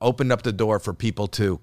Opened 0.02 0.32
up 0.32 0.44
the 0.44 0.52
door 0.52 0.80
for 0.80 0.94
people 0.94 1.28
to 1.30 1.60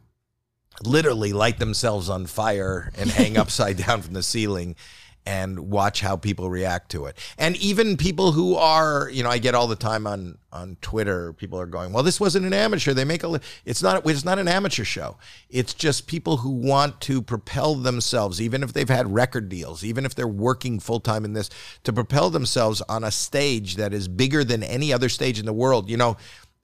literally 0.82 1.32
light 1.32 1.58
themselves 1.58 2.08
on 2.08 2.26
fire 2.26 2.90
and 2.96 3.10
hang 3.10 3.36
upside 3.38 3.76
down 3.76 4.02
from 4.02 4.14
the 4.14 4.22
ceiling 4.22 4.76
and 5.24 5.70
watch 5.70 6.00
how 6.00 6.16
people 6.16 6.50
react 6.50 6.90
to 6.90 7.06
it. 7.06 7.16
And 7.38 7.56
even 7.56 7.96
people 7.96 8.32
who 8.32 8.56
are, 8.56 9.08
you 9.10 9.22
know, 9.22 9.30
I 9.30 9.38
get 9.38 9.54
all 9.54 9.66
the 9.66 9.76
time 9.76 10.06
on 10.06 10.38
on 10.52 10.76
Twitter, 10.82 11.32
people 11.32 11.58
are 11.58 11.66
going, 11.66 11.92
"Well, 11.92 12.02
this 12.02 12.20
wasn't 12.20 12.44
an 12.44 12.52
amateur. 12.52 12.92
They 12.92 13.04
make 13.04 13.22
a 13.22 13.28
li-" 13.28 13.40
it's 13.64 13.82
not 13.82 14.06
it's 14.06 14.24
not 14.24 14.38
an 14.38 14.48
amateur 14.48 14.84
show. 14.84 15.16
It's 15.48 15.74
just 15.74 16.06
people 16.06 16.38
who 16.38 16.50
want 16.50 17.00
to 17.02 17.22
propel 17.22 17.74
themselves 17.74 18.40
even 18.40 18.62
if 18.62 18.72
they've 18.72 18.88
had 18.88 19.14
record 19.14 19.48
deals, 19.48 19.84
even 19.84 20.04
if 20.04 20.14
they're 20.14 20.26
working 20.28 20.80
full-time 20.80 21.24
in 21.24 21.32
this 21.32 21.50
to 21.84 21.92
propel 21.92 22.30
themselves 22.30 22.82
on 22.82 23.04
a 23.04 23.10
stage 23.10 23.76
that 23.76 23.94
is 23.94 24.08
bigger 24.08 24.44
than 24.44 24.62
any 24.62 24.92
other 24.92 25.08
stage 25.08 25.38
in 25.38 25.46
the 25.46 25.52
world. 25.52 25.88
You 25.88 25.96
know, 25.96 26.16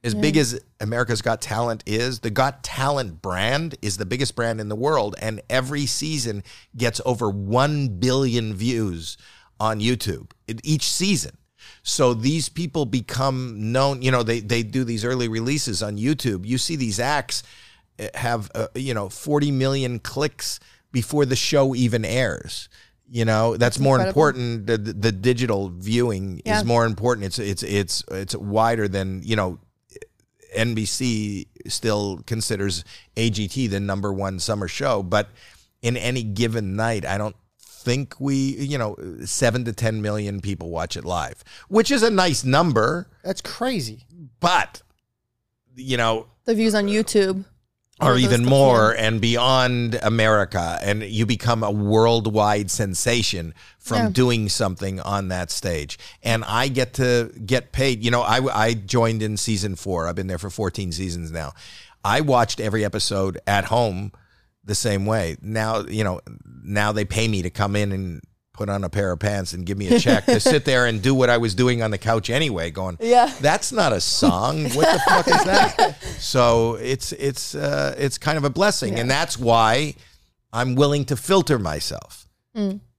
as 0.04 0.14
big 0.14 0.36
as 0.36 0.60
America's 0.80 1.22
Got 1.22 1.40
Talent 1.40 1.82
is, 1.86 2.20
the 2.20 2.30
Got 2.30 2.62
Talent 2.62 3.20
brand 3.20 3.76
is 3.82 3.96
the 3.96 4.06
biggest 4.06 4.36
brand 4.36 4.60
in 4.60 4.68
the 4.68 4.76
world, 4.76 5.16
and 5.20 5.40
every 5.50 5.86
season 5.86 6.44
gets 6.76 7.00
over 7.04 7.28
1 7.28 7.98
billion 7.98 8.54
views 8.54 9.16
on 9.58 9.80
YouTube 9.80 10.30
each 10.62 10.88
season. 10.88 11.36
So 11.82 12.14
these 12.14 12.48
people 12.48 12.86
become 12.86 13.72
known, 13.72 14.02
you 14.02 14.10
know, 14.10 14.22
they, 14.22 14.40
they 14.40 14.62
do 14.62 14.84
these 14.84 15.04
early 15.04 15.26
releases 15.28 15.82
on 15.82 15.96
YouTube. 15.98 16.46
You 16.46 16.58
see 16.58 16.76
these 16.76 17.00
acts 17.00 17.42
eh, 17.98 18.08
have, 18.14 18.50
uh, 18.54 18.68
you 18.74 18.94
know, 18.94 19.08
40 19.08 19.50
million 19.50 19.98
clicks 19.98 20.60
before 20.92 21.26
the 21.26 21.36
show 21.36 21.74
even 21.74 22.04
airs. 22.04 22.68
You 23.10 23.24
know, 23.24 23.56
that's 23.56 23.78
more 23.78 23.98
important. 24.00 24.66
The, 24.66 24.76
the, 24.78 24.92
the 24.92 25.12
digital 25.12 25.70
viewing 25.70 26.42
Yeah. 26.44 26.58
is 26.58 26.64
more 26.64 26.84
important. 26.84 27.26
It's, 27.26 27.38
it's, 27.38 27.62
it's, 27.62 28.04
it's 28.10 28.36
wider 28.36 28.86
than, 28.86 29.22
you 29.24 29.34
know, 29.34 29.58
NBC 30.56 31.46
still 31.66 32.20
considers 32.26 32.84
AGT 33.16 33.70
the 33.70 33.80
number 33.80 34.12
one 34.12 34.38
summer 34.38 34.68
show, 34.68 35.02
but 35.02 35.28
in 35.82 35.96
any 35.96 36.22
given 36.22 36.76
night, 36.76 37.04
I 37.04 37.18
don't 37.18 37.36
think 37.60 38.18
we, 38.18 38.34
you 38.34 38.76
know, 38.78 38.96
seven 39.24 39.64
to 39.64 39.72
10 39.72 40.02
million 40.02 40.40
people 40.40 40.70
watch 40.70 40.96
it 40.96 41.04
live, 41.04 41.42
which 41.68 41.90
is 41.90 42.02
a 42.02 42.10
nice 42.10 42.44
number, 42.44 43.08
That's 43.22 43.40
crazy. 43.40 44.04
but, 44.40 44.82
you 45.76 45.96
know, 45.96 46.26
the 46.44 46.54
views 46.54 46.74
on 46.74 46.86
YouTube 46.86 47.44
or 48.00 48.16
even 48.16 48.44
more 48.44 48.92
and 48.96 49.20
beyond 49.20 49.98
America, 50.02 50.78
and 50.82 51.02
you 51.02 51.26
become 51.26 51.62
a 51.62 51.70
worldwide 51.70 52.70
sensation 52.70 53.54
from 53.78 53.98
Yeah. 53.98 54.08
doing 54.10 54.48
something 54.48 55.00
on 55.00 55.28
that 55.28 55.50
stage. 55.50 55.98
And 56.22 56.44
I 56.44 56.68
get 56.68 56.94
to 56.94 57.32
get 57.44 57.72
paid. 57.72 58.04
You 58.04 58.10
know, 58.10 58.22
I, 58.22 58.66
I 58.66 58.74
joined 58.74 59.22
in 59.22 59.36
season 59.36 59.74
four. 59.76 60.06
I've 60.06 60.14
been 60.14 60.26
there 60.28 60.38
for 60.38 60.50
14 60.50 60.92
seasons 60.92 61.30
now. 61.32 61.52
I 62.04 62.20
watched 62.20 62.60
every 62.60 62.84
episode 62.84 63.38
at 63.46 63.64
home 63.66 64.12
the 64.64 64.74
same 64.74 65.04
way. 65.06 65.36
Now, 65.42 65.80
you 65.80 66.04
know, 66.04 66.20
now 66.62 66.92
they 66.92 67.04
pay 67.04 67.26
me 67.26 67.42
to 67.42 67.50
come 67.50 67.74
in 67.74 67.90
and 67.92 68.20
put 68.58 68.68
on 68.68 68.82
a 68.82 68.88
pair 68.88 69.12
of 69.12 69.20
pants 69.20 69.52
and 69.52 69.64
give 69.64 69.78
me 69.78 69.86
a 69.86 70.00
check 70.00 70.26
to 70.26 70.40
sit 70.40 70.64
there 70.64 70.86
and 70.86 71.00
do 71.00 71.14
what 71.14 71.30
I 71.30 71.38
was 71.38 71.54
doing 71.54 71.80
on 71.80 71.92
the 71.92 71.98
couch 71.98 72.28
anyway. 72.28 72.72
Going, 72.72 72.96
Yeah. 73.00 73.32
that's 73.40 73.70
not 73.70 73.92
a 73.92 74.00
song. 74.00 74.64
What 74.76 74.92
the 74.92 75.00
fuck 75.08 75.28
is 75.28 75.44
that? 75.44 75.96
So 76.18 76.74
it's 76.74 77.12
it's 77.12 77.54
uh, 77.54 77.94
it's 77.96 78.18
kind 78.18 78.36
of 78.36 78.44
a 78.44 78.50
blessing, 78.50 78.98
and 78.98 79.08
that's 79.08 79.38
why 79.38 79.94
I'm 80.52 80.74
willing 80.74 81.04
to 81.06 81.16
filter 81.16 81.58
myself. 81.58 82.26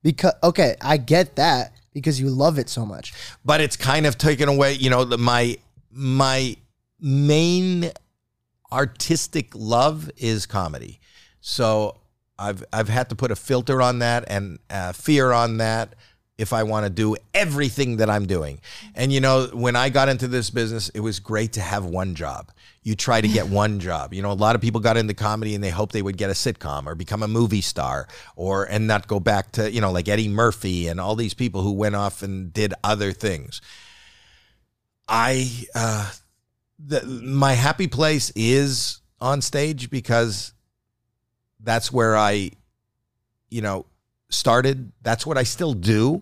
Because 0.02 0.34
okay, 0.42 0.76
I 0.82 0.96
get 0.96 1.36
that 1.36 1.74
because 1.94 2.22
you 2.22 2.30
love 2.30 2.58
it 2.58 2.70
so 2.70 2.86
much. 2.86 3.14
but 3.44 3.60
it's 3.60 3.76
kind 3.76 4.06
of 4.06 4.18
taken 4.18 4.48
away 4.48 4.72
you 4.74 4.90
know 4.90 5.04
the, 5.04 5.18
my 5.18 5.58
my 5.92 6.56
main 7.02 7.92
artistic 8.72 9.48
love 9.56 10.10
is 10.18 10.46
comedy 10.46 11.00
so 11.42 11.98
i've 12.40 12.64
i've 12.74 12.90
had 12.90 13.10
to 13.10 13.16
put 13.16 13.32
a 13.32 13.36
filter 13.36 13.82
on 13.82 14.00
that 14.00 14.24
and 14.28 14.60
uh, 14.70 14.92
fear 14.94 15.32
on 15.32 15.58
that 15.58 15.96
if 16.38 16.54
i 16.54 16.64
want 16.64 16.86
to 16.86 16.90
do 16.90 17.16
everything 17.34 17.98
that 17.98 18.10
i'm 18.10 18.26
doing. 18.26 18.60
And 18.96 19.12
you 19.12 19.20
know 19.20 19.48
when 19.54 19.76
i 19.76 19.90
got 19.90 20.10
into 20.10 20.28
this 20.28 20.50
business 20.50 20.90
it 20.90 21.02
was 21.02 21.20
great 21.20 21.54
to 21.54 21.62
have 21.62 21.86
one 21.86 22.16
job. 22.16 22.52
You 22.82 22.96
try 22.96 23.20
to 23.20 23.28
get 23.28 23.48
one 23.64 23.80
job. 23.80 24.14
You 24.14 24.22
know 24.22 24.32
a 24.32 24.34
lot 24.34 24.56
of 24.56 24.62
people 24.62 24.80
got 24.80 24.96
into 24.98 25.14
comedy 25.14 25.54
and 25.54 25.64
they 25.64 25.70
hoped 25.70 25.94
they 25.94 26.02
would 26.02 26.18
get 26.18 26.30
a 26.30 26.34
sitcom 26.34 26.88
or 26.88 26.96
become 26.96 27.24
a 27.24 27.28
movie 27.28 27.62
star 27.62 28.08
or 28.36 28.64
and 28.64 28.88
not 28.88 29.08
go 29.08 29.20
back 29.20 29.52
to 29.54 29.70
you 29.72 29.82
know 29.82 29.92
like 29.92 30.08
eddie 30.08 30.30
murphy 30.30 30.88
and 30.88 31.00
all 31.00 31.16
these 31.16 31.34
people 31.34 31.62
who 31.62 31.74
went 31.74 31.96
off 31.96 32.24
and 32.24 32.54
did 32.54 32.74
other 32.84 33.12
things. 33.12 33.62
I 35.08 35.66
uh 35.76 36.12
the, 36.80 37.04
my 37.06 37.54
happy 37.54 37.88
place 37.88 38.32
is 38.36 39.02
on 39.20 39.42
stage 39.42 39.90
because 39.90 40.54
that's 41.60 41.92
where 41.92 42.16
I 42.18 42.52
you 43.50 43.62
know 43.62 43.86
started 44.30 44.92
that's 45.02 45.26
what 45.26 45.38
I 45.38 45.44
still 45.44 45.74
do 45.74 46.22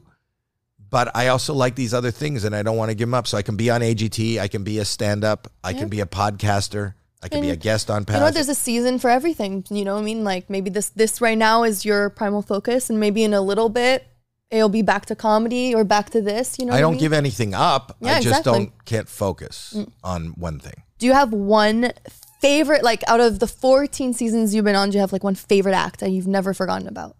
but 0.89 1.13
I 1.15 1.27
also 1.27 1.53
like 1.53 1.75
these 1.75 1.93
other 1.93 2.11
things 2.11 2.43
and 2.45 2.55
I 2.55 2.63
don't 2.63 2.77
want 2.77 2.89
to 2.89 2.95
give 2.95 3.07
them 3.09 3.13
up 3.13 3.27
so 3.27 3.37
I 3.37 3.41
can 3.41 3.57
be 3.57 3.69
on 3.69 3.81
AGT 3.81 4.39
I 4.39 4.47
can 4.47 4.63
be 4.63 4.79
a 4.79 4.85
stand 4.85 5.23
up 5.23 5.51
I 5.63 5.71
Yeah. 5.71 5.79
can 5.79 5.89
be 5.89 5.99
a 5.99 6.05
podcaster 6.05 6.93
I 7.21 7.29
can 7.29 7.41
be 7.41 7.49
a 7.49 7.55
guest 7.55 7.89
on 7.89 8.05
You 8.07 8.13
know, 8.19 8.29
there's 8.29 8.47
a 8.47 8.53
season 8.55 8.99
for 8.99 9.09
everything. 9.09 9.65
You 9.71 9.83
know 9.83 9.95
what 9.95 10.01
I 10.01 10.03
mean? 10.05 10.23
Like 10.23 10.51
maybe 10.51 10.69
this 10.69 10.89
this 10.89 11.19
right 11.19 11.37
now 11.37 11.63
is 11.63 11.83
your 11.83 12.11
primal 12.11 12.43
focus, 12.43 12.91
and 12.91 12.99
maybe 12.99 13.23
in 13.23 13.33
a 13.33 13.41
little 13.41 13.69
bit 13.69 14.05
it'll 14.51 14.69
be 14.69 14.83
back 14.83 15.07
to 15.07 15.15
comedy 15.15 15.73
or 15.73 15.83
back 15.83 16.11
to 16.11 16.21
this. 16.21 16.59
You 16.59 16.67
know, 16.67 16.73
I 16.73 16.79
don't 16.79 16.91
mean? 16.93 16.99
give 16.99 17.13
anything 17.13 17.55
up 17.55 17.97
Yeah, 17.99 18.11
I 18.11 18.15
just 18.21 18.27
exactly. 18.27 18.51
Mm. 18.51 18.55
don't 18.55 18.85
can't 18.85 19.09
focus 19.09 19.75
on 20.03 20.27
one 20.37 20.59
thing 20.59 20.83
Do 20.99 21.07
you 21.07 21.13
have 21.13 21.33
one 21.33 21.91
favorite? 22.39 22.83
Like 22.83 23.03
out 23.07 23.19
of 23.19 23.39
the 23.39 23.47
14 23.47 24.13
seasons 24.13 24.53
you've 24.53 24.65
been 24.65 24.75
on, 24.75 24.89
do 24.89 24.95
you 24.95 25.01
have 25.01 25.11
like 25.11 25.23
one 25.23 25.35
favorite 25.35 25.73
act 25.73 25.99
that 25.99 26.11
you've 26.11 26.27
never 26.27 26.53
forgotten 26.53 26.87
about? 26.87 27.15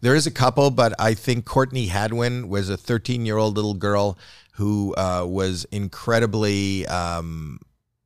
There 0.00 0.14
is 0.14 0.26
a 0.26 0.30
couple, 0.30 0.70
but 0.70 0.94
I 0.98 1.14
think 1.14 1.44
Courtney 1.44 1.86
Hadwin 1.86 2.48
was 2.48 2.70
a 2.70 2.76
13 2.76 3.26
year 3.26 3.36
old 3.36 3.56
little 3.56 3.74
girl 3.74 4.18
who 4.54 4.94
uh, 4.96 5.24
was 5.26 5.64
incredibly 5.66 6.86
um, 6.86 7.60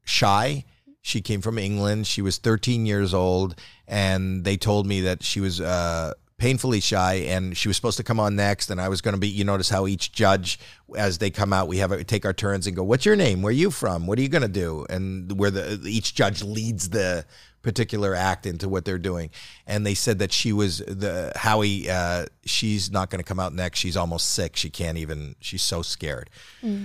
shy. 0.05 0.64
She 1.02 1.20
came 1.20 1.40
from 1.40 1.59
England. 1.59 2.06
She 2.06 2.22
was 2.22 2.39
13 2.39 2.86
years 2.86 3.12
old, 3.12 3.60
and 3.86 4.43
they 4.44 4.56
told 4.56 4.86
me 4.86 5.02
that 5.02 5.22
she 5.22 5.40
was 5.40 5.60
uh, 5.60 6.14
painfully 6.39 6.81
shy, 6.81 7.15
and 7.15 7.56
she 7.56 7.69
was 7.69 7.77
supposed 7.77 7.97
to 7.97 8.02
come 8.02 8.19
on 8.20 8.36
next. 8.36 8.70
And 8.70 8.81
I 8.81 8.89
was 8.89 9.01
going 9.01 9.15
to 9.15 9.20
be. 9.20 9.28
You 9.28 9.44
notice 9.44 9.69
how 9.69 9.86
each 9.86 10.12
judge, 10.12 10.59
as 10.97 11.19
they 11.19 11.31
come 11.31 11.52
out, 11.52 11.69
we 11.69 11.78
have 11.78 11.93
a, 11.93 12.05
take 12.05 12.24
our 12.24 12.32
turns 12.32 12.66
and 12.66 12.74
go, 12.77 12.82
"What's 12.82 13.05
your 13.05 13.16
name? 13.16 13.43
Where 13.43 13.51
are 13.51 13.52
you 13.52 13.70
from? 13.70 14.06
What 14.06 14.19
are 14.19 14.23
you 14.23 14.28
going 14.28 14.43
to 14.43 14.48
do?" 14.48 14.86
And 14.90 15.39
where 15.39 15.51
the 15.51 15.81
each 15.86 16.15
judge 16.15 16.43
leads 16.43 16.90
the 16.90 17.24
particular 17.62 18.15
act 18.15 18.44
into 18.44 18.69
what 18.69 18.85
they're 18.85 18.98
doing. 18.98 19.31
And 19.66 19.86
they 19.86 19.94
said 19.94 20.19
that 20.19 20.32
she 20.32 20.52
was 20.52 20.78
the 20.78 21.32
Howie. 21.35 21.89
Uh, 21.89 22.27
she's 22.44 22.90
not 22.90 23.11
going 23.11 23.20
to 23.20 23.24
come 23.24 23.40
out 23.40 23.55
next. 23.55 23.78
She's 23.78 23.97
almost 23.97 24.35
sick. 24.35 24.56
She 24.56 24.70
can't 24.70 24.98
even. 24.98 25.35
She's 25.40 25.62
so 25.62 25.82
scared. 25.82 26.31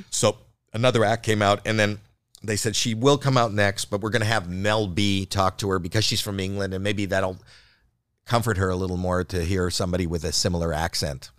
So 0.09 0.37
another 0.73 1.03
act 1.03 1.25
came 1.25 1.41
out, 1.41 1.61
and 1.65 1.79
then 1.79 1.99
they 2.41 2.55
said 2.55 2.75
she 2.75 2.93
will 2.93 3.17
come 3.17 3.35
out 3.35 3.51
next, 3.51 3.85
but 3.85 3.99
we're 3.99 4.11
going 4.11 4.21
to 4.21 4.27
have 4.27 4.49
Mel 4.49 4.87
B 4.87 5.25
talk 5.25 5.57
to 5.57 5.69
her 5.71 5.79
because 5.79 6.05
she's 6.05 6.21
from 6.21 6.39
England, 6.39 6.73
and 6.73 6.81
maybe 6.81 7.05
that'll 7.05 7.37
comfort 8.29 8.57
her 8.57 8.69
a 8.69 8.75
little 8.75 8.95
more 8.95 9.23
to 9.23 9.43
hear 9.43 9.71
somebody 9.71 10.05
with 10.05 10.23
a 10.23 10.31
similar 10.31 10.71
accent 10.71 11.31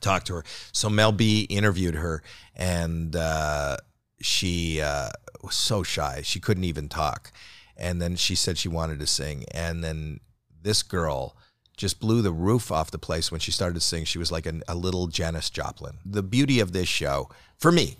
talk 0.00 0.24
to 0.24 0.34
her. 0.36 0.44
So 0.72 0.88
Mel 0.88 1.12
B 1.12 1.42
interviewed 1.50 1.96
her, 1.96 2.22
and 2.56 3.14
uh, 3.14 3.76
she 4.20 4.80
uh, 4.80 5.10
was 5.42 5.54
so 5.54 5.82
shy 5.82 6.22
she 6.24 6.40
couldn't 6.40 6.64
even 6.64 6.88
talk. 6.88 7.30
And 7.76 8.00
then 8.00 8.16
she 8.16 8.34
said 8.34 8.56
she 8.56 8.68
wanted 8.68 8.98
to 9.00 9.06
sing, 9.06 9.44
and 9.52 9.84
then 9.84 10.20
this 10.62 10.82
girl 10.82 11.36
just 11.76 12.00
blew 12.00 12.22
the 12.22 12.32
roof 12.32 12.72
off 12.72 12.90
the 12.90 12.98
place 12.98 13.30
when 13.30 13.40
she 13.40 13.52
started 13.52 13.74
to 13.74 13.80
sing. 13.80 14.04
She 14.04 14.18
was 14.18 14.32
like 14.32 14.46
a, 14.46 14.60
a 14.66 14.74
little 14.74 15.08
Janis 15.08 15.50
Joplin. 15.50 15.98
The 16.04 16.24
beauty 16.24 16.58
of 16.58 16.72
this 16.72 16.88
show, 16.88 17.28
for 17.56 17.70
me, 17.70 17.98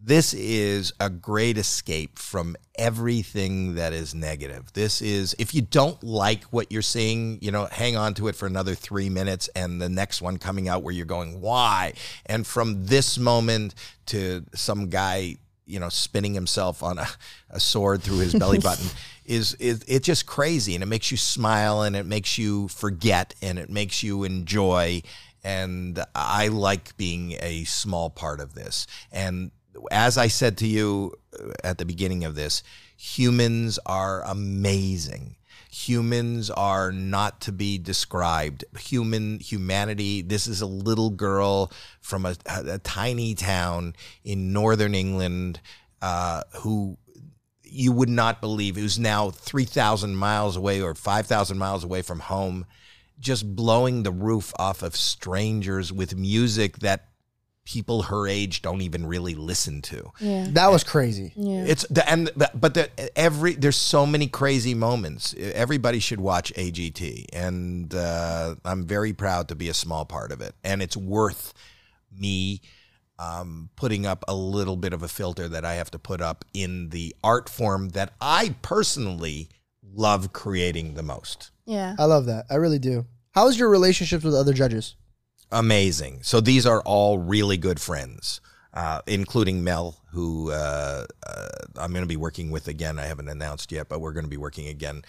this 0.00 0.32
is 0.32 0.92
a 1.00 1.10
great 1.10 1.58
escape 1.58 2.18
from 2.18 2.56
everything 2.76 3.74
that 3.74 3.92
is 3.92 4.14
negative. 4.14 4.72
This 4.72 5.02
is, 5.02 5.34
if 5.38 5.54
you 5.54 5.62
don't 5.62 6.00
like 6.04 6.44
what 6.44 6.70
you're 6.70 6.82
seeing, 6.82 7.38
you 7.42 7.50
know, 7.50 7.66
hang 7.70 7.96
on 7.96 8.14
to 8.14 8.28
it 8.28 8.36
for 8.36 8.46
another 8.46 8.76
three 8.76 9.10
minutes 9.10 9.48
and 9.56 9.82
the 9.82 9.88
next 9.88 10.22
one 10.22 10.38
coming 10.38 10.68
out 10.68 10.84
where 10.84 10.94
you're 10.94 11.04
going, 11.04 11.40
why? 11.40 11.94
And 12.26 12.46
from 12.46 12.86
this 12.86 13.18
moment 13.18 13.74
to 14.06 14.44
some 14.54 14.88
guy, 14.88 15.36
you 15.66 15.80
know, 15.80 15.88
spinning 15.88 16.32
himself 16.32 16.82
on 16.82 16.98
a, 16.98 17.06
a 17.50 17.58
sword 17.58 18.02
through 18.02 18.18
his 18.18 18.34
belly 18.34 18.60
button 18.60 18.86
is, 19.24 19.54
is 19.54 19.84
it's 19.88 20.06
just 20.06 20.26
crazy. 20.26 20.74
And 20.74 20.82
it 20.82 20.86
makes 20.86 21.10
you 21.10 21.16
smile 21.16 21.82
and 21.82 21.96
it 21.96 22.06
makes 22.06 22.38
you 22.38 22.68
forget 22.68 23.34
and 23.42 23.58
it 23.58 23.68
makes 23.68 24.04
you 24.04 24.22
enjoy 24.22 25.02
and 25.44 26.04
I 26.14 26.48
like 26.48 26.96
being 26.96 27.36
a 27.40 27.64
small 27.64 28.10
part 28.10 28.40
of 28.40 28.54
this. 28.54 28.86
And 29.12 29.50
as 29.90 30.18
I 30.18 30.28
said 30.28 30.58
to 30.58 30.66
you 30.66 31.14
uh, 31.38 31.52
at 31.64 31.78
the 31.78 31.84
beginning 31.84 32.24
of 32.24 32.34
this, 32.34 32.62
humans 32.96 33.78
are 33.86 34.22
amazing. 34.22 35.36
Humans 35.70 36.50
are 36.50 36.92
not 36.92 37.40
to 37.42 37.52
be 37.52 37.78
described. 37.78 38.64
Human 38.78 39.38
humanity. 39.38 40.22
This 40.22 40.46
is 40.46 40.60
a 40.60 40.66
little 40.66 41.10
girl 41.10 41.70
from 42.00 42.24
a, 42.24 42.36
a 42.46 42.78
tiny 42.78 43.34
town 43.34 43.94
in 44.24 44.52
northern 44.52 44.94
England 44.94 45.60
uh, 46.00 46.42
who 46.60 46.96
you 47.70 47.92
would 47.92 48.08
not 48.08 48.40
believe 48.40 48.76
who's 48.76 48.98
now 48.98 49.30
3,000 49.30 50.16
miles 50.16 50.56
away 50.56 50.80
or 50.80 50.94
5,000 50.94 51.58
miles 51.58 51.84
away 51.84 52.02
from 52.02 52.20
home, 52.20 52.66
just 53.20 53.54
blowing 53.54 54.02
the 54.02 54.12
roof 54.12 54.52
off 54.58 54.82
of 54.82 54.96
strangers 54.96 55.92
with 55.92 56.16
music 56.16 56.78
that 56.78 57.07
people 57.68 58.04
her 58.04 58.26
age 58.26 58.62
don't 58.62 58.80
even 58.80 59.04
really 59.04 59.34
listen 59.34 59.82
to. 59.82 60.10
Yeah. 60.20 60.46
That 60.52 60.70
was 60.70 60.82
crazy. 60.82 61.32
Yeah. 61.36 61.64
It's 61.66 61.86
the 61.88 62.08
and 62.08 62.30
but 62.54 62.72
the 62.72 62.88
every 63.16 63.52
there's 63.52 63.76
so 63.76 64.06
many 64.06 64.26
crazy 64.26 64.72
moments. 64.72 65.34
Everybody 65.38 65.98
should 65.98 66.18
watch 66.18 66.50
AGT, 66.54 67.26
and 67.34 67.94
uh, 67.94 68.54
I'm 68.64 68.86
very 68.86 69.12
proud 69.12 69.48
to 69.48 69.54
be 69.54 69.68
a 69.68 69.74
small 69.74 70.06
part 70.06 70.32
of 70.32 70.40
it. 70.40 70.54
And 70.64 70.80
it's 70.80 70.96
worth 70.96 71.52
me 72.10 72.62
um, 73.18 73.68
putting 73.76 74.06
up 74.06 74.24
a 74.26 74.34
little 74.34 74.76
bit 74.76 74.94
of 74.94 75.02
a 75.02 75.08
filter 75.08 75.46
that 75.48 75.66
I 75.66 75.74
have 75.74 75.90
to 75.90 75.98
put 75.98 76.22
up 76.22 76.46
in 76.54 76.88
the 76.88 77.14
art 77.22 77.50
form 77.50 77.90
that 77.90 78.14
I 78.18 78.54
personally 78.62 79.50
love 79.82 80.32
creating 80.32 80.94
the 80.94 81.02
most. 81.02 81.50
yeah. 81.66 81.96
I 81.98 82.04
love 82.04 82.26
that. 82.26 82.46
I 82.48 82.54
really 82.54 82.78
do. 82.78 83.04
How's 83.32 83.58
your 83.58 83.68
relationships 83.68 84.24
with 84.24 84.34
other 84.34 84.54
judges? 84.54 84.96
Amazing. 85.50 86.20
So 86.22 86.40
these 86.40 86.66
are 86.66 86.80
all 86.82 87.18
really 87.18 87.56
good 87.56 87.80
friends, 87.80 88.40
uh, 88.74 89.00
including 89.06 89.64
Mel, 89.64 89.98
who 90.12 90.50
uh, 90.50 91.06
uh, 91.26 91.48
I'm 91.76 91.92
going 91.92 92.02
to 92.02 92.08
be 92.08 92.16
working 92.16 92.50
with 92.50 92.68
again. 92.68 92.98
I 92.98 93.06
haven't 93.06 93.28
announced 93.28 93.72
yet, 93.72 93.88
but 93.88 94.00
we're 94.00 94.12
going 94.12 94.26
to 94.26 94.30
be 94.30 94.36
working 94.36 94.68
again 94.68 95.02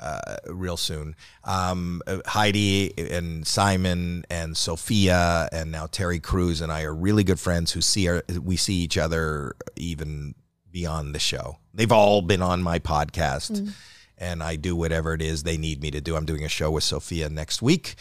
uh, 0.00 0.36
real 0.46 0.76
soon. 0.76 1.16
Um, 1.44 2.02
uh, 2.06 2.18
Heidi 2.26 2.92
and 2.98 3.46
Simon 3.46 4.24
and 4.30 4.56
Sofia 4.56 5.48
and 5.52 5.72
now 5.72 5.86
Terry 5.86 6.20
Crews 6.20 6.60
and 6.60 6.70
I 6.70 6.82
are 6.82 6.94
really 6.94 7.24
good 7.24 7.40
friends 7.40 7.72
who 7.72 7.80
see 7.80 8.08
our, 8.08 8.22
we 8.42 8.56
see 8.56 8.74
each 8.74 8.98
other 8.98 9.56
even 9.76 10.34
beyond 10.70 11.14
the 11.14 11.18
show. 11.18 11.58
They've 11.74 11.90
all 11.90 12.22
been 12.22 12.42
on 12.42 12.62
my 12.62 12.78
podcast. 12.78 13.72
And 14.20 14.42
I 14.42 14.56
do 14.56 14.74
whatever 14.74 15.14
it 15.14 15.22
is 15.22 15.44
they 15.44 15.56
need 15.56 15.80
me 15.80 15.92
to 15.92 16.00
do. 16.00 16.16
I'm 16.16 16.24
doing 16.24 16.44
a 16.44 16.48
show 16.48 16.72
with 16.72 16.82
Sofia 16.82 17.28
next 17.28 17.62
week. 17.62 17.94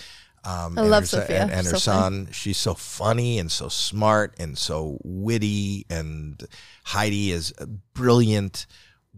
Um, 0.43 0.77
I 0.77 0.81
and 0.81 0.89
love 0.91 1.03
her 1.03 1.07
son- 1.07 1.21
Sofia. 1.21 1.41
And, 1.41 1.51
and 1.51 1.67
her 1.67 1.77
So 1.77 1.91
fun. 1.91 2.25
son, 2.25 2.29
she's 2.31 2.57
so 2.57 2.73
funny 2.73 3.37
and 3.39 3.51
so 3.51 3.67
smart 3.69 4.35
and 4.39 4.57
so 4.57 4.97
witty. 5.03 5.85
And 5.89 6.41
Heidi 6.85 7.31
is 7.31 7.53
brilliant, 7.93 8.65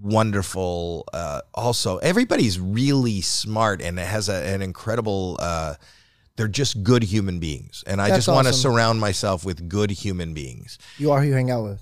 wonderful. 0.01 1.05
Uh, 1.13 1.41
also, 1.53 1.97
everybody's 1.97 2.59
really 2.59 3.21
smart 3.21 3.81
and 3.81 3.99
it 3.99 4.07
has 4.07 4.29
a, 4.29 4.33
an 4.33 4.61
incredible. 4.61 5.37
Uh, 5.39 5.75
they're 6.35 6.47
just 6.47 6.83
good 6.83 7.03
human 7.03 7.39
beings, 7.39 7.83
and 7.85 8.01
I 8.01 8.07
That's 8.07 8.19
just 8.19 8.27
want 8.29 8.45
to 8.45 8.51
awesome. 8.53 8.71
surround 8.71 8.99
myself 9.01 9.43
with 9.43 9.67
good 9.67 9.91
human 9.91 10.33
beings. 10.33 10.77
You 10.97 11.11
are 11.11 11.21
who 11.21 11.27
you 11.27 11.33
hang 11.33 11.51
out 11.51 11.63
with. 11.65 11.81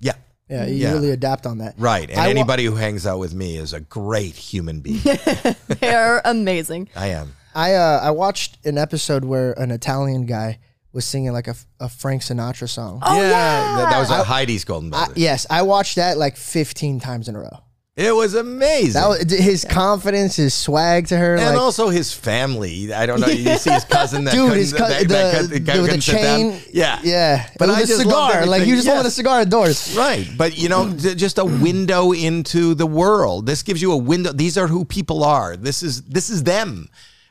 Yeah, 0.00 0.14
Yeah, 0.48 0.66
you 0.66 0.74
Yeah. 0.74 0.92
really 0.94 1.10
adapt 1.12 1.46
on 1.46 1.58
that. 1.58 1.74
right. 1.78 2.10
And 2.10 2.18
I 2.18 2.24
wa- 2.24 2.30
anybody 2.30 2.64
who 2.64 2.74
hangs 2.74 3.06
out 3.06 3.20
with 3.20 3.34
me 3.34 3.56
is 3.56 3.72
a 3.72 3.78
great 3.80 4.34
human 4.34 4.80
being. 4.80 5.00
They're 5.80 6.20
amazing. 6.24 6.88
I 6.96 7.08
am. 7.08 7.36
I 7.54 7.74
uh, 7.74 8.00
I 8.02 8.10
watched 8.10 8.64
an 8.66 8.78
episode 8.78 9.24
where 9.24 9.52
an 9.52 9.70
Italian 9.70 10.26
guy 10.26 10.58
was 10.92 11.04
singing 11.04 11.32
like 11.32 11.48
a, 11.48 11.54
a 11.80 11.88
Frank 11.88 12.22
Sinatra 12.22 12.68
song. 12.68 13.00
Oh, 13.02 13.14
yeah, 13.16 13.22
yeah. 13.30 13.76
That, 13.76 13.90
that 13.90 13.98
was 14.00 14.10
a 14.10 14.24
Heidi's 14.24 14.64
Golden 14.64 14.92
I- 14.94 15.04
Brothers. 15.06 15.16
yes, 15.18 15.46
I 15.50 15.62
watched 15.62 15.96
that 15.96 16.16
like 16.18 16.36
15 16.36 16.98
times 17.00 17.28
in 17.28 17.36
a 17.36 17.40
row. 17.40 17.58
It 17.94 18.14
was 18.14 18.34
amazing. 18.34 18.92
That 18.92 19.08
was 19.08 19.22
his 19.28 19.64
confidence, 19.64 20.36
his 20.36 20.54
swag 20.54 21.08
to 21.08 21.16
her. 21.18 21.34
and 21.34 21.44
like, 21.46 21.58
also 21.58 21.88
his 21.88 22.12
family. 22.12 22.92
I 22.92 23.06
don't 23.06 23.18
know. 23.20 23.26
You 23.26 23.56
see 23.58 23.70
his 23.72 23.84
cousin 23.84 24.22
that 24.24 24.30
dude, 24.34 24.42
couldn't- 24.50 24.58
his 24.58 24.72
co- 24.72 24.86
that- 24.88 25.02
the, 25.02 25.08
that 25.08 25.40
could- 25.40 25.50
the, 25.50 25.58
that 25.58 25.76
with 25.82 25.90
the 25.90 25.98
couldn't 26.12 26.22
down. 26.22 26.52
chain. 26.52 26.62
Yeah, 26.72 27.00
yeah. 27.02 27.48
But 27.58 27.66
But 27.66 27.70
I 27.70 27.80
with 27.80 27.90
a 27.90 27.94
cigar, 27.94 28.46
like 28.46 28.66
you 28.68 28.76
just 28.76 28.86
want 28.86 28.98
Yes. 29.00 29.06
a 29.06 29.10
cigar 29.10 29.40
at 29.40 29.50
doors, 29.50 29.96
Right. 29.96 30.26
But, 30.38 30.56
you 30.56 30.68
know, 30.68 30.90
just 30.94 31.38
a 31.38 31.44
window 31.44 32.12
into 32.12 32.74
the 32.74 32.86
world. 32.86 33.46
This 33.46 33.62
gives 33.64 33.82
you 33.82 33.90
a 33.92 33.96
window. 33.96 34.32
These 34.32 34.56
are 34.56 34.68
who 34.68 34.84
people 34.84 35.24
are. 35.24 35.56
This 35.56 35.82
is 35.82 36.02
this 36.02 36.30
is 36.30 36.44
them. 36.44 36.88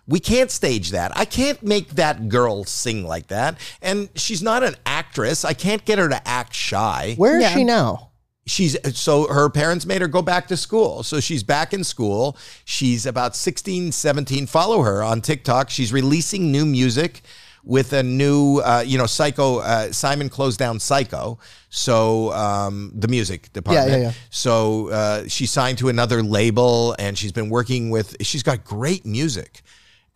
We 0.08 0.20
can't 0.22 0.50
stage 0.50 0.92
that. 0.92 1.12
I 1.18 1.26
can't 1.26 1.62
make 1.62 1.90
that 1.96 2.30
girl 2.30 2.64
sing 2.64 3.06
like 3.06 3.28
that. 3.28 3.58
And 3.82 4.10
she's 4.16 4.42
not 4.42 4.64
an 4.64 4.76
actress. 4.86 5.44
I 5.44 5.54
can't 5.54 5.84
get 5.84 6.00
her 6.00 6.08
to 6.08 6.28
act 6.28 6.54
shy. 6.54 7.16
Where 7.18 7.38
is 7.38 7.42
Yeah. 7.44 7.56
she 7.56 7.64
now? 7.66 8.12
She's 8.46 8.78
so 8.98 9.28
her 9.28 9.50
parents 9.50 9.86
made 9.86 10.00
her 10.02 10.08
go 10.08 10.22
back 10.22 10.48
to 10.48 10.56
school. 10.56 11.04
So 11.04 11.20
she's 11.20 11.44
back 11.44 11.74
in 11.74 11.84
school. 11.84 12.38
She's 12.64 13.06
about 13.06 13.36
16, 13.36 13.92
17. 13.92 14.48
Follow 14.48 14.84
her 14.84 15.04
on 15.04 15.20
TikTok. 15.20 15.70
She's 15.70 15.92
releasing 15.92 16.50
new 16.50 16.66
music 16.66 17.20
with 17.66 17.92
a 17.92 18.02
new, 18.02 18.60
uh, 18.60 18.82
you 18.88 18.98
know, 18.98 19.04
Syco. 19.04 19.60
Uh, 19.62 19.92
Simon 19.92 20.30
closed 20.30 20.58
down 20.58 20.78
Syco. 20.78 21.38
So 21.70 22.32
um, 22.32 22.94
the 22.96 23.10
music 23.10 23.52
department. 23.52 23.90
yeah, 23.92 23.98
yeah. 23.98 24.12
So 24.30 24.88
uh, 24.92 25.28
she 25.28 25.46
signed 25.46 25.78
to 25.80 25.90
another 25.90 26.24
label 26.24 26.96
and 26.98 27.18
she's 27.18 27.34
been 27.34 27.50
working 27.50 27.90
with, 27.90 28.16
she's 28.26 28.44
got 28.44 28.64
great 28.64 29.06
music. 29.06 29.62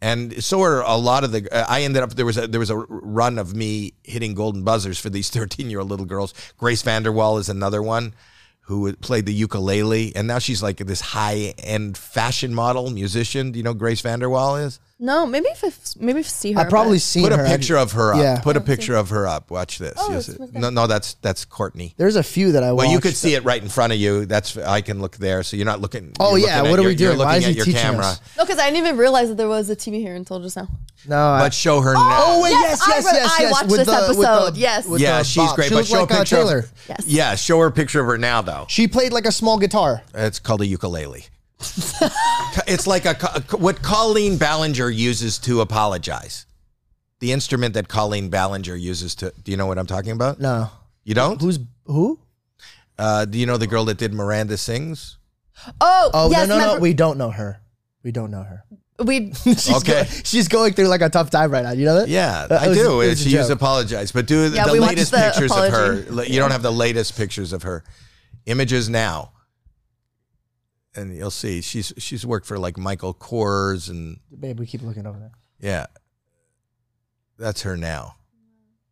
And 0.02 0.44
so 0.44 0.62
are 0.64 0.82
a 0.82 0.96
lot 0.96 1.24
of 1.24 1.32
the. 1.32 1.48
Uh, 1.52 1.66
I 1.70 1.84
ended 1.84 2.02
up 2.02 2.16
there 2.16 2.26
was 2.26 2.38
a 2.38 2.48
there 2.48 2.60
was 2.60 2.72
a 2.72 2.78
run 2.78 3.38
of 3.38 3.56
me 3.56 3.94
hitting 4.04 4.34
golden 4.34 4.64
buzzers 4.64 5.00
for 5.00 5.10
these 5.10 5.30
thirteen 5.38 5.70
year 5.70 5.80
old 5.80 5.90
little 5.90 6.06
girls. 6.06 6.34
Grace 6.58 6.82
VanderWaal 6.82 7.40
is 7.40 7.50
another 7.50 7.84
one 7.84 8.14
who 8.62 8.94
played 8.98 9.26
the 9.26 9.34
ukulele, 9.34 10.16
and 10.16 10.28
now 10.28 10.40
she's 10.40 10.64
like 10.64 10.78
this 10.78 11.02
high 11.02 11.54
end 11.60 11.98
fashion 11.98 12.54
model 12.54 12.90
musician. 12.90 13.52
Do 13.52 13.60
you 13.60 13.64
know 13.64 13.74
Grace 13.74 14.02
VanderWaal 14.02 14.64
is? 14.66 14.80
No, 15.04 15.26
maybe 15.26 15.48
if 15.50 15.64
I- 15.64 15.72
maybe 16.00 16.20
if 16.20 16.28
I 16.28 16.30
see 16.30 16.52
her. 16.52 16.60
I 16.62 16.66
probably 16.66 16.98
but- 16.98 17.02
seen 17.02 17.24
Put 17.24 17.34
her. 17.34 17.44
a 17.44 17.48
picture 17.50 17.76
of 17.76 17.92
her 17.94 18.14
up. 18.14 18.20
Yeah. 18.22 18.40
Put 18.40 18.56
a 18.56 18.62
picture 18.62 18.96
of 18.96 19.10
her 19.10 19.28
up. 19.28 19.50
Watch 19.50 19.80
this. 19.80 19.96
Oh, 19.98 20.10
You'll 20.10 20.18
it's 20.20 20.28
see- 20.28 20.38
with 20.40 20.54
no, 20.54 20.70
no, 20.70 20.86
that's 20.86 21.16
that's 21.24 21.44
Courtney. 21.44 21.96
There's 21.98 22.16
a 22.16 22.22
few 22.24 22.52
that 22.52 22.62
I 22.62 22.68
Well, 22.68 22.86
watched. 22.86 22.92
you 22.92 23.00
could 23.00 23.18
see 23.18 23.34
it 23.34 23.44
right 23.44 23.62
in 23.62 23.68
front 23.68 23.94
of 23.94 24.00
you. 24.00 24.28
That's 24.28 24.56
I 24.58 24.82
can 24.82 25.02
look 25.02 25.18
there, 25.18 25.42
so 25.42 25.58
you're 25.58 25.66
not 25.66 25.82
looking. 25.82 26.12
Oh, 26.20 26.36
you're 26.36 26.48
yeah, 26.50 26.58
looking 26.58 26.70
what 26.72 26.80
at 26.80 26.86
are 26.86 26.88
we 26.88 26.94
your- 26.94 27.00
You're 27.00 27.16
doing? 27.16 27.18
Why 27.28 27.34
looking 27.38 27.38
is 27.42 27.46
at 27.46 27.50
he 27.50 27.56
your 27.58 27.66
teaching 27.66 27.82
camera. 27.82 28.06
us? 28.06 28.20
No, 28.38 28.44
because 28.46 28.60
I 28.60 28.66
didn't 28.70 28.78
even 28.86 28.98
realize 28.98 29.30
that 29.30 29.38
there 29.38 29.48
was 29.50 29.70
a 29.72 29.76
TV 29.76 30.00
here 30.02 30.14
until 30.14 30.40
just 30.40 30.56
now. 30.56 30.68
No, 31.08 31.18
I, 31.32 31.40
But 31.40 31.54
show 31.56 31.82
her 31.82 31.96
now. 31.96 32.18
oh 32.24 32.42
wait, 32.44 32.52
Yes, 32.52 32.80
yes, 32.88 32.88
yes, 32.88 33.06
I 33.08 33.12
re- 33.12 33.18
yes, 33.18 33.32
I 33.40 33.42
yes. 33.42 33.52
watched 33.52 33.70
this 33.70 33.74
the, 33.74 33.80
with 33.80 33.90
episode, 34.28 34.54
the- 34.54 34.60
yes. 34.60 34.86
with 34.86 35.02
yeah, 35.02 35.18
the 35.18 35.24
she's 35.24 35.36
bob. 35.38 35.56
great. 35.56 35.66
She 35.66 35.70
but 35.72 35.76
looked 35.78 35.90
show 35.90 36.00
like 36.02 36.12
a 36.12 36.14
uh, 36.14 36.20
picture. 36.20 36.36
Taylor. 36.36 36.58
Of, 36.60 36.72
Yes. 36.90 37.04
Yeah, 37.08 37.36
show 37.36 37.58
her 37.60 37.66
a 37.66 37.72
picture 37.72 38.02
of 38.02 38.06
her 38.06 38.18
now, 38.20 38.44
though. 38.44 38.66
She 38.70 38.88
played 38.88 39.12
like 39.12 39.26
a 39.26 39.32
small 39.32 39.58
guitar. 39.58 40.04
It's 40.14 40.38
called 40.38 40.62
a 40.62 40.68
ukulele. 40.68 41.26
it's 42.68 42.88
like 42.88 43.06
a 43.06 43.16
co- 43.16 43.58
what 43.58 43.82
Colleen 43.82 44.38
Ballinger 44.38 44.90
uses 44.90 45.38
to 45.40 45.62
apologize. 45.62 46.46
The 47.20 47.32
instrument 47.32 47.76
that 47.76 47.88
Colleen 47.88 48.30
Ballinger 48.30 48.76
uses 48.76 49.16
to. 49.16 49.34
Do 49.44 49.52
you 49.52 49.58
know 49.58 49.68
what 49.68 49.78
I'm 49.78 49.88
talking 49.88 50.12
about? 50.12 50.40
No, 50.40 50.70
You 51.04 51.14
don't? 51.14 51.40
who's 51.40 51.60
who? 51.86 52.20
Uh, 52.98 53.26
do 53.26 53.38
you 53.38 53.46
know 53.46 53.58
the 53.58 53.68
girl 53.68 53.86
that 53.86 53.98
did 53.98 54.14
Miranda 54.14 54.58
Sings? 54.58 55.18
Oh, 55.80 56.10
Oh 56.14 56.32
yes, 56.32 56.48
no, 56.48 56.58
no, 56.58 56.74
no. 56.76 56.80
We 56.80 56.94
don't 56.94 57.18
know 57.18 57.30
her. 57.30 57.62
We 58.04 58.12
don't 58.12 58.32
know 58.32 58.44
her. 58.44 58.64
we 59.04 59.34
She's 59.44 59.70
Okay. 59.78 60.04
go- 60.04 60.10
she's 60.24 60.48
going 60.48 60.74
through 60.74 60.88
like 60.88 61.02
a 61.02 61.10
tough 61.10 61.30
time 61.30 61.52
right 61.52 61.64
now. 61.64 61.72
You 61.72 61.86
know 61.86 61.96
that? 62.00 62.08
Yeah, 62.10 62.48
That 62.48 62.62
I 62.64 62.68
was- 62.70 62.78
do. 62.78 62.98
was 62.98 63.22
she 63.22 63.30
used 63.30 63.48
to 63.48 63.54
apologize, 63.54 64.12
but 64.12 64.26
do 64.26 64.50
Yeah, 64.52 64.66
the 64.66 64.74
we 64.74 64.80
watched 64.80 64.90
latest 64.92 65.12
the 65.12 65.18
pictures 65.18 65.52
of 65.52 65.72
her. 65.72 66.24
You 66.26 66.40
don't 66.40 66.52
have 66.52 66.64
the 66.64 66.72
latest 66.72 67.16
pictures 67.16 67.54
of 67.54 67.64
her. 67.64 67.84
Images 68.48 68.90
now, 68.90 69.34
and 70.96 71.16
you'll 71.16 71.32
see 71.32 71.62
she's 71.62 71.94
she's 71.98 72.26
worked 72.26 72.46
for 72.46 72.58
like 72.60 72.78
Michael 72.78 73.14
Kors 73.14 73.90
and 73.90 74.20
Babe, 74.38 74.60
we 74.60 74.66
keep 74.66 74.82
looking 74.82 75.08
over 75.08 75.20
there. 75.20 75.32
Yeah. 75.60 75.86
That's 77.38 77.62
her 77.64 77.78
now. 77.78 78.16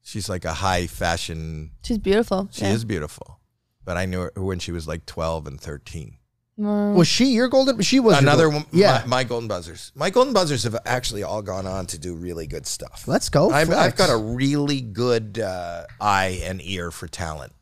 She's 0.01 0.27
like 0.29 0.45
a 0.45 0.53
high 0.53 0.87
fashion. 0.87 1.71
she's 1.83 1.97
beautiful. 1.99 2.49
She 2.51 2.63
yeah. 2.63 2.73
is 2.73 2.83
beautiful. 2.83 3.39
But 3.85 3.97
I 3.97 4.05
knew 4.05 4.21
her 4.21 4.31
when 4.35 4.59
she 4.59 4.71
was 4.71 4.87
like 4.87 5.05
12 5.05 5.47
and 5.47 5.61
13. 5.61 6.17
Mm. 6.59 6.95
Was 6.95 7.07
she 7.07 7.25
your 7.27 7.47
golden? 7.47 7.79
She 7.81 7.99
was 7.99 8.17
Another 8.17 8.49
golden- 8.49 8.63
one. 8.63 8.69
Yeah. 8.73 9.01
My, 9.05 9.07
my 9.07 9.23
Golden 9.23 9.47
Buzzers. 9.47 9.91
My 9.95 10.09
Golden 10.09 10.33
Buzzers 10.33 10.63
have 10.63 10.77
actually 10.85 11.23
all 11.23 11.41
gone 11.41 11.65
on 11.65 11.85
to 11.87 11.97
do 11.97 12.15
really 12.15 12.47
good 12.47 12.65
stuff. 12.65 13.07
Let's 13.07 13.29
go. 13.29 13.49
I've, 13.49 13.71
I've 13.71 13.95
got 13.95 14.09
a 14.09 14.17
really 14.17 14.81
good 14.81 15.39
uh, 15.39 15.85
eye 16.01 16.41
and 16.43 16.61
ear 16.61 16.91
for 16.91 17.07
talent. 17.07 17.53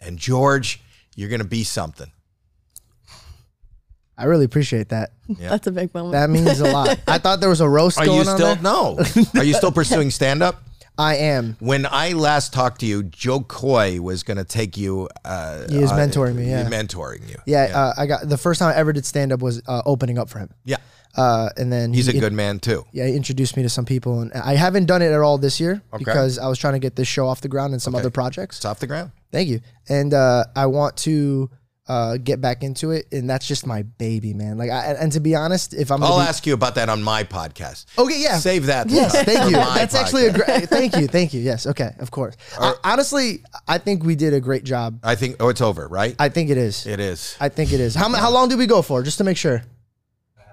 And 0.00 0.18
George, 0.18 0.80
you're 1.14 1.28
going 1.28 1.42
to 1.42 1.46
be 1.46 1.64
something. 1.64 2.10
I 4.18 4.24
really 4.24 4.44
appreciate 4.44 4.88
that. 4.90 5.10
Yeah. 5.26 5.50
That's 5.50 5.66
a 5.66 5.72
big 5.72 5.92
moment. 5.94 6.12
That 6.12 6.30
means 6.30 6.60
a 6.60 6.70
lot. 6.70 6.98
I 7.06 7.18
thought 7.18 7.40
there 7.40 7.48
was 7.50 7.60
a 7.60 7.68
roast 7.68 7.98
Are 7.98 8.06
going 8.06 8.24
you 8.24 8.30
on 8.30 8.36
still? 8.36 8.54
there. 8.54 8.62
No. 8.62 8.98
Are 9.40 9.44
you 9.44 9.54
still 9.54 9.72
pursuing 9.72 10.10
stand 10.10 10.42
up? 10.42 10.62
I 10.98 11.16
am. 11.16 11.56
When 11.60 11.84
I 11.84 12.12
last 12.12 12.54
talked 12.54 12.80
to 12.80 12.86
you, 12.86 13.02
Jo 13.02 13.40
Koy 13.40 14.00
was 14.00 14.22
going 14.22 14.38
to 14.38 14.44
take 14.44 14.78
you. 14.78 15.10
Uh, 15.26 15.66
He 15.68 15.76
was 15.76 15.92
uh, 15.92 15.96
mentoring 15.96 16.36
me, 16.36 16.48
yeah. 16.48 16.64
mentoring 16.64 17.28
you. 17.28 17.36
Yeah, 17.44 17.64
Uh, 17.74 17.92
I 17.98 18.06
got 18.06 18.26
the 18.26 18.38
first 18.38 18.60
time 18.60 18.70
I 18.70 18.76
ever 18.76 18.94
did 18.94 19.04
stand 19.04 19.30
up 19.32 19.40
was 19.40 19.60
uh, 19.66 19.82
opening 19.84 20.16
up 20.18 20.30
for 20.30 20.38
him. 20.38 20.50
yeah. 20.64 20.78
Uh, 21.14 21.48
and 21.56 21.72
then 21.72 21.94
He's 21.94 22.08
a 22.08 22.12
he, 22.12 22.20
good 22.20 22.34
man 22.34 22.58
too. 22.58 22.84
Yeah, 22.92 23.06
he 23.06 23.16
introduced 23.16 23.56
me 23.56 23.62
to 23.62 23.70
some 23.70 23.86
people, 23.86 24.20
and 24.20 24.30
I 24.34 24.54
haven't 24.54 24.84
done 24.84 25.00
it 25.00 25.12
at 25.12 25.20
all 25.20 25.38
this 25.38 25.58
year 25.58 25.80
Okay. 25.94 26.04
because 26.04 26.38
I 26.38 26.46
was 26.46 26.58
trying 26.58 26.74
to 26.74 26.78
get 26.78 26.94
this 26.96 27.08
show 27.08 27.26
off 27.26 27.40
the 27.40 27.48
ground 27.48 27.72
and 27.72 27.80
some 27.80 27.94
Okay. 27.94 28.00
other 28.02 28.10
projects. 28.10 28.56
It's 28.58 28.66
off 28.66 28.80
the 28.80 28.86
ground. 28.86 29.12
Thank 29.32 29.48
you. 29.48 29.60
And 29.88 30.12
uh, 30.12 30.44
I 30.54 30.66
want 30.66 30.98
to 30.98 31.48
uh, 31.88 32.16
get 32.16 32.40
back 32.40 32.62
into 32.62 32.90
it, 32.90 33.06
and 33.12 33.28
that's 33.30 33.46
just 33.46 33.66
my 33.66 33.82
baby, 33.82 34.34
man. 34.34 34.58
Like, 34.58 34.70
I, 34.70 34.92
and 34.92 35.12
to 35.12 35.20
be 35.20 35.34
honest, 35.34 35.74
if 35.74 35.90
I'm, 35.90 36.02
I'll 36.02 36.18
be- 36.18 36.26
ask 36.26 36.46
you 36.46 36.54
about 36.54 36.74
that 36.74 36.88
on 36.88 37.02
my 37.02 37.24
podcast. 37.24 37.86
Okay, 37.98 38.20
yeah. 38.20 38.38
Save 38.38 38.66
that. 38.66 38.90
Yes, 38.90 39.12
thank 39.24 39.50
you. 39.50 39.56
my 39.56 39.78
That's 39.78 39.94
actually 39.94 40.26
a 40.26 40.32
great. 40.32 40.68
Thank 40.68 40.96
you, 40.96 41.06
thank 41.06 41.32
you. 41.32 41.40
Yes, 41.40 41.66
okay, 41.66 41.94
of 41.98 42.10
course. 42.10 42.36
I, 42.58 42.74
honestly, 42.84 43.42
I 43.68 43.78
think 43.78 44.04
we 44.04 44.16
did 44.16 44.34
a 44.34 44.40
great 44.40 44.64
job. 44.64 44.98
I 45.02 45.14
think. 45.14 45.36
Oh, 45.40 45.48
it's 45.48 45.60
over, 45.60 45.86
right? 45.86 46.16
I 46.18 46.28
think 46.28 46.50
it 46.50 46.58
is. 46.58 46.86
it 46.86 47.00
is 47.00 47.36
I 47.40 47.48
think 47.48 47.72
it 47.72 47.80
is. 47.80 47.94
How 47.94 48.08
how 48.12 48.30
long 48.30 48.48
did 48.48 48.58
we 48.58 48.66
go 48.66 48.82
for? 48.82 49.02
Just 49.02 49.18
to 49.18 49.24
make 49.24 49.36
sure. 49.36 49.62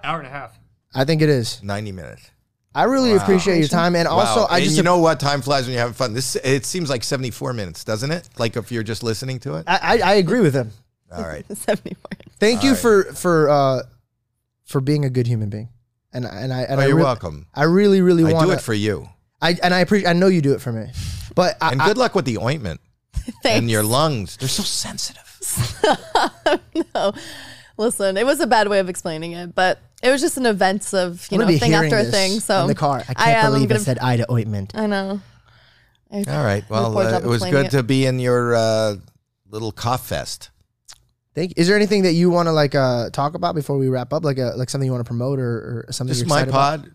Hour 0.03 0.19
and 0.19 0.27
a 0.27 0.31
half. 0.31 0.57
I 0.93 1.05
think 1.05 1.21
it 1.21 1.29
is. 1.29 1.63
ninety 1.63 1.91
minutes. 1.91 2.29
I 2.75 2.85
really 2.85 3.15
appreciate 3.15 3.59
your 3.59 3.67
time, 3.67 3.95
and 3.95 4.07
also 4.07 4.41
wow. 4.41 4.47
I 4.49 4.57
And 4.57 4.65
just 4.65 4.77
you 4.77 4.83
know 4.83 4.97
what? 4.97 5.19
Time 5.19 5.41
flies 5.41 5.65
when 5.65 5.73
you're 5.73 5.81
having 5.81 5.93
fun. 5.93 6.13
This 6.13 6.35
it 6.37 6.65
seems 6.65 6.89
like 6.89 7.03
seventy 7.03 7.29
four 7.29 7.53
minutes, 7.53 7.83
doesn't 7.83 8.11
it? 8.11 8.27
Like 8.37 8.57
if 8.57 8.71
you're 8.71 8.83
just 8.83 9.03
listening 9.03 9.39
to 9.41 9.55
it. 9.55 9.65
I, 9.67 9.77
I 9.77 10.11
I 10.11 10.13
agree 10.15 10.39
with 10.41 10.55
him. 10.55 10.71
All 11.15 11.23
right. 11.23 11.45
74. 11.57 11.95
Thank 12.39 12.63
you 12.63 12.71
right. 12.71 12.79
for 12.79 13.03
for 13.13 13.49
uh 13.49 13.83
for 14.65 14.81
being 14.81 15.05
a 15.05 15.09
good 15.09 15.27
human 15.27 15.49
being, 15.49 15.69
and 16.13 16.25
and 16.25 16.53
I 16.53 16.61
and 16.63 16.79
Oh, 16.79 16.83
I 16.83 16.87
you're 16.87 16.95
re- 16.97 17.03
welcome. 17.03 17.47
I 17.53 17.63
really 17.63 18.01
really 18.01 18.25
I 18.25 18.33
want 18.33 18.47
do 18.47 18.53
it 18.53 18.61
for 18.61 18.73
you. 18.73 19.07
I 19.41 19.57
and 19.61 19.73
I 19.73 19.79
appreciate. 19.79 20.09
I 20.09 20.13
know 20.13 20.27
you 20.27 20.41
do 20.41 20.53
it 20.53 20.61
for 20.61 20.71
me, 20.71 20.87
but 21.35 21.57
I, 21.61 21.71
And 21.73 21.81
I- 21.81 21.87
good 21.87 21.97
luck 21.97 22.15
with 22.15 22.25
the 22.25 22.37
ointment 22.37 22.79
Thanks. 23.43 23.45
and 23.59 23.69
your 23.69 23.83
lungs. 23.83 24.37
They're 24.37 24.47
so 24.49 24.63
sensitive. 24.63 25.19
no. 26.95 27.13
Listen, 27.77 28.17
it 28.17 28.25
was 28.25 28.39
a 28.39 28.47
bad 28.47 28.67
way 28.67 28.79
of 28.79 28.87
explaining 28.87 29.31
it, 29.33 29.55
but 29.55 29.79
it 30.03 30.09
was 30.11 30.21
just 30.21 30.37
an 30.37 30.45
event 30.45 30.93
of, 30.93 31.27
you 31.31 31.35
I'm 31.35 31.39
know, 31.39 31.45
gonna 31.45 31.53
be 31.55 31.59
thing 31.59 31.71
hearing 31.71 31.85
after 31.91 31.97
a 31.99 32.03
this 32.03 32.11
thing. 32.13 32.39
So 32.39 32.61
in 32.61 32.67
the 32.67 32.75
car, 32.75 32.99
I 33.09 33.13
can't 33.13 33.19
am, 33.29 33.45
I'm 33.47 33.51
believe 33.53 33.69
gonna- 33.69 33.81
it 33.81 33.83
said 33.83 33.99
Ida 33.99 34.31
ointment. 34.31 34.73
I 34.75 34.85
know. 34.85 35.21
I- 36.11 36.23
All 36.27 36.43
right. 36.43 36.63
Well, 36.69 36.93
poor 36.93 37.03
uh, 37.03 37.11
job 37.11 37.23
it 37.23 37.27
was 37.27 37.41
explaining 37.41 37.61
good 37.71 37.73
it. 37.73 37.77
to 37.77 37.83
be 37.83 38.05
in 38.05 38.19
your 38.19 38.53
uh, 38.55 38.95
little 39.49 39.71
cough 39.71 40.07
fest. 40.07 40.51
Thank 41.35 41.51
you. 41.51 41.55
Is 41.57 41.67
there 41.67 41.75
anything 41.75 42.03
that 42.03 42.13
you 42.13 42.29
want 42.29 42.47
to 42.47 42.51
like 42.51 42.75
uh 42.75 43.09
talk 43.09 43.33
about 43.33 43.55
before 43.55 43.77
we 43.77 43.89
wrap 43.89 44.13
up? 44.13 44.23
Like 44.23 44.37
a 44.37 44.53
like 44.55 44.69
something 44.69 44.85
you 44.85 44.91
want 44.91 45.03
to 45.03 45.09
promote 45.09 45.39
or, 45.39 45.85
or 45.87 45.91
something? 45.91 46.13
Just 46.13 46.21
you're 46.21 46.29
my 46.29 46.43
excited 46.43 46.49
about? 46.49 46.81
pod. 46.83 46.91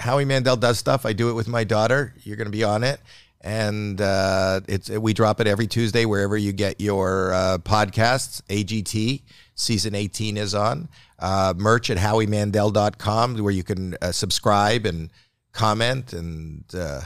Howie 0.00 0.24
Mandel 0.24 0.56
does 0.56 0.78
stuff. 0.78 1.04
I 1.04 1.12
do 1.12 1.30
it 1.30 1.34
with 1.34 1.48
my 1.48 1.64
daughter. 1.64 2.14
You're 2.22 2.36
going 2.36 2.46
to 2.46 2.52
be 2.52 2.64
on 2.64 2.84
it, 2.84 3.00
and 3.40 4.00
uh, 4.00 4.60
it's 4.66 4.88
we 4.90 5.12
drop 5.12 5.40
it 5.40 5.46
every 5.46 5.66
Tuesday 5.66 6.04
wherever 6.04 6.36
you 6.36 6.52
get 6.52 6.80
your 6.80 7.32
uh, 7.32 7.58
podcasts. 7.58 8.42
AGT 8.48 9.22
season 9.54 9.94
18 9.94 10.36
is 10.36 10.54
on. 10.54 10.88
Uh, 11.18 11.52
merch 11.56 11.90
at 11.90 11.98
howiemandel.com 11.98 13.36
where 13.38 13.52
you 13.52 13.64
can 13.64 13.96
uh, 14.00 14.12
subscribe 14.12 14.86
and 14.86 15.10
comment 15.52 16.12
and 16.12 16.64
uh, 16.74 17.02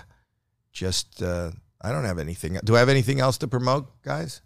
just. 0.73 1.23
Uh, 1.23 1.51
I 1.85 1.91
don't 1.91 2.05
have 2.05 2.21
anything. 2.21 2.61
Do 2.63 2.77
I 2.77 2.79
have 2.79 2.89
anything 2.89 3.19
else 3.19 3.39
to 3.39 3.49
promote, 3.49 4.03
guys? 4.03 4.42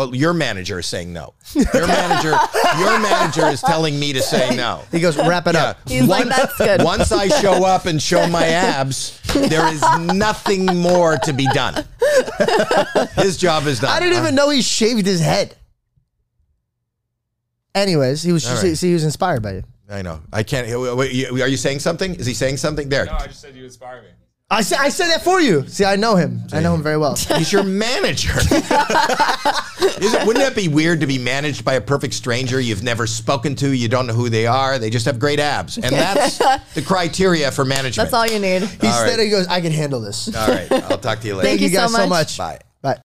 Well, 0.00 0.14
your 0.14 0.32
manager 0.32 0.78
is 0.78 0.86
saying 0.86 1.12
no. 1.12 1.34
Your 1.54 1.86
manager, 1.86 2.34
your 2.78 2.98
manager 3.00 3.48
is 3.48 3.60
telling 3.60 4.00
me 4.00 4.14
to 4.14 4.22
say 4.22 4.56
no. 4.56 4.80
He 4.90 4.98
goes 4.98 5.14
wrap 5.18 5.46
it 5.46 5.54
Yeah. 5.56 5.64
up. 5.64 5.78
He's 5.86 6.04
like, 6.06 6.24
that's 6.26 6.56
good. 6.56 6.82
Once 6.82 7.12
I 7.12 7.28
show 7.28 7.66
up 7.66 7.84
and 7.84 8.00
show 8.00 8.26
my 8.26 8.46
abs, 8.46 9.20
there 9.34 9.70
is 9.70 9.82
nothing 10.00 10.64
more 10.64 11.18
to 11.18 11.34
be 11.34 11.46
done. 11.52 11.84
His 13.16 13.36
job 13.36 13.66
is 13.66 13.80
done. 13.80 13.90
I 13.90 14.00
didn't 14.00 14.14
even 14.14 14.38
uh-huh. 14.38 14.46
know 14.46 14.48
he 14.48 14.62
shaved 14.62 15.04
his 15.04 15.20
head. 15.20 15.54
Anyways, 17.74 18.22
he 18.22 18.32
was 18.32 18.46
All 18.46 18.52
just, 18.52 18.64
right. 18.64 18.78
see, 18.78 18.88
he 18.88 18.94
was 18.94 19.04
inspired 19.04 19.42
by 19.42 19.52
you. 19.52 19.64
I 19.90 20.00
know. 20.00 20.22
I 20.32 20.44
can't. 20.44 20.66
wait, 20.96 21.12
you- 21.12 21.42
Are 21.42 21.48
you 21.48 21.58
saying 21.58 21.80
something? 21.80 22.14
Is 22.14 22.24
he 22.24 22.32
saying 22.32 22.56
something? 22.56 22.88
There. 22.88 23.04
No, 23.04 23.12
I 23.12 23.26
just 23.26 23.42
said 23.42 23.54
you 23.54 23.64
inspire 23.64 24.00
me. 24.00 24.08
I 24.52 24.62
said 24.62 24.78
I 24.80 24.88
said 24.88 25.08
that 25.08 25.22
for 25.22 25.40
you. 25.40 25.66
See, 25.68 25.84
I 25.84 25.94
know 25.94 26.16
him. 26.16 26.42
I 26.52 26.58
know 26.60 26.74
him 26.74 26.82
very 26.82 26.96
well. 26.96 27.14
He's 27.36 27.52
your 27.52 27.62
manager. 27.62 28.32
Is 28.40 30.14
it, 30.14 30.26
wouldn't 30.26 30.44
that 30.44 30.54
be 30.56 30.66
weird 30.66 31.00
to 31.00 31.06
be 31.06 31.18
managed 31.18 31.64
by 31.64 31.74
a 31.74 31.80
perfect 31.80 32.14
stranger 32.14 32.60
you've 32.60 32.82
never 32.82 33.06
spoken 33.06 33.54
to? 33.56 33.70
You 33.70 33.88
don't 33.88 34.06
know 34.06 34.12
who 34.12 34.28
they 34.28 34.46
are. 34.46 34.78
They 34.78 34.90
just 34.90 35.06
have 35.06 35.18
great 35.18 35.38
abs, 35.38 35.76
and 35.78 35.94
that's 35.94 36.38
the 36.74 36.82
criteria 36.82 37.50
for 37.52 37.64
management. 37.64 38.10
That's 38.10 38.14
all 38.14 38.26
you 38.26 38.40
need. 38.40 38.62
He 38.62 38.86
All 38.86 38.92
said 38.92 39.16
right. 39.18 39.24
he 39.24 39.30
goes, 39.30 39.46
I 39.46 39.60
can 39.60 39.72
handle 39.72 40.00
this. 40.00 40.34
All 40.34 40.48
right. 40.48 40.70
I'll 40.72 40.98
talk 40.98 41.20
to 41.20 41.26
you 41.28 41.36
later. 41.36 41.48
Thank 41.48 41.60
you 41.60 41.68
so 41.68 41.76
guys 41.76 41.92
so 41.92 41.98
much. 41.98 42.08
much. 42.08 42.38
Bye. 42.38 42.60